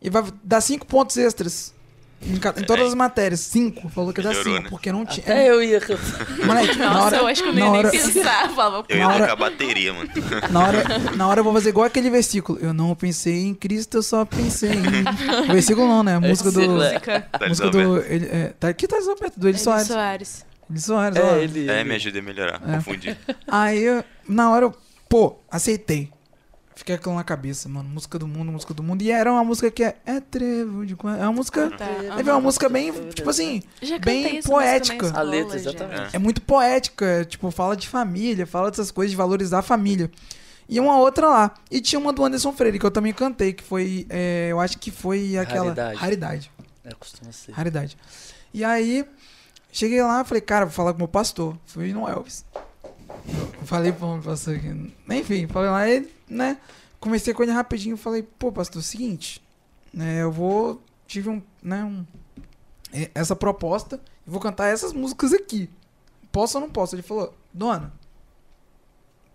E 0.00 0.08
vai 0.08 0.24
dar 0.42 0.60
cinco 0.62 0.86
pontos 0.86 1.16
extras. 1.18 1.74
Em, 2.22 2.36
ca- 2.36 2.54
em 2.56 2.64
todas 2.64 2.88
as 2.88 2.94
matérias. 2.94 3.40
Cinco. 3.40 3.88
Falou 3.88 4.12
que 4.12 4.20
ia 4.20 4.24
dar 4.24 4.28
Melhorou, 4.30 4.52
cinco, 4.52 4.64
né? 4.64 4.70
porque 4.70 4.92
não 4.92 5.06
tinha. 5.06 5.24
Até 5.24 5.48
eu 5.48 5.62
ia. 5.62 5.80
Moleque, 6.44 6.76
na 6.78 6.90
Nossa, 6.90 7.04
hora, 7.06 7.16
eu 7.16 7.26
acho 7.26 7.42
que 7.42 7.48
eu 7.48 7.52
nem 7.54 7.64
na 7.64 7.70
ia 7.70 7.78
hora, 7.78 7.90
nem 7.90 8.00
pensar. 8.12 8.50
Falava, 8.50 8.84
Eu 8.88 8.96
ia 8.96 9.02
Na 9.02 9.08
hora- 9.08 9.16
trocar 9.18 9.32
a 9.32 9.36
bateria, 9.36 9.92
mano. 9.94 10.10
Na 10.50 10.60
hora, 10.66 10.98
na 11.16 11.28
hora 11.28 11.40
eu 11.40 11.44
vou 11.44 11.52
fazer 11.54 11.70
igual 11.70 11.86
aquele 11.86 12.10
versículo. 12.10 12.58
Eu 12.60 12.74
não 12.74 12.94
pensei 12.94 13.44
em 13.46 13.54
Cristo, 13.54 13.96
eu 13.98 14.02
só 14.02 14.24
pensei 14.26 14.70
em. 14.72 15.48
O 15.48 15.52
versículo 15.54 15.88
não, 15.88 16.02
né? 16.02 16.16
A 16.16 16.20
música 16.20 16.50
do. 16.50 16.60
É. 16.62 16.66
música. 16.92 17.20
Tá 17.32 17.48
música 17.48 17.70
do. 17.70 17.98
Ele, 18.00 18.26
é, 18.26 18.52
tá 18.60 18.68
aqui, 18.68 18.86
tá 18.86 18.98
Roberto, 18.98 19.40
do 19.40 19.48
Eli 19.48 19.58
Soares. 19.58 19.86
Soares. 19.86 20.46
Eli 20.70 20.80
Soares, 20.80 21.18
ó. 21.18 21.36
É, 21.36 21.42
ele. 21.42 21.70
É, 21.70 21.80
ele- 21.80 21.88
me 21.88 21.94
ajuda 21.94 22.18
a 22.18 22.22
melhorar. 22.22 22.60
É. 22.68 22.74
Confundi. 22.76 23.16
Aí, 23.48 23.82
eu- 23.82 24.04
na 24.28 24.50
hora 24.50 24.66
eu. 24.66 24.74
Pô, 25.08 25.36
aceitei. 25.50 26.10
Fiquei 26.80 26.96
com 26.96 27.00
aquilo 27.02 27.14
na 27.16 27.24
cabeça, 27.24 27.68
mano. 27.68 27.90
Música 27.90 28.18
do 28.18 28.26
mundo, 28.26 28.50
música 28.50 28.72
do 28.72 28.82
mundo. 28.82 29.02
E 29.02 29.10
era 29.10 29.30
uma 29.30 29.44
música 29.44 29.70
que 29.70 29.84
é. 29.84 29.98
É 30.06 30.18
trevo 30.18 30.86
de. 30.86 30.94
É 30.94 31.24
uma 31.24 31.32
música. 31.32 31.68
Tá, 31.76 31.84
É 31.86 32.22
uma 32.22 32.40
música 32.40 32.70
bem, 32.70 32.90
tipo 33.10 33.28
assim, 33.28 33.62
bem 34.02 34.42
poética. 34.42 35.10
na 35.10 35.18
A 35.18 35.22
letra, 35.22 35.58
escola, 35.58 35.76
exatamente. 35.76 36.16
é 36.16 36.18
muito 36.18 36.40
poética, 36.40 37.04
é, 37.04 37.24
tipo, 37.26 37.50
fala 37.50 37.76
de 37.76 37.86
família, 37.86 38.46
fala 38.46 38.70
dessas 38.70 38.90
coisas, 38.90 39.10
de 39.10 39.16
valorizar 39.16 39.58
a 39.58 39.62
família. 39.62 40.10
E 40.66 40.80
uma 40.80 40.96
outra 40.98 41.28
lá. 41.28 41.54
E 41.70 41.82
tinha 41.82 41.98
uma 41.98 42.14
do 42.14 42.24
Anderson 42.24 42.50
Freire, 42.54 42.78
que 42.78 42.86
eu 42.86 42.90
também 42.90 43.12
cantei, 43.12 43.52
que 43.52 43.62
foi, 43.62 44.06
é, 44.08 44.48
eu 44.50 44.58
acho 44.58 44.78
que 44.78 44.90
foi 44.90 45.36
aquela... 45.36 45.64
Raridade. 45.64 45.98
Raridade. 45.98 46.50
É, 46.82 46.94
costuma 46.94 47.30
ser. 47.30 47.52
Raridade. 47.52 47.98
E 48.54 48.64
aí, 48.64 49.04
cheguei 49.70 50.02
lá, 50.02 50.24
falei, 50.24 50.40
cara, 50.40 50.64
vou 50.64 50.72
falar 50.72 50.92
com 50.92 50.96
o 50.96 51.00
meu 51.00 51.08
pastor. 51.08 51.58
Fui 51.66 51.92
no 51.92 52.08
Elvis. 52.08 52.46
Falei 53.64 53.92
pro 53.92 54.14
meu 54.14 54.22
pastor 54.22 54.56
aqui. 54.56 54.94
Enfim, 55.10 55.46
falei 55.46 55.70
lá, 55.70 55.88
ele, 55.88 56.12
né? 56.28 56.58
Conversei 56.98 57.32
com 57.32 57.42
ele 57.42 57.52
rapidinho, 57.52 57.96
falei, 57.96 58.22
pô, 58.22 58.52
pastor, 58.52 58.82
seguinte, 58.82 59.42
né, 59.92 60.22
eu 60.22 60.30
vou. 60.30 60.82
Tive 61.06 61.28
um, 61.28 61.42
né, 61.62 61.82
um. 61.84 62.04
é, 62.92 63.10
Essa 63.14 63.34
proposta, 63.34 64.00
vou 64.26 64.40
cantar 64.40 64.66
essas 64.66 64.92
músicas 64.92 65.32
aqui. 65.32 65.68
Posso 66.30 66.58
ou 66.58 66.62
não 66.62 66.70
posso? 66.70 66.94
Ele 66.94 67.02
falou, 67.02 67.34
dona, 67.52 67.92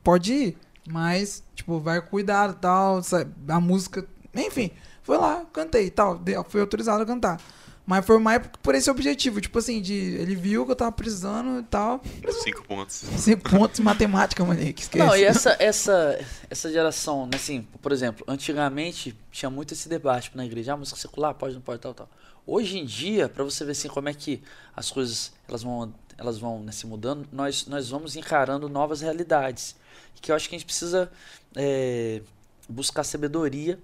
pode 0.03 0.33
ir, 0.33 0.57
mas, 0.87 1.43
tipo, 1.55 1.79
vai 1.79 2.01
cuidar 2.01 2.53
tal, 2.53 3.01
a 3.47 3.59
música. 3.59 4.07
Enfim, 4.33 4.71
foi 5.01 5.17
lá, 5.17 5.45
cantei 5.51 5.89
tal, 5.89 6.21
fui 6.47 6.61
autorizado 6.61 7.03
a 7.03 7.05
cantar. 7.05 7.41
Mas 7.85 8.03
foi 8.03 8.17
mais 8.17 8.41
por 8.63 8.73
esse 8.73 8.89
objetivo, 8.89 9.39
tipo 9.39 9.59
assim, 9.59 9.79
de. 9.79 9.93
Ele 9.93 10.35
viu 10.35 10.65
que 10.65 10.71
eu 10.71 10.75
tava 10.75 10.91
precisando 10.91 11.59
e 11.59 11.63
tal. 11.63 12.01
Cinco 12.43 12.63
pontos. 12.63 12.95
Cinco 13.17 13.47
pontos 13.47 13.79
em 13.79 13.83
matemática, 13.83 14.43
moleque. 14.43 14.81
Esquece. 14.81 15.05
Não, 15.05 15.15
e 15.15 15.23
essa, 15.23 15.55
essa, 15.59 16.19
essa 16.49 16.71
geração, 16.71 17.27
né, 17.27 17.35
assim, 17.35 17.61
por 17.81 17.91
exemplo, 17.91 18.25
antigamente 18.27 19.15
tinha 19.31 19.51
muito 19.51 19.73
esse 19.73 19.87
debate 19.87 20.31
na 20.33 20.43
igreja, 20.43 20.73
ah, 20.73 20.77
música 20.77 20.99
secular, 20.99 21.35
pode, 21.35 21.53
não 21.53 21.61
pode, 21.61 21.79
tal, 21.79 21.93
tal. 21.93 22.09
Hoje 22.47 22.79
em 22.79 22.85
dia, 22.85 23.29
pra 23.29 23.43
você 23.43 23.63
ver 23.63 23.73
assim 23.73 23.87
como 23.87 24.09
é 24.09 24.13
que 24.13 24.41
as 24.75 24.89
coisas 24.89 25.31
elas 25.47 25.61
vão, 25.61 25.93
elas 26.17 26.39
vão 26.39 26.63
né, 26.63 26.71
se 26.71 26.87
mudando, 26.87 27.27
nós, 27.31 27.67
nós 27.67 27.89
vamos 27.89 28.15
encarando 28.15 28.67
novas 28.67 29.01
realidades. 29.01 29.75
Que 30.21 30.31
eu 30.31 30.35
acho 30.35 30.49
que 30.49 30.55
a 30.55 30.57
gente 30.57 30.65
precisa 30.65 31.11
é, 31.55 32.21
buscar 32.67 33.03
sabedoria 33.03 33.77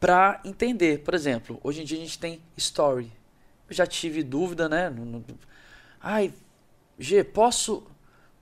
pra 0.00 0.40
entender. 0.44 1.00
Por 1.00 1.14
exemplo, 1.14 1.58
hoje 1.62 1.82
em 1.82 1.84
dia 1.84 1.98
a 1.98 2.00
gente 2.00 2.18
tem 2.18 2.40
story. 2.56 3.10
Eu 3.68 3.74
já 3.74 3.86
tive 3.86 4.22
dúvida, 4.22 4.68
né? 4.68 4.92
Ai, 6.00 6.32
G, 6.98 7.22
posso 7.24 7.82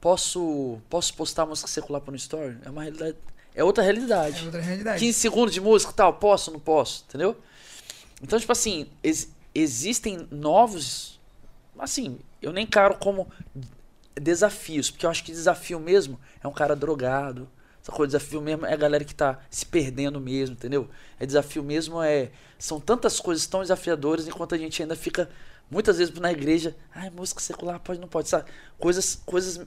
posso 0.00 0.78
posso 0.88 1.14
postar 1.14 1.46
música 1.46 1.68
secular 1.68 2.00
para 2.00 2.12
no 2.12 2.16
story? 2.16 2.56
É 2.64 2.70
uma 2.70 2.82
realidade, 2.82 3.16
é 3.54 3.64
outra 3.64 3.82
É 3.82 3.86
realidade. 3.86 4.44
outra 4.44 4.60
realidade. 4.60 4.98
15 5.00 5.18
segundos 5.18 5.52
de 5.54 5.60
música, 5.60 5.92
tal, 5.92 6.12
posso, 6.14 6.50
não 6.52 6.60
posso, 6.60 7.04
entendeu? 7.08 7.36
Então, 8.22 8.38
tipo 8.38 8.52
assim, 8.52 8.86
ex- 9.02 9.28
existem 9.54 10.26
novos, 10.30 11.18
assim, 11.78 12.18
eu 12.40 12.52
nem 12.52 12.64
encaro 12.64 12.96
como 12.98 13.28
desafios, 14.14 14.90
porque 14.90 15.04
eu 15.06 15.10
acho 15.10 15.24
que 15.24 15.32
desafio 15.32 15.78
mesmo 15.80 16.18
é 16.42 16.48
um 16.48 16.52
cara 16.52 16.74
drogado. 16.76 17.48
Essa 17.86 17.92
coisa, 17.92 18.18
desafio 18.18 18.40
mesmo 18.40 18.66
é 18.66 18.72
a 18.72 18.76
galera 18.76 19.04
que 19.04 19.14
tá 19.14 19.38
se 19.48 19.64
perdendo 19.64 20.20
mesmo, 20.20 20.54
entendeu? 20.56 20.90
É 21.20 21.24
desafio 21.24 21.62
mesmo 21.62 22.02
é 22.02 22.32
são 22.58 22.80
tantas 22.80 23.20
coisas 23.20 23.46
tão 23.46 23.60
desafiadoras 23.60 24.26
enquanto 24.26 24.56
a 24.56 24.58
gente 24.58 24.82
ainda 24.82 24.96
fica 24.96 25.30
muitas 25.70 25.98
vezes 25.98 26.12
na 26.18 26.32
igreja, 26.32 26.76
ai, 26.92 27.10
música 27.10 27.40
secular 27.40 27.78
pode 27.78 28.00
não 28.00 28.08
pode, 28.08 28.28
sabe? 28.28 28.50
Coisas 28.76 29.22
coisas 29.24 29.64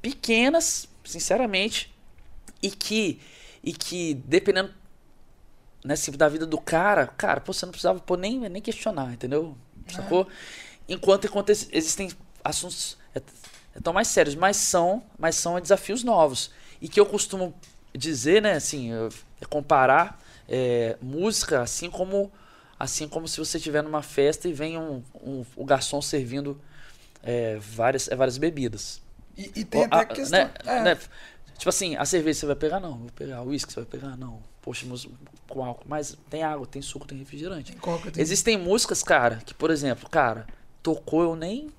pequenas, 0.00 0.88
sinceramente, 1.04 1.92
e 2.62 2.70
que 2.70 3.20
e 3.64 3.72
que 3.72 4.14
dependendo 4.14 4.72
né, 5.84 5.94
assim, 5.94 6.12
da 6.12 6.28
vida 6.28 6.46
do 6.46 6.60
cara, 6.60 7.06
cara, 7.06 7.40
pô, 7.40 7.52
você 7.52 7.66
não 7.66 7.72
precisava 7.72 7.98
pô, 8.00 8.16
nem, 8.16 8.38
nem 8.48 8.62
questionar, 8.62 9.12
entendeu? 9.12 9.56
Sacou? 9.88 10.28
Enquanto, 10.88 11.26
enquanto 11.26 11.50
ex- 11.50 11.68
existem 11.72 12.10
assuntos 12.44 12.96
é, 13.14 13.20
é 13.74 13.80
tão 13.80 13.92
mais 13.92 14.08
sérios, 14.08 14.34
mas 14.34 14.56
são, 14.56 15.02
mas 15.18 15.36
são 15.36 15.60
desafios 15.60 16.04
novos. 16.04 16.50
E 16.82 16.88
que 16.88 17.00
eu 17.00 17.06
costumo 17.06 17.54
dizer, 17.94 18.42
né, 18.42 18.52
assim, 18.54 18.90
é 18.92 19.44
comparar 19.48 20.20
é, 20.48 20.96
música 21.00 21.62
assim 21.62 21.88
como 21.88 22.30
assim 22.78 23.06
como 23.08 23.28
se 23.28 23.38
você 23.38 23.56
estiver 23.58 23.80
numa 23.82 24.02
festa 24.02 24.48
e 24.48 24.52
vem 24.52 24.76
um, 24.76 25.02
um- 25.22 25.44
o 25.56 25.64
garçom 25.64 26.02
servindo 26.02 26.60
é, 27.22 27.56
várias, 27.60 28.08
é, 28.08 28.16
várias 28.16 28.36
bebidas. 28.36 29.00
E, 29.38 29.50
e 29.60 29.64
tem 29.64 29.84
até 29.84 29.96
a- 29.96 30.00
a 30.00 30.04
questão. 30.06 30.38
né, 30.40 30.50
é, 30.66 30.82
né, 30.82 30.98
tipo 31.56 31.68
assim, 31.68 31.94
a 31.94 32.04
cerveja 32.04 32.40
você 32.40 32.46
vai 32.46 32.56
pegar? 32.56 32.80
Não. 32.80 32.98
Vou 32.98 33.10
pegar. 33.14 33.40
O 33.42 33.48
uísque 33.50 33.72
você 33.72 33.80
vai 33.80 33.88
pegar? 33.88 34.16
Não. 34.16 34.40
Poxa, 34.60 34.84
mus- 34.86 35.08
com 35.48 35.64
álcool. 35.64 35.84
Mas 35.86 36.16
tem 36.28 36.42
água, 36.42 36.66
tem 36.66 36.82
suco, 36.82 37.06
tem 37.06 37.16
refrigerante. 37.18 37.70
tem 37.72 37.80
coca, 37.80 38.10
tem- 38.10 38.20
Existem 38.20 38.58
músicas, 38.58 39.02
cara, 39.02 39.36
que, 39.46 39.54
por 39.54 39.70
exemplo, 39.70 40.08
cara, 40.10 40.46
tocou, 40.82 41.22
eu 41.22 41.36
nem. 41.36 41.70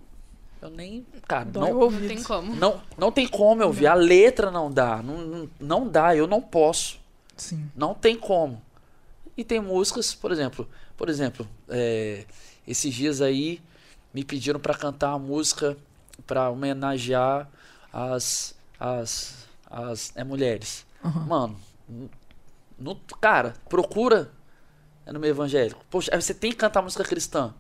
Eu 0.64 0.70
nem. 0.70 1.05
Cara, 1.28 1.43
Dói 1.43 1.72
não. 1.72 1.91
Não 1.91 2.07
tem 2.07 2.24
como. 2.24 2.55
não, 2.55 2.82
não 2.97 3.11
tem 3.11 3.28
como 3.28 3.61
eu 3.61 3.68
ouvir. 3.68 3.86
A 3.86 3.93
letra 3.93 4.49
não 4.49 4.72
dá. 4.72 5.03
Não, 5.03 5.49
não, 5.59 5.89
dá, 5.89 6.16
eu 6.16 6.26
não 6.26 6.41
posso. 6.41 7.01
Sim. 7.36 7.70
Não 7.76 7.93
tem 7.93 8.16
como. 8.18 8.61
E 9.36 9.43
tem 9.43 9.59
músicas, 9.59 10.16
por 10.16 10.32
exemplo, 10.32 10.66
por 10.95 11.09
exemplo, 11.09 11.45
é, 11.68 12.26
esses 12.66 12.93
dias 12.93 13.20
aí 13.20 13.61
me 14.14 14.24
pediram 14.24 14.57
pra 14.57 14.74
cantar 14.74 15.09
uma 15.09 15.20
música 15.20 15.75
pra 16.25 16.50
homenagear 16.50 17.50
as 17.92 18.55
as 18.79 19.46
as 19.70 20.13
é, 20.16 20.24
mulheres. 20.24 20.86
Aham. 21.04 21.25
Mano, 21.25 21.59
no, 22.79 22.96
cara, 23.20 23.54
procura 23.67 24.32
no 25.05 25.20
meio 25.20 25.32
evangélico. 25.32 25.83
Poxa, 25.89 26.09
aí 26.13 26.21
você 26.21 26.33
tem 26.33 26.51
que 26.51 26.58
cantar 26.58 26.82
música 26.82 27.04
cristã. 27.04 27.54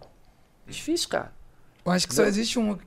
Difícil, 0.65 1.09
cara. 1.09 1.42
Eu 1.85 1.91
acho 1.91 2.07
que 2.07 2.15
só 2.15 2.23
existe 2.23 2.57
um 2.59 2.77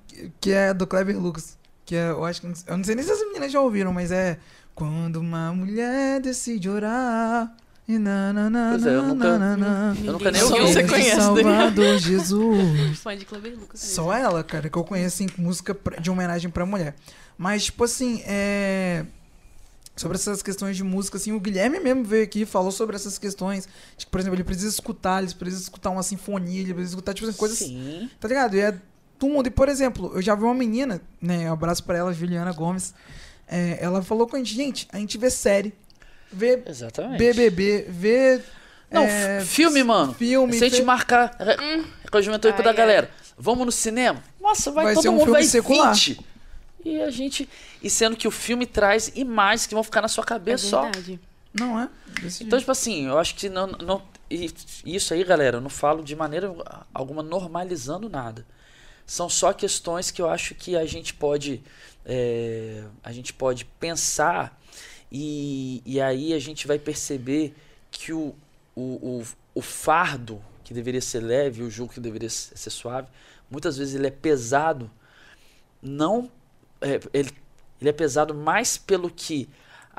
que- 0.41 0.51
é 0.53 0.73
do 0.73 0.87
Kleber 0.87 1.19
Lucas. 1.19 1.57
Que 1.85 1.95
é, 1.97 2.11
eu 2.11 2.25
acho 2.25 2.41
que. 2.41 2.47
Eu 2.67 2.77
não 2.77 2.85
sei 2.85 2.95
nem 2.95 3.05
se 3.05 3.13
as 3.13 3.21
meninas 3.21 3.53
já 3.53 3.61
ouviram, 3.61 3.93
mas 3.93 4.11
é. 4.11 4.39
Quando 4.75 5.17
uma 5.17 5.53
mulher 5.53 6.21
decide 6.21 6.69
orar. 6.69 7.51
E 7.89 7.99
na, 7.99 8.33
na, 8.33 8.51
na, 8.51 8.69
Pois 8.73 8.85
é, 8.85 8.95
eu 8.97 9.03
na, 9.03 9.09
nunca- 9.15 9.39
na, 9.39 9.57
na, 9.57 9.95
na, 9.95 10.01
Eu 10.05 10.13
nunca 10.15 10.31
nem 10.33 10.43
ouvi. 10.43 10.61
você 10.61 10.83
conhece, 10.85 11.17
Salvador 11.21 11.99
Jesus. 11.99 12.99
Fã 12.99 13.17
de 13.17 13.25
Clube 13.25 13.51
Lucas. 13.51 13.79
Só 13.81 14.13
ela, 14.13 14.43
cara, 14.43 14.69
que 14.69 14.77
eu 14.77 14.83
conheço 14.83 15.23
em 15.23 15.29
música 15.39 15.77
de 16.01 16.11
homenagem 16.11 16.51
pra 16.51 16.67
mulher. 16.67 16.97
Mas, 17.39 17.67
tipo 17.67 17.85
assim, 17.85 18.23
é. 18.27 19.05
Sobre 19.97 20.17
essas 20.19 20.43
questões 20.43 20.77
de 20.77 20.85
música, 20.85 21.17
assim, 21.17 21.33
o 21.33 21.41
Guilherme 21.41 21.81
mesmo 21.81 22.05
veio 22.05 22.23
aqui 22.25 22.43
e 22.43 22.47
falou 22.47 22.71
sobre 22.71 22.95
essas 22.97 23.17
questões. 23.19 23.67
De 23.97 24.05
que, 24.05 24.11
por 24.13 24.21
exemplo, 24.21 24.37
ele 24.37 24.45
precisa 24.45 24.69
escutar, 24.69 25.23
ele 25.23 25.33
precisa 25.35 25.63
escutar 25.63 25.89
uma 25.91 26.03
sinfonia, 26.03 26.61
ele 26.61 26.75
precisa 26.75 26.93
escutar, 26.95 27.15
tipo 27.15 27.27
assim, 27.29 27.39
coisas. 27.39 27.59
Sim. 27.59 28.11
Tá 28.21 28.29
ligado? 28.29 28.55
E 28.57 28.61
é 28.61 28.79
do 29.19 29.27
mundo. 29.29 29.47
E, 29.47 29.51
por 29.51 29.69
exemplo, 29.71 30.13
eu 30.15 30.21
já 30.21 30.35
vi 30.35 30.43
uma 30.45 30.53
menina, 30.55 31.01
né? 31.21 31.49
Um 31.51 31.55
abraço 31.55 31.83
pra 31.83 31.97
ela, 31.97 32.13
Juliana 32.13 32.53
Gomes. 32.53 32.93
é, 33.49 33.79
ela 33.81 34.03
falou 34.03 34.27
com 34.27 34.37
a 34.37 34.39
gente, 34.39 34.55
gente, 34.55 34.89
a 34.93 34.99
gente 34.99 35.17
vê 35.17 35.31
série, 35.31 35.73
vê 36.31 36.63
Exatamente. 36.67 37.19
BBB, 37.19 37.87
vê 37.89 38.41
Não, 38.91 39.03
é, 39.03 39.41
filme, 39.47 39.83
mano. 39.83 40.13
Filme. 40.13 40.53
Se 40.59 40.65
a 40.65 40.69
gente 40.69 40.79
fe- 40.81 40.85
marcar. 40.85 41.35
Hum, 41.41 41.85
reconhecimento 42.05 42.47
aí 42.47 42.55
Ai, 42.55 42.63
da 42.63 42.73
galera. 42.75 43.11
Vamos 43.39 43.65
no 43.65 43.73
cinema? 43.73 44.23
Nossa, 44.41 44.71
vai, 44.71 44.85
Vai 44.87 44.95
todo 44.95 45.03
ser 45.03 45.09
um 45.09 45.13
mundo, 45.13 45.25
filme 45.25 45.33
vai 45.41 45.45
secular. 45.45 45.95
20. 45.95 46.21
E 46.89 47.01
a 47.03 47.11
gente. 47.11 47.49
E 47.83 47.91
sendo 47.91 48.17
que 48.17 48.29
o 48.29 48.31
filme 48.31 48.67
traz 48.67 49.11
imagens 49.15 49.67
que 49.67 49.75
vão 49.75 49.83
ficar 49.83 50.03
na 50.03 50.09
sua 50.09 50.23
É 50.23 50.27
cabeça 50.27 50.67
só. 50.69 50.83
verdade. 50.83 51.21
Não 51.53 51.81
é? 51.81 51.89
Desse 52.21 52.45
Então, 52.45 52.59
jeito. 52.59 52.61
tipo 52.61 52.71
assim, 52.73 53.07
eu 53.07 53.19
acho 53.19 53.35
que 53.35 53.49
não. 53.49 53.67
não 53.67 54.03
e 54.31 54.51
isso 54.85 55.15
aí, 55.15 55.23
galera, 55.25 55.57
eu 55.59 55.61
não 55.61 55.71
falo 55.71 56.03
de 56.03 56.15
maneira 56.17 56.53
alguma 56.93 57.23
normalizando 57.23 58.09
nada. 58.09 58.47
São 59.07 59.29
só 59.29 59.53
questões 59.53 60.11
que 60.11 60.21
eu 60.21 60.29
acho 60.29 60.55
que 60.55 60.77
a 60.77 60.85
gente 60.85 61.15
pode. 61.15 61.63
é, 62.05 62.85
a 63.03 63.13
gente 63.13 63.33
pode 63.33 63.65
pensar 63.65 64.61
e, 65.11 65.83
e 65.87 66.01
aí 66.01 66.33
a 66.35 66.39
gente 66.39 66.67
vai 66.67 66.79
perceber 66.79 67.55
que 67.91 68.13
o, 68.13 68.35
o, 68.75 68.83
o, 69.21 69.27
o 69.55 69.63
fardo 69.63 70.43
que 70.65 70.75
deveria 70.75 71.01
ser 71.01 71.21
leve, 71.21 71.63
o 71.63 71.71
jugo 71.71 71.93
que 71.93 72.01
deveria 72.01 72.29
ser 72.29 72.57
ser 72.59 72.71
suave, 72.71 73.09
muitas 73.51 73.77
vezes 73.77 73.95
ele 73.95 74.09
é 74.09 74.11
pesado, 74.11 74.91
não. 75.81 76.31
É, 76.81 77.01
ele, 77.13 77.31
ele 77.81 77.91
é 77.91 77.93
pesado 77.93 78.35
mais 78.35 78.77
pelo 78.77 79.11
que 79.11 79.49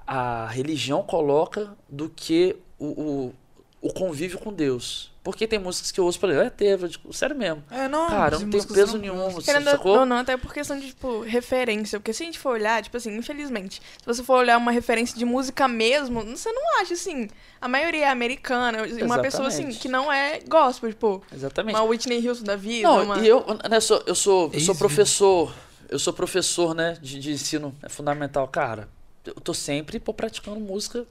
a 0.05 0.47
religião 0.47 1.03
coloca 1.03 1.75
do 1.89 2.09
que 2.09 2.55
o, 2.79 2.85
o, 2.85 3.33
o 3.81 3.93
convívio 3.93 4.39
com 4.39 4.53
Deus. 4.53 5.11
Porque 5.27 5.45
tem 5.45 5.59
músicas 5.59 5.91
que 5.91 5.99
eu 5.99 6.05
ouço, 6.05 6.17
por 6.17 6.29
exemplo, 6.29 6.47
é 6.47 6.49
teve, 6.49 6.85
eu 6.85 6.87
digo, 6.87 7.13
sério 7.13 7.35
mesmo. 7.35 7.61
É, 7.69 7.89
não. 7.89 8.07
Cara, 8.07 8.39
não 8.39 8.49
tem 8.49 8.63
peso 8.63 8.93
não- 8.93 9.01
nenhum. 9.01 9.29
você 9.29 9.51
Querendo 9.51 9.69
sacou? 9.69 9.99
ou 9.99 10.05
não, 10.05 10.15
até 10.19 10.37
por 10.37 10.53
questão 10.53 10.79
de, 10.79 10.87
tipo, 10.87 11.19
referência. 11.19 11.99
Porque 11.99 12.13
se 12.13 12.23
a 12.23 12.25
gente 12.25 12.39
for 12.39 12.53
olhar, 12.53 12.81
tipo 12.81 12.95
assim, 12.95 13.13
infelizmente, 13.17 13.81
se 13.81 14.05
você 14.05 14.23
for 14.23 14.37
olhar 14.37 14.57
uma 14.57 14.71
referência 14.71 15.17
de 15.17 15.25
música 15.25 15.67
mesmo, 15.67 16.23
você 16.23 16.49
não 16.49 16.79
acha, 16.79 16.93
assim, 16.93 17.27
a 17.59 17.67
maioria 17.67 18.05
é 18.05 18.09
americana. 18.09 18.83
Uma 19.03 19.19
pessoa, 19.19 19.49
assim, 19.49 19.63
Exatamente. 19.63 19.79
que 19.81 19.89
não 19.89 20.09
é 20.13 20.39
gospel, 20.47 20.89
tipo, 20.91 21.21
Exatamente. 21.33 21.75
uma 21.75 21.83
Whitney 21.83 22.25
Houston 22.25 22.45
da 22.45 22.55
vida, 22.55 22.87
Não, 22.87 23.03
uma... 23.03 23.19
e 23.19 23.27
eu, 23.27 23.45
né, 23.69 23.81
sou, 23.81 24.01
eu 24.07 24.15
sou, 24.15 24.49
eu 24.53 24.61
sou 24.61 24.75
professor, 24.75 25.53
eu 25.89 25.99
sou 25.99 26.13
professor, 26.13 26.73
né, 26.75 26.97
de, 27.01 27.19
de 27.19 27.31
ensino 27.31 27.75
fundamental, 27.89 28.47
cara. 28.47 28.89
Eu 29.25 29.33
tô 29.35 29.53
sempre 29.53 29.99
pô, 29.99 30.13
praticando 30.13 30.59
música 30.59 31.05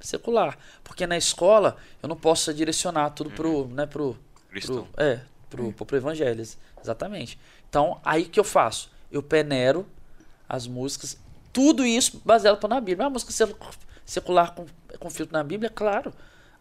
secular, 0.00 0.58
porque 0.84 1.06
na 1.06 1.16
escola 1.16 1.76
eu 2.02 2.08
não 2.08 2.16
posso 2.16 2.52
direcionar 2.52 3.10
tudo 3.10 3.30
pro, 3.30 3.66
né, 3.68 3.86
pro, 3.86 4.16
Cristão. 4.50 4.86
pro 4.92 5.02
é, 5.04 5.22
pro, 5.50 5.72
pro, 5.72 5.86
pro 5.86 5.96
evangelho, 5.96 6.44
exatamente. 6.82 7.38
Então, 7.68 8.00
aí 8.04 8.24
que 8.26 8.38
eu 8.38 8.44
faço? 8.44 8.90
Eu 9.10 9.22
peneiro 9.22 9.86
as 10.48 10.66
músicas, 10.66 11.18
tudo 11.52 11.84
isso 11.84 12.20
baseado 12.24 12.66
na 12.68 12.80
Bíblia. 12.80 13.06
Uma 13.06 13.10
música 13.10 13.32
sec- 13.32 13.56
secular 14.04 14.52
com, 14.54 14.66
com 14.98 15.10
filtro 15.10 15.32
na 15.32 15.42
Bíblia, 15.42 15.70
claro. 15.70 16.12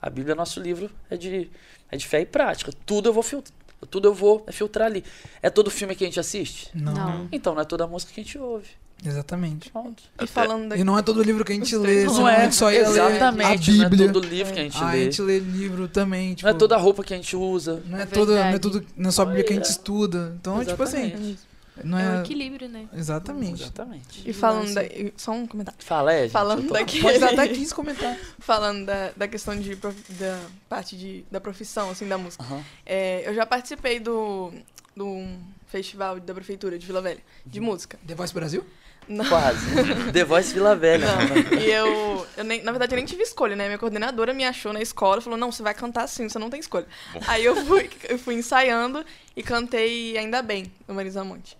A 0.02 0.10
Bíblia, 0.10 0.36
nosso 0.36 0.60
livro, 0.60 0.90
é 1.10 1.18
de, 1.18 1.50
é 1.92 1.98
de 1.98 2.08
fé 2.08 2.22
e 2.22 2.26
prática. 2.26 2.72
Tudo 2.86 3.10
eu 3.10 3.14
vou 3.14 3.24
filtrar. 3.24 3.54
Tudo 3.86 4.08
eu 4.08 4.14
vou 4.14 4.46
filtrar 4.52 4.88
ali. 4.88 5.04
É 5.42 5.50
todo 5.50 5.70
filme 5.72 5.96
que 5.96 6.04
a 6.04 6.08
gente 6.08 6.20
assiste? 6.20 6.70
Não. 6.74 6.94
Não. 6.94 7.28
Então 7.32 7.54
não 7.54 7.62
é 7.62 7.66
toda 7.66 7.86
música 7.88 8.12
que 8.14 8.22
a 8.22 8.24
gente 8.24 8.38
ouve. 8.38 8.68
Exatamente. 9.06 9.70
Pronto. 9.70 10.04
E 10.22 10.26
falando 10.26 10.70
da... 10.70 10.78
E 10.78 10.84
não 10.84 10.98
é 10.98 11.02
todo 11.02 11.22
livro 11.22 11.44
que 11.44 11.52
a 11.52 11.56
gente 11.56 11.76
lê, 11.76 12.06
Não 12.06 12.26
a 12.26 12.32
é, 12.32 12.50
só 12.52 12.72
ia 12.72 12.88
ler 12.90 13.02
a 13.02 13.10
exatamente. 13.10 13.72
Bíblia. 13.72 13.88
Não 14.06 14.10
é 14.10 14.14
todo 14.14 14.28
livro 14.28 14.54
que 14.54 14.60
a 14.60 14.64
gente 14.64 14.78
Ah, 14.78 14.88
a 14.88 14.92
lê. 14.94 15.04
gente 15.04 15.22
lê 15.22 15.40
livro 15.40 15.88
também, 15.88 16.34
tipo, 16.34 16.48
Não 16.50 16.56
é 16.56 16.58
toda 16.58 16.78
roupa 16.78 17.04
que 17.04 17.14
a 17.14 17.18
gente 17.18 17.36
usa. 17.36 17.84
não 17.88 18.00
é, 18.00 18.04
É 18.04 18.06
toda, 18.06 18.34
não 18.36 18.44
é 18.46 18.58
tudo, 18.60 18.86
não 18.96 19.10
é 19.10 19.12
só 19.12 19.24
a 19.24 19.26
Bíblia 19.26 19.44
que 19.44 19.54
a 19.54 19.56
gente 19.58 19.68
É. 19.68 19.72
estuda. 19.72 20.34
Então, 20.40 20.64
tipo 20.64 20.82
assim, 20.82 21.08
Exatamente. 21.08 21.40
Não 21.84 21.98
É 22.00 22.10
o 22.10 22.18
é 22.18 22.22
equilíbrio, 22.22 22.70
né? 22.70 22.88
exatamente. 22.94 23.64
Exatamente. 23.64 24.30
E 24.30 24.34
falando 24.34 24.74
da... 24.74 24.82
Só 25.18 25.32
um 25.32 25.46
comentário. 25.48 25.80
Fala, 25.84 26.14
é, 26.14 26.22
gente. 26.24 26.32
Falando 26.32 26.68
tô- 26.68 26.74
daqui... 26.74 27.02
Pode 27.02 27.20
dar 27.20 27.34
até 27.34 27.48
15 27.48 27.74
comentários. 27.74 28.22
Falando 28.40 28.86
da, 28.86 29.12
da 29.16 29.28
questão 29.28 29.56
de... 29.60 29.76
prof- 29.76 30.12
da 30.14 30.40
parte 30.70 30.96
de, 30.96 31.26
da 31.32 31.42
profissão, 31.42 31.90
assim, 31.90 32.08
da 32.08 32.18
música. 32.18 32.44
Aham. 32.44 32.64
É, 32.86 33.28
eu 33.28 33.34
já 33.34 33.46
participei 33.46 34.00
do... 34.00 34.52
do 34.96 35.26
festival 35.68 36.20
da 36.20 36.34
prefeitura 36.34 36.78
de 36.80 36.86
Vila 36.86 37.02
Velha, 37.02 37.20
de 37.46 37.60
Uhum. 37.60 37.66
música. 37.66 38.00
The 38.08 38.16
Voice 38.16 38.34
Brasil? 38.34 38.66
Não. 39.08 39.24
Quase. 39.26 39.60
The 40.14 40.24
Voice 40.24 40.52
Vila 40.54 40.76
Velha. 40.76 41.06
Não, 41.06 41.60
e 41.60 41.70
eu, 41.72 42.26
eu 42.38 42.44
nem, 42.44 42.64
na 42.64 42.72
verdade, 42.72 42.94
eu 42.94 42.98
nem 42.98 43.06
tive 43.06 43.22
escolha, 43.22 43.56
né? 43.56 43.66
Minha 43.68 43.78
coordenadora 43.78 44.34
me 44.34 44.44
achou 44.44 44.74
na 44.74 44.82
escola 44.82 45.20
e 45.20 45.24
falou: 45.24 45.38
não, 45.38 45.52
você 45.52 45.62
vai 45.62 45.76
cantar 45.76 46.06
assim, 46.06 46.28
você 46.28 46.40
não 46.40 46.50
tem 46.50 46.60
escolha. 46.60 46.88
Aí 47.28 47.46
eu 47.46 47.56
fui, 47.68 47.88
eu 48.10 48.18
fui 48.18 48.34
ensaiando 48.34 49.06
e 49.36 49.44
cantei 49.44 50.18
Ainda 50.18 50.42
Bem, 50.42 50.72
do 50.88 50.94
Marisa 50.96 51.24
Monte. 51.24 51.56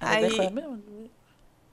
Ainda 0.00 0.26
bem 0.26 0.36
qual 0.36 0.42
é 0.42 0.48
Aí, 0.48 0.54
mesmo? 0.54 0.82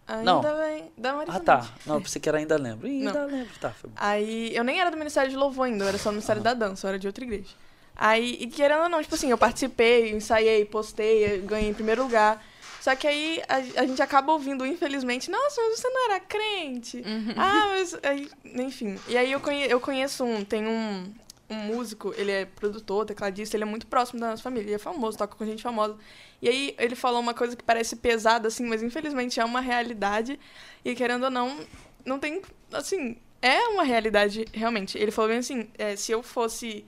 ainda 0.08 0.32
Não. 0.32 0.41
bem, 0.41 0.91
da 0.98 1.14
Marisa 1.14 1.38
Ah, 1.38 1.40
tá. 1.40 1.74
Não, 1.86 1.95
eu 1.95 2.02
pensei 2.02 2.22
que 2.22 2.30
era 2.30 2.38
ainda 2.38 2.58
lembro. 2.58 2.88
Não. 2.88 3.08
ainda 3.08 3.26
lembro. 3.26 3.60
Tá, 3.60 3.72
foi 3.72 3.90
bom. 3.90 3.95
Aí 4.00 4.56
eu 4.56 4.64
nem 4.64 4.80
era 4.80 4.91
do 4.91 4.98
Ministério 4.98 5.30
de 5.30 5.36
Louvor 5.36 5.66
ainda, 5.66 5.86
eu 5.86 5.90
era 5.90 5.98
só 5.98 6.10
do 6.10 6.14
Ministério 6.14 6.41
da 6.41 6.54
Dança, 6.54 6.86
eu 6.86 6.90
era 6.90 7.00
de 7.00 7.08
outra 7.08 7.24
igreja. 7.24 7.56
Aí, 7.95 8.38
e 8.40 8.48
querendo 8.48 8.84
ou 8.84 8.90
não, 8.90 9.02
tipo 9.02 9.14
assim, 9.16 9.30
eu 9.30 9.38
participei, 9.38 10.12
ensaiei, 10.12 10.66
postei, 10.66 11.40
ganhei 11.41 11.70
em 11.70 11.74
primeiro 11.74 12.04
lugar. 12.04 12.44
Só 12.82 12.95
que 12.95 13.08
aí 13.08 13.41
a, 13.48 13.82
a 13.82 13.86
gente 13.86 14.02
acaba 14.02 14.34
ouvindo, 14.34 14.66
infelizmente, 14.66 15.32
nossa, 15.32 15.62
mas 15.62 15.80
você 15.80 15.88
não 15.88 16.06
era 16.12 16.20
crente. 16.20 17.04
Ah, 17.38 17.68
mas. 17.70 17.95
Aí, 18.04 18.30
enfim. 18.44 19.00
E 19.08 19.16
aí 19.16 19.32
eu, 19.32 19.40
conhe, 19.40 19.66
eu 19.72 19.80
conheço 19.80 20.26
um, 20.26 20.44
tem 20.44 20.68
um, 20.68 21.14
um 21.54 21.76
músico, 21.76 22.14
ele 22.18 22.32
é 22.32 22.46
produtor, 22.46 23.06
tecladista, 23.06 23.56
ele 23.56 23.64
é 23.64 23.68
muito 23.68 23.88
próximo 23.88 24.20
da 24.20 24.32
nossa 24.32 24.44
família, 24.44 24.66
ele 24.66 24.76
é 24.76 24.80
famoso, 24.80 25.18
toca 25.18 25.36
com 25.36 25.46
gente 25.46 25.64
famosa. 25.64 25.96
E 26.42 26.50
aí 26.50 26.76
ele 26.78 26.96
falou 26.96 27.20
uma 27.20 27.34
coisa 27.34 27.56
que 27.56 27.64
parece 27.64 27.96
pesada, 27.96 28.48
assim, 28.48 28.66
mas 28.66 28.84
infelizmente 28.84 29.40
é 29.40 29.46
uma 29.46 29.62
realidade. 29.62 30.40
E 30.84 30.96
querendo 30.96 31.26
ou 31.26 31.30
não, 31.30 31.58
não 32.06 32.20
tem. 32.20 32.42
Assim, 32.72 33.18
é 33.42 33.60
uma 33.68 33.84
realidade, 33.84 34.46
realmente. 34.54 34.98
Ele 34.98 35.12
falou 35.12 35.30
bem 35.30 35.40
assim: 35.40 35.70
é, 35.78 35.96
se 35.96 36.12
eu 36.12 36.24
fosse 36.24 36.86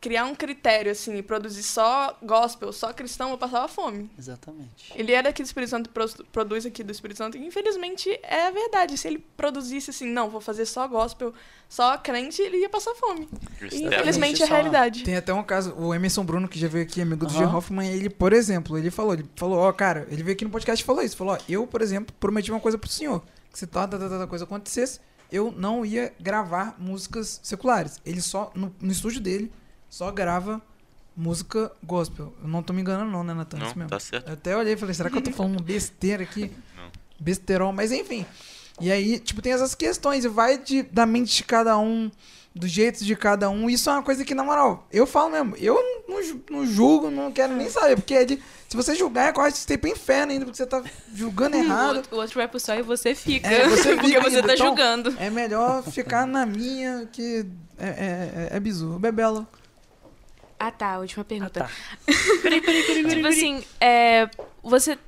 criar 0.00 0.24
um 0.26 0.34
critério, 0.34 0.92
assim, 0.92 1.16
e 1.16 1.22
produzir 1.22 1.62
só 1.62 2.16
gospel, 2.22 2.72
só 2.72 2.92
cristão, 2.92 3.30
eu 3.30 3.38
passava 3.38 3.66
fome. 3.66 4.08
Exatamente. 4.16 4.92
Ele 4.94 5.12
era 5.12 5.30
aqui 5.30 5.42
do 5.42 5.46
Espírito 5.46 5.70
Santo, 5.70 5.90
pro- 5.90 6.24
produz 6.30 6.64
aqui 6.64 6.84
do 6.84 6.92
Espírito 6.92 7.18
Santo, 7.18 7.36
e 7.36 7.44
infelizmente 7.44 8.08
é 8.22 8.46
a 8.46 8.50
verdade. 8.50 8.96
Se 8.96 9.08
ele 9.08 9.18
produzisse 9.36 9.90
assim, 9.90 10.06
não, 10.06 10.30
vou 10.30 10.40
fazer 10.40 10.66
só 10.66 10.86
gospel, 10.86 11.34
só 11.68 11.98
crente, 11.98 12.40
ele 12.40 12.58
ia 12.58 12.68
passar 12.68 12.94
fome. 12.94 13.28
E 13.72 13.84
infelizmente 13.84 14.42
é 14.42 14.46
a 14.46 14.48
realidade. 14.48 15.02
Tem 15.02 15.16
até 15.16 15.34
um 15.34 15.42
caso, 15.42 15.74
o 15.74 15.92
Emerson 15.92 16.24
Bruno, 16.24 16.48
que 16.48 16.58
já 16.58 16.68
veio 16.68 16.84
aqui, 16.84 17.00
amigo 17.00 17.26
do 17.26 17.32
G. 17.32 17.42
Aham. 17.42 17.56
Hoffman, 17.56 17.90
ele, 17.90 18.08
por 18.08 18.32
exemplo, 18.32 18.78
ele 18.78 18.90
falou, 18.90 19.14
ele 19.14 19.26
falou, 19.34 19.58
ó, 19.58 19.72
cara, 19.72 20.06
ele 20.10 20.22
veio 20.22 20.34
aqui 20.34 20.44
no 20.44 20.50
podcast 20.50 20.82
e 20.82 20.86
falou 20.86 21.02
isso, 21.02 21.16
falou, 21.16 21.34
ó, 21.34 21.38
eu, 21.48 21.66
por 21.66 21.82
exemplo, 21.82 22.14
prometi 22.20 22.52
uma 22.52 22.60
coisa 22.60 22.78
pro 22.78 22.88
senhor, 22.88 23.22
que 23.52 23.58
se 23.58 23.66
tal, 23.66 23.88
tal, 23.88 23.98
tal, 23.98 24.08
tal 24.08 24.28
coisa 24.28 24.44
acontecesse, 24.44 25.00
eu 25.30 25.52
não 25.56 25.84
ia 25.84 26.14
gravar 26.20 26.76
músicas 26.78 27.40
seculares. 27.42 28.00
Ele 28.06 28.20
só, 28.20 28.50
no, 28.54 28.74
no 28.80 28.92
estúdio 28.92 29.20
dele, 29.20 29.52
só 29.88 30.10
grava 30.10 30.60
música 31.16 31.72
gospel. 31.82 32.32
Eu 32.42 32.48
não 32.48 32.62
tô 32.62 32.72
me 32.72 32.80
enganando 32.80 33.10
não, 33.10 33.24
né, 33.24 33.34
Natan? 33.34 33.58
Não, 33.58 33.66
Isso 33.66 33.76
mesmo. 33.78 33.90
tá 33.90 33.98
certo. 33.98 34.28
Eu 34.28 34.34
até 34.34 34.56
olhei 34.56 34.74
e 34.74 34.76
falei, 34.76 34.94
será 34.94 35.10
que 35.10 35.16
eu 35.18 35.22
tô 35.22 35.30
falando 35.32 35.62
besteira 35.62 36.22
aqui? 36.22 36.52
Não. 36.76 36.90
Besterol, 37.18 37.72
mas 37.72 37.90
enfim. 37.92 38.24
E 38.80 38.92
aí, 38.92 39.18
tipo, 39.18 39.42
tem 39.42 39.52
essas 39.52 39.74
questões, 39.74 40.24
e 40.24 40.28
vai 40.28 40.56
de, 40.58 40.82
da 40.84 41.04
mente 41.04 41.34
de 41.34 41.42
cada 41.42 41.76
um, 41.76 42.08
do 42.54 42.68
jeito 42.68 43.04
de 43.04 43.16
cada 43.16 43.50
um. 43.50 43.68
Isso 43.68 43.90
é 43.90 43.92
uma 43.94 44.02
coisa 44.04 44.24
que, 44.24 44.32
na 44.36 44.44
moral, 44.44 44.86
eu 44.92 45.04
falo 45.04 45.30
mesmo, 45.30 45.56
eu 45.56 45.74
não, 45.74 46.14
não 46.14 46.22
ju- 46.22 46.40
não 46.48 46.64
julgo, 46.64 47.10
não 47.10 47.32
quero 47.32 47.56
nem 47.56 47.68
saber, 47.68 47.96
porque 47.96 48.14
é 48.14 48.24
de, 48.24 48.40
se 48.68 48.76
você 48.76 48.94
julgar, 48.94 49.30
é 49.30 49.32
quase 49.32 49.54
que 49.54 49.60
você 49.62 49.66
tem 49.66 49.78
pro 49.78 49.90
inferno 49.90 50.30
ainda, 50.30 50.44
porque 50.44 50.56
você 50.58 50.64
tá 50.66 50.80
julgando 51.12 51.56
O 51.58 51.60
errado. 51.60 51.96
outro, 51.96 52.16
o 52.16 52.20
outro 52.20 52.36
vai 52.36 52.46
pro 52.46 52.60
céu 52.60 52.78
e 52.78 52.82
você 52.82 53.16
fica. 53.16 53.48
É, 53.48 53.68
você 53.68 53.94
porque 53.98 54.06
fica 54.10 54.20
você 54.20 54.36
ainda. 54.36 54.46
tá 54.48 54.54
Então, 54.54 54.66
julgando. 54.68 55.16
É 55.18 55.28
melhor 55.28 55.82
ficar 55.82 56.24
na 56.24 56.46
minha, 56.46 57.08
que 57.10 57.44
é, 57.76 57.86
é, 57.88 57.88
é, 57.88 58.48
é 58.52 58.60
bizu. 58.60 58.96
Bebelo. 59.00 59.44
Ah, 60.58 60.70
tá. 60.70 60.94
A 60.94 60.98
última 60.98 61.22
Ah, 61.22 61.24
pergunta. 61.24 61.60
tá. 61.60 61.70
Tipo 63.08 63.26
assim, 63.26 63.64
é, 63.80 64.28
você. 64.62 64.98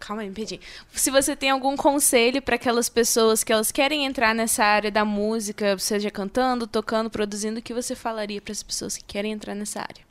Calma 0.00 0.22
aí, 0.22 0.28
me 0.28 0.34
perdi. 0.34 0.60
Se 0.92 1.10
você 1.10 1.34
tem 1.34 1.50
algum 1.50 1.76
conselho 1.76 2.42
para 2.42 2.56
aquelas 2.56 2.88
pessoas 2.88 3.42
que 3.42 3.52
elas 3.52 3.70
querem 3.72 4.04
entrar 4.04 4.34
nessa 4.34 4.62
área 4.64 4.90
da 4.90 5.04
música, 5.04 5.78
seja 5.78 6.10
cantando, 6.10 6.66
tocando, 6.66 7.08
produzindo, 7.10 7.58
o 7.60 7.62
que 7.62 7.72
você 7.72 7.94
falaria 7.94 8.40
para 8.40 8.52
as 8.52 8.62
pessoas 8.62 8.96
que 8.96 9.04
querem 9.04 9.32
entrar 9.32 9.54
nessa 9.54 9.80
área? 9.80 10.04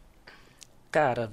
Cara, 0.91 1.31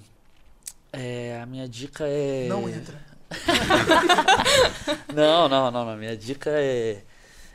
é, 0.92 1.38
a 1.42 1.46
minha 1.46 1.66
dica 1.68 2.04
é. 2.06 2.46
Não 2.48 2.68
entra. 2.68 3.00
Não, 5.14 5.48
não, 5.48 5.70
não, 5.70 5.84
não. 5.84 5.96
Minha 5.96 6.16
dica 6.16 6.50
é, 6.52 7.02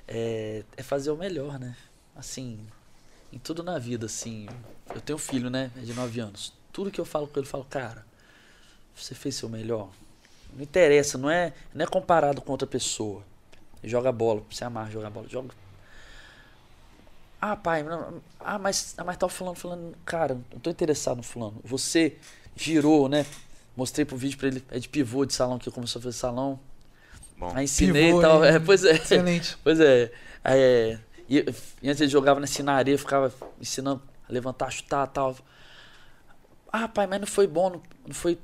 é, 0.07 0.63
é 0.77 0.83
fazer 0.83 1.11
o 1.11 1.17
melhor, 1.17 1.59
né? 1.59 1.75
Assim, 2.15 2.59
em 3.35 3.39
tudo 3.39 3.61
na 3.61 3.77
vida, 3.77 4.05
assim. 4.05 4.47
Eu 4.93 5.01
tenho 5.01 5.17
um 5.17 5.19
filho, 5.19 5.49
né? 5.49 5.69
É 5.75 5.81
de 5.81 5.93
9 5.93 6.19
anos. 6.21 6.53
Tudo 6.71 6.89
que 6.89 6.99
eu 6.99 7.05
falo 7.05 7.27
com 7.27 7.37
ele, 7.37 7.45
eu 7.45 7.51
falo, 7.51 7.65
cara, 7.65 8.05
você 8.95 9.13
fez 9.13 9.35
seu 9.35 9.49
melhor. 9.49 9.89
Não 10.53 10.63
interessa, 10.63 11.17
não 11.17 11.29
é, 11.29 11.53
não 11.73 11.83
é 11.83 11.87
comparado 11.87 12.41
com 12.41 12.51
outra 12.53 12.65
pessoa. 12.65 13.21
Joga 13.83 14.11
bola, 14.11 14.41
você 14.49 14.63
amar 14.63 14.89
jogar 14.89 15.09
bola, 15.09 15.27
joga. 15.27 15.49
Ah, 17.39 17.55
pai, 17.55 17.83
não, 17.83 18.21
ah, 18.39 18.57
mas, 18.57 18.95
ah, 18.97 19.03
mas 19.03 19.17
tá 19.17 19.25
o 19.25 19.29
fulano 19.29 19.55
falando, 19.55 19.95
cara, 20.05 20.35
não 20.51 20.59
tô 20.59 20.69
interessado 20.69 21.17
no 21.17 21.23
fulano. 21.23 21.59
Você 21.63 22.17
girou, 22.55 23.07
né? 23.07 23.25
Mostrei 23.75 24.05
pro 24.05 24.17
vídeo 24.17 24.37
pra 24.37 24.47
ele, 24.47 24.63
é 24.71 24.79
de 24.79 24.87
pivô 24.87 25.25
de 25.25 25.33
salão 25.33 25.59
que 25.59 25.69
começou 25.69 25.99
a 25.99 26.03
fazer 26.03 26.17
salão. 26.17 26.59
Bom, 27.37 27.51
Aí 27.53 27.65
ensinei 27.65 28.07
Pivô, 28.07 28.19
e 28.19 28.21
tal. 28.21 28.43
É, 28.45 28.59
pois 28.59 28.83
é. 28.85 28.93
Excelente. 28.93 29.57
Pois 29.61 29.79
é. 29.79 30.11
Aí, 30.43 30.59
é, 30.59 30.99
e, 31.29 31.45
e 31.81 31.89
antes 31.89 32.01
ele 32.01 32.09
jogava 32.09 32.39
na 32.39 32.73
areia, 32.73 32.97
ficava 32.97 33.33
ensinando 33.59 34.01
a 34.27 34.31
levantar, 34.31 34.71
chutar, 34.71 35.07
tal. 35.07 35.35
Ah, 36.71 36.87
pai, 36.87 37.07
mas 37.07 37.19
não 37.19 37.27
foi 37.27 37.47
bom, 37.47 37.69
não, 37.69 37.83
não 38.05 38.13
foi 38.13 38.37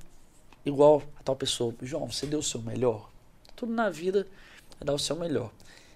igual 0.65 1.03
a 1.19 1.23
tal 1.23 1.35
pessoa. 1.35 1.73
João, 1.81 2.09
você 2.09 2.25
deu 2.25 2.39
o 2.39 2.43
seu 2.43 2.61
melhor. 2.61 3.09
Tudo 3.55 3.71
na 3.71 3.89
vida 3.89 4.27
é 4.79 4.85
dar 4.85 4.93
o 4.93 4.99
seu 4.99 5.15
melhor. 5.15 5.51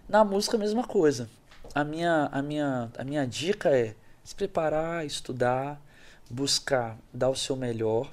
Na 0.08 0.24
música 0.24 0.58
a 0.58 0.60
mesma 0.60 0.84
coisa. 0.86 1.30
A 1.74 1.84
minha 1.84 2.30
a 2.32 2.42
minha 2.42 2.92
a 2.98 3.04
minha 3.04 3.26
dica 3.26 3.70
é 3.70 3.96
se 4.24 4.36
preparar, 4.36 5.06
estudar, 5.06 5.82
buscar 6.30 6.98
dar 7.14 7.30
o 7.30 7.36
seu 7.36 7.56
melhor 7.56 8.12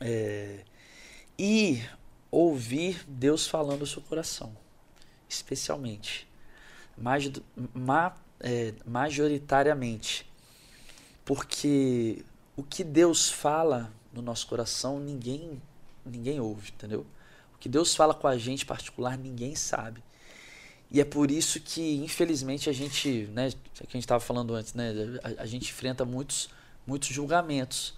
é, 0.00 0.60
e 1.38 1.82
ouvir 2.30 3.04
Deus 3.06 3.46
falando 3.46 3.80
no 3.80 3.86
seu 3.86 4.00
coração, 4.02 4.56
especialmente, 5.28 6.29
ma, 7.74 8.14
é, 8.40 8.74
majoritariamente, 8.86 10.30
porque 11.24 12.24
o 12.56 12.62
que 12.62 12.84
Deus 12.84 13.30
fala 13.30 13.92
no 14.12 14.20
nosso 14.20 14.46
coração 14.46 14.98
ninguém 14.98 15.60
ninguém 16.04 16.40
ouve, 16.40 16.70
entendeu? 16.70 17.06
O 17.54 17.58
que 17.58 17.68
Deus 17.68 17.94
fala 17.94 18.14
com 18.14 18.26
a 18.26 18.36
gente 18.36 18.66
particular 18.66 19.16
ninguém 19.16 19.54
sabe. 19.54 20.02
E 20.90 21.00
é 21.00 21.04
por 21.04 21.30
isso 21.30 21.60
que, 21.60 21.96
infelizmente, 21.98 22.68
a 22.68 22.72
gente, 22.72 23.28
né, 23.32 23.48
é 23.48 23.50
que 23.50 23.90
a 23.90 23.92
gente 23.92 24.00
estava 24.00 24.18
falando 24.18 24.54
antes, 24.54 24.74
né, 24.74 24.92
a, 25.22 25.42
a, 25.42 25.46
gente 25.46 25.70
enfrenta 25.70 26.04
muitos, 26.04 26.50
muitos 26.84 27.08
julgamentos. 27.08 27.94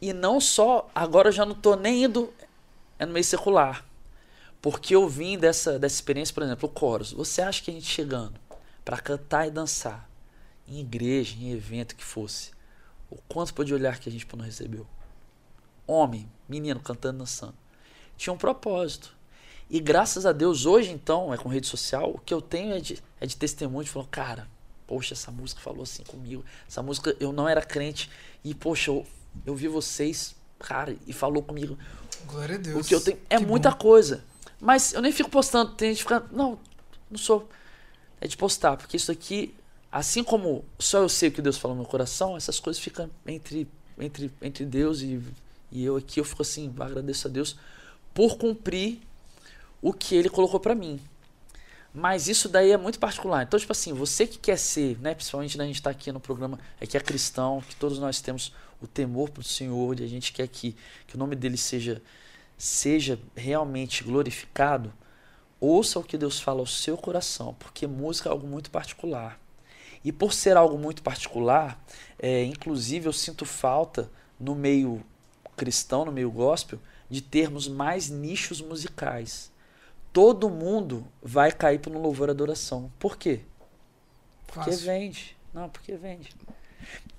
E 0.00 0.14
não 0.14 0.40
só, 0.40 0.88
agora 0.94 1.28
eu 1.28 1.32
já 1.32 1.44
não 1.44 1.52
estou 1.52 1.76
nem 1.76 2.04
indo 2.04 2.32
é 2.98 3.04
no 3.04 3.12
meio 3.12 3.24
secular. 3.24 3.85
Porque 4.66 4.96
eu 4.96 5.08
vim 5.08 5.38
dessa, 5.38 5.78
dessa 5.78 5.94
experiência, 5.94 6.34
por 6.34 6.42
exemplo, 6.42 6.68
o 6.68 6.72
Coros. 6.72 7.12
Você 7.12 7.40
acha 7.40 7.62
que 7.62 7.70
a 7.70 7.74
gente 7.74 7.86
chegando 7.86 8.34
para 8.84 8.98
cantar 8.98 9.46
e 9.46 9.50
dançar 9.52 10.10
em 10.66 10.80
igreja, 10.80 11.36
em 11.36 11.52
evento 11.52 11.94
que 11.94 12.02
fosse, 12.02 12.50
o 13.08 13.16
quanto 13.28 13.64
de 13.64 13.72
olhar 13.72 14.00
que 14.00 14.08
a 14.08 14.12
gente 14.12 14.26
não 14.34 14.44
recebeu? 14.44 14.84
Homem, 15.86 16.28
menino 16.48 16.80
cantando 16.80 17.18
e 17.18 17.20
dançando. 17.20 17.54
Tinha 18.16 18.34
um 18.34 18.36
propósito. 18.36 19.14
E 19.70 19.78
graças 19.78 20.26
a 20.26 20.32
Deus, 20.32 20.66
hoje 20.66 20.90
então, 20.90 21.32
é 21.32 21.38
com 21.38 21.48
rede 21.48 21.68
social, 21.68 22.10
o 22.10 22.18
que 22.18 22.34
eu 22.34 22.42
tenho 22.42 22.74
é 22.74 22.80
de, 22.80 23.00
é 23.20 23.26
de 23.26 23.36
testemunho 23.36 23.84
de 23.84 23.90
falar, 23.90 24.08
cara, 24.08 24.48
poxa, 24.84 25.14
essa 25.14 25.30
música 25.30 25.60
falou 25.60 25.84
assim 25.84 26.02
comigo. 26.02 26.44
Essa 26.66 26.82
música 26.82 27.14
eu 27.20 27.32
não 27.32 27.48
era 27.48 27.62
crente 27.62 28.10
e, 28.42 28.52
poxa, 28.52 28.90
eu, 28.90 29.06
eu 29.46 29.54
vi 29.54 29.68
vocês, 29.68 30.34
cara, 30.58 30.96
e 31.06 31.12
falou 31.12 31.40
comigo. 31.40 31.78
Glória 32.26 32.56
a 32.56 32.58
Deus. 32.58 32.84
O 32.84 32.88
que 32.88 32.96
eu 32.96 33.00
tenho 33.00 33.20
é 33.30 33.38
que 33.38 33.46
muita 33.46 33.70
bom. 33.70 33.76
coisa. 33.76 34.24
Mas 34.60 34.92
eu 34.92 35.02
nem 35.02 35.12
fico 35.12 35.30
postando, 35.30 35.72
tem 35.72 35.90
gente 35.90 36.02
ficando, 36.02 36.28
não, 36.32 36.58
não 37.10 37.18
sou. 37.18 37.48
É 38.20 38.26
de 38.26 38.36
postar, 38.36 38.76
porque 38.76 38.96
isso 38.96 39.12
aqui, 39.12 39.54
assim 39.92 40.24
como 40.24 40.64
só 40.78 40.98
eu 40.98 41.08
sei 41.08 41.28
o 41.28 41.32
que 41.32 41.42
Deus 41.42 41.58
falou 41.58 41.76
no 41.76 41.82
meu 41.82 41.90
coração, 41.90 42.36
essas 42.36 42.58
coisas 42.58 42.82
ficam 42.82 43.10
entre, 43.26 43.68
entre, 43.98 44.32
entre 44.40 44.64
Deus 44.64 45.02
e, 45.02 45.20
e 45.70 45.84
eu 45.84 45.96
aqui. 45.96 46.18
Eu 46.18 46.24
fico 46.24 46.42
assim, 46.42 46.74
agradeço 46.80 47.28
a 47.28 47.30
Deus 47.30 47.56
por 48.14 48.38
cumprir 48.38 49.00
o 49.82 49.92
que 49.92 50.14
ele 50.14 50.30
colocou 50.30 50.58
para 50.58 50.74
mim. 50.74 50.98
Mas 51.92 52.28
isso 52.28 52.48
daí 52.48 52.72
é 52.72 52.76
muito 52.76 52.98
particular. 52.98 53.42
Então, 53.42 53.58
tipo 53.58 53.72
assim, 53.72 53.94
você 53.94 54.26
que 54.26 54.36
quer 54.38 54.58
ser, 54.58 54.98
né, 55.00 55.14
principalmente 55.14 55.56
né, 55.56 55.64
a 55.64 55.66
gente 55.66 55.76
está 55.76 55.88
aqui 55.88 56.12
no 56.12 56.20
programa, 56.20 56.58
é 56.78 56.86
que 56.86 56.94
é 56.94 57.00
cristão, 57.00 57.62
que 57.66 57.74
todos 57.74 57.98
nós 57.98 58.20
temos 58.20 58.52
o 58.82 58.86
temor 58.86 59.30
para 59.30 59.40
o 59.40 59.44
Senhor 59.44 59.98
e 59.98 60.04
a 60.04 60.06
gente 60.06 60.30
quer 60.30 60.46
que, 60.46 60.76
que 61.06 61.14
o 61.14 61.18
nome 61.18 61.34
dele 61.34 61.56
seja, 61.56 62.02
seja 62.56 63.18
realmente 63.34 64.02
glorificado, 64.04 64.92
ouça 65.60 65.98
o 65.98 66.04
que 66.04 66.18
Deus 66.18 66.40
fala 66.40 66.60
ao 66.60 66.66
seu 66.66 66.96
coração, 66.96 67.54
porque 67.58 67.86
música 67.86 68.28
é 68.28 68.32
algo 68.32 68.46
muito 68.46 68.70
particular. 68.70 69.40
E 70.04 70.12
por 70.12 70.32
ser 70.32 70.56
algo 70.56 70.78
muito 70.78 71.02
particular, 71.02 71.82
é, 72.18 72.44
inclusive 72.44 73.06
eu 73.06 73.12
sinto 73.12 73.44
falta 73.44 74.10
no 74.38 74.54
meio 74.54 75.02
cristão, 75.56 76.04
no 76.04 76.12
meio 76.12 76.30
gospel, 76.30 76.78
de 77.10 77.20
termos 77.20 77.66
mais 77.66 78.08
nichos 78.08 78.60
musicais 78.60 79.50
todo 80.16 80.48
mundo 80.48 81.06
vai 81.22 81.52
cair 81.52 81.78
para 81.78 81.92
um 81.92 82.00
louvor 82.00 82.28
e 82.28 82.30
adoração. 82.30 82.90
Por 82.98 83.18
quê? 83.18 83.40
Porque 84.46 84.70
Fácil. 84.70 84.86
vende. 84.86 85.36
Não, 85.52 85.68
porque 85.68 85.94
vende. 85.94 86.30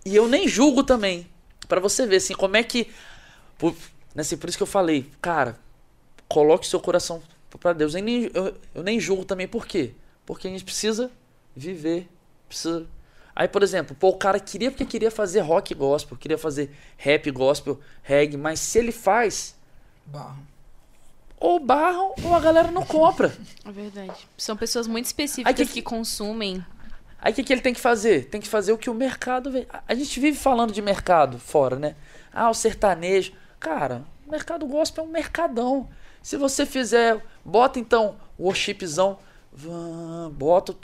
E 0.03 0.15
eu 0.15 0.27
nem 0.27 0.47
julgo 0.47 0.83
também. 0.83 1.27
para 1.67 1.79
você 1.79 2.07
ver, 2.07 2.15
assim, 2.15 2.33
como 2.33 2.57
é 2.57 2.63
que. 2.63 2.91
Por, 4.17 4.21
né, 4.21 4.21
assim, 4.21 4.37
por 4.37 4.49
isso 4.49 4.57
que 4.57 4.63
eu 4.63 4.67
falei, 4.67 5.09
cara, 5.21 5.57
coloque 6.27 6.65
seu 6.65 6.79
coração 6.79 7.21
para 7.59 7.73
Deus. 7.73 7.93
Eu 7.93 8.01
nem, 8.01 8.31
eu, 8.33 8.55
eu 8.73 8.83
nem 8.83 8.99
julgo 8.99 9.23
também, 9.23 9.47
por 9.47 9.67
quê? 9.67 9.93
Porque 10.25 10.47
a 10.47 10.51
gente 10.51 10.63
precisa 10.63 11.11
viver. 11.55 12.09
Precisa. 12.47 12.87
Aí, 13.35 13.47
por 13.47 13.61
exemplo, 13.61 13.95
pô, 13.95 14.09
o 14.09 14.17
cara 14.17 14.39
queria 14.39 14.71
porque 14.71 14.85
queria 14.85 15.11
fazer 15.11 15.41
rock 15.41 15.73
gospel, 15.75 16.17
queria 16.17 16.37
fazer 16.37 16.75
rap 16.97 17.29
gospel, 17.29 17.79
reggae, 18.01 18.37
mas 18.37 18.59
se 18.59 18.79
ele 18.79 18.91
faz. 18.91 19.55
Barro 20.05 20.39
ou 21.39 21.59
barram 21.59 22.15
ou 22.23 22.35
a 22.35 22.39
galera 22.39 22.71
não 22.71 22.83
compra. 22.83 23.31
É 23.63 23.71
verdade. 23.71 24.27
São 24.35 24.57
pessoas 24.57 24.87
muito 24.87 25.05
específicas 25.05 25.53
que, 25.53 25.65
que, 25.67 25.81
consumem. 25.83 26.65
Aí 27.21 27.31
o 27.31 27.35
que, 27.35 27.43
que 27.43 27.53
ele 27.53 27.61
tem 27.61 27.75
que 27.75 27.79
fazer? 27.79 28.25
Tem 28.25 28.41
que 28.41 28.47
fazer 28.47 28.71
o 28.71 28.77
que 28.77 28.89
o 28.89 28.93
mercado 28.93 29.51
vê. 29.51 29.67
A 29.87 29.93
gente 29.93 30.19
vive 30.19 30.35
falando 30.35 30.73
de 30.73 30.81
mercado 30.81 31.37
fora, 31.37 31.75
né? 31.75 31.95
Ah, 32.33 32.49
o 32.49 32.55
sertanejo. 32.55 33.33
Cara, 33.59 34.03
o 34.25 34.31
mercado 34.31 34.65
gospel 34.67 35.03
é 35.03 35.07
um 35.07 35.11
mercadão. 35.11 35.89
Se 36.21 36.37
você 36.37 36.65
fizer, 36.65 37.23
bota 37.43 37.79
então 37.79 38.17
o 38.37 38.45
worshipzão, 38.45 39.17
bota, 40.33 40.75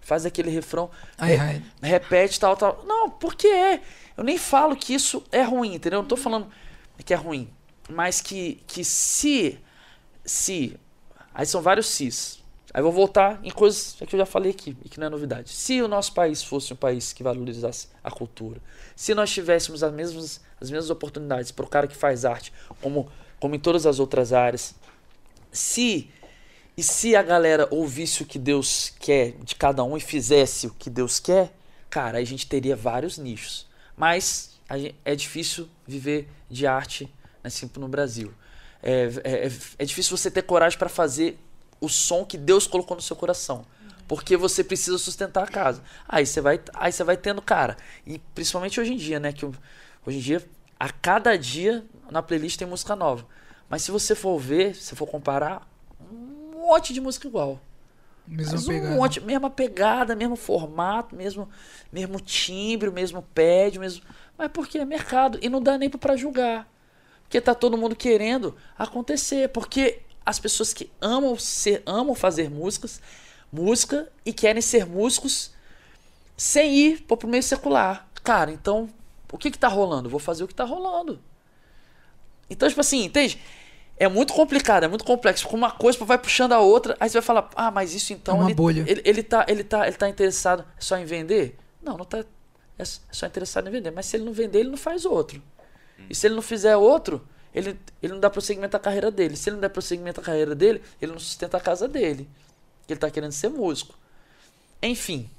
faz 0.00 0.26
aquele 0.26 0.50
refrão, 0.50 0.90
ai, 1.16 1.36
ai. 1.36 1.62
repete 1.80 2.38
tal, 2.38 2.56
tal. 2.56 2.84
Não, 2.86 3.08
porque 3.08 3.46
é. 3.46 3.80
Eu 4.16 4.24
nem 4.24 4.36
falo 4.36 4.76
que 4.76 4.92
isso 4.94 5.22
é 5.32 5.42
ruim, 5.42 5.74
entendeu? 5.74 5.98
Eu 5.98 6.02
não 6.02 6.08
tô 6.08 6.16
falando 6.16 6.48
que 7.04 7.14
é 7.14 7.16
ruim. 7.16 7.48
Mas 7.88 8.20
que, 8.20 8.62
que 8.66 8.84
se 8.84 9.58
se. 10.24 10.76
Aí 11.34 11.46
são 11.46 11.62
vários 11.62 11.86
sis. 11.86 12.41
Aí 12.74 12.82
vou 12.82 12.92
voltar 12.92 13.38
em 13.42 13.50
coisas 13.50 13.96
que 14.06 14.14
eu 14.14 14.18
já 14.18 14.24
falei 14.24 14.50
aqui 14.50 14.76
e 14.84 14.88
que 14.88 14.98
não 14.98 15.06
é 15.06 15.10
novidade. 15.10 15.50
Se 15.50 15.82
o 15.82 15.88
nosso 15.88 16.14
país 16.14 16.42
fosse 16.42 16.72
um 16.72 16.76
país 16.76 17.12
que 17.12 17.22
valorizasse 17.22 17.88
a 18.02 18.10
cultura, 18.10 18.60
se 18.96 19.14
nós 19.14 19.30
tivéssemos 19.30 19.82
as 19.82 19.92
mesmas, 19.92 20.40
as 20.60 20.70
mesmas 20.70 20.88
oportunidades 20.88 21.50
para 21.50 21.64
o 21.64 21.68
cara 21.68 21.86
que 21.86 21.96
faz 21.96 22.24
arte, 22.24 22.52
como, 22.80 23.10
como 23.38 23.54
em 23.54 23.58
todas 23.58 23.86
as 23.86 23.98
outras 23.98 24.32
áreas, 24.32 24.74
se 25.50 26.10
e 26.74 26.82
se 26.82 27.14
a 27.14 27.22
galera 27.22 27.68
ouvisse 27.70 28.22
o 28.22 28.26
que 28.26 28.38
Deus 28.38 28.90
quer 28.98 29.32
de 29.42 29.54
cada 29.54 29.84
um 29.84 29.94
e 29.94 30.00
fizesse 30.00 30.66
o 30.66 30.70
que 30.70 30.88
Deus 30.88 31.18
quer, 31.18 31.52
cara, 31.90 32.16
a 32.16 32.24
gente 32.24 32.46
teria 32.46 32.74
vários 32.74 33.18
nichos. 33.18 33.66
Mas 33.94 34.58
gente, 34.78 34.94
é 35.04 35.14
difícil 35.14 35.68
viver 35.86 36.28
de 36.48 36.66
arte 36.66 37.12
assim, 37.44 37.70
no 37.76 37.88
Brasil. 37.88 38.32
É, 38.82 39.10
é, 39.22 39.46
é, 39.46 39.52
é 39.78 39.84
difícil 39.84 40.16
você 40.16 40.30
ter 40.30 40.42
coragem 40.42 40.78
para 40.78 40.88
fazer 40.88 41.38
o 41.82 41.88
som 41.88 42.24
que 42.24 42.38
Deus 42.38 42.66
colocou 42.66 42.96
no 42.96 43.02
seu 43.02 43.16
coração. 43.16 43.66
Porque 44.06 44.36
você 44.36 44.62
precisa 44.62 44.96
sustentar 44.98 45.42
a 45.42 45.46
casa. 45.46 45.82
Aí 46.08 46.24
você 46.24 46.40
vai, 46.40 46.60
aí 46.74 46.92
você 46.92 47.02
vai 47.02 47.16
tendo, 47.16 47.42
cara. 47.42 47.76
E 48.06 48.18
principalmente 48.34 48.80
hoje 48.80 48.92
em 48.92 48.96
dia, 48.96 49.18
né? 49.18 49.32
Que 49.32 49.44
hoje 49.44 50.18
em 50.18 50.20
dia, 50.20 50.48
a 50.78 50.90
cada 50.90 51.36
dia 51.36 51.84
na 52.10 52.22
playlist 52.22 52.58
tem 52.58 52.68
música 52.68 52.94
nova. 52.94 53.26
Mas 53.68 53.82
se 53.82 53.90
você 53.90 54.14
for 54.14 54.38
ver, 54.38 54.76
se 54.76 54.94
for 54.94 55.06
comparar, 55.06 55.68
um 56.00 56.52
monte 56.60 56.92
de 56.92 57.00
música 57.00 57.26
igual. 57.26 57.60
Mesma 58.26 58.52
Mas 58.52 58.68
um 58.68 58.68
pegada. 58.68 58.94
monte, 58.94 59.20
mesma 59.20 59.50
pegada, 59.50 60.14
mesmo 60.14 60.36
formato, 60.36 61.16
mesmo, 61.16 61.48
mesmo 61.90 62.20
timbre, 62.20 62.90
mesmo 62.90 63.22
pad, 63.34 63.78
mesmo. 63.78 64.04
Mas 64.38 64.50
porque 64.52 64.78
é 64.78 64.84
mercado. 64.84 65.38
E 65.42 65.48
não 65.48 65.60
dá 65.60 65.76
nem 65.76 65.90
para 65.90 66.16
julgar. 66.16 66.70
Porque 67.24 67.40
tá 67.40 67.54
todo 67.54 67.76
mundo 67.76 67.96
querendo 67.96 68.54
acontecer. 68.78 69.48
Porque 69.48 70.02
as 70.24 70.38
pessoas 70.38 70.72
que 70.72 70.90
amam 71.00 71.38
ser, 71.38 71.82
amam 71.84 72.14
fazer 72.14 72.50
músicas, 72.50 73.00
música 73.52 74.10
e 74.24 74.32
querem 74.32 74.62
ser 74.62 74.86
músicos 74.86 75.52
sem 76.36 76.74
ir 76.74 77.02
pro 77.02 77.28
meio 77.28 77.42
secular. 77.42 78.08
Cara, 78.22 78.50
então, 78.50 78.88
o 79.32 79.38
que 79.38 79.50
que 79.50 79.58
tá 79.58 79.68
rolando? 79.68 80.08
vou 80.08 80.20
fazer 80.20 80.44
o 80.44 80.48
que 80.48 80.54
tá 80.54 80.64
rolando. 80.64 81.20
Então, 82.48 82.68
tipo 82.68 82.80
assim, 82.80 83.04
entende? 83.04 83.40
É 83.96 84.08
muito 84.08 84.32
complicado, 84.32 84.84
é 84.84 84.88
muito 84.88 85.04
complexo. 85.04 85.44
Porque 85.44 85.56
uma 85.56 85.70
coisa 85.70 86.04
vai 86.04 86.18
puxando 86.18 86.52
a 86.52 86.60
outra, 86.60 86.96
aí 86.98 87.08
você 87.08 87.14
vai 87.14 87.22
falar, 87.22 87.50
ah, 87.54 87.70
mas 87.70 87.94
isso 87.94 88.12
então. 88.12 88.36
É 88.36 88.40
uma 88.40 88.46
ele, 88.48 88.54
bolha. 88.54 88.84
Ele, 88.86 89.02
ele, 89.04 89.22
tá, 89.22 89.44
ele, 89.48 89.64
tá, 89.64 89.86
ele 89.86 89.96
tá 89.96 90.08
interessado 90.08 90.64
só 90.78 90.98
em 90.98 91.04
vender? 91.04 91.56
Não, 91.82 91.96
não 91.96 92.04
tá. 92.04 92.24
É 92.78 92.84
só 92.84 93.26
interessado 93.26 93.68
em 93.68 93.70
vender. 93.70 93.90
Mas 93.90 94.06
se 94.06 94.16
ele 94.16 94.24
não 94.24 94.32
vender, 94.32 94.60
ele 94.60 94.70
não 94.70 94.76
faz 94.76 95.04
outro. 95.04 95.42
E 96.10 96.14
se 96.14 96.26
ele 96.26 96.34
não 96.34 96.42
fizer 96.42 96.76
outro, 96.76 97.26
ele, 97.54 97.78
ele 98.02 98.12
não 98.12 98.20
dá 98.20 98.30
prosseguimento 98.30 98.76
à 98.76 98.80
carreira 98.80 99.10
dele. 99.10 99.36
Se 99.36 99.48
ele 99.48 99.56
não 99.56 99.60
der 99.60 99.68
prosseguimento 99.68 100.20
à 100.20 100.22
carreira 100.22 100.54
dele, 100.54 100.82
ele 101.00 101.12
não 101.12 101.18
sustenta 101.18 101.56
a 101.56 101.60
casa 101.60 101.86
dele. 101.86 102.28
Ele 102.88 102.98
tá 102.98 103.10
querendo 103.10 103.32
ser 103.32 103.48
músico. 103.48 103.94
Enfim. 104.82 105.30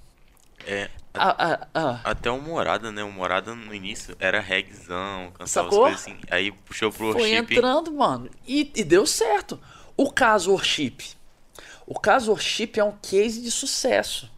É. 0.65 0.89
A, 1.13 1.53
a, 1.53 1.67
a, 1.73 2.11
até 2.11 2.31
o 2.31 2.41
Morada, 2.41 2.91
né? 2.91 3.03
O 3.03 3.11
Morada 3.11 3.53
no 3.53 3.73
início 3.73 4.15
era 4.19 4.39
regzão, 4.39 5.31
cantava 5.31 5.47
Sacou? 5.47 5.85
as 5.85 5.91
coisas 5.95 6.01
assim. 6.01 6.19
Aí 6.31 6.51
puxou 6.51 6.91
pro 6.91 7.11
Foi 7.11 7.21
worship. 7.21 7.53
entrando, 7.53 7.91
mano. 7.91 8.29
E, 8.47 8.71
e 8.75 8.83
deu 8.83 9.05
certo. 9.05 9.59
O 9.95 10.11
caso 10.11 10.51
worship. 10.51 10.97
O 11.85 11.99
caso 11.99 12.31
worship 12.31 12.71
é 12.77 12.83
um 12.83 12.93
case 13.01 13.41
de 13.41 13.51
sucesso. 13.51 14.31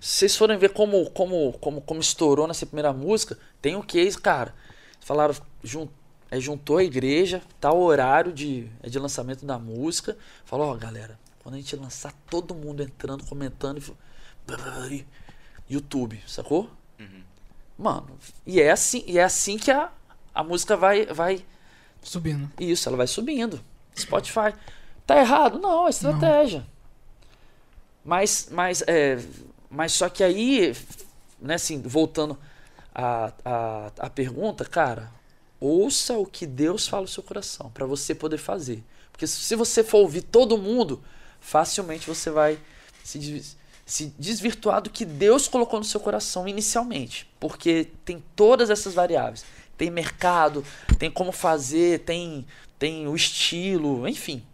Se 0.00 0.18
vocês 0.18 0.36
forem 0.36 0.58
ver 0.58 0.70
como, 0.70 1.08
como, 1.10 1.52
como, 1.60 1.80
como 1.80 2.00
estourou 2.00 2.48
nessa 2.48 2.66
primeira 2.66 2.92
música, 2.92 3.38
tem 3.60 3.76
o 3.76 3.82
case, 3.82 4.18
cara. 4.18 4.52
Falaram, 5.00 5.34
jun, 5.62 5.88
é, 6.32 6.40
juntou 6.40 6.78
a 6.78 6.82
igreja, 6.82 7.42
tal 7.60 7.78
horário 7.78 8.32
de, 8.32 8.66
é 8.82 8.88
de 8.88 8.98
lançamento 8.98 9.44
da 9.44 9.58
música. 9.58 10.16
Falou, 10.46 10.68
ó, 10.72 10.74
galera, 10.74 11.18
quando 11.42 11.56
a 11.56 11.58
gente 11.58 11.76
lançar, 11.76 12.10
todo 12.30 12.54
mundo 12.54 12.82
entrando, 12.82 13.22
comentando. 13.26 13.82
e- 14.90 15.04
YouTube, 15.68 16.22
sacou? 16.26 16.70
Mano, 17.76 18.18
e 18.46 18.60
é 18.62 18.70
assim, 18.70 19.04
e 19.06 19.18
é 19.18 19.24
assim 19.24 19.58
que 19.58 19.70
a, 19.70 19.90
a 20.34 20.42
música 20.42 20.74
vai, 20.74 21.04
vai. 21.06 21.44
Subindo. 22.02 22.50
Isso, 22.58 22.88
ela 22.88 22.96
vai 22.96 23.06
subindo. 23.06 23.60
Spotify. 23.94 24.54
Tá 25.06 25.18
errado? 25.18 25.58
Não, 25.58 25.86
é 25.86 25.90
estratégia. 25.90 26.66
Mas, 28.02 28.48
mas, 28.50 28.82
é, 28.86 29.22
mas 29.68 29.92
só 29.92 30.08
que 30.08 30.24
aí, 30.24 30.74
né, 31.38 31.54
assim, 31.54 31.82
voltando 31.82 32.38
à, 32.94 33.32
à, 33.44 33.92
à 33.98 34.10
pergunta, 34.10 34.64
cara, 34.64 35.10
ouça 35.62 36.18
o 36.18 36.26
que 36.26 36.46
Deus 36.46 36.88
fala 36.88 37.02
no 37.02 37.08
seu 37.08 37.22
coração, 37.22 37.70
para 37.70 37.86
você 37.86 38.14
poder 38.14 38.38
fazer. 38.38 38.82
Porque 39.10 39.26
se 39.26 39.54
você 39.54 39.84
for 39.84 39.98
ouvir 39.98 40.22
todo 40.22 40.58
mundo, 40.58 41.02
facilmente 41.40 42.06
você 42.06 42.30
vai 42.30 42.58
se, 43.04 43.56
se 43.84 44.06
desvirtuar 44.18 44.82
do 44.82 44.90
que 44.90 45.04
Deus 45.04 45.46
colocou 45.46 45.78
no 45.78 45.84
seu 45.84 46.00
coração 46.00 46.48
inicialmente. 46.48 47.28
Porque 47.38 47.88
tem 48.04 48.22
todas 48.34 48.70
essas 48.70 48.94
variáveis. 48.94 49.44
Tem 49.76 49.90
mercado, 49.90 50.64
tem 50.98 51.10
como 51.10 51.32
fazer, 51.32 52.00
tem, 52.00 52.46
tem 52.78 53.06
o 53.06 53.14
estilo, 53.14 54.08
enfim. 54.08 54.44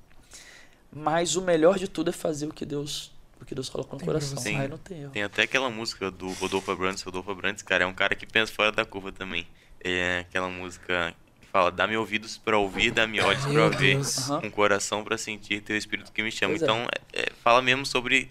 Mas 0.93 1.37
o 1.37 1.43
melhor 1.43 1.79
de 1.79 1.87
tudo 1.87 2.11
é 2.11 2.13
fazer 2.13 2.47
o 2.47 2.53
que 2.53 2.65
Deus, 2.65 3.13
o 3.41 3.45
que 3.45 3.55
Deus 3.55 3.69
colocou 3.69 3.95
no 3.95 3.99
Tem 3.99 4.07
coração. 4.07 4.43
Aí 4.45 4.69
não 4.69 4.79
tem 4.79 5.03
erro. 5.03 5.13
Tem 5.13 5.23
até 5.23 5.43
aquela 5.43 5.69
música 5.69 6.11
do 6.11 6.31
Rodolfo 6.33 6.71
Abrantes. 6.71 7.03
Rodolfo 7.03 7.31
Abrantes, 7.31 7.63
cara, 7.63 7.85
é 7.85 7.87
um 7.87 7.95
cara 7.95 8.15
que 8.15 8.27
pensa 8.27 8.53
fora 8.53 8.73
da 8.73 8.85
curva 8.85 9.13
também. 9.13 9.47
É 9.83 10.21
aquela 10.21 10.49
música 10.49 11.15
que 11.41 11.47
fala: 11.49 11.71
dá-me 11.71 11.97
ouvidos 11.97 12.39
pra 12.39 12.59
ouvir, 12.59 12.91
dá-me 12.91 13.21
olhos 13.21 13.43
pra 13.43 13.53
Meu 13.53 13.71
ver, 13.71 13.99
um 14.43 14.51
coração 14.51 15.05
pra 15.05 15.17
sentir 15.17 15.61
teu 15.63 15.77
espírito 15.77 16.13
que 16.13 16.23
me 16.23 16.31
chama. 16.31 16.53
Pois 16.53 16.63
é. 16.63 16.65
então, 16.65 16.87
é, 17.13 17.23
é, 17.23 17.27
fala 17.43 17.63
mesmo 17.63 17.87
sobre 17.87 18.31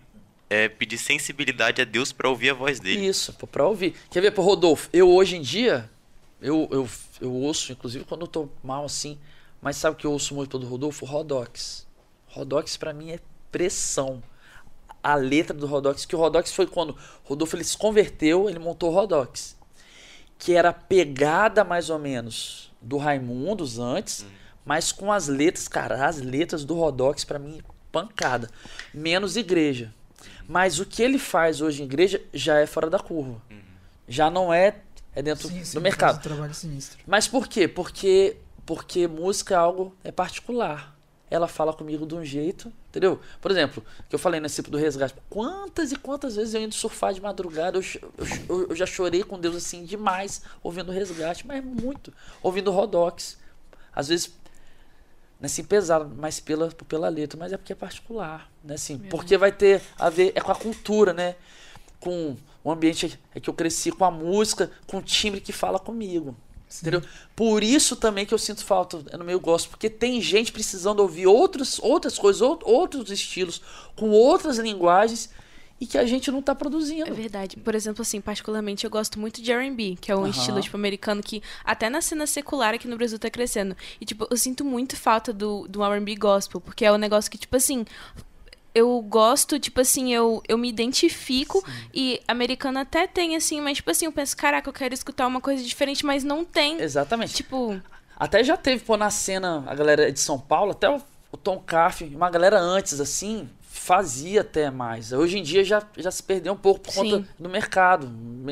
é, 0.49 0.67
pedir 0.67 0.97
sensibilidade 0.97 1.81
a 1.81 1.85
Deus 1.85 2.11
pra 2.11 2.29
ouvir 2.29 2.51
a 2.51 2.53
voz 2.53 2.79
dele. 2.79 3.05
Isso, 3.05 3.33
pô, 3.33 3.47
pra 3.47 3.65
ouvir. 3.65 3.95
Quer 4.09 4.21
ver, 4.21 4.31
pô, 4.31 4.41
Rodolfo, 4.41 4.89
eu 4.93 5.09
hoje 5.09 5.35
em 5.35 5.41
dia, 5.41 5.89
eu, 6.41 6.67
eu, 6.71 6.89
eu 7.19 7.33
ouço, 7.33 7.71
inclusive 7.71 8.05
quando 8.05 8.21
eu 8.21 8.27
tô 8.27 8.49
mal 8.63 8.85
assim, 8.85 9.17
mas 9.61 9.77
sabe 9.77 9.95
o 9.95 9.97
que 9.99 10.05
eu 10.05 10.11
ouço 10.11 10.35
muito 10.35 10.57
do 10.57 10.67
Rodolfo? 10.67 11.05
Rodox. 11.05 11.85
Rodox 12.27 12.77
pra 12.77 12.93
mim 12.93 13.11
é 13.11 13.19
pressão. 13.51 14.21
A 15.03 15.15
letra 15.15 15.55
do 15.55 15.65
Rodox, 15.65 16.05
que 16.05 16.15
o 16.15 16.19
Rodox 16.19 16.51
foi 16.51 16.67
quando 16.67 16.95
Rodolfo 17.23 17.55
ele 17.55 17.63
se 17.63 17.77
converteu, 17.77 18.49
ele 18.49 18.59
montou 18.59 18.91
o 18.91 18.93
Rodox. 18.93 19.56
Que 20.37 20.53
era 20.53 20.71
pegada 20.71 21.63
mais 21.63 21.89
ou 21.89 21.99
menos 21.99 22.71
do 22.81 22.97
Raimundos 22.97 23.79
antes, 23.79 24.25
mas 24.63 24.91
com 24.91 25.11
as 25.11 25.27
letras, 25.27 25.67
cara, 25.67 26.05
as 26.07 26.17
letras 26.17 26.63
do 26.63 26.75
Rodox 26.75 27.23
pra 27.23 27.39
mim 27.39 27.61
pancada. 27.91 28.49
Menos 28.93 29.35
igreja. 29.35 29.93
Mas 30.47 30.79
o 30.79 30.85
que 30.85 31.01
ele 31.01 31.17
faz 31.17 31.61
hoje 31.61 31.81
em 31.81 31.85
igreja 31.85 32.21
já 32.33 32.59
é 32.59 32.65
fora 32.65 32.89
da 32.89 32.99
curva. 32.99 33.41
Já 34.07 34.29
não 34.29 34.53
é, 34.53 34.77
é 35.13 35.21
dentro 35.21 35.47
Sim, 35.47 35.63
sim, 35.63 35.73
do 35.73 35.81
mercado. 35.81 36.15
faz 36.15 36.25
um 36.25 36.29
trabalho 36.29 36.53
sinistro. 36.53 36.99
Mas 37.05 37.27
por 37.27 37.47
quê? 37.47 37.67
Porque, 37.67 38.37
porque 38.65 39.07
música 39.07 39.55
é 39.55 39.57
algo 39.57 39.95
é 40.03 40.11
particular. 40.11 40.96
Ela 41.29 41.47
fala 41.47 41.73
comigo 41.73 42.05
de 42.05 42.15
um 42.15 42.23
jeito, 42.23 42.71
entendeu? 42.89 43.19
Por 43.41 43.51
exemplo, 43.51 43.83
que 44.07 44.15
eu 44.15 44.19
falei 44.19 44.39
nesse 44.39 44.61
do 44.61 44.77
resgate. 44.77 45.13
Quantas 45.29 45.91
e 45.91 45.95
quantas 45.97 46.35
vezes 46.37 46.53
eu 46.53 46.61
indo 46.61 46.73
surfar 46.73 47.13
de 47.13 47.19
madrugada, 47.21 47.77
eu, 47.77 47.83
eu, 48.47 48.69
eu- 48.69 48.75
já 48.75 48.85
chorei 48.85 49.23
com 49.23 49.37
Deus 49.37 49.55
assim 49.55 49.83
demais 49.83 50.41
ouvindo 50.63 50.91
resgate, 50.91 51.45
mas 51.45 51.63
muito. 51.63 52.13
Ouvindo 52.41 52.71
Rodox. 52.71 53.37
Às 53.93 54.07
vezes, 54.07 54.27
né, 55.39 55.47
assim, 55.47 55.63
pesado, 55.63 56.09
mas 56.17 56.39
pela, 56.39 56.69
pela 56.87 57.09
letra, 57.09 57.37
mas 57.37 57.51
é 57.51 57.57
porque 57.57 57.73
é 57.73 57.75
particular, 57.75 58.49
né, 58.63 58.75
assim, 58.75 58.97
porque 59.09 59.37
vai 59.37 59.51
ter 59.51 59.81
a 59.99 60.09
ver, 60.09 60.31
é 60.33 60.39
com 60.41 60.51
a 60.51 60.55
cultura, 60.55 61.13
né, 61.13 61.35
com 61.99 62.37
o 62.63 62.71
ambiente 62.71 63.19
é 63.35 63.39
que 63.39 63.49
eu 63.49 63.53
cresci, 63.53 63.91
com 63.91 64.05
a 64.05 64.11
música, 64.11 64.71
com 64.87 64.97
o 64.97 65.01
timbre 65.01 65.41
que 65.41 65.51
fala 65.51 65.77
comigo, 65.79 66.35
entendeu? 66.81 67.01
Por 67.35 67.63
isso 67.63 67.95
também 67.95 68.25
que 68.25 68.33
eu 68.33 68.37
sinto 68.37 68.63
falta 68.65 68.97
no 69.17 69.23
meu 69.23 69.39
gosto, 69.39 69.69
porque 69.69 69.89
tem 69.89 70.21
gente 70.21 70.51
precisando 70.51 70.99
ouvir 70.99 71.27
outros, 71.27 71.79
outras 71.81 72.17
coisas, 72.17 72.41
ou- 72.41 72.59
outros 72.63 73.09
estilos, 73.11 73.61
com 73.95 74.09
outras 74.09 74.57
linguagens, 74.57 75.29
e 75.79 75.85
que 75.85 75.95
a 75.97 76.05
gente 76.07 76.31
não 76.31 76.41
tá 76.41 76.53
É 76.53 76.55
produzindo. 76.55 77.13
verdade. 77.13 77.55
Por 77.57 77.75
exemplo, 77.75 78.01
assim, 78.01 78.19
particularmente 78.19 78.83
eu 78.83 78.89
gosto 78.89 79.19
muito 79.19 79.39
de 79.43 79.51
R&B, 79.51 79.95
que 80.01 80.11
é 80.11 80.15
um 80.15 80.25
estilo, 80.25 80.59
tipo, 80.59 80.75
americano 80.75 81.21
que 81.21 81.41
até 81.63 81.87
na 81.87 82.01
cena 82.01 82.25
secular 82.25 82.73
aqui 82.73 82.87
no 82.87 82.97
Brasil 82.97 83.19
tá 83.19 83.29
crescendo. 83.29 83.77
E, 84.01 84.05
tipo, 84.05 84.25
eu 84.29 84.35
sinto 84.37 84.65
muito 84.65 84.95
falta 84.97 85.31
do, 85.31 85.67
do 85.67 85.83
R&B 85.83 86.15
gospel, 86.15 86.59
porque 86.59 86.83
é 86.83 86.91
um 86.91 86.97
negócio 86.97 87.29
que, 87.29 87.37
tipo 87.37 87.55
assim... 87.55 87.85
Eu 88.77 89.01
gosto, 89.01 89.59
tipo 89.59 89.81
assim, 89.81 90.13
eu, 90.13 90.41
eu 90.47 90.55
me 90.55 90.69
identifico 90.69 91.65
e 91.91 92.21
americano 92.27 92.77
até 92.77 93.07
tem, 93.07 93.35
assim, 93.35 93.59
mas, 93.59 93.77
tipo 93.77 93.89
assim, 93.89 94.05
eu 94.05 94.11
penso, 94.11 94.37
caraca, 94.37 94.69
eu 94.69 94.73
quero 94.73 94.93
escutar 94.93 95.25
uma 95.25 95.41
coisa 95.41 95.63
diferente, 95.63 96.05
mas 96.05 96.23
não 96.23 96.45
tem. 96.45 96.79
Exatamente. 96.79 97.33
Tipo, 97.33 97.81
Até 98.15 98.43
já 98.43 98.55
teve, 98.55 98.83
pô, 98.83 98.95
na 98.95 99.09
cena, 99.09 99.63
a 99.65 99.73
galera 99.73 100.11
de 100.11 100.19
São 100.19 100.39
Paulo, 100.39 100.73
até 100.73 100.87
o, 100.89 101.01
o 101.31 101.37
Tom 101.37 101.59
Caff, 101.59 102.03
uma 102.05 102.29
galera 102.29 102.59
antes, 102.59 102.99
assim, 102.99 103.49
fazia 103.61 104.41
até 104.41 104.69
mais. 104.69 105.11
Hoje 105.11 105.39
em 105.39 105.43
dia 105.43 105.63
já, 105.63 105.81
já 105.97 106.11
se 106.11 106.21
perdeu 106.21 106.53
um 106.53 106.57
pouco 106.57 106.81
por 106.81 106.91
Sim. 106.91 107.11
conta 107.11 107.27
do 107.39 107.49
mercado, 107.49 108.07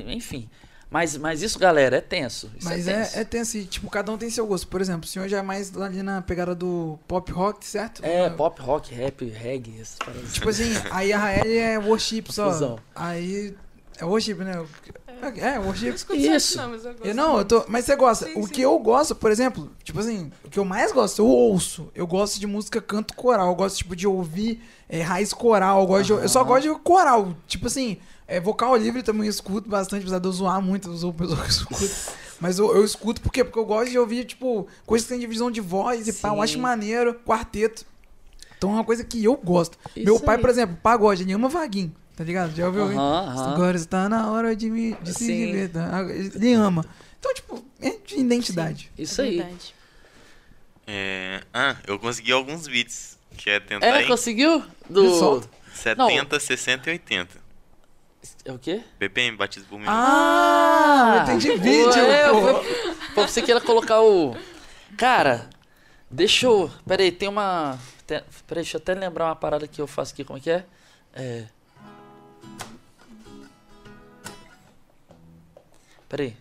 enfim. 0.08 0.50
Mas, 0.90 1.18
mas 1.18 1.42
isso, 1.42 1.58
galera, 1.60 1.98
é 1.98 2.02
tenso. 2.02 2.50
Isso 2.58 2.68
Mas 2.70 2.88
é 2.88 2.92
é, 2.92 2.96
tenso. 3.04 3.20
é 3.20 3.24
tenso 3.26 3.58
e, 3.58 3.66
tipo, 3.66 3.90
cada 3.90 4.12
um 4.12 4.18
tem 4.18 4.30
seu 4.30 4.46
gosto. 4.48 4.68
Por 4.68 4.80
exemplo, 4.80 5.04
o 5.06 5.08
senhor 5.08 5.28
já 5.28 5.40
é 5.40 5.42
mais 5.42 5.76
ali 5.76 6.02
na 6.04 6.22
pegada 6.22 6.54
do 6.56 6.98
pop 7.08 7.30
rock, 7.32 7.66
certo? 7.66 8.04
É, 8.06 8.30
pop, 8.30 8.62
rock, 8.62 8.94
rap, 8.94 9.26
reggae, 9.26 9.82
essas 9.82 9.98
paradas. 9.98 10.34
Tipo 10.34 10.50
assim, 10.50 10.72
aí 10.92 11.12
a 11.12 11.18
Raeli 11.18 11.58
é 11.58 11.78
worship 11.80 12.24
só. 12.30 12.52
Fusão. 12.52 12.80
Aí. 12.96 13.56
É 13.98 14.06
worship, 14.06 14.36
né? 14.36 14.64
É, 15.38 15.58
worship. 15.60 15.96
Isso. 16.14 16.58
Não, 16.58 16.70
mas 16.70 16.86
eu 16.86 16.92
gosto 16.94 17.06
Eu 17.08 17.16
não, 17.16 17.38
eu 17.40 17.46
tô. 17.46 17.66
Mas 17.68 17.86
você 17.86 17.96
gosta. 17.96 18.26
Sim, 18.28 18.40
o 18.40 18.46
sim. 18.46 18.54
que 18.54 18.62
eu 18.62 18.78
gosto, 18.80 19.16
por 19.16 19.32
exemplo, 19.32 19.72
tipo 19.84 20.00
assim, 20.00 20.32
o 20.44 20.50
que 20.50 20.60
eu 20.60 20.66
mais 20.66 20.92
gosto, 20.92 21.20
eu 21.22 21.26
ouço. 21.26 21.90
Eu 21.96 22.06
gosto 22.06 22.40
de 22.40 22.46
música 22.46 22.82
canto 22.82 23.14
coral. 23.16 23.48
Eu 23.48 23.56
gosto, 23.56 23.78
tipo, 23.78 23.96
de 23.96 24.06
ouvir 24.06 24.62
é, 24.90 25.02
raiz 25.02 25.34
coral. 25.34 25.82
Eu, 25.82 25.88
gosto 25.88 26.06
de- 26.06 26.12
eu 26.24 26.30
só 26.30 26.44
gosto 26.44 26.64
de 26.64 26.80
coral. 26.80 27.34
Tipo 27.48 27.68
assim, 27.68 27.98
é, 28.28 28.40
vocal 28.40 28.76
livre 28.76 29.04
também 29.04 29.26
eu 29.26 29.30
escuto 29.30 29.70
bastante, 29.70 30.02
apesar 30.02 30.20
de 30.20 30.28
eu 30.28 30.32
zoar 30.32 30.62
muito, 30.62 30.90
eu 30.90 30.96
zoo 30.96 31.12
o 31.12 31.14
pessoal 31.14 31.42
que 31.44 31.50
escuta. 31.52 31.96
Mas 32.40 32.60
eu, 32.60 32.76
eu 32.76 32.84
escuto 32.84 33.22
por 33.22 33.32
quê? 33.32 33.44
Porque 33.44 33.58
eu 33.58 33.66
gosto 33.66 33.90
de 33.92 33.98
ouvir, 33.98 34.26
tipo, 34.26 34.68
coisas 34.86 35.08
que 35.08 35.14
tem 35.14 35.20
divisão 35.22 35.50
de 35.50 35.62
voz 35.62 36.08
e 36.08 36.14
pá, 36.14 36.30
eu 36.30 36.42
acho 36.42 36.54
Sim. 36.54 36.60
maneiro, 36.60 37.14
quarteto. 37.26 37.86
Então 38.58 38.72
é 38.72 38.74
uma 38.74 38.84
coisa 38.84 39.04
que 39.04 39.24
eu 39.24 39.36
gosto. 39.38 39.78
Isso 39.96 40.06
Meu 40.06 40.20
pai, 40.20 40.36
aí. 40.36 40.42
por 40.42 40.50
exemplo, 40.50 40.78
pagode, 40.84 41.24
ele 41.24 41.32
ama 41.34 41.48
vaguinho. 41.48 41.94
Tá 42.16 42.24
ligado? 42.24 42.56
Já 42.56 42.68
ouviu? 42.68 42.92
hein? 42.92 42.98
Aham, 42.98 43.28
aham. 43.28 43.54
Agora 43.54 43.76
está 43.78 44.08
na 44.10 44.32
hora 44.32 44.56
de, 44.56 44.70
me, 44.70 44.96
de 44.96 45.14
se 45.14 45.26
Sim. 45.26 45.46
divertir. 45.46 45.82
Ele 46.36 46.54
ama. 46.54 46.86
Então, 47.20 47.34
tipo, 47.34 47.64
é 47.82 47.90
de 48.06 48.18
identidade. 48.20 48.92
Isso 48.98 49.22
é 49.22 49.26
aí. 49.26 49.38
verdade. 49.38 49.76
É, 50.88 51.42
Ah, 51.54 51.76
eu 51.88 51.98
consegui 52.00 52.32
alguns 52.32 52.68
beats. 52.68 53.18
Que 53.38 53.50
é 53.50 53.60
tentar 53.60 53.86
É, 53.88 54.04
conseguiu? 54.04 54.64
Do. 54.90 55.10
solta. 55.20 55.50
70, 55.74 56.40
60 56.40 56.90
e 56.90 56.94
80. 56.94 57.45
É 58.46 58.52
o 58.52 58.60
quê? 58.60 58.84
BPM, 59.00 59.36
batismo 59.38 59.68
por 59.70 59.80
minuto. 59.80 59.92
Ah, 59.94 61.16
eu 61.18 61.24
entendi 61.24 61.56
vídeo. 61.58 62.04
Ué, 62.04 62.30
pô. 62.32 62.38
eu- 62.50 62.96
Pô, 63.16 63.28
você 63.28 63.42
queira 63.42 63.62
colocar 63.62 64.02
o. 64.02 64.36
Cara, 64.98 65.50
deixa 66.10 66.46
eu. 66.48 66.70
Pera 66.88 67.02
aí, 67.04 67.12
tem 67.12 67.28
uma. 67.30 67.78
Tem... 68.06 68.20
Pera 68.48 68.60
aí, 68.60 68.64
deixa 68.64 68.78
eu 68.78 68.82
até 68.82 68.94
lembrar 68.94 69.26
uma 69.26 69.36
parada 69.36 69.68
que 69.68 69.82
eu 69.82 69.88
faço 69.88 70.14
aqui, 70.14 70.24
como 70.24 70.38
é 70.40 70.42
que 70.42 70.50
é? 70.52 70.66
É. 71.14 71.46
Pera 76.10 76.24
aí. 76.24 76.36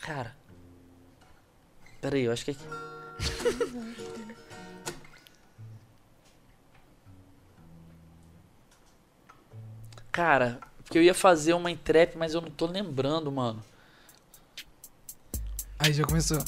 Cara. 0.00 0.34
Pera 2.00 2.16
aí, 2.16 2.22
eu 2.24 2.32
acho 2.32 2.44
que 2.44 2.50
é 2.50 2.54
aqui. 2.54 2.64
Cara, 10.12 10.60
porque 10.84 10.98
eu 10.98 11.02
ia 11.02 11.14
fazer 11.14 11.54
uma 11.54 11.70
entrep, 11.70 12.14
mas 12.16 12.34
eu 12.34 12.42
não 12.42 12.50
tô 12.50 12.66
lembrando, 12.66 13.32
mano. 13.32 13.64
Aí 15.78 15.92
já 15.92 16.04
começou. 16.04 16.38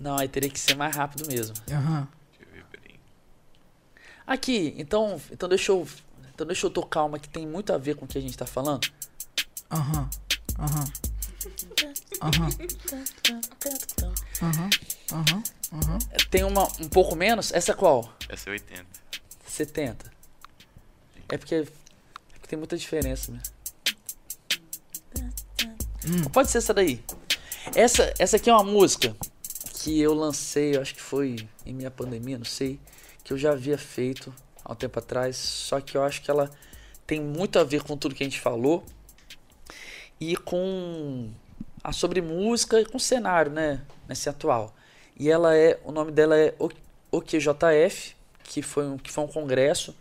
Não, 0.00 0.16
aí 0.18 0.26
teria 0.26 0.48
que 0.48 0.58
ser 0.58 0.74
mais 0.74 0.96
rápido 0.96 1.28
mesmo. 1.28 1.54
Aham. 1.70 2.08
Deixa 2.30 2.50
eu 2.50 2.54
ver, 2.54 2.64
peraí. 2.64 2.98
Aqui, 4.26 4.74
então, 4.78 5.20
então 5.30 5.48
deixa 5.48 5.70
eu, 5.70 5.86
então 6.34 6.46
deixa 6.46 6.66
eu 6.66 6.70
tocar 6.70 7.04
uma 7.04 7.18
que 7.18 7.28
tem 7.28 7.46
muito 7.46 7.72
a 7.72 7.78
ver 7.78 7.94
com 7.94 8.06
o 8.06 8.08
que 8.08 8.16
a 8.16 8.20
gente 8.20 8.36
tá 8.36 8.46
falando. 8.46 8.88
Aham. 9.70 10.08
Aham. 10.58 10.84
Aham. 12.22 12.48
Aham. 14.42 14.70
Aham. 15.12 15.42
Aham. 15.72 15.98
Tem 16.30 16.42
uma 16.42 16.64
um 16.80 16.88
pouco 16.88 17.14
menos. 17.14 17.52
Essa 17.52 17.72
é 17.72 17.74
qual? 17.74 18.16
Essa 18.28 18.48
é 18.48 18.52
80. 18.52 18.86
70. 19.46 20.15
É 21.28 21.36
porque, 21.36 21.54
é 21.54 21.64
porque 22.32 22.46
tem 22.48 22.58
muita 22.58 22.76
diferença, 22.76 23.32
né? 23.32 23.42
Pode 26.32 26.50
ser 26.50 26.58
essa 26.58 26.72
daí. 26.72 27.02
Essa, 27.74 28.14
essa 28.18 28.36
aqui 28.36 28.48
é 28.48 28.52
uma 28.52 28.62
música 28.62 29.16
que 29.74 30.00
eu 30.00 30.14
lancei, 30.14 30.76
eu 30.76 30.80
acho 30.82 30.94
que 30.94 31.00
foi 31.02 31.48
em 31.64 31.74
minha 31.74 31.90
pandemia, 31.90 32.38
não 32.38 32.44
sei, 32.44 32.78
que 33.24 33.32
eu 33.32 33.38
já 33.38 33.52
havia 33.52 33.76
feito 33.76 34.32
há 34.64 34.72
um 34.72 34.76
tempo 34.76 34.98
atrás, 34.98 35.36
só 35.36 35.80
que 35.80 35.96
eu 35.96 36.02
acho 36.02 36.22
que 36.22 36.30
ela 36.30 36.50
tem 37.06 37.20
muito 37.20 37.58
a 37.58 37.64
ver 37.64 37.82
com 37.82 37.96
tudo 37.96 38.14
que 38.14 38.22
a 38.22 38.26
gente 38.26 38.40
falou 38.40 38.84
e 40.20 40.36
com 40.36 41.30
a 41.82 41.92
sobre 41.92 42.20
música 42.20 42.80
e 42.80 42.84
com 42.84 42.96
o 42.96 43.00
cenário, 43.00 43.50
né, 43.50 43.82
nesse 44.08 44.28
atual. 44.28 44.74
E 45.18 45.30
ela 45.30 45.56
é, 45.56 45.78
o 45.84 45.92
nome 45.92 46.12
dela 46.12 46.36
é 46.36 46.54
O- 46.58 46.70
OQJF, 47.10 48.14
que 48.44 48.62
foi 48.62 48.86
um, 48.86 48.98
que 48.98 49.10
foi 49.10 49.24
um 49.24 49.28
congresso 49.28 49.96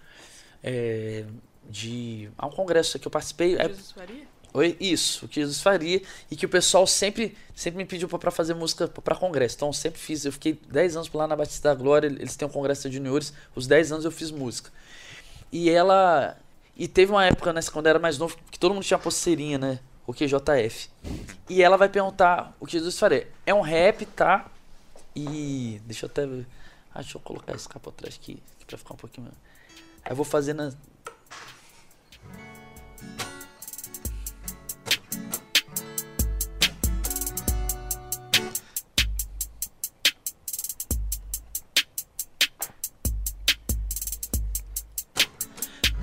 é, 0.67 1.23
de, 1.69 2.27
ah, 2.37 2.47
um 2.47 2.51
congresso 2.51 2.97
que 2.97 3.07
eu 3.07 3.11
participei, 3.11 3.55
é, 3.55 3.67
Jesus 3.67 3.91
Faria? 3.91 4.23
Oi, 4.53 4.75
isso, 4.79 5.25
o 5.25 5.27
que 5.27 5.41
Jesus 5.41 5.61
faria 5.61 6.01
e 6.31 6.35
que 6.35 6.45
o 6.45 6.49
pessoal 6.49 6.87
sempre, 6.87 7.37
sempre 7.53 7.77
me 7.77 7.83
pediu 7.85 8.07
pra- 8.07 8.17
pra 8.17 8.31
fazer 8.31 8.53
música 8.53 8.87
pra 8.87 9.13
congresso. 9.13 9.55
Então 9.57 9.67
eu 9.67 9.73
sempre 9.73 9.99
fiz, 9.99 10.23
eu 10.23 10.31
fiquei 10.31 10.53
10 10.71 10.95
anos 10.95 11.11
lá 11.11 11.27
na 11.27 11.35
Batista 11.35 11.67
da 11.69 11.75
Glória, 11.75 12.07
eles 12.07 12.37
têm 12.37 12.47
um 12.47 12.51
congresso 12.51 12.89
de 12.89 12.95
juniores, 12.95 13.33
os 13.53 13.67
10 13.67 13.91
anos 13.91 14.05
eu 14.05 14.11
fiz 14.11 14.31
música. 14.31 14.71
E 15.51 15.69
ela 15.69 16.37
e 16.77 16.87
teve 16.87 17.11
uma 17.11 17.25
época 17.25 17.51
nessa 17.51 17.69
quando 17.69 17.87
eu 17.87 17.89
era 17.91 17.99
mais 17.99 18.17
novo 18.17 18.37
que 18.49 18.57
todo 18.57 18.73
mundo 18.73 18.83
tinha 18.83 18.97
pulseirinha, 18.97 19.57
né? 19.57 19.79
O 20.07 20.13
QJF. 20.13 20.89
E 21.49 21.61
ela 21.61 21.75
vai 21.75 21.89
perguntar 21.89 22.55
o 22.57 22.65
que 22.65 22.71
Jesus 22.73 22.97
faria. 22.97 23.27
É 23.45 23.53
um 23.53 23.61
rap, 23.61 24.05
tá? 24.05 24.49
E 25.13 25.81
deixa 25.85 26.05
eu 26.05 26.09
até 26.09 26.25
ver. 26.25 26.45
Ah, 26.93 27.01
deixa 27.01 27.17
eu 27.17 27.21
colocar 27.21 27.53
esse 27.53 27.67
capa 27.67 27.89
atrás 27.89 28.15
aqui, 28.21 28.41
aqui 28.55 28.65
pra 28.65 28.77
ficar 28.77 28.93
um 28.93 28.97
pouquinho. 28.97 29.27
Vou 30.13 30.23
fazer 30.25 30.53
na 30.53 30.71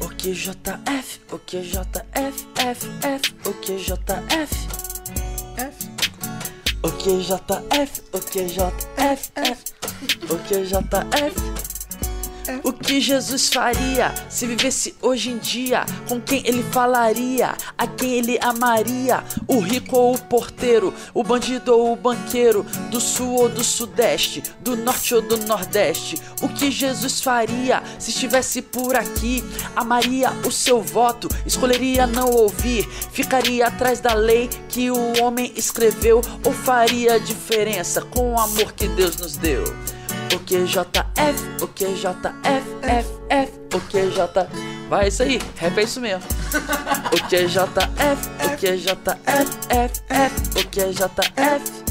O 0.00 0.08
QJF, 0.08 1.20
o 1.30 1.38
QJF, 1.38 2.46
F, 2.56 2.88
F, 3.02 3.34
o 3.44 3.52
QJF, 3.54 4.22
F. 4.30 4.72
o 6.82 6.90
QJF, 6.90 8.02
o 8.12 8.18
QJF, 8.20 9.32
F, 9.36 9.64
o 10.28 10.36
QJF. 10.38 11.71
O 12.64 12.72
que 12.72 13.00
Jesus 13.00 13.48
faria 13.48 14.12
se 14.28 14.46
vivesse 14.46 14.94
hoje 15.00 15.30
em 15.30 15.38
dia? 15.38 15.86
Com 16.08 16.20
quem 16.20 16.42
ele 16.44 16.62
falaria? 16.64 17.54
A 17.78 17.86
quem 17.86 18.14
ele 18.14 18.38
amaria? 18.40 19.22
O 19.46 19.60
rico 19.60 19.96
ou 19.96 20.14
o 20.14 20.18
porteiro? 20.18 20.92
O 21.14 21.22
bandido 21.22 21.72
ou 21.72 21.92
o 21.92 21.96
banqueiro? 21.96 22.64
Do 22.90 23.00
sul 23.00 23.34
ou 23.34 23.48
do 23.48 23.62
sudeste? 23.62 24.42
Do 24.60 24.76
norte 24.76 25.14
ou 25.14 25.22
do 25.22 25.36
nordeste? 25.46 26.20
O 26.40 26.48
que 26.48 26.70
Jesus 26.70 27.20
faria 27.20 27.82
se 27.98 28.10
estivesse 28.10 28.60
por 28.60 28.96
aqui? 28.96 29.44
Amaria 29.76 30.30
o 30.44 30.50
seu 30.50 30.82
voto? 30.82 31.28
Escolheria 31.46 32.06
não 32.06 32.28
ouvir? 32.28 32.88
Ficaria 33.12 33.68
atrás 33.68 34.00
da 34.00 34.14
lei 34.14 34.50
que 34.68 34.90
o 34.90 35.22
homem 35.22 35.52
escreveu? 35.56 36.20
Ou 36.44 36.52
faria 36.52 37.20
diferença 37.20 38.02
com 38.02 38.32
o 38.32 38.40
amor 38.40 38.72
que 38.72 38.88
Deus 38.88 39.16
nos 39.16 39.36
deu? 39.36 39.62
O 40.34 40.38
QJF, 40.38 41.62
o 41.62 41.68
QJF, 41.68 42.16
F, 42.82 43.06
F, 43.28 43.52
o 43.74 43.80
QJ. 43.80 44.88
Vai 44.88 45.08
isso 45.08 45.22
aí, 45.22 45.38
rap 45.56 45.78
é 45.78 45.82
isso 45.82 46.00
mesmo. 46.00 46.24
O 47.12 47.16
QJF, 47.28 47.60
o 48.42 48.56
QJF, 48.56 49.10
F, 49.68 50.02
F, 50.08 50.42
o 50.58 50.64
QJF. 50.70 51.81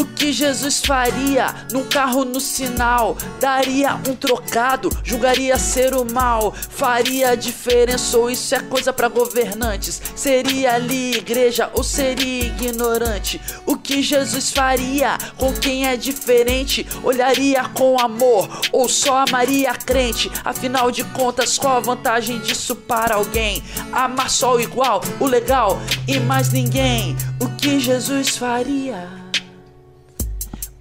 O 0.00 0.04
que 0.06 0.32
Jesus 0.32 0.80
faria 0.80 1.54
num 1.70 1.84
carro 1.84 2.24
no 2.24 2.40
sinal? 2.40 3.18
Daria 3.38 3.96
um 3.96 4.16
trocado, 4.16 4.88
julgaria 5.04 5.58
ser 5.58 5.92
o 5.92 6.10
mal, 6.10 6.54
faria 6.54 7.36
diferença 7.36 8.16
ou 8.16 8.30
isso 8.30 8.54
é 8.54 8.60
coisa 8.60 8.94
pra 8.94 9.08
governantes? 9.08 10.00
Seria 10.16 10.72
ali 10.76 11.16
igreja 11.16 11.70
ou 11.74 11.84
seria 11.84 12.46
ignorante? 12.46 13.38
O 13.66 13.76
que 13.76 14.02
Jesus 14.02 14.50
faria 14.50 15.18
com 15.36 15.52
quem 15.52 15.86
é 15.86 15.98
diferente? 15.98 16.86
Olharia 17.02 17.68
com 17.68 18.00
amor 18.00 18.48
ou 18.72 18.88
só 18.88 19.18
amaria 19.18 19.74
crente? 19.74 20.32
Afinal 20.42 20.90
de 20.90 21.04
contas, 21.04 21.58
qual 21.58 21.76
a 21.76 21.80
vantagem 21.80 22.38
disso 22.40 22.74
para 22.74 23.16
alguém? 23.16 23.62
Amar 23.92 24.30
só 24.30 24.56
o 24.56 24.60
igual, 24.62 25.02
o 25.20 25.26
legal 25.26 25.78
e 26.08 26.18
mais 26.18 26.50
ninguém. 26.50 27.14
O 27.38 27.50
que 27.56 27.78
Jesus 27.78 28.38
faria? 28.38 29.19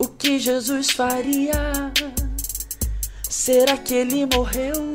O 0.01 0.07
que 0.07 0.39
Jesus 0.39 0.91
faria? 0.91 1.91
Será 3.29 3.77
que 3.77 3.93
ele 3.93 4.25
morreu 4.25 4.93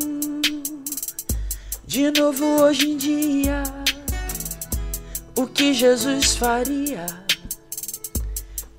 de 1.87 2.11
novo 2.11 2.63
hoje 2.63 2.91
em 2.91 2.97
dia? 2.97 3.63
O 5.37 5.47
que 5.47 5.75
Jesus 5.75 6.35
faria? 6.37 7.05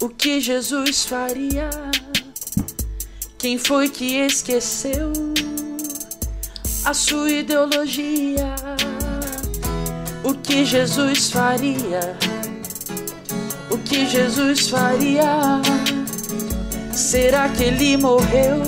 O 0.02 0.10
que 0.10 0.41
Jesus 0.41 1.06
faria? 1.06 1.69
Quem 3.38 3.60
foi 3.60 3.88
que 3.88 4.15
esqueceu 4.15 5.14
a 6.85 6.93
sua 6.95 7.30
ideologia? 7.30 8.56
O 10.23 10.34
que 10.34 10.65
Jesus 10.65 11.30
faria? 11.30 12.18
O 13.69 13.77
que 13.77 14.07
Jesus 14.07 14.69
faria? 14.69 15.61
Será 16.95 17.49
que 17.49 17.65
ele 17.65 17.97
morreu 17.97 18.61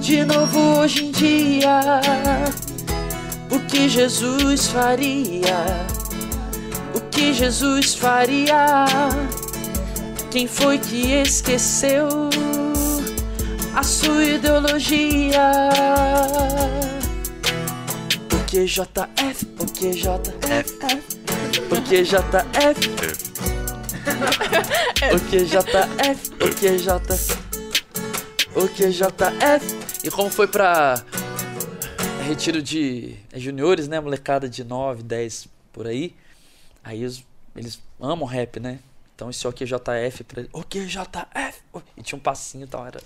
de 0.00 0.24
novo 0.24 0.80
hoje 0.80 1.04
em 1.04 1.10
dia? 1.10 2.00
O 3.50 3.60
que 3.60 3.86
Jesus 3.86 4.68
faria? 4.68 5.86
O 6.94 7.00
que 7.10 7.34
Jesus 7.34 7.94
faria? 7.94 8.86
Quem 10.30 10.48
foi 10.48 10.78
que 10.78 11.12
esqueceu 11.12 12.08
a 13.74 13.82
sua 13.82 14.24
ideologia? 14.24 15.52
O 18.32 18.38
QJF, 18.50 19.46
o 19.58 19.66
QJF, 19.66 20.78
o 21.70 21.76
QJF. 21.82 23.27
O 25.14 25.20
QJF, 25.30 26.30
o 26.34 26.48
QJ, 26.54 26.90
o 28.54 28.68
QJF. 28.68 29.78
E 30.04 30.10
como 30.10 30.30
foi 30.30 30.46
pra 30.46 31.02
retiro 32.26 32.60
de 32.62 33.14
é, 33.32 33.38
juniores, 33.38 33.88
né? 33.88 34.00
Molecada 34.00 34.48
de 34.48 34.64
9, 34.64 35.02
10 35.02 35.48
por 35.72 35.86
aí. 35.86 36.14
Aí 36.84 37.04
os- 37.04 37.24
eles 37.56 37.80
amam 38.00 38.26
rap, 38.26 38.60
né? 38.60 38.78
Então 39.14 39.30
esse 39.30 39.46
OQJF 39.46 40.24
pra 40.24 40.40
ele. 40.40 40.50
OQJF! 40.52 41.62
E 41.96 42.02
tinha 42.02 42.16
um 42.16 42.20
passinho 42.20 42.64
e 42.64 42.68
tal. 42.68 42.86
Era... 42.86 43.00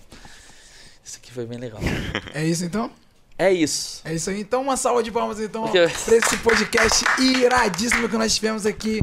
Isso 1.05 1.19
aqui 1.19 1.33
foi 1.33 1.47
bem 1.47 1.59
legal. 1.59 1.81
É 2.35 2.45
isso 2.45 2.65
então? 2.65 2.91
É 3.39 3.51
isso. 3.53 4.01
É 4.05 4.15
isso 4.15 4.29
aí. 4.31 4.41
Então, 4.41 4.63
uma 4.63 4.77
salva 4.77 5.03
de 5.03 5.11
palmas 5.11 5.41
então 5.41 5.63
Porque- 5.63 5.87
pra 6.05 6.17
esse 6.17 6.37
podcast 6.39 7.05
iradíssimo 7.19 8.09
que 8.09 8.17
nós 8.17 8.35
tivemos 8.35 8.67
aqui 8.67 9.01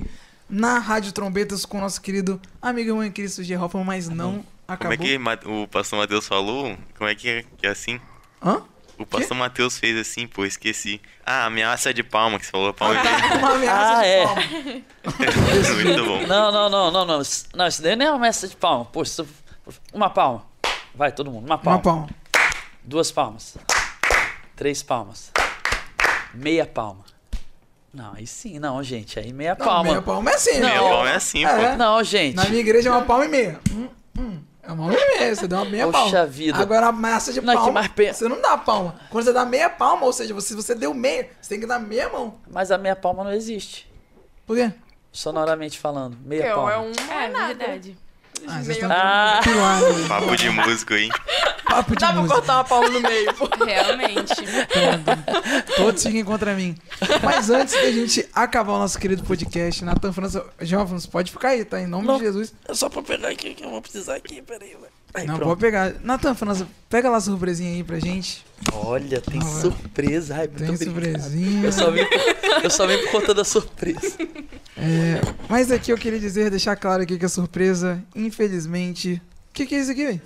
na 0.50 0.80
Rádio 0.80 1.12
Trombetas 1.12 1.66
com 1.66 1.78
o 1.78 1.82
nosso 1.82 2.02
querido 2.02 2.42
amigo 2.62 2.88
e 2.88 2.92
irmão 2.92 3.04
em 3.04 3.12
Cristo 3.12 3.44
G. 3.44 3.56
Hoffman, 3.58 3.84
mas 3.86 4.10
não 4.10 4.34
Como 4.34 4.46
acabou. 4.68 4.94
é 4.94 4.98
que 4.98 5.20
o 5.48 5.68
pastor 5.68 6.00
Matheus 6.00 6.28
falou? 6.28 6.78
Como 6.98 7.10
é 7.10 7.16
que 7.16 7.30
é, 7.30 7.44
que 7.58 7.68
é 7.68 7.70
assim? 7.70 8.00
Hã? 8.44 8.62
O 8.98 9.06
pastor 9.06 9.38
Matheus 9.38 9.78
fez 9.80 9.98
assim, 9.98 10.28
pô, 10.28 10.44
esqueci. 10.46 11.00
Ah, 11.26 11.46
ameaça 11.46 11.94
de 11.94 12.04
palma, 12.04 12.38
que 12.38 12.46
você 12.46 12.52
falou 12.52 12.74
palma 12.74 13.00
Uma 13.40 13.52
ameaça 13.56 13.98
Ah, 13.98 14.02
de 14.02 14.08
é. 14.08 14.26
palma. 14.26 14.42
Muito 15.84 16.06
bom. 16.06 16.28
Não, 16.28 16.52
não, 16.52 16.70
não, 16.70 16.92
não, 16.92 17.06
não. 17.06 17.22
Isso- 17.22 17.46
Não, 17.56 17.66
isso 17.68 17.82
daí 17.82 17.96
nem 17.96 18.08
é 18.08 18.12
uma 18.12 18.20
messa 18.20 18.46
de 18.48 18.58
palma. 18.58 18.84
Pô, 18.86 19.02
isso... 19.02 19.26
uma 19.94 20.10
palma. 20.10 20.46
Vai, 20.94 21.12
todo 21.14 21.32
mundo. 21.32 21.46
Uma 21.46 21.58
palma. 21.58 21.78
Uma 21.78 21.84
palma. 21.84 22.10
Duas 22.84 23.10
palmas. 23.12 23.58
Três 24.58 24.84
palmas. 24.84 25.32
Meia 26.34 26.66
palma. 26.66 27.06
Não, 27.94 28.14
aí 28.14 28.28
sim, 28.28 28.60
não, 28.60 28.82
gente. 28.84 29.20
Aí 29.20 29.34
meia 29.34 29.56
Não, 29.58 29.66
palma. 29.66 29.84
meia 29.90 30.02
palma 30.02 30.32
é 30.32 30.36
assim. 30.36 30.60
Não. 30.60 30.68
Meia 30.70 30.80
palma 30.82 31.10
é 31.10 31.16
assim, 31.16 31.46
É. 31.46 31.72
pô. 31.72 31.78
Não, 31.78 32.04
gente. 32.04 32.36
Na 32.36 32.46
minha 32.46 32.60
igreja 32.62 32.90
é 32.90 32.92
uma 32.92 33.02
palma 33.04 33.26
e 33.26 33.30
meia. 33.30 33.60
Hum, 33.72 33.90
hum. 34.18 34.40
É 34.62 34.68
uma 34.72 34.78
palma 34.78 34.94
e 34.94 35.18
meia. 35.20 35.36
Você 35.36 35.48
deu 35.48 35.58
uma 35.58 35.66
meia 35.66 35.86
Poxa 35.88 35.98
palma. 36.12 36.26
vida. 36.28 36.58
Agora 36.60 36.88
a 36.88 36.92
massa 36.92 37.34
de 37.34 37.42
Não, 37.42 37.54
que 37.54 37.58
palma, 37.60 37.72
mais 37.74 37.88
pe- 37.88 38.14
você 38.14 38.28
não 38.28 38.40
dá 38.42 38.58
palma. 38.58 38.96
Quando 39.10 39.24
você 39.26 39.34
dá 39.34 39.44
meia 39.46 39.70
palma, 39.70 40.06
ou 40.06 40.14
seja, 40.14 40.34
você- 40.34 40.50
se 40.50 40.56
você 40.56 40.76
deu 40.76 40.94
meia, 40.94 41.30
você 41.42 41.50
tem 41.50 41.60
que 41.60 41.66
dar 41.66 41.80
meia 41.80 42.10
mão. 42.10 42.36
Mas 42.52 42.70
a 42.72 42.78
meia 42.78 42.96
palma 42.96 43.24
não 43.24 43.32
existe. 43.34 43.92
Por 44.46 44.56
quê? 44.56 44.72
Sonoramente 45.12 45.80
falando. 45.80 46.16
Meia 46.24 46.44
É, 46.44 46.54
palma. 46.54 46.74
é 46.74 46.78
um. 46.78 46.92
É, 47.12 47.28
nada. 47.30 47.48
verdade. 47.56 47.98
Ah, 48.50 48.64
vocês 48.64 48.70
estão 48.70 48.90
Ah. 48.92 49.40
pilar, 49.44 49.82
né? 49.82 50.08
Papo 50.08 50.36
de 50.36 50.50
músico 50.50 50.94
aí. 50.94 51.10
Papo 51.66 51.92
de 51.96 52.00
Dá 52.00 52.08
pra 52.12 52.22
música. 52.22 52.36
cortar 52.36 52.54
uma 52.56 52.64
palma 52.64 52.90
no 52.90 53.00
meio, 53.02 53.34
pô. 53.36 53.48
Realmente. 53.64 54.34
Todos 55.76 56.04
fiquem 56.04 56.24
contra 56.24 56.54
mim. 56.56 56.76
Mas 57.24 57.50
antes 57.50 57.74
da 57.76 57.92
gente 57.92 58.28
acabar 58.34 58.74
o 58.74 58.80
nosso 58.80 58.98
querido 59.00 59.24
podcast, 59.24 59.84
Natan 59.86 60.12
França, 60.12 60.46
Jovens, 60.62 61.06
pode 61.06 61.32
ficar 61.32 61.50
aí, 61.50 61.64
tá? 61.64 61.80
Em 61.80 61.88
nome 61.88 62.08
Não. 62.08 62.18
de 62.18 62.24
Jesus. 62.24 62.54
É 62.68 62.74
só 62.74 62.90
pra 62.90 63.02
pegar 63.02 63.30
aqui 63.30 63.54
que 63.54 63.64
eu 63.64 63.70
vou 63.70 63.82
precisar 63.82 64.16
aqui, 64.16 64.42
peraí, 64.42 64.70
velho. 64.70 64.99
Aí, 65.14 65.26
Não, 65.26 65.36
pronto. 65.38 65.50
pode 65.50 65.62
pegar. 65.62 65.94
Natan 66.04 66.36
França, 66.36 66.68
pega 66.88 67.10
lá 67.10 67.18
a 67.18 67.22
surpresinha 67.22 67.72
aí 67.72 67.84
pra 67.84 68.00
gente. 68.00 68.46
Olha, 68.74 69.20
tem 69.22 69.40
velho. 69.40 69.62
surpresa. 69.62 70.36
Ai, 70.36 70.48
muito 70.48 70.58
Tem 70.78 70.90
obrigado. 70.90 71.22
surpresinha. 71.22 71.64
Eu 71.66 71.72
só, 71.74 71.92
vim 71.92 72.06
por, 72.06 72.64
eu 72.64 72.70
só 72.70 72.88
vim 72.88 72.98
por 73.00 73.12
conta 73.12 73.34
da 73.34 73.44
surpresa. 73.44 74.16
É, 74.78 75.20
mas 75.50 75.72
aqui 75.72 75.92
eu 75.92 75.98
queria 75.98 76.20
dizer, 76.20 76.50
deixar 76.52 76.76
claro 76.76 77.02
aqui 77.04 77.18
que 77.18 77.26
a 77.26 77.30
surpresa, 77.30 78.04
infelizmente. 78.16 79.22
O 79.50 79.54
que, 79.54 79.66
que 79.66 79.76
é 79.76 79.80
isso 79.82 79.92
aqui, 79.92 80.06
velho? 80.06 80.22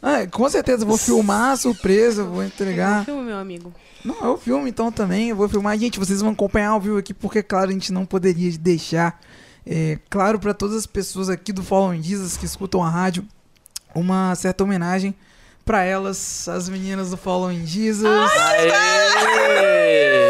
Ah, 0.00 0.26
com 0.30 0.48
certeza, 0.48 0.84
eu 0.84 0.86
vou 0.86 0.96
filmar 0.96 1.52
a 1.52 1.56
surpresa, 1.56 2.22
vou 2.24 2.42
entregar. 2.44 3.04
Filma, 3.04 3.22
meu 3.22 3.36
amigo. 3.36 3.72
Não, 4.04 4.14
eu 4.24 4.38
filmo 4.38 4.66
então 4.68 4.92
também, 4.92 5.30
eu 5.30 5.36
vou 5.36 5.48
filmar. 5.48 5.76
Gente, 5.76 5.98
vocês 5.98 6.20
vão 6.20 6.30
acompanhar 6.30 6.68
ao 6.70 6.80
vivo 6.80 6.96
aqui, 6.98 7.12
porque, 7.12 7.42
claro, 7.42 7.70
a 7.70 7.72
gente 7.72 7.92
não 7.92 8.06
poderia 8.06 8.56
deixar 8.58 9.20
é, 9.66 9.98
claro 10.08 10.38
para 10.38 10.54
todas 10.54 10.76
as 10.76 10.86
pessoas 10.86 11.28
aqui 11.28 11.52
do 11.52 11.64
Following 11.64 12.00
Jesus 12.02 12.36
que 12.36 12.46
escutam 12.46 12.82
a 12.82 12.88
rádio 12.88 13.26
uma 13.94 14.34
certa 14.34 14.64
homenagem 14.64 15.14
para 15.64 15.84
elas, 15.84 16.48
as 16.48 16.66
meninas 16.68 17.10
do 17.10 17.16
Following 17.18 17.66
Jesus. 17.66 18.30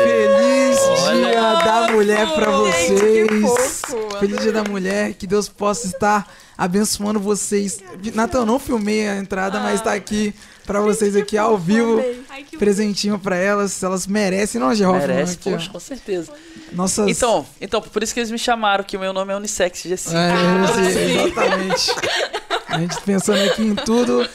Feliz 0.05 0.79
Olha. 0.81 1.31
Dia 1.31 1.55
da 1.65 1.93
Mulher 1.93 2.35
para 2.35 2.51
vocês. 2.51 3.83
Feliz 4.19 4.41
Dia 4.41 4.53
da 4.53 4.65
Mulher, 4.65 5.15
que 5.15 5.29
Deus 5.29 5.49
possa 5.49 5.87
estar 5.87 6.29
abençoando 6.57 7.21
vocês. 7.21 7.79
Natan, 8.15 8.39
eu 8.39 8.47
não 8.47 8.59
filmei 8.59 9.09
a 9.09 9.17
entrada, 9.17 9.61
mas 9.61 9.81
tá 9.81 9.93
aqui 9.93 10.35
para 10.67 10.81
vocês 10.81 11.15
aqui 11.15 11.39
ao 11.39 11.57
vivo. 11.57 12.03
Ai, 12.29 12.45
Presentinho 12.59 13.17
pra 13.17 13.37
elas, 13.37 13.81
elas 13.81 14.09
merecem, 14.09 14.61
não, 14.61 14.75
Geraldo? 14.75 14.99
Merece, 14.99 15.35
Aqui, 15.35 15.51
ó. 15.51 15.53
poxa, 15.53 15.71
com 15.71 15.81
certeza. 15.81 16.33
Nossas... 16.73 17.09
Então, 17.09 17.47
então, 17.61 17.81
por 17.81 18.03
isso 18.03 18.13
que 18.13 18.19
eles 18.19 18.31
me 18.33 18.39
chamaram, 18.39 18.83
que 18.83 18.97
o 18.97 19.01
meu 19.01 19.13
nome 19.13 19.33
é 19.33 19.37
Unissex 19.37 19.85
G5. 19.85 20.13
É, 20.15 20.93
sim, 20.93 21.29
exatamente. 21.29 21.95
A 22.69 22.79
gente 22.79 23.01
pensando 23.01 23.41
aqui 23.51 23.63
em 23.63 23.75
tudo. 23.75 24.29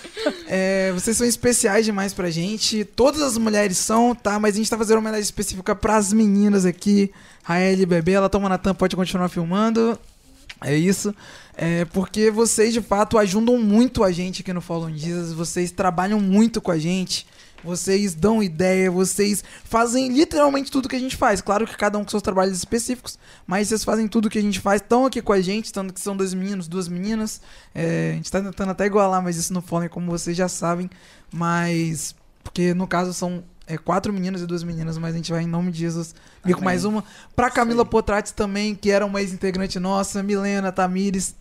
É, 0.48 0.92
vocês 0.92 1.16
são 1.16 1.26
especiais 1.26 1.86
demais 1.86 2.14
pra 2.14 2.30
gente. 2.30 2.84
Todas 2.84 3.22
as 3.22 3.38
mulheres 3.38 3.78
são, 3.78 4.16
tá? 4.16 4.40
Mas 4.40 4.56
a 4.56 4.58
gente 4.58 4.70
tá 4.70 4.78
fazendo 4.78 4.96
uma 4.96 5.02
homenagem 5.02 5.24
específica 5.24 5.76
pras 5.76 6.12
meninas 6.12 6.66
aqui. 6.66 7.12
Rael 7.44 7.80
e 7.80 7.86
Bebê, 7.86 8.14
ela 8.14 8.30
toma 8.30 8.50
na 8.50 8.58
tampa, 8.58 8.80
pode 8.80 8.96
continuar 8.96 9.30
filmando. 9.30 9.98
É 10.62 10.76
isso. 10.76 11.14
É 11.56 11.86
porque 11.86 12.32
vocês 12.32 12.74
de 12.74 12.82
fato 12.82 13.18
ajudam 13.18 13.60
muito 13.60 14.04
a 14.04 14.12
gente 14.12 14.42
aqui 14.42 14.52
no 14.52 14.62
Follow 14.62 14.90
Jesus. 14.90 15.34
Vocês 15.34 15.72
trabalham 15.72 16.20
muito 16.20 16.60
com 16.60 16.72
a 16.72 16.78
gente. 16.80 17.28
Vocês 17.64 18.14
dão 18.14 18.44
ideia, 18.44 18.92
vocês 18.92 19.44
fazem 19.64 20.10
literalmente 20.10 20.70
tudo 20.70 20.90
que 20.90 20.96
a 20.96 21.00
gente 21.00 21.16
faz. 21.16 21.42
Claro 21.42 21.66
que 21.66 21.78
cada 21.78 21.98
um 21.98 22.04
com 22.04 22.10
seus 22.10 22.22
trabalhos 22.22 22.58
específicos, 22.58 23.18
mas 23.48 23.68
vocês 23.70 23.84
fazem 23.84 24.08
tudo 24.08 24.30
que 24.30 24.38
a 24.38 24.42
gente 24.42 24.60
faz. 24.60 24.82
Estão 24.82 25.06
aqui 25.06 25.22
com 25.22 25.32
a 25.32 25.42
gente, 25.42 25.72
tanto 25.72 25.94
que 25.94 26.02
são 26.02 26.16
dois 26.16 26.34
meninos, 26.34 26.68
duas 26.68 26.88
meninas. 26.88 27.42
É, 27.74 28.12
a 28.12 28.16
gente 28.16 28.32
tá 28.32 28.42
tentando 28.42 28.72
até 28.72 28.86
igualar, 28.86 29.22
mas 29.24 29.38
isso 29.38 29.54
não 29.54 29.62
follow, 29.62 29.90
como 29.90 30.12
vocês 30.12 30.36
já 30.36 30.48
sabem. 30.48 30.90
Mas. 31.32 32.16
Porque 32.44 32.74
no 32.74 32.86
caso 32.86 33.14
são 33.14 33.44
é, 33.66 33.78
quatro 33.78 34.12
meninos 34.12 34.42
e 34.42 34.46
duas 34.46 34.64
meninas, 34.64 34.98
mas 34.98 35.14
a 35.14 35.18
gente 35.18 35.32
vai 35.32 35.44
em 35.44 35.48
nome 35.48 35.72
de 35.72 35.80
Jesus 35.80 36.14
vir 36.44 36.56
com 36.56 36.64
mais 36.64 36.84
uma. 36.86 37.04
Pra 37.36 37.50
Camila 37.50 37.84
aí. 37.84 37.90
Potrati 37.90 38.34
também, 38.34 38.76
que 38.76 38.92
era 38.92 39.06
uma 39.06 39.22
ex-integrante 39.22 39.80
nossa, 39.80 40.22
Milena, 40.22 40.72
Tamires, 40.72 41.36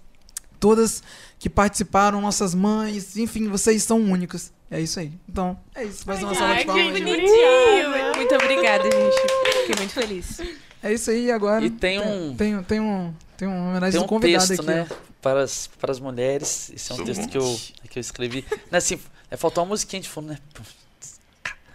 todas 0.61 1.03
que 1.39 1.51
participaram, 1.51 2.20
nossas 2.20 2.55
mães, 2.55 3.16
enfim, 3.16 3.49
vocês 3.49 3.82
são 3.82 4.01
únicos. 4.01 4.53
É 4.74 4.81
isso 4.81 4.99
aí. 5.01 5.12
Então, 5.28 5.59
é 5.74 5.85
isso. 5.85 6.03
Mais 6.07 6.23
uma 6.23 6.35
salva 6.35 6.53
Ai, 6.55 6.59
de 6.59 6.61
que 6.62 6.66
palmas. 6.69 6.86
gente. 6.86 7.05
bonitinho. 7.05 8.16
Muito 8.16 8.35
obrigada, 8.35 8.85
gente. 8.85 9.61
Fiquei 9.61 9.77
muito 9.77 9.93
feliz. 9.93 10.40
É 10.82 10.93
isso 10.94 11.11
aí, 11.11 11.31
agora. 11.31 11.62
E 11.65 11.70
tem 11.70 12.01
um- 12.01 12.35
Tem, 12.35 12.62
tem 12.62 12.81
um. 12.81 13.15
Tem 13.36 13.47
uma 13.49 13.70
homenagem 13.70 13.93
Tem 13.93 14.01
do 14.01 14.05
um 14.05 14.09
convidado 14.09 14.49
texto, 14.49 14.61
aqui. 14.61 14.70
né? 14.70 14.89
Para 15.20 15.43
as, 15.43 15.66
para 15.78 15.93
as 15.93 16.01
mulheres. 16.01 16.70
Esse 16.74 16.90
é 16.90 16.94
um 16.94 17.05
texto 17.05 17.28
que 17.28 17.36
eu, 17.36 17.61
que 17.90 17.99
eu 17.99 18.01
escrevi. 18.01 18.44
Não, 18.70 18.78
assim, 18.78 18.99
é, 19.31 19.36
faltou 19.36 19.62
uma 19.62 19.69
musiquinha 19.70 20.01
de 20.01 20.09
fundo, 20.09 20.28
né? 20.28 20.39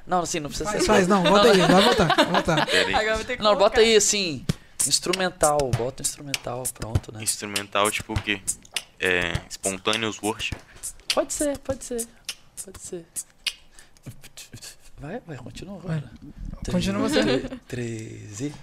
Não, 0.07 0.21
assim, 0.21 0.39
não 0.39 0.49
precisa 0.49 0.69
Faz, 0.71 0.81
ser. 0.83 0.87
faz, 0.87 1.07
não, 1.07 1.21
bota 1.23 1.51
aí, 1.51 1.57
vai 1.59 1.83
botar, 1.83 2.05
vai 2.15 2.25
botar. 2.25 2.65
Que 2.65 3.43
Não, 3.43 3.55
bota 3.55 3.81
aí 3.81 3.95
assim. 3.95 4.45
Instrumental, 4.87 5.57
bota 5.77 6.01
um 6.01 6.05
instrumental, 6.05 6.63
pronto, 6.73 7.11
né? 7.13 7.21
Instrumental, 7.21 7.91
tipo 7.91 8.13
o 8.13 8.21
quê? 8.21 8.41
É. 8.99 9.33
Spontaneous 9.49 10.17
worship. 10.23 10.55
Pode 11.13 11.33
ser, 11.33 11.57
pode 11.59 11.83
ser. 11.83 12.07
Pode 12.67 12.81
ser. 12.81 13.05
Vai, 14.99 15.21
vai, 15.21 15.37
continua 15.37 15.79
Vai. 15.79 15.99
agora. 15.99 16.11
Continua 16.69 17.07
você. 17.07 17.23
Tre- 17.23 17.57
Treze. 17.65 18.53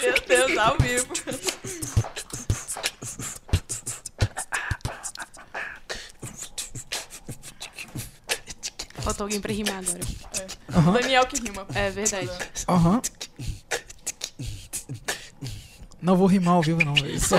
Meu 0.00 0.14
Deus, 0.26 0.56
ao 0.58 0.78
vivo. 0.78 1.12
Faltou 9.02 9.24
alguém 9.24 9.40
pra 9.40 9.52
rimar 9.52 9.78
agora. 9.78 10.00
Aham, 10.74 10.92
Daniel 10.92 11.26
que 11.26 11.36
rima. 11.40 11.66
É 11.74 11.90
verdade. 11.90 12.30
aham. 12.68 13.02
Não 16.04 16.16
vou 16.16 16.26
rimar 16.26 16.54
ao 16.56 16.62
vivo, 16.62 16.84
não. 16.84 16.92
velho. 16.94 17.18
Só- 17.20 17.36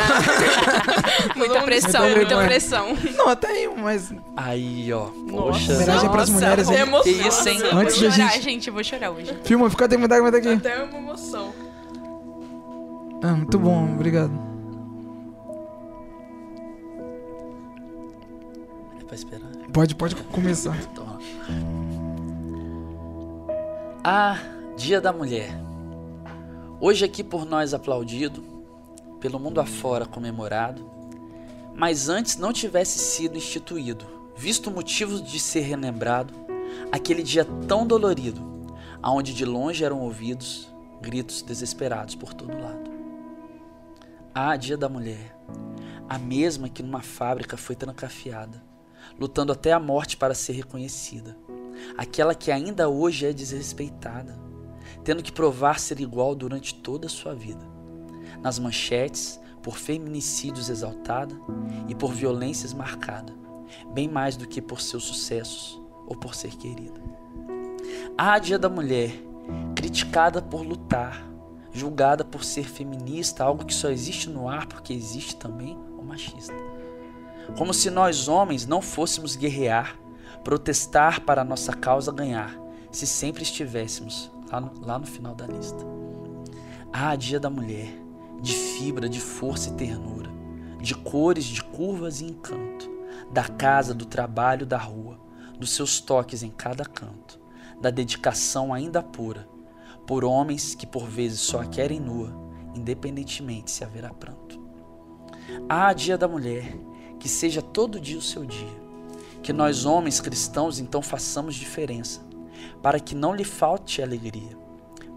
Muita 1.38 1.62
pressão, 1.62 2.10
muita 2.10 2.36
mãe. 2.36 2.48
pressão. 2.48 2.98
Não, 3.16 3.30
até 3.30 3.54
rimo, 3.62 3.78
mas. 3.78 4.12
Aí, 4.36 4.92
ó. 4.92 5.10
Nossa. 5.28 5.32
Poxa. 5.60 5.74
Homenagem 5.76 6.10
pras 6.10 6.30
mulheres, 6.32 6.70
hein? 6.70 6.78
emoção. 6.78 7.04
Que 7.04 7.10
isso, 7.28 7.50
hein? 7.50 7.60
Vou 7.60 7.80
Antes 7.80 7.96
chorar, 7.96 8.12
gente- 8.12 8.42
gente. 8.44 8.68
Eu 8.70 8.74
vou 8.74 8.84
chorar 8.84 9.12
hoje. 9.12 9.38
Filma, 9.44 9.70
fica 9.70 9.86
até 9.86 9.98
dar 10.08 10.38
aqui. 10.38 10.48
Até 10.54 10.84
uma 10.84 10.98
emoção. 10.98 11.54
Ah, 13.24 13.34
muito 13.34 13.60
bom, 13.60 13.94
obrigado. 13.94 14.32
É 19.00 19.04
pra 19.04 19.16
esperar. 19.16 19.50
Pode, 19.72 19.96
pode 19.96 20.16
começar. 20.16 20.76
Ah, 24.04 24.38
Dia 24.78 25.00
da 25.02 25.12
Mulher. 25.14 25.50
Hoje 26.80 27.06
aqui 27.06 27.24
por 27.24 27.46
nós 27.46 27.74
aplaudido, 27.74 28.44
pelo 29.26 29.40
mundo 29.40 29.60
afora 29.60 30.06
comemorado, 30.06 30.88
mas 31.74 32.10
antes 32.10 32.38
não 32.38 32.54
tivesse 32.54 33.00
sido 33.00 33.36
instituído, 33.36 34.06
visto 34.38 34.70
motivos 34.70 35.24
de 35.24 35.40
ser 35.40 35.62
relembrado, 35.62 36.32
aquele 36.92 37.24
dia 37.24 37.44
tão 37.68 37.88
dolorido, 37.88 38.40
aonde 39.02 39.34
de 39.34 39.44
longe 39.44 39.84
eram 39.84 40.00
ouvidos 40.02 40.72
gritos 41.02 41.42
desesperados 41.42 42.14
por 42.14 42.36
todo 42.36 42.56
lado. 42.56 42.92
Ah, 44.32 44.56
Dia 44.56 44.78
da 44.78 44.88
Mulher, 44.88 45.36
a 46.08 46.20
mesma 46.20 46.70
que 46.70 46.84
numa 46.84 47.02
fábrica 47.02 47.58
foi 47.58 47.76
trancafiada, 47.76 48.64
lutando 49.20 49.52
até 49.52 49.72
a 49.72 49.80
morte 49.80 50.18
para 50.18 50.36
ser 50.36 50.54
reconhecida 50.54 51.36
aquela 51.98 52.36
que 52.36 52.52
ainda 52.52 52.88
hoje 52.88 53.26
é 53.26 53.34
desrespeitada, 53.34 54.38
tendo 55.04 55.24
que 55.24 55.32
provar 55.32 55.80
ser 55.80 56.00
igual 56.00 56.36
durante 56.36 56.76
toda 56.76 57.08
a 57.08 57.10
sua 57.10 57.34
vida. 57.34 57.75
Nas 58.46 58.60
manchetes, 58.60 59.40
por 59.64 59.76
feminicídios 59.76 60.70
exaltada 60.70 61.36
e 61.88 61.96
por 61.96 62.14
violências 62.14 62.76
marcada, 62.76 63.34
bem 63.92 64.08
mais 64.08 64.38
do 64.38 64.48
que 64.48 64.62
por 64.62 64.80
seus 64.80 65.06
sucessos 65.06 65.82
ou 66.06 66.16
por 66.16 66.36
ser 66.36 66.56
querida. 66.56 67.02
A 68.16 68.38
Dia 68.38 68.60
da 68.60 68.70
Mulher, 68.70 69.12
criticada 69.76 70.44
por 70.44 70.62
lutar, 70.62 71.28
julgada 71.72 72.24
por 72.24 72.44
ser 72.44 72.66
feminista, 72.70 73.44
algo 73.44 73.66
que 73.66 73.74
só 73.74 73.90
existe 73.90 74.30
no 74.30 74.48
ar 74.48 74.68
porque 74.68 74.94
existe 74.94 75.36
também 75.36 75.76
o 75.98 76.04
machista. 76.04 76.54
Como 77.58 77.74
se 77.74 77.90
nós 77.90 78.28
homens 78.28 78.68
não 78.68 78.80
fôssemos 78.80 79.36
guerrear 79.36 79.98
protestar 80.44 81.22
para 81.22 81.42
a 81.42 81.44
nossa 81.44 81.74
causa 81.74 82.12
ganhar, 82.12 82.56
se 82.92 83.08
sempre 83.08 83.42
estivéssemos 83.42 84.32
lá 84.52 84.62
no, 84.62 84.72
lá 84.86 85.00
no 85.00 85.08
final 85.08 85.34
da 85.34 85.48
lista. 85.48 85.84
Ah, 86.94 87.16
dia 87.16 87.40
da 87.40 87.50
mulher, 87.50 88.05
de 88.46 88.54
fibra, 88.54 89.10
de 89.10 89.20
força 89.20 89.70
e 89.70 89.74
ternura, 89.74 90.30
de 90.80 90.94
cores, 90.94 91.46
de 91.46 91.64
curvas 91.64 92.22
e 92.22 92.26
encanto, 92.26 92.88
da 93.32 93.44
casa, 93.44 93.92
do 93.92 94.06
trabalho, 94.06 94.68
da 94.68 94.78
rua, 94.78 95.20
dos 95.58 95.72
seus 95.72 96.00
toques 96.00 96.44
em 96.44 96.52
cada 96.52 96.86
canto, 96.86 97.40
da 97.82 97.90
dedicação 97.90 98.72
ainda 98.72 99.02
pura, 99.02 99.50
por 100.06 100.24
homens 100.24 100.76
que 100.76 100.86
por 100.86 101.08
vezes 101.08 101.40
só 101.40 101.62
a 101.62 101.66
querem 101.66 102.00
nua, 102.00 102.40
independentemente 102.76 103.72
se 103.72 103.84
haverá 103.84 104.14
pranto. 104.14 104.62
Ah, 105.68 105.92
dia 105.92 106.16
da 106.16 106.28
mulher, 106.28 106.78
que 107.20 107.28
seja 107.28 107.64
todo 107.64 108.00
dia 108.00 108.20
o 108.20 108.22
seu 108.22 108.46
dia, 108.46 108.86
que 109.42 109.52
nós 109.52 109.86
homens 109.86 110.22
cristãos 110.22 110.78
então 110.78 111.02
façamos 111.02 111.56
diferença, 111.56 112.22
para 112.84 113.00
que 113.00 113.16
não 113.16 113.34
lhe 113.34 113.44
falte 113.44 114.04
alegria, 114.04 114.56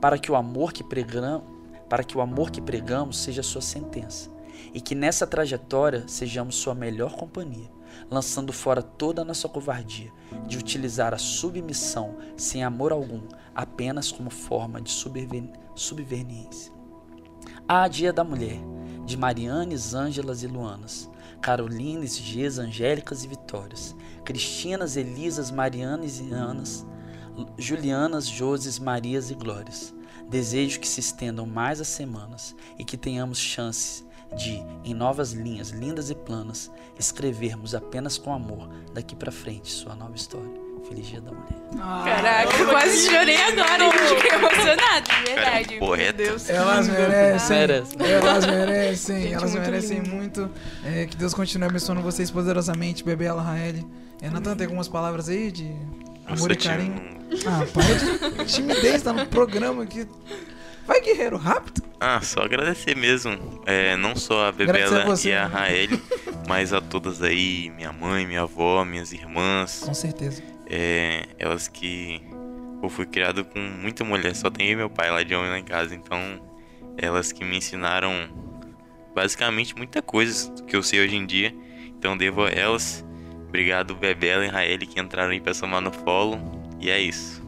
para 0.00 0.18
que 0.18 0.32
o 0.32 0.36
amor 0.36 0.72
que 0.72 0.82
pregam- 0.82 1.57
para 1.88 2.04
que 2.04 2.16
o 2.16 2.20
amor 2.20 2.50
que 2.50 2.60
pregamos 2.60 3.18
seja 3.18 3.42
sua 3.42 3.62
sentença, 3.62 4.30
e 4.72 4.80
que 4.80 4.94
nessa 4.94 5.26
trajetória 5.26 6.04
sejamos 6.06 6.56
sua 6.56 6.74
melhor 6.74 7.16
companhia, 7.16 7.70
lançando 8.10 8.52
fora 8.52 8.82
toda 8.82 9.22
a 9.22 9.24
nossa 9.24 9.48
covardia 9.48 10.12
de 10.46 10.58
utilizar 10.58 11.14
a 11.14 11.18
submissão 11.18 12.16
sem 12.36 12.62
amor 12.62 12.92
algum, 12.92 13.22
apenas 13.54 14.12
como 14.12 14.30
forma 14.30 14.80
de. 14.80 14.92
Há 17.66 17.82
a 17.82 17.88
Dia 17.88 18.12
da 18.12 18.24
Mulher, 18.24 18.60
de 19.04 19.16
Marianes, 19.16 19.94
Ângelas 19.94 20.42
e 20.42 20.46
Luanas, 20.46 21.10
Carolines, 21.40 22.18
Ges, 22.18 22.58
Angélicas 22.58 23.24
e 23.24 23.28
Vitórias, 23.28 23.94
Cristinas, 24.24 24.96
Elisas, 24.96 25.50
Marianes 25.50 26.20
e 26.20 26.32
Anas, 26.32 26.86
Julianas, 27.56 28.26
Joses, 28.26 28.78
Marias 28.78 29.30
e 29.30 29.34
Glórias. 29.34 29.94
Desejo 30.28 30.80
que 30.80 30.88
se 30.88 31.00
estendam 31.00 31.46
mais 31.46 31.80
as 31.80 31.88
semanas 31.88 32.54
e 32.78 32.84
que 32.84 32.96
tenhamos 32.96 33.38
chances 33.38 34.04
de, 34.36 34.62
em 34.84 34.92
novas 34.94 35.32
linhas 35.32 35.70
lindas 35.70 36.10
e 36.10 36.14
planas, 36.14 36.70
escrevermos 36.98 37.74
apenas 37.74 38.18
com 38.18 38.32
amor 38.32 38.68
daqui 38.92 39.16
pra 39.16 39.32
frente 39.32 39.70
sua 39.70 39.94
nova 39.94 40.14
história. 40.14 40.68
Feliz 40.86 41.06
Dia 41.06 41.20
da 41.20 41.32
Mulher. 41.32 42.04
Caraca, 42.04 42.56
eu 42.56 42.68
quase 42.68 43.10
chorei 43.10 43.36
agora, 43.36 43.90
gente. 43.90 44.22
Fiquei 44.22 44.30
emocionada, 44.30 45.00
de 45.00 45.22
verdade. 45.26 45.68
Cara, 45.68 45.78
poeta. 45.78 46.12
Deus. 46.12 46.48
Elas 46.48 46.88
merecem. 46.88 47.58
Merece. 47.58 47.96
Elas 47.98 48.46
merecem. 48.46 49.22
Gente, 49.22 49.34
elas 49.34 49.50
muito 49.52 49.64
merecem 49.64 49.98
lindo. 49.98 50.16
muito. 50.16 50.50
É, 50.84 51.06
que 51.06 51.16
Deus 51.16 51.34
continue 51.34 51.68
abençoando 51.68 52.00
vocês 52.00 52.30
poderosamente, 52.30 53.04
bebê 53.04 53.26
Ela 53.26 53.42
Raeli. 53.42 53.86
É, 54.22 54.30
Natan, 54.30 54.56
tem 54.56 54.64
algumas 54.66 54.88
palavras 54.88 55.28
aí 55.28 55.50
de 55.50 55.64
Eu 55.64 56.07
amor 56.34 56.52
e 56.52 56.56
carinho? 56.56 57.18
Ah, 57.46 57.64
para 57.72 58.44
de 58.44 58.52
timidez, 58.52 59.02
tá 59.02 59.12
no 59.12 59.26
programa 59.26 59.82
aqui. 59.82 60.06
Vai, 60.86 61.00
guerreiro, 61.02 61.36
rápido. 61.36 61.82
Ah, 62.00 62.20
só 62.22 62.40
agradecer 62.40 62.96
mesmo. 62.96 63.62
É, 63.66 63.96
não 63.96 64.16
só 64.16 64.46
a 64.46 64.48
Agradecer 64.48 64.84
a 64.84 64.88
Bebela 64.88 65.04
você, 65.04 65.28
e 65.28 65.34
a 65.34 65.48
né? 65.48 65.54
Raeli, 65.54 66.02
mas 66.48 66.72
a 66.72 66.80
todas 66.80 67.22
aí, 67.22 67.70
minha 67.76 67.92
mãe, 67.92 68.26
minha 68.26 68.42
avó, 68.42 68.84
minhas 68.84 69.12
irmãs. 69.12 69.82
Com 69.84 69.92
certeza. 69.92 70.42
É, 70.66 71.26
elas 71.38 71.68
que 71.68 72.22
eu 72.82 72.88
fui 72.88 73.04
criado 73.04 73.44
com 73.44 73.58
muita 73.58 74.02
mulher, 74.04 74.34
só 74.34 74.50
tem 74.50 74.70
eu 74.70 74.76
meu 74.78 74.90
pai 74.90 75.10
lá 75.10 75.22
de 75.22 75.34
homem 75.34 75.50
lá 75.50 75.58
em 75.58 75.64
casa, 75.64 75.94
então 75.94 76.40
elas 76.96 77.32
que 77.32 77.44
me 77.44 77.58
ensinaram 77.58 78.28
basicamente 79.14 79.74
muita 79.74 80.00
coisa 80.00 80.52
que 80.66 80.74
eu 80.74 80.82
sei 80.82 81.04
hoje 81.04 81.16
em 81.16 81.26
dia. 81.26 81.54
Então 81.86 82.16
devo 82.16 82.44
a 82.44 82.50
elas. 82.50 83.04
Obrigado 83.48 83.94
Bebela 83.94 84.44
e 84.44 84.48
Raeli 84.48 84.86
que 84.86 85.00
entraram 85.00 85.32
aí 85.32 85.40
pra 85.40 85.54
somar 85.54 85.80
no 85.80 85.90
follow. 85.90 86.38
E 86.80 86.90
é 86.90 87.00
isso. 87.00 87.42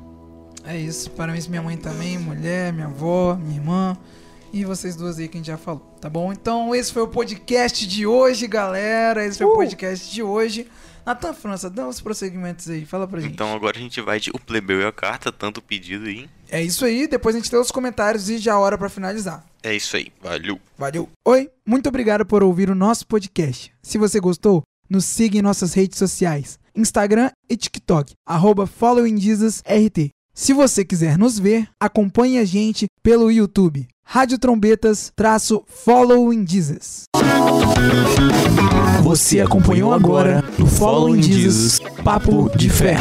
É 0.65 0.77
isso. 0.77 1.11
Parabéns 1.11 1.47
minha 1.47 1.63
mãe 1.63 1.77
também, 1.77 2.19
mulher, 2.19 2.73
minha 2.73 2.87
avó, 2.87 3.35
minha 3.35 3.57
irmã. 3.57 3.97
E 4.53 4.65
vocês 4.65 4.97
duas 4.97 5.19
aí 5.19 5.29
que 5.29 5.37
a 5.37 5.41
gente 5.41 5.47
já 5.47 5.57
falou, 5.57 5.81
tá 6.01 6.09
bom? 6.11 6.33
Então, 6.33 6.75
esse 6.75 6.93
foi 6.93 7.03
o 7.03 7.09
podcast 7.09 7.87
de 7.87 8.05
hoje, 8.05 8.49
galera. 8.49 9.25
Esse 9.25 9.39
foi 9.39 9.47
o 9.47 9.55
podcast 9.55 10.13
de 10.13 10.23
hoje. 10.23 10.67
Natan 11.07 11.33
França, 11.33 11.71
dá 11.71 11.87
uns 11.87 12.01
prosseguimentos 12.01 12.69
aí. 12.69 12.85
Fala 12.85 13.07
pra 13.07 13.21
gente. 13.21 13.33
Então 13.33 13.55
agora 13.55 13.77
a 13.77 13.81
gente 13.81 14.01
vai 14.01 14.19
de 14.19 14.31
O 14.31 14.39
Plebeu 14.39 14.81
e 14.81 14.85
a 14.85 14.93
Carta, 14.93 15.31
tanto 15.31 15.63
pedido 15.63 16.07
aí. 16.07 16.29
É 16.51 16.63
isso 16.63 16.85
aí. 16.85 17.07
Depois 17.07 17.35
a 17.35 17.39
gente 17.39 17.51
tem 17.51 17.59
os 17.59 17.71
comentários 17.71 18.29
e 18.29 18.39
já 18.39 18.55
a 18.55 18.59
hora 18.59 18.77
pra 18.77 18.89
finalizar. 18.89 19.45
É 19.63 19.75
isso 19.75 19.97
aí, 19.97 20.13
valeu. 20.21 20.59
Valeu. 20.77 21.09
Oi, 21.27 21.51
muito 21.67 21.89
obrigado 21.89 22.25
por 22.27 22.43
ouvir 22.43 22.71
o 22.71 22.75
nosso 22.75 23.07
podcast. 23.07 23.73
Se 23.83 23.99
você 23.99 24.19
gostou, 24.19 24.63
nos 24.91 25.05
siga 25.05 25.39
em 25.39 25.43
nossas 25.43 25.73
redes 25.73 25.97
sociais, 25.97 26.59
Instagram 26.75 27.31
e 27.49 27.57
TikTok, 27.57 28.15
arroba 28.27 28.67
followingjesusrt. 28.67 30.11
Se 30.35 30.53
você 30.53 30.85
quiser 30.85 31.17
nos 31.17 31.39
ver, 31.39 31.69
acompanhe 31.79 32.39
a 32.39 32.45
gente 32.45 32.87
pelo 33.03 33.31
YouTube, 33.31 33.87
Rádio 34.05 34.39
Trombetas, 34.39 35.13
traço 35.15 35.63
Following 35.69 36.45
Jesus. 36.47 37.05
Você 39.03 39.41
acompanhou 39.41 39.93
agora 39.93 40.43
no 40.59 40.67
Following 40.67 41.23
Jesus, 41.23 41.79
Papo 42.03 42.51
de 42.57 42.69
Fé. 42.69 42.97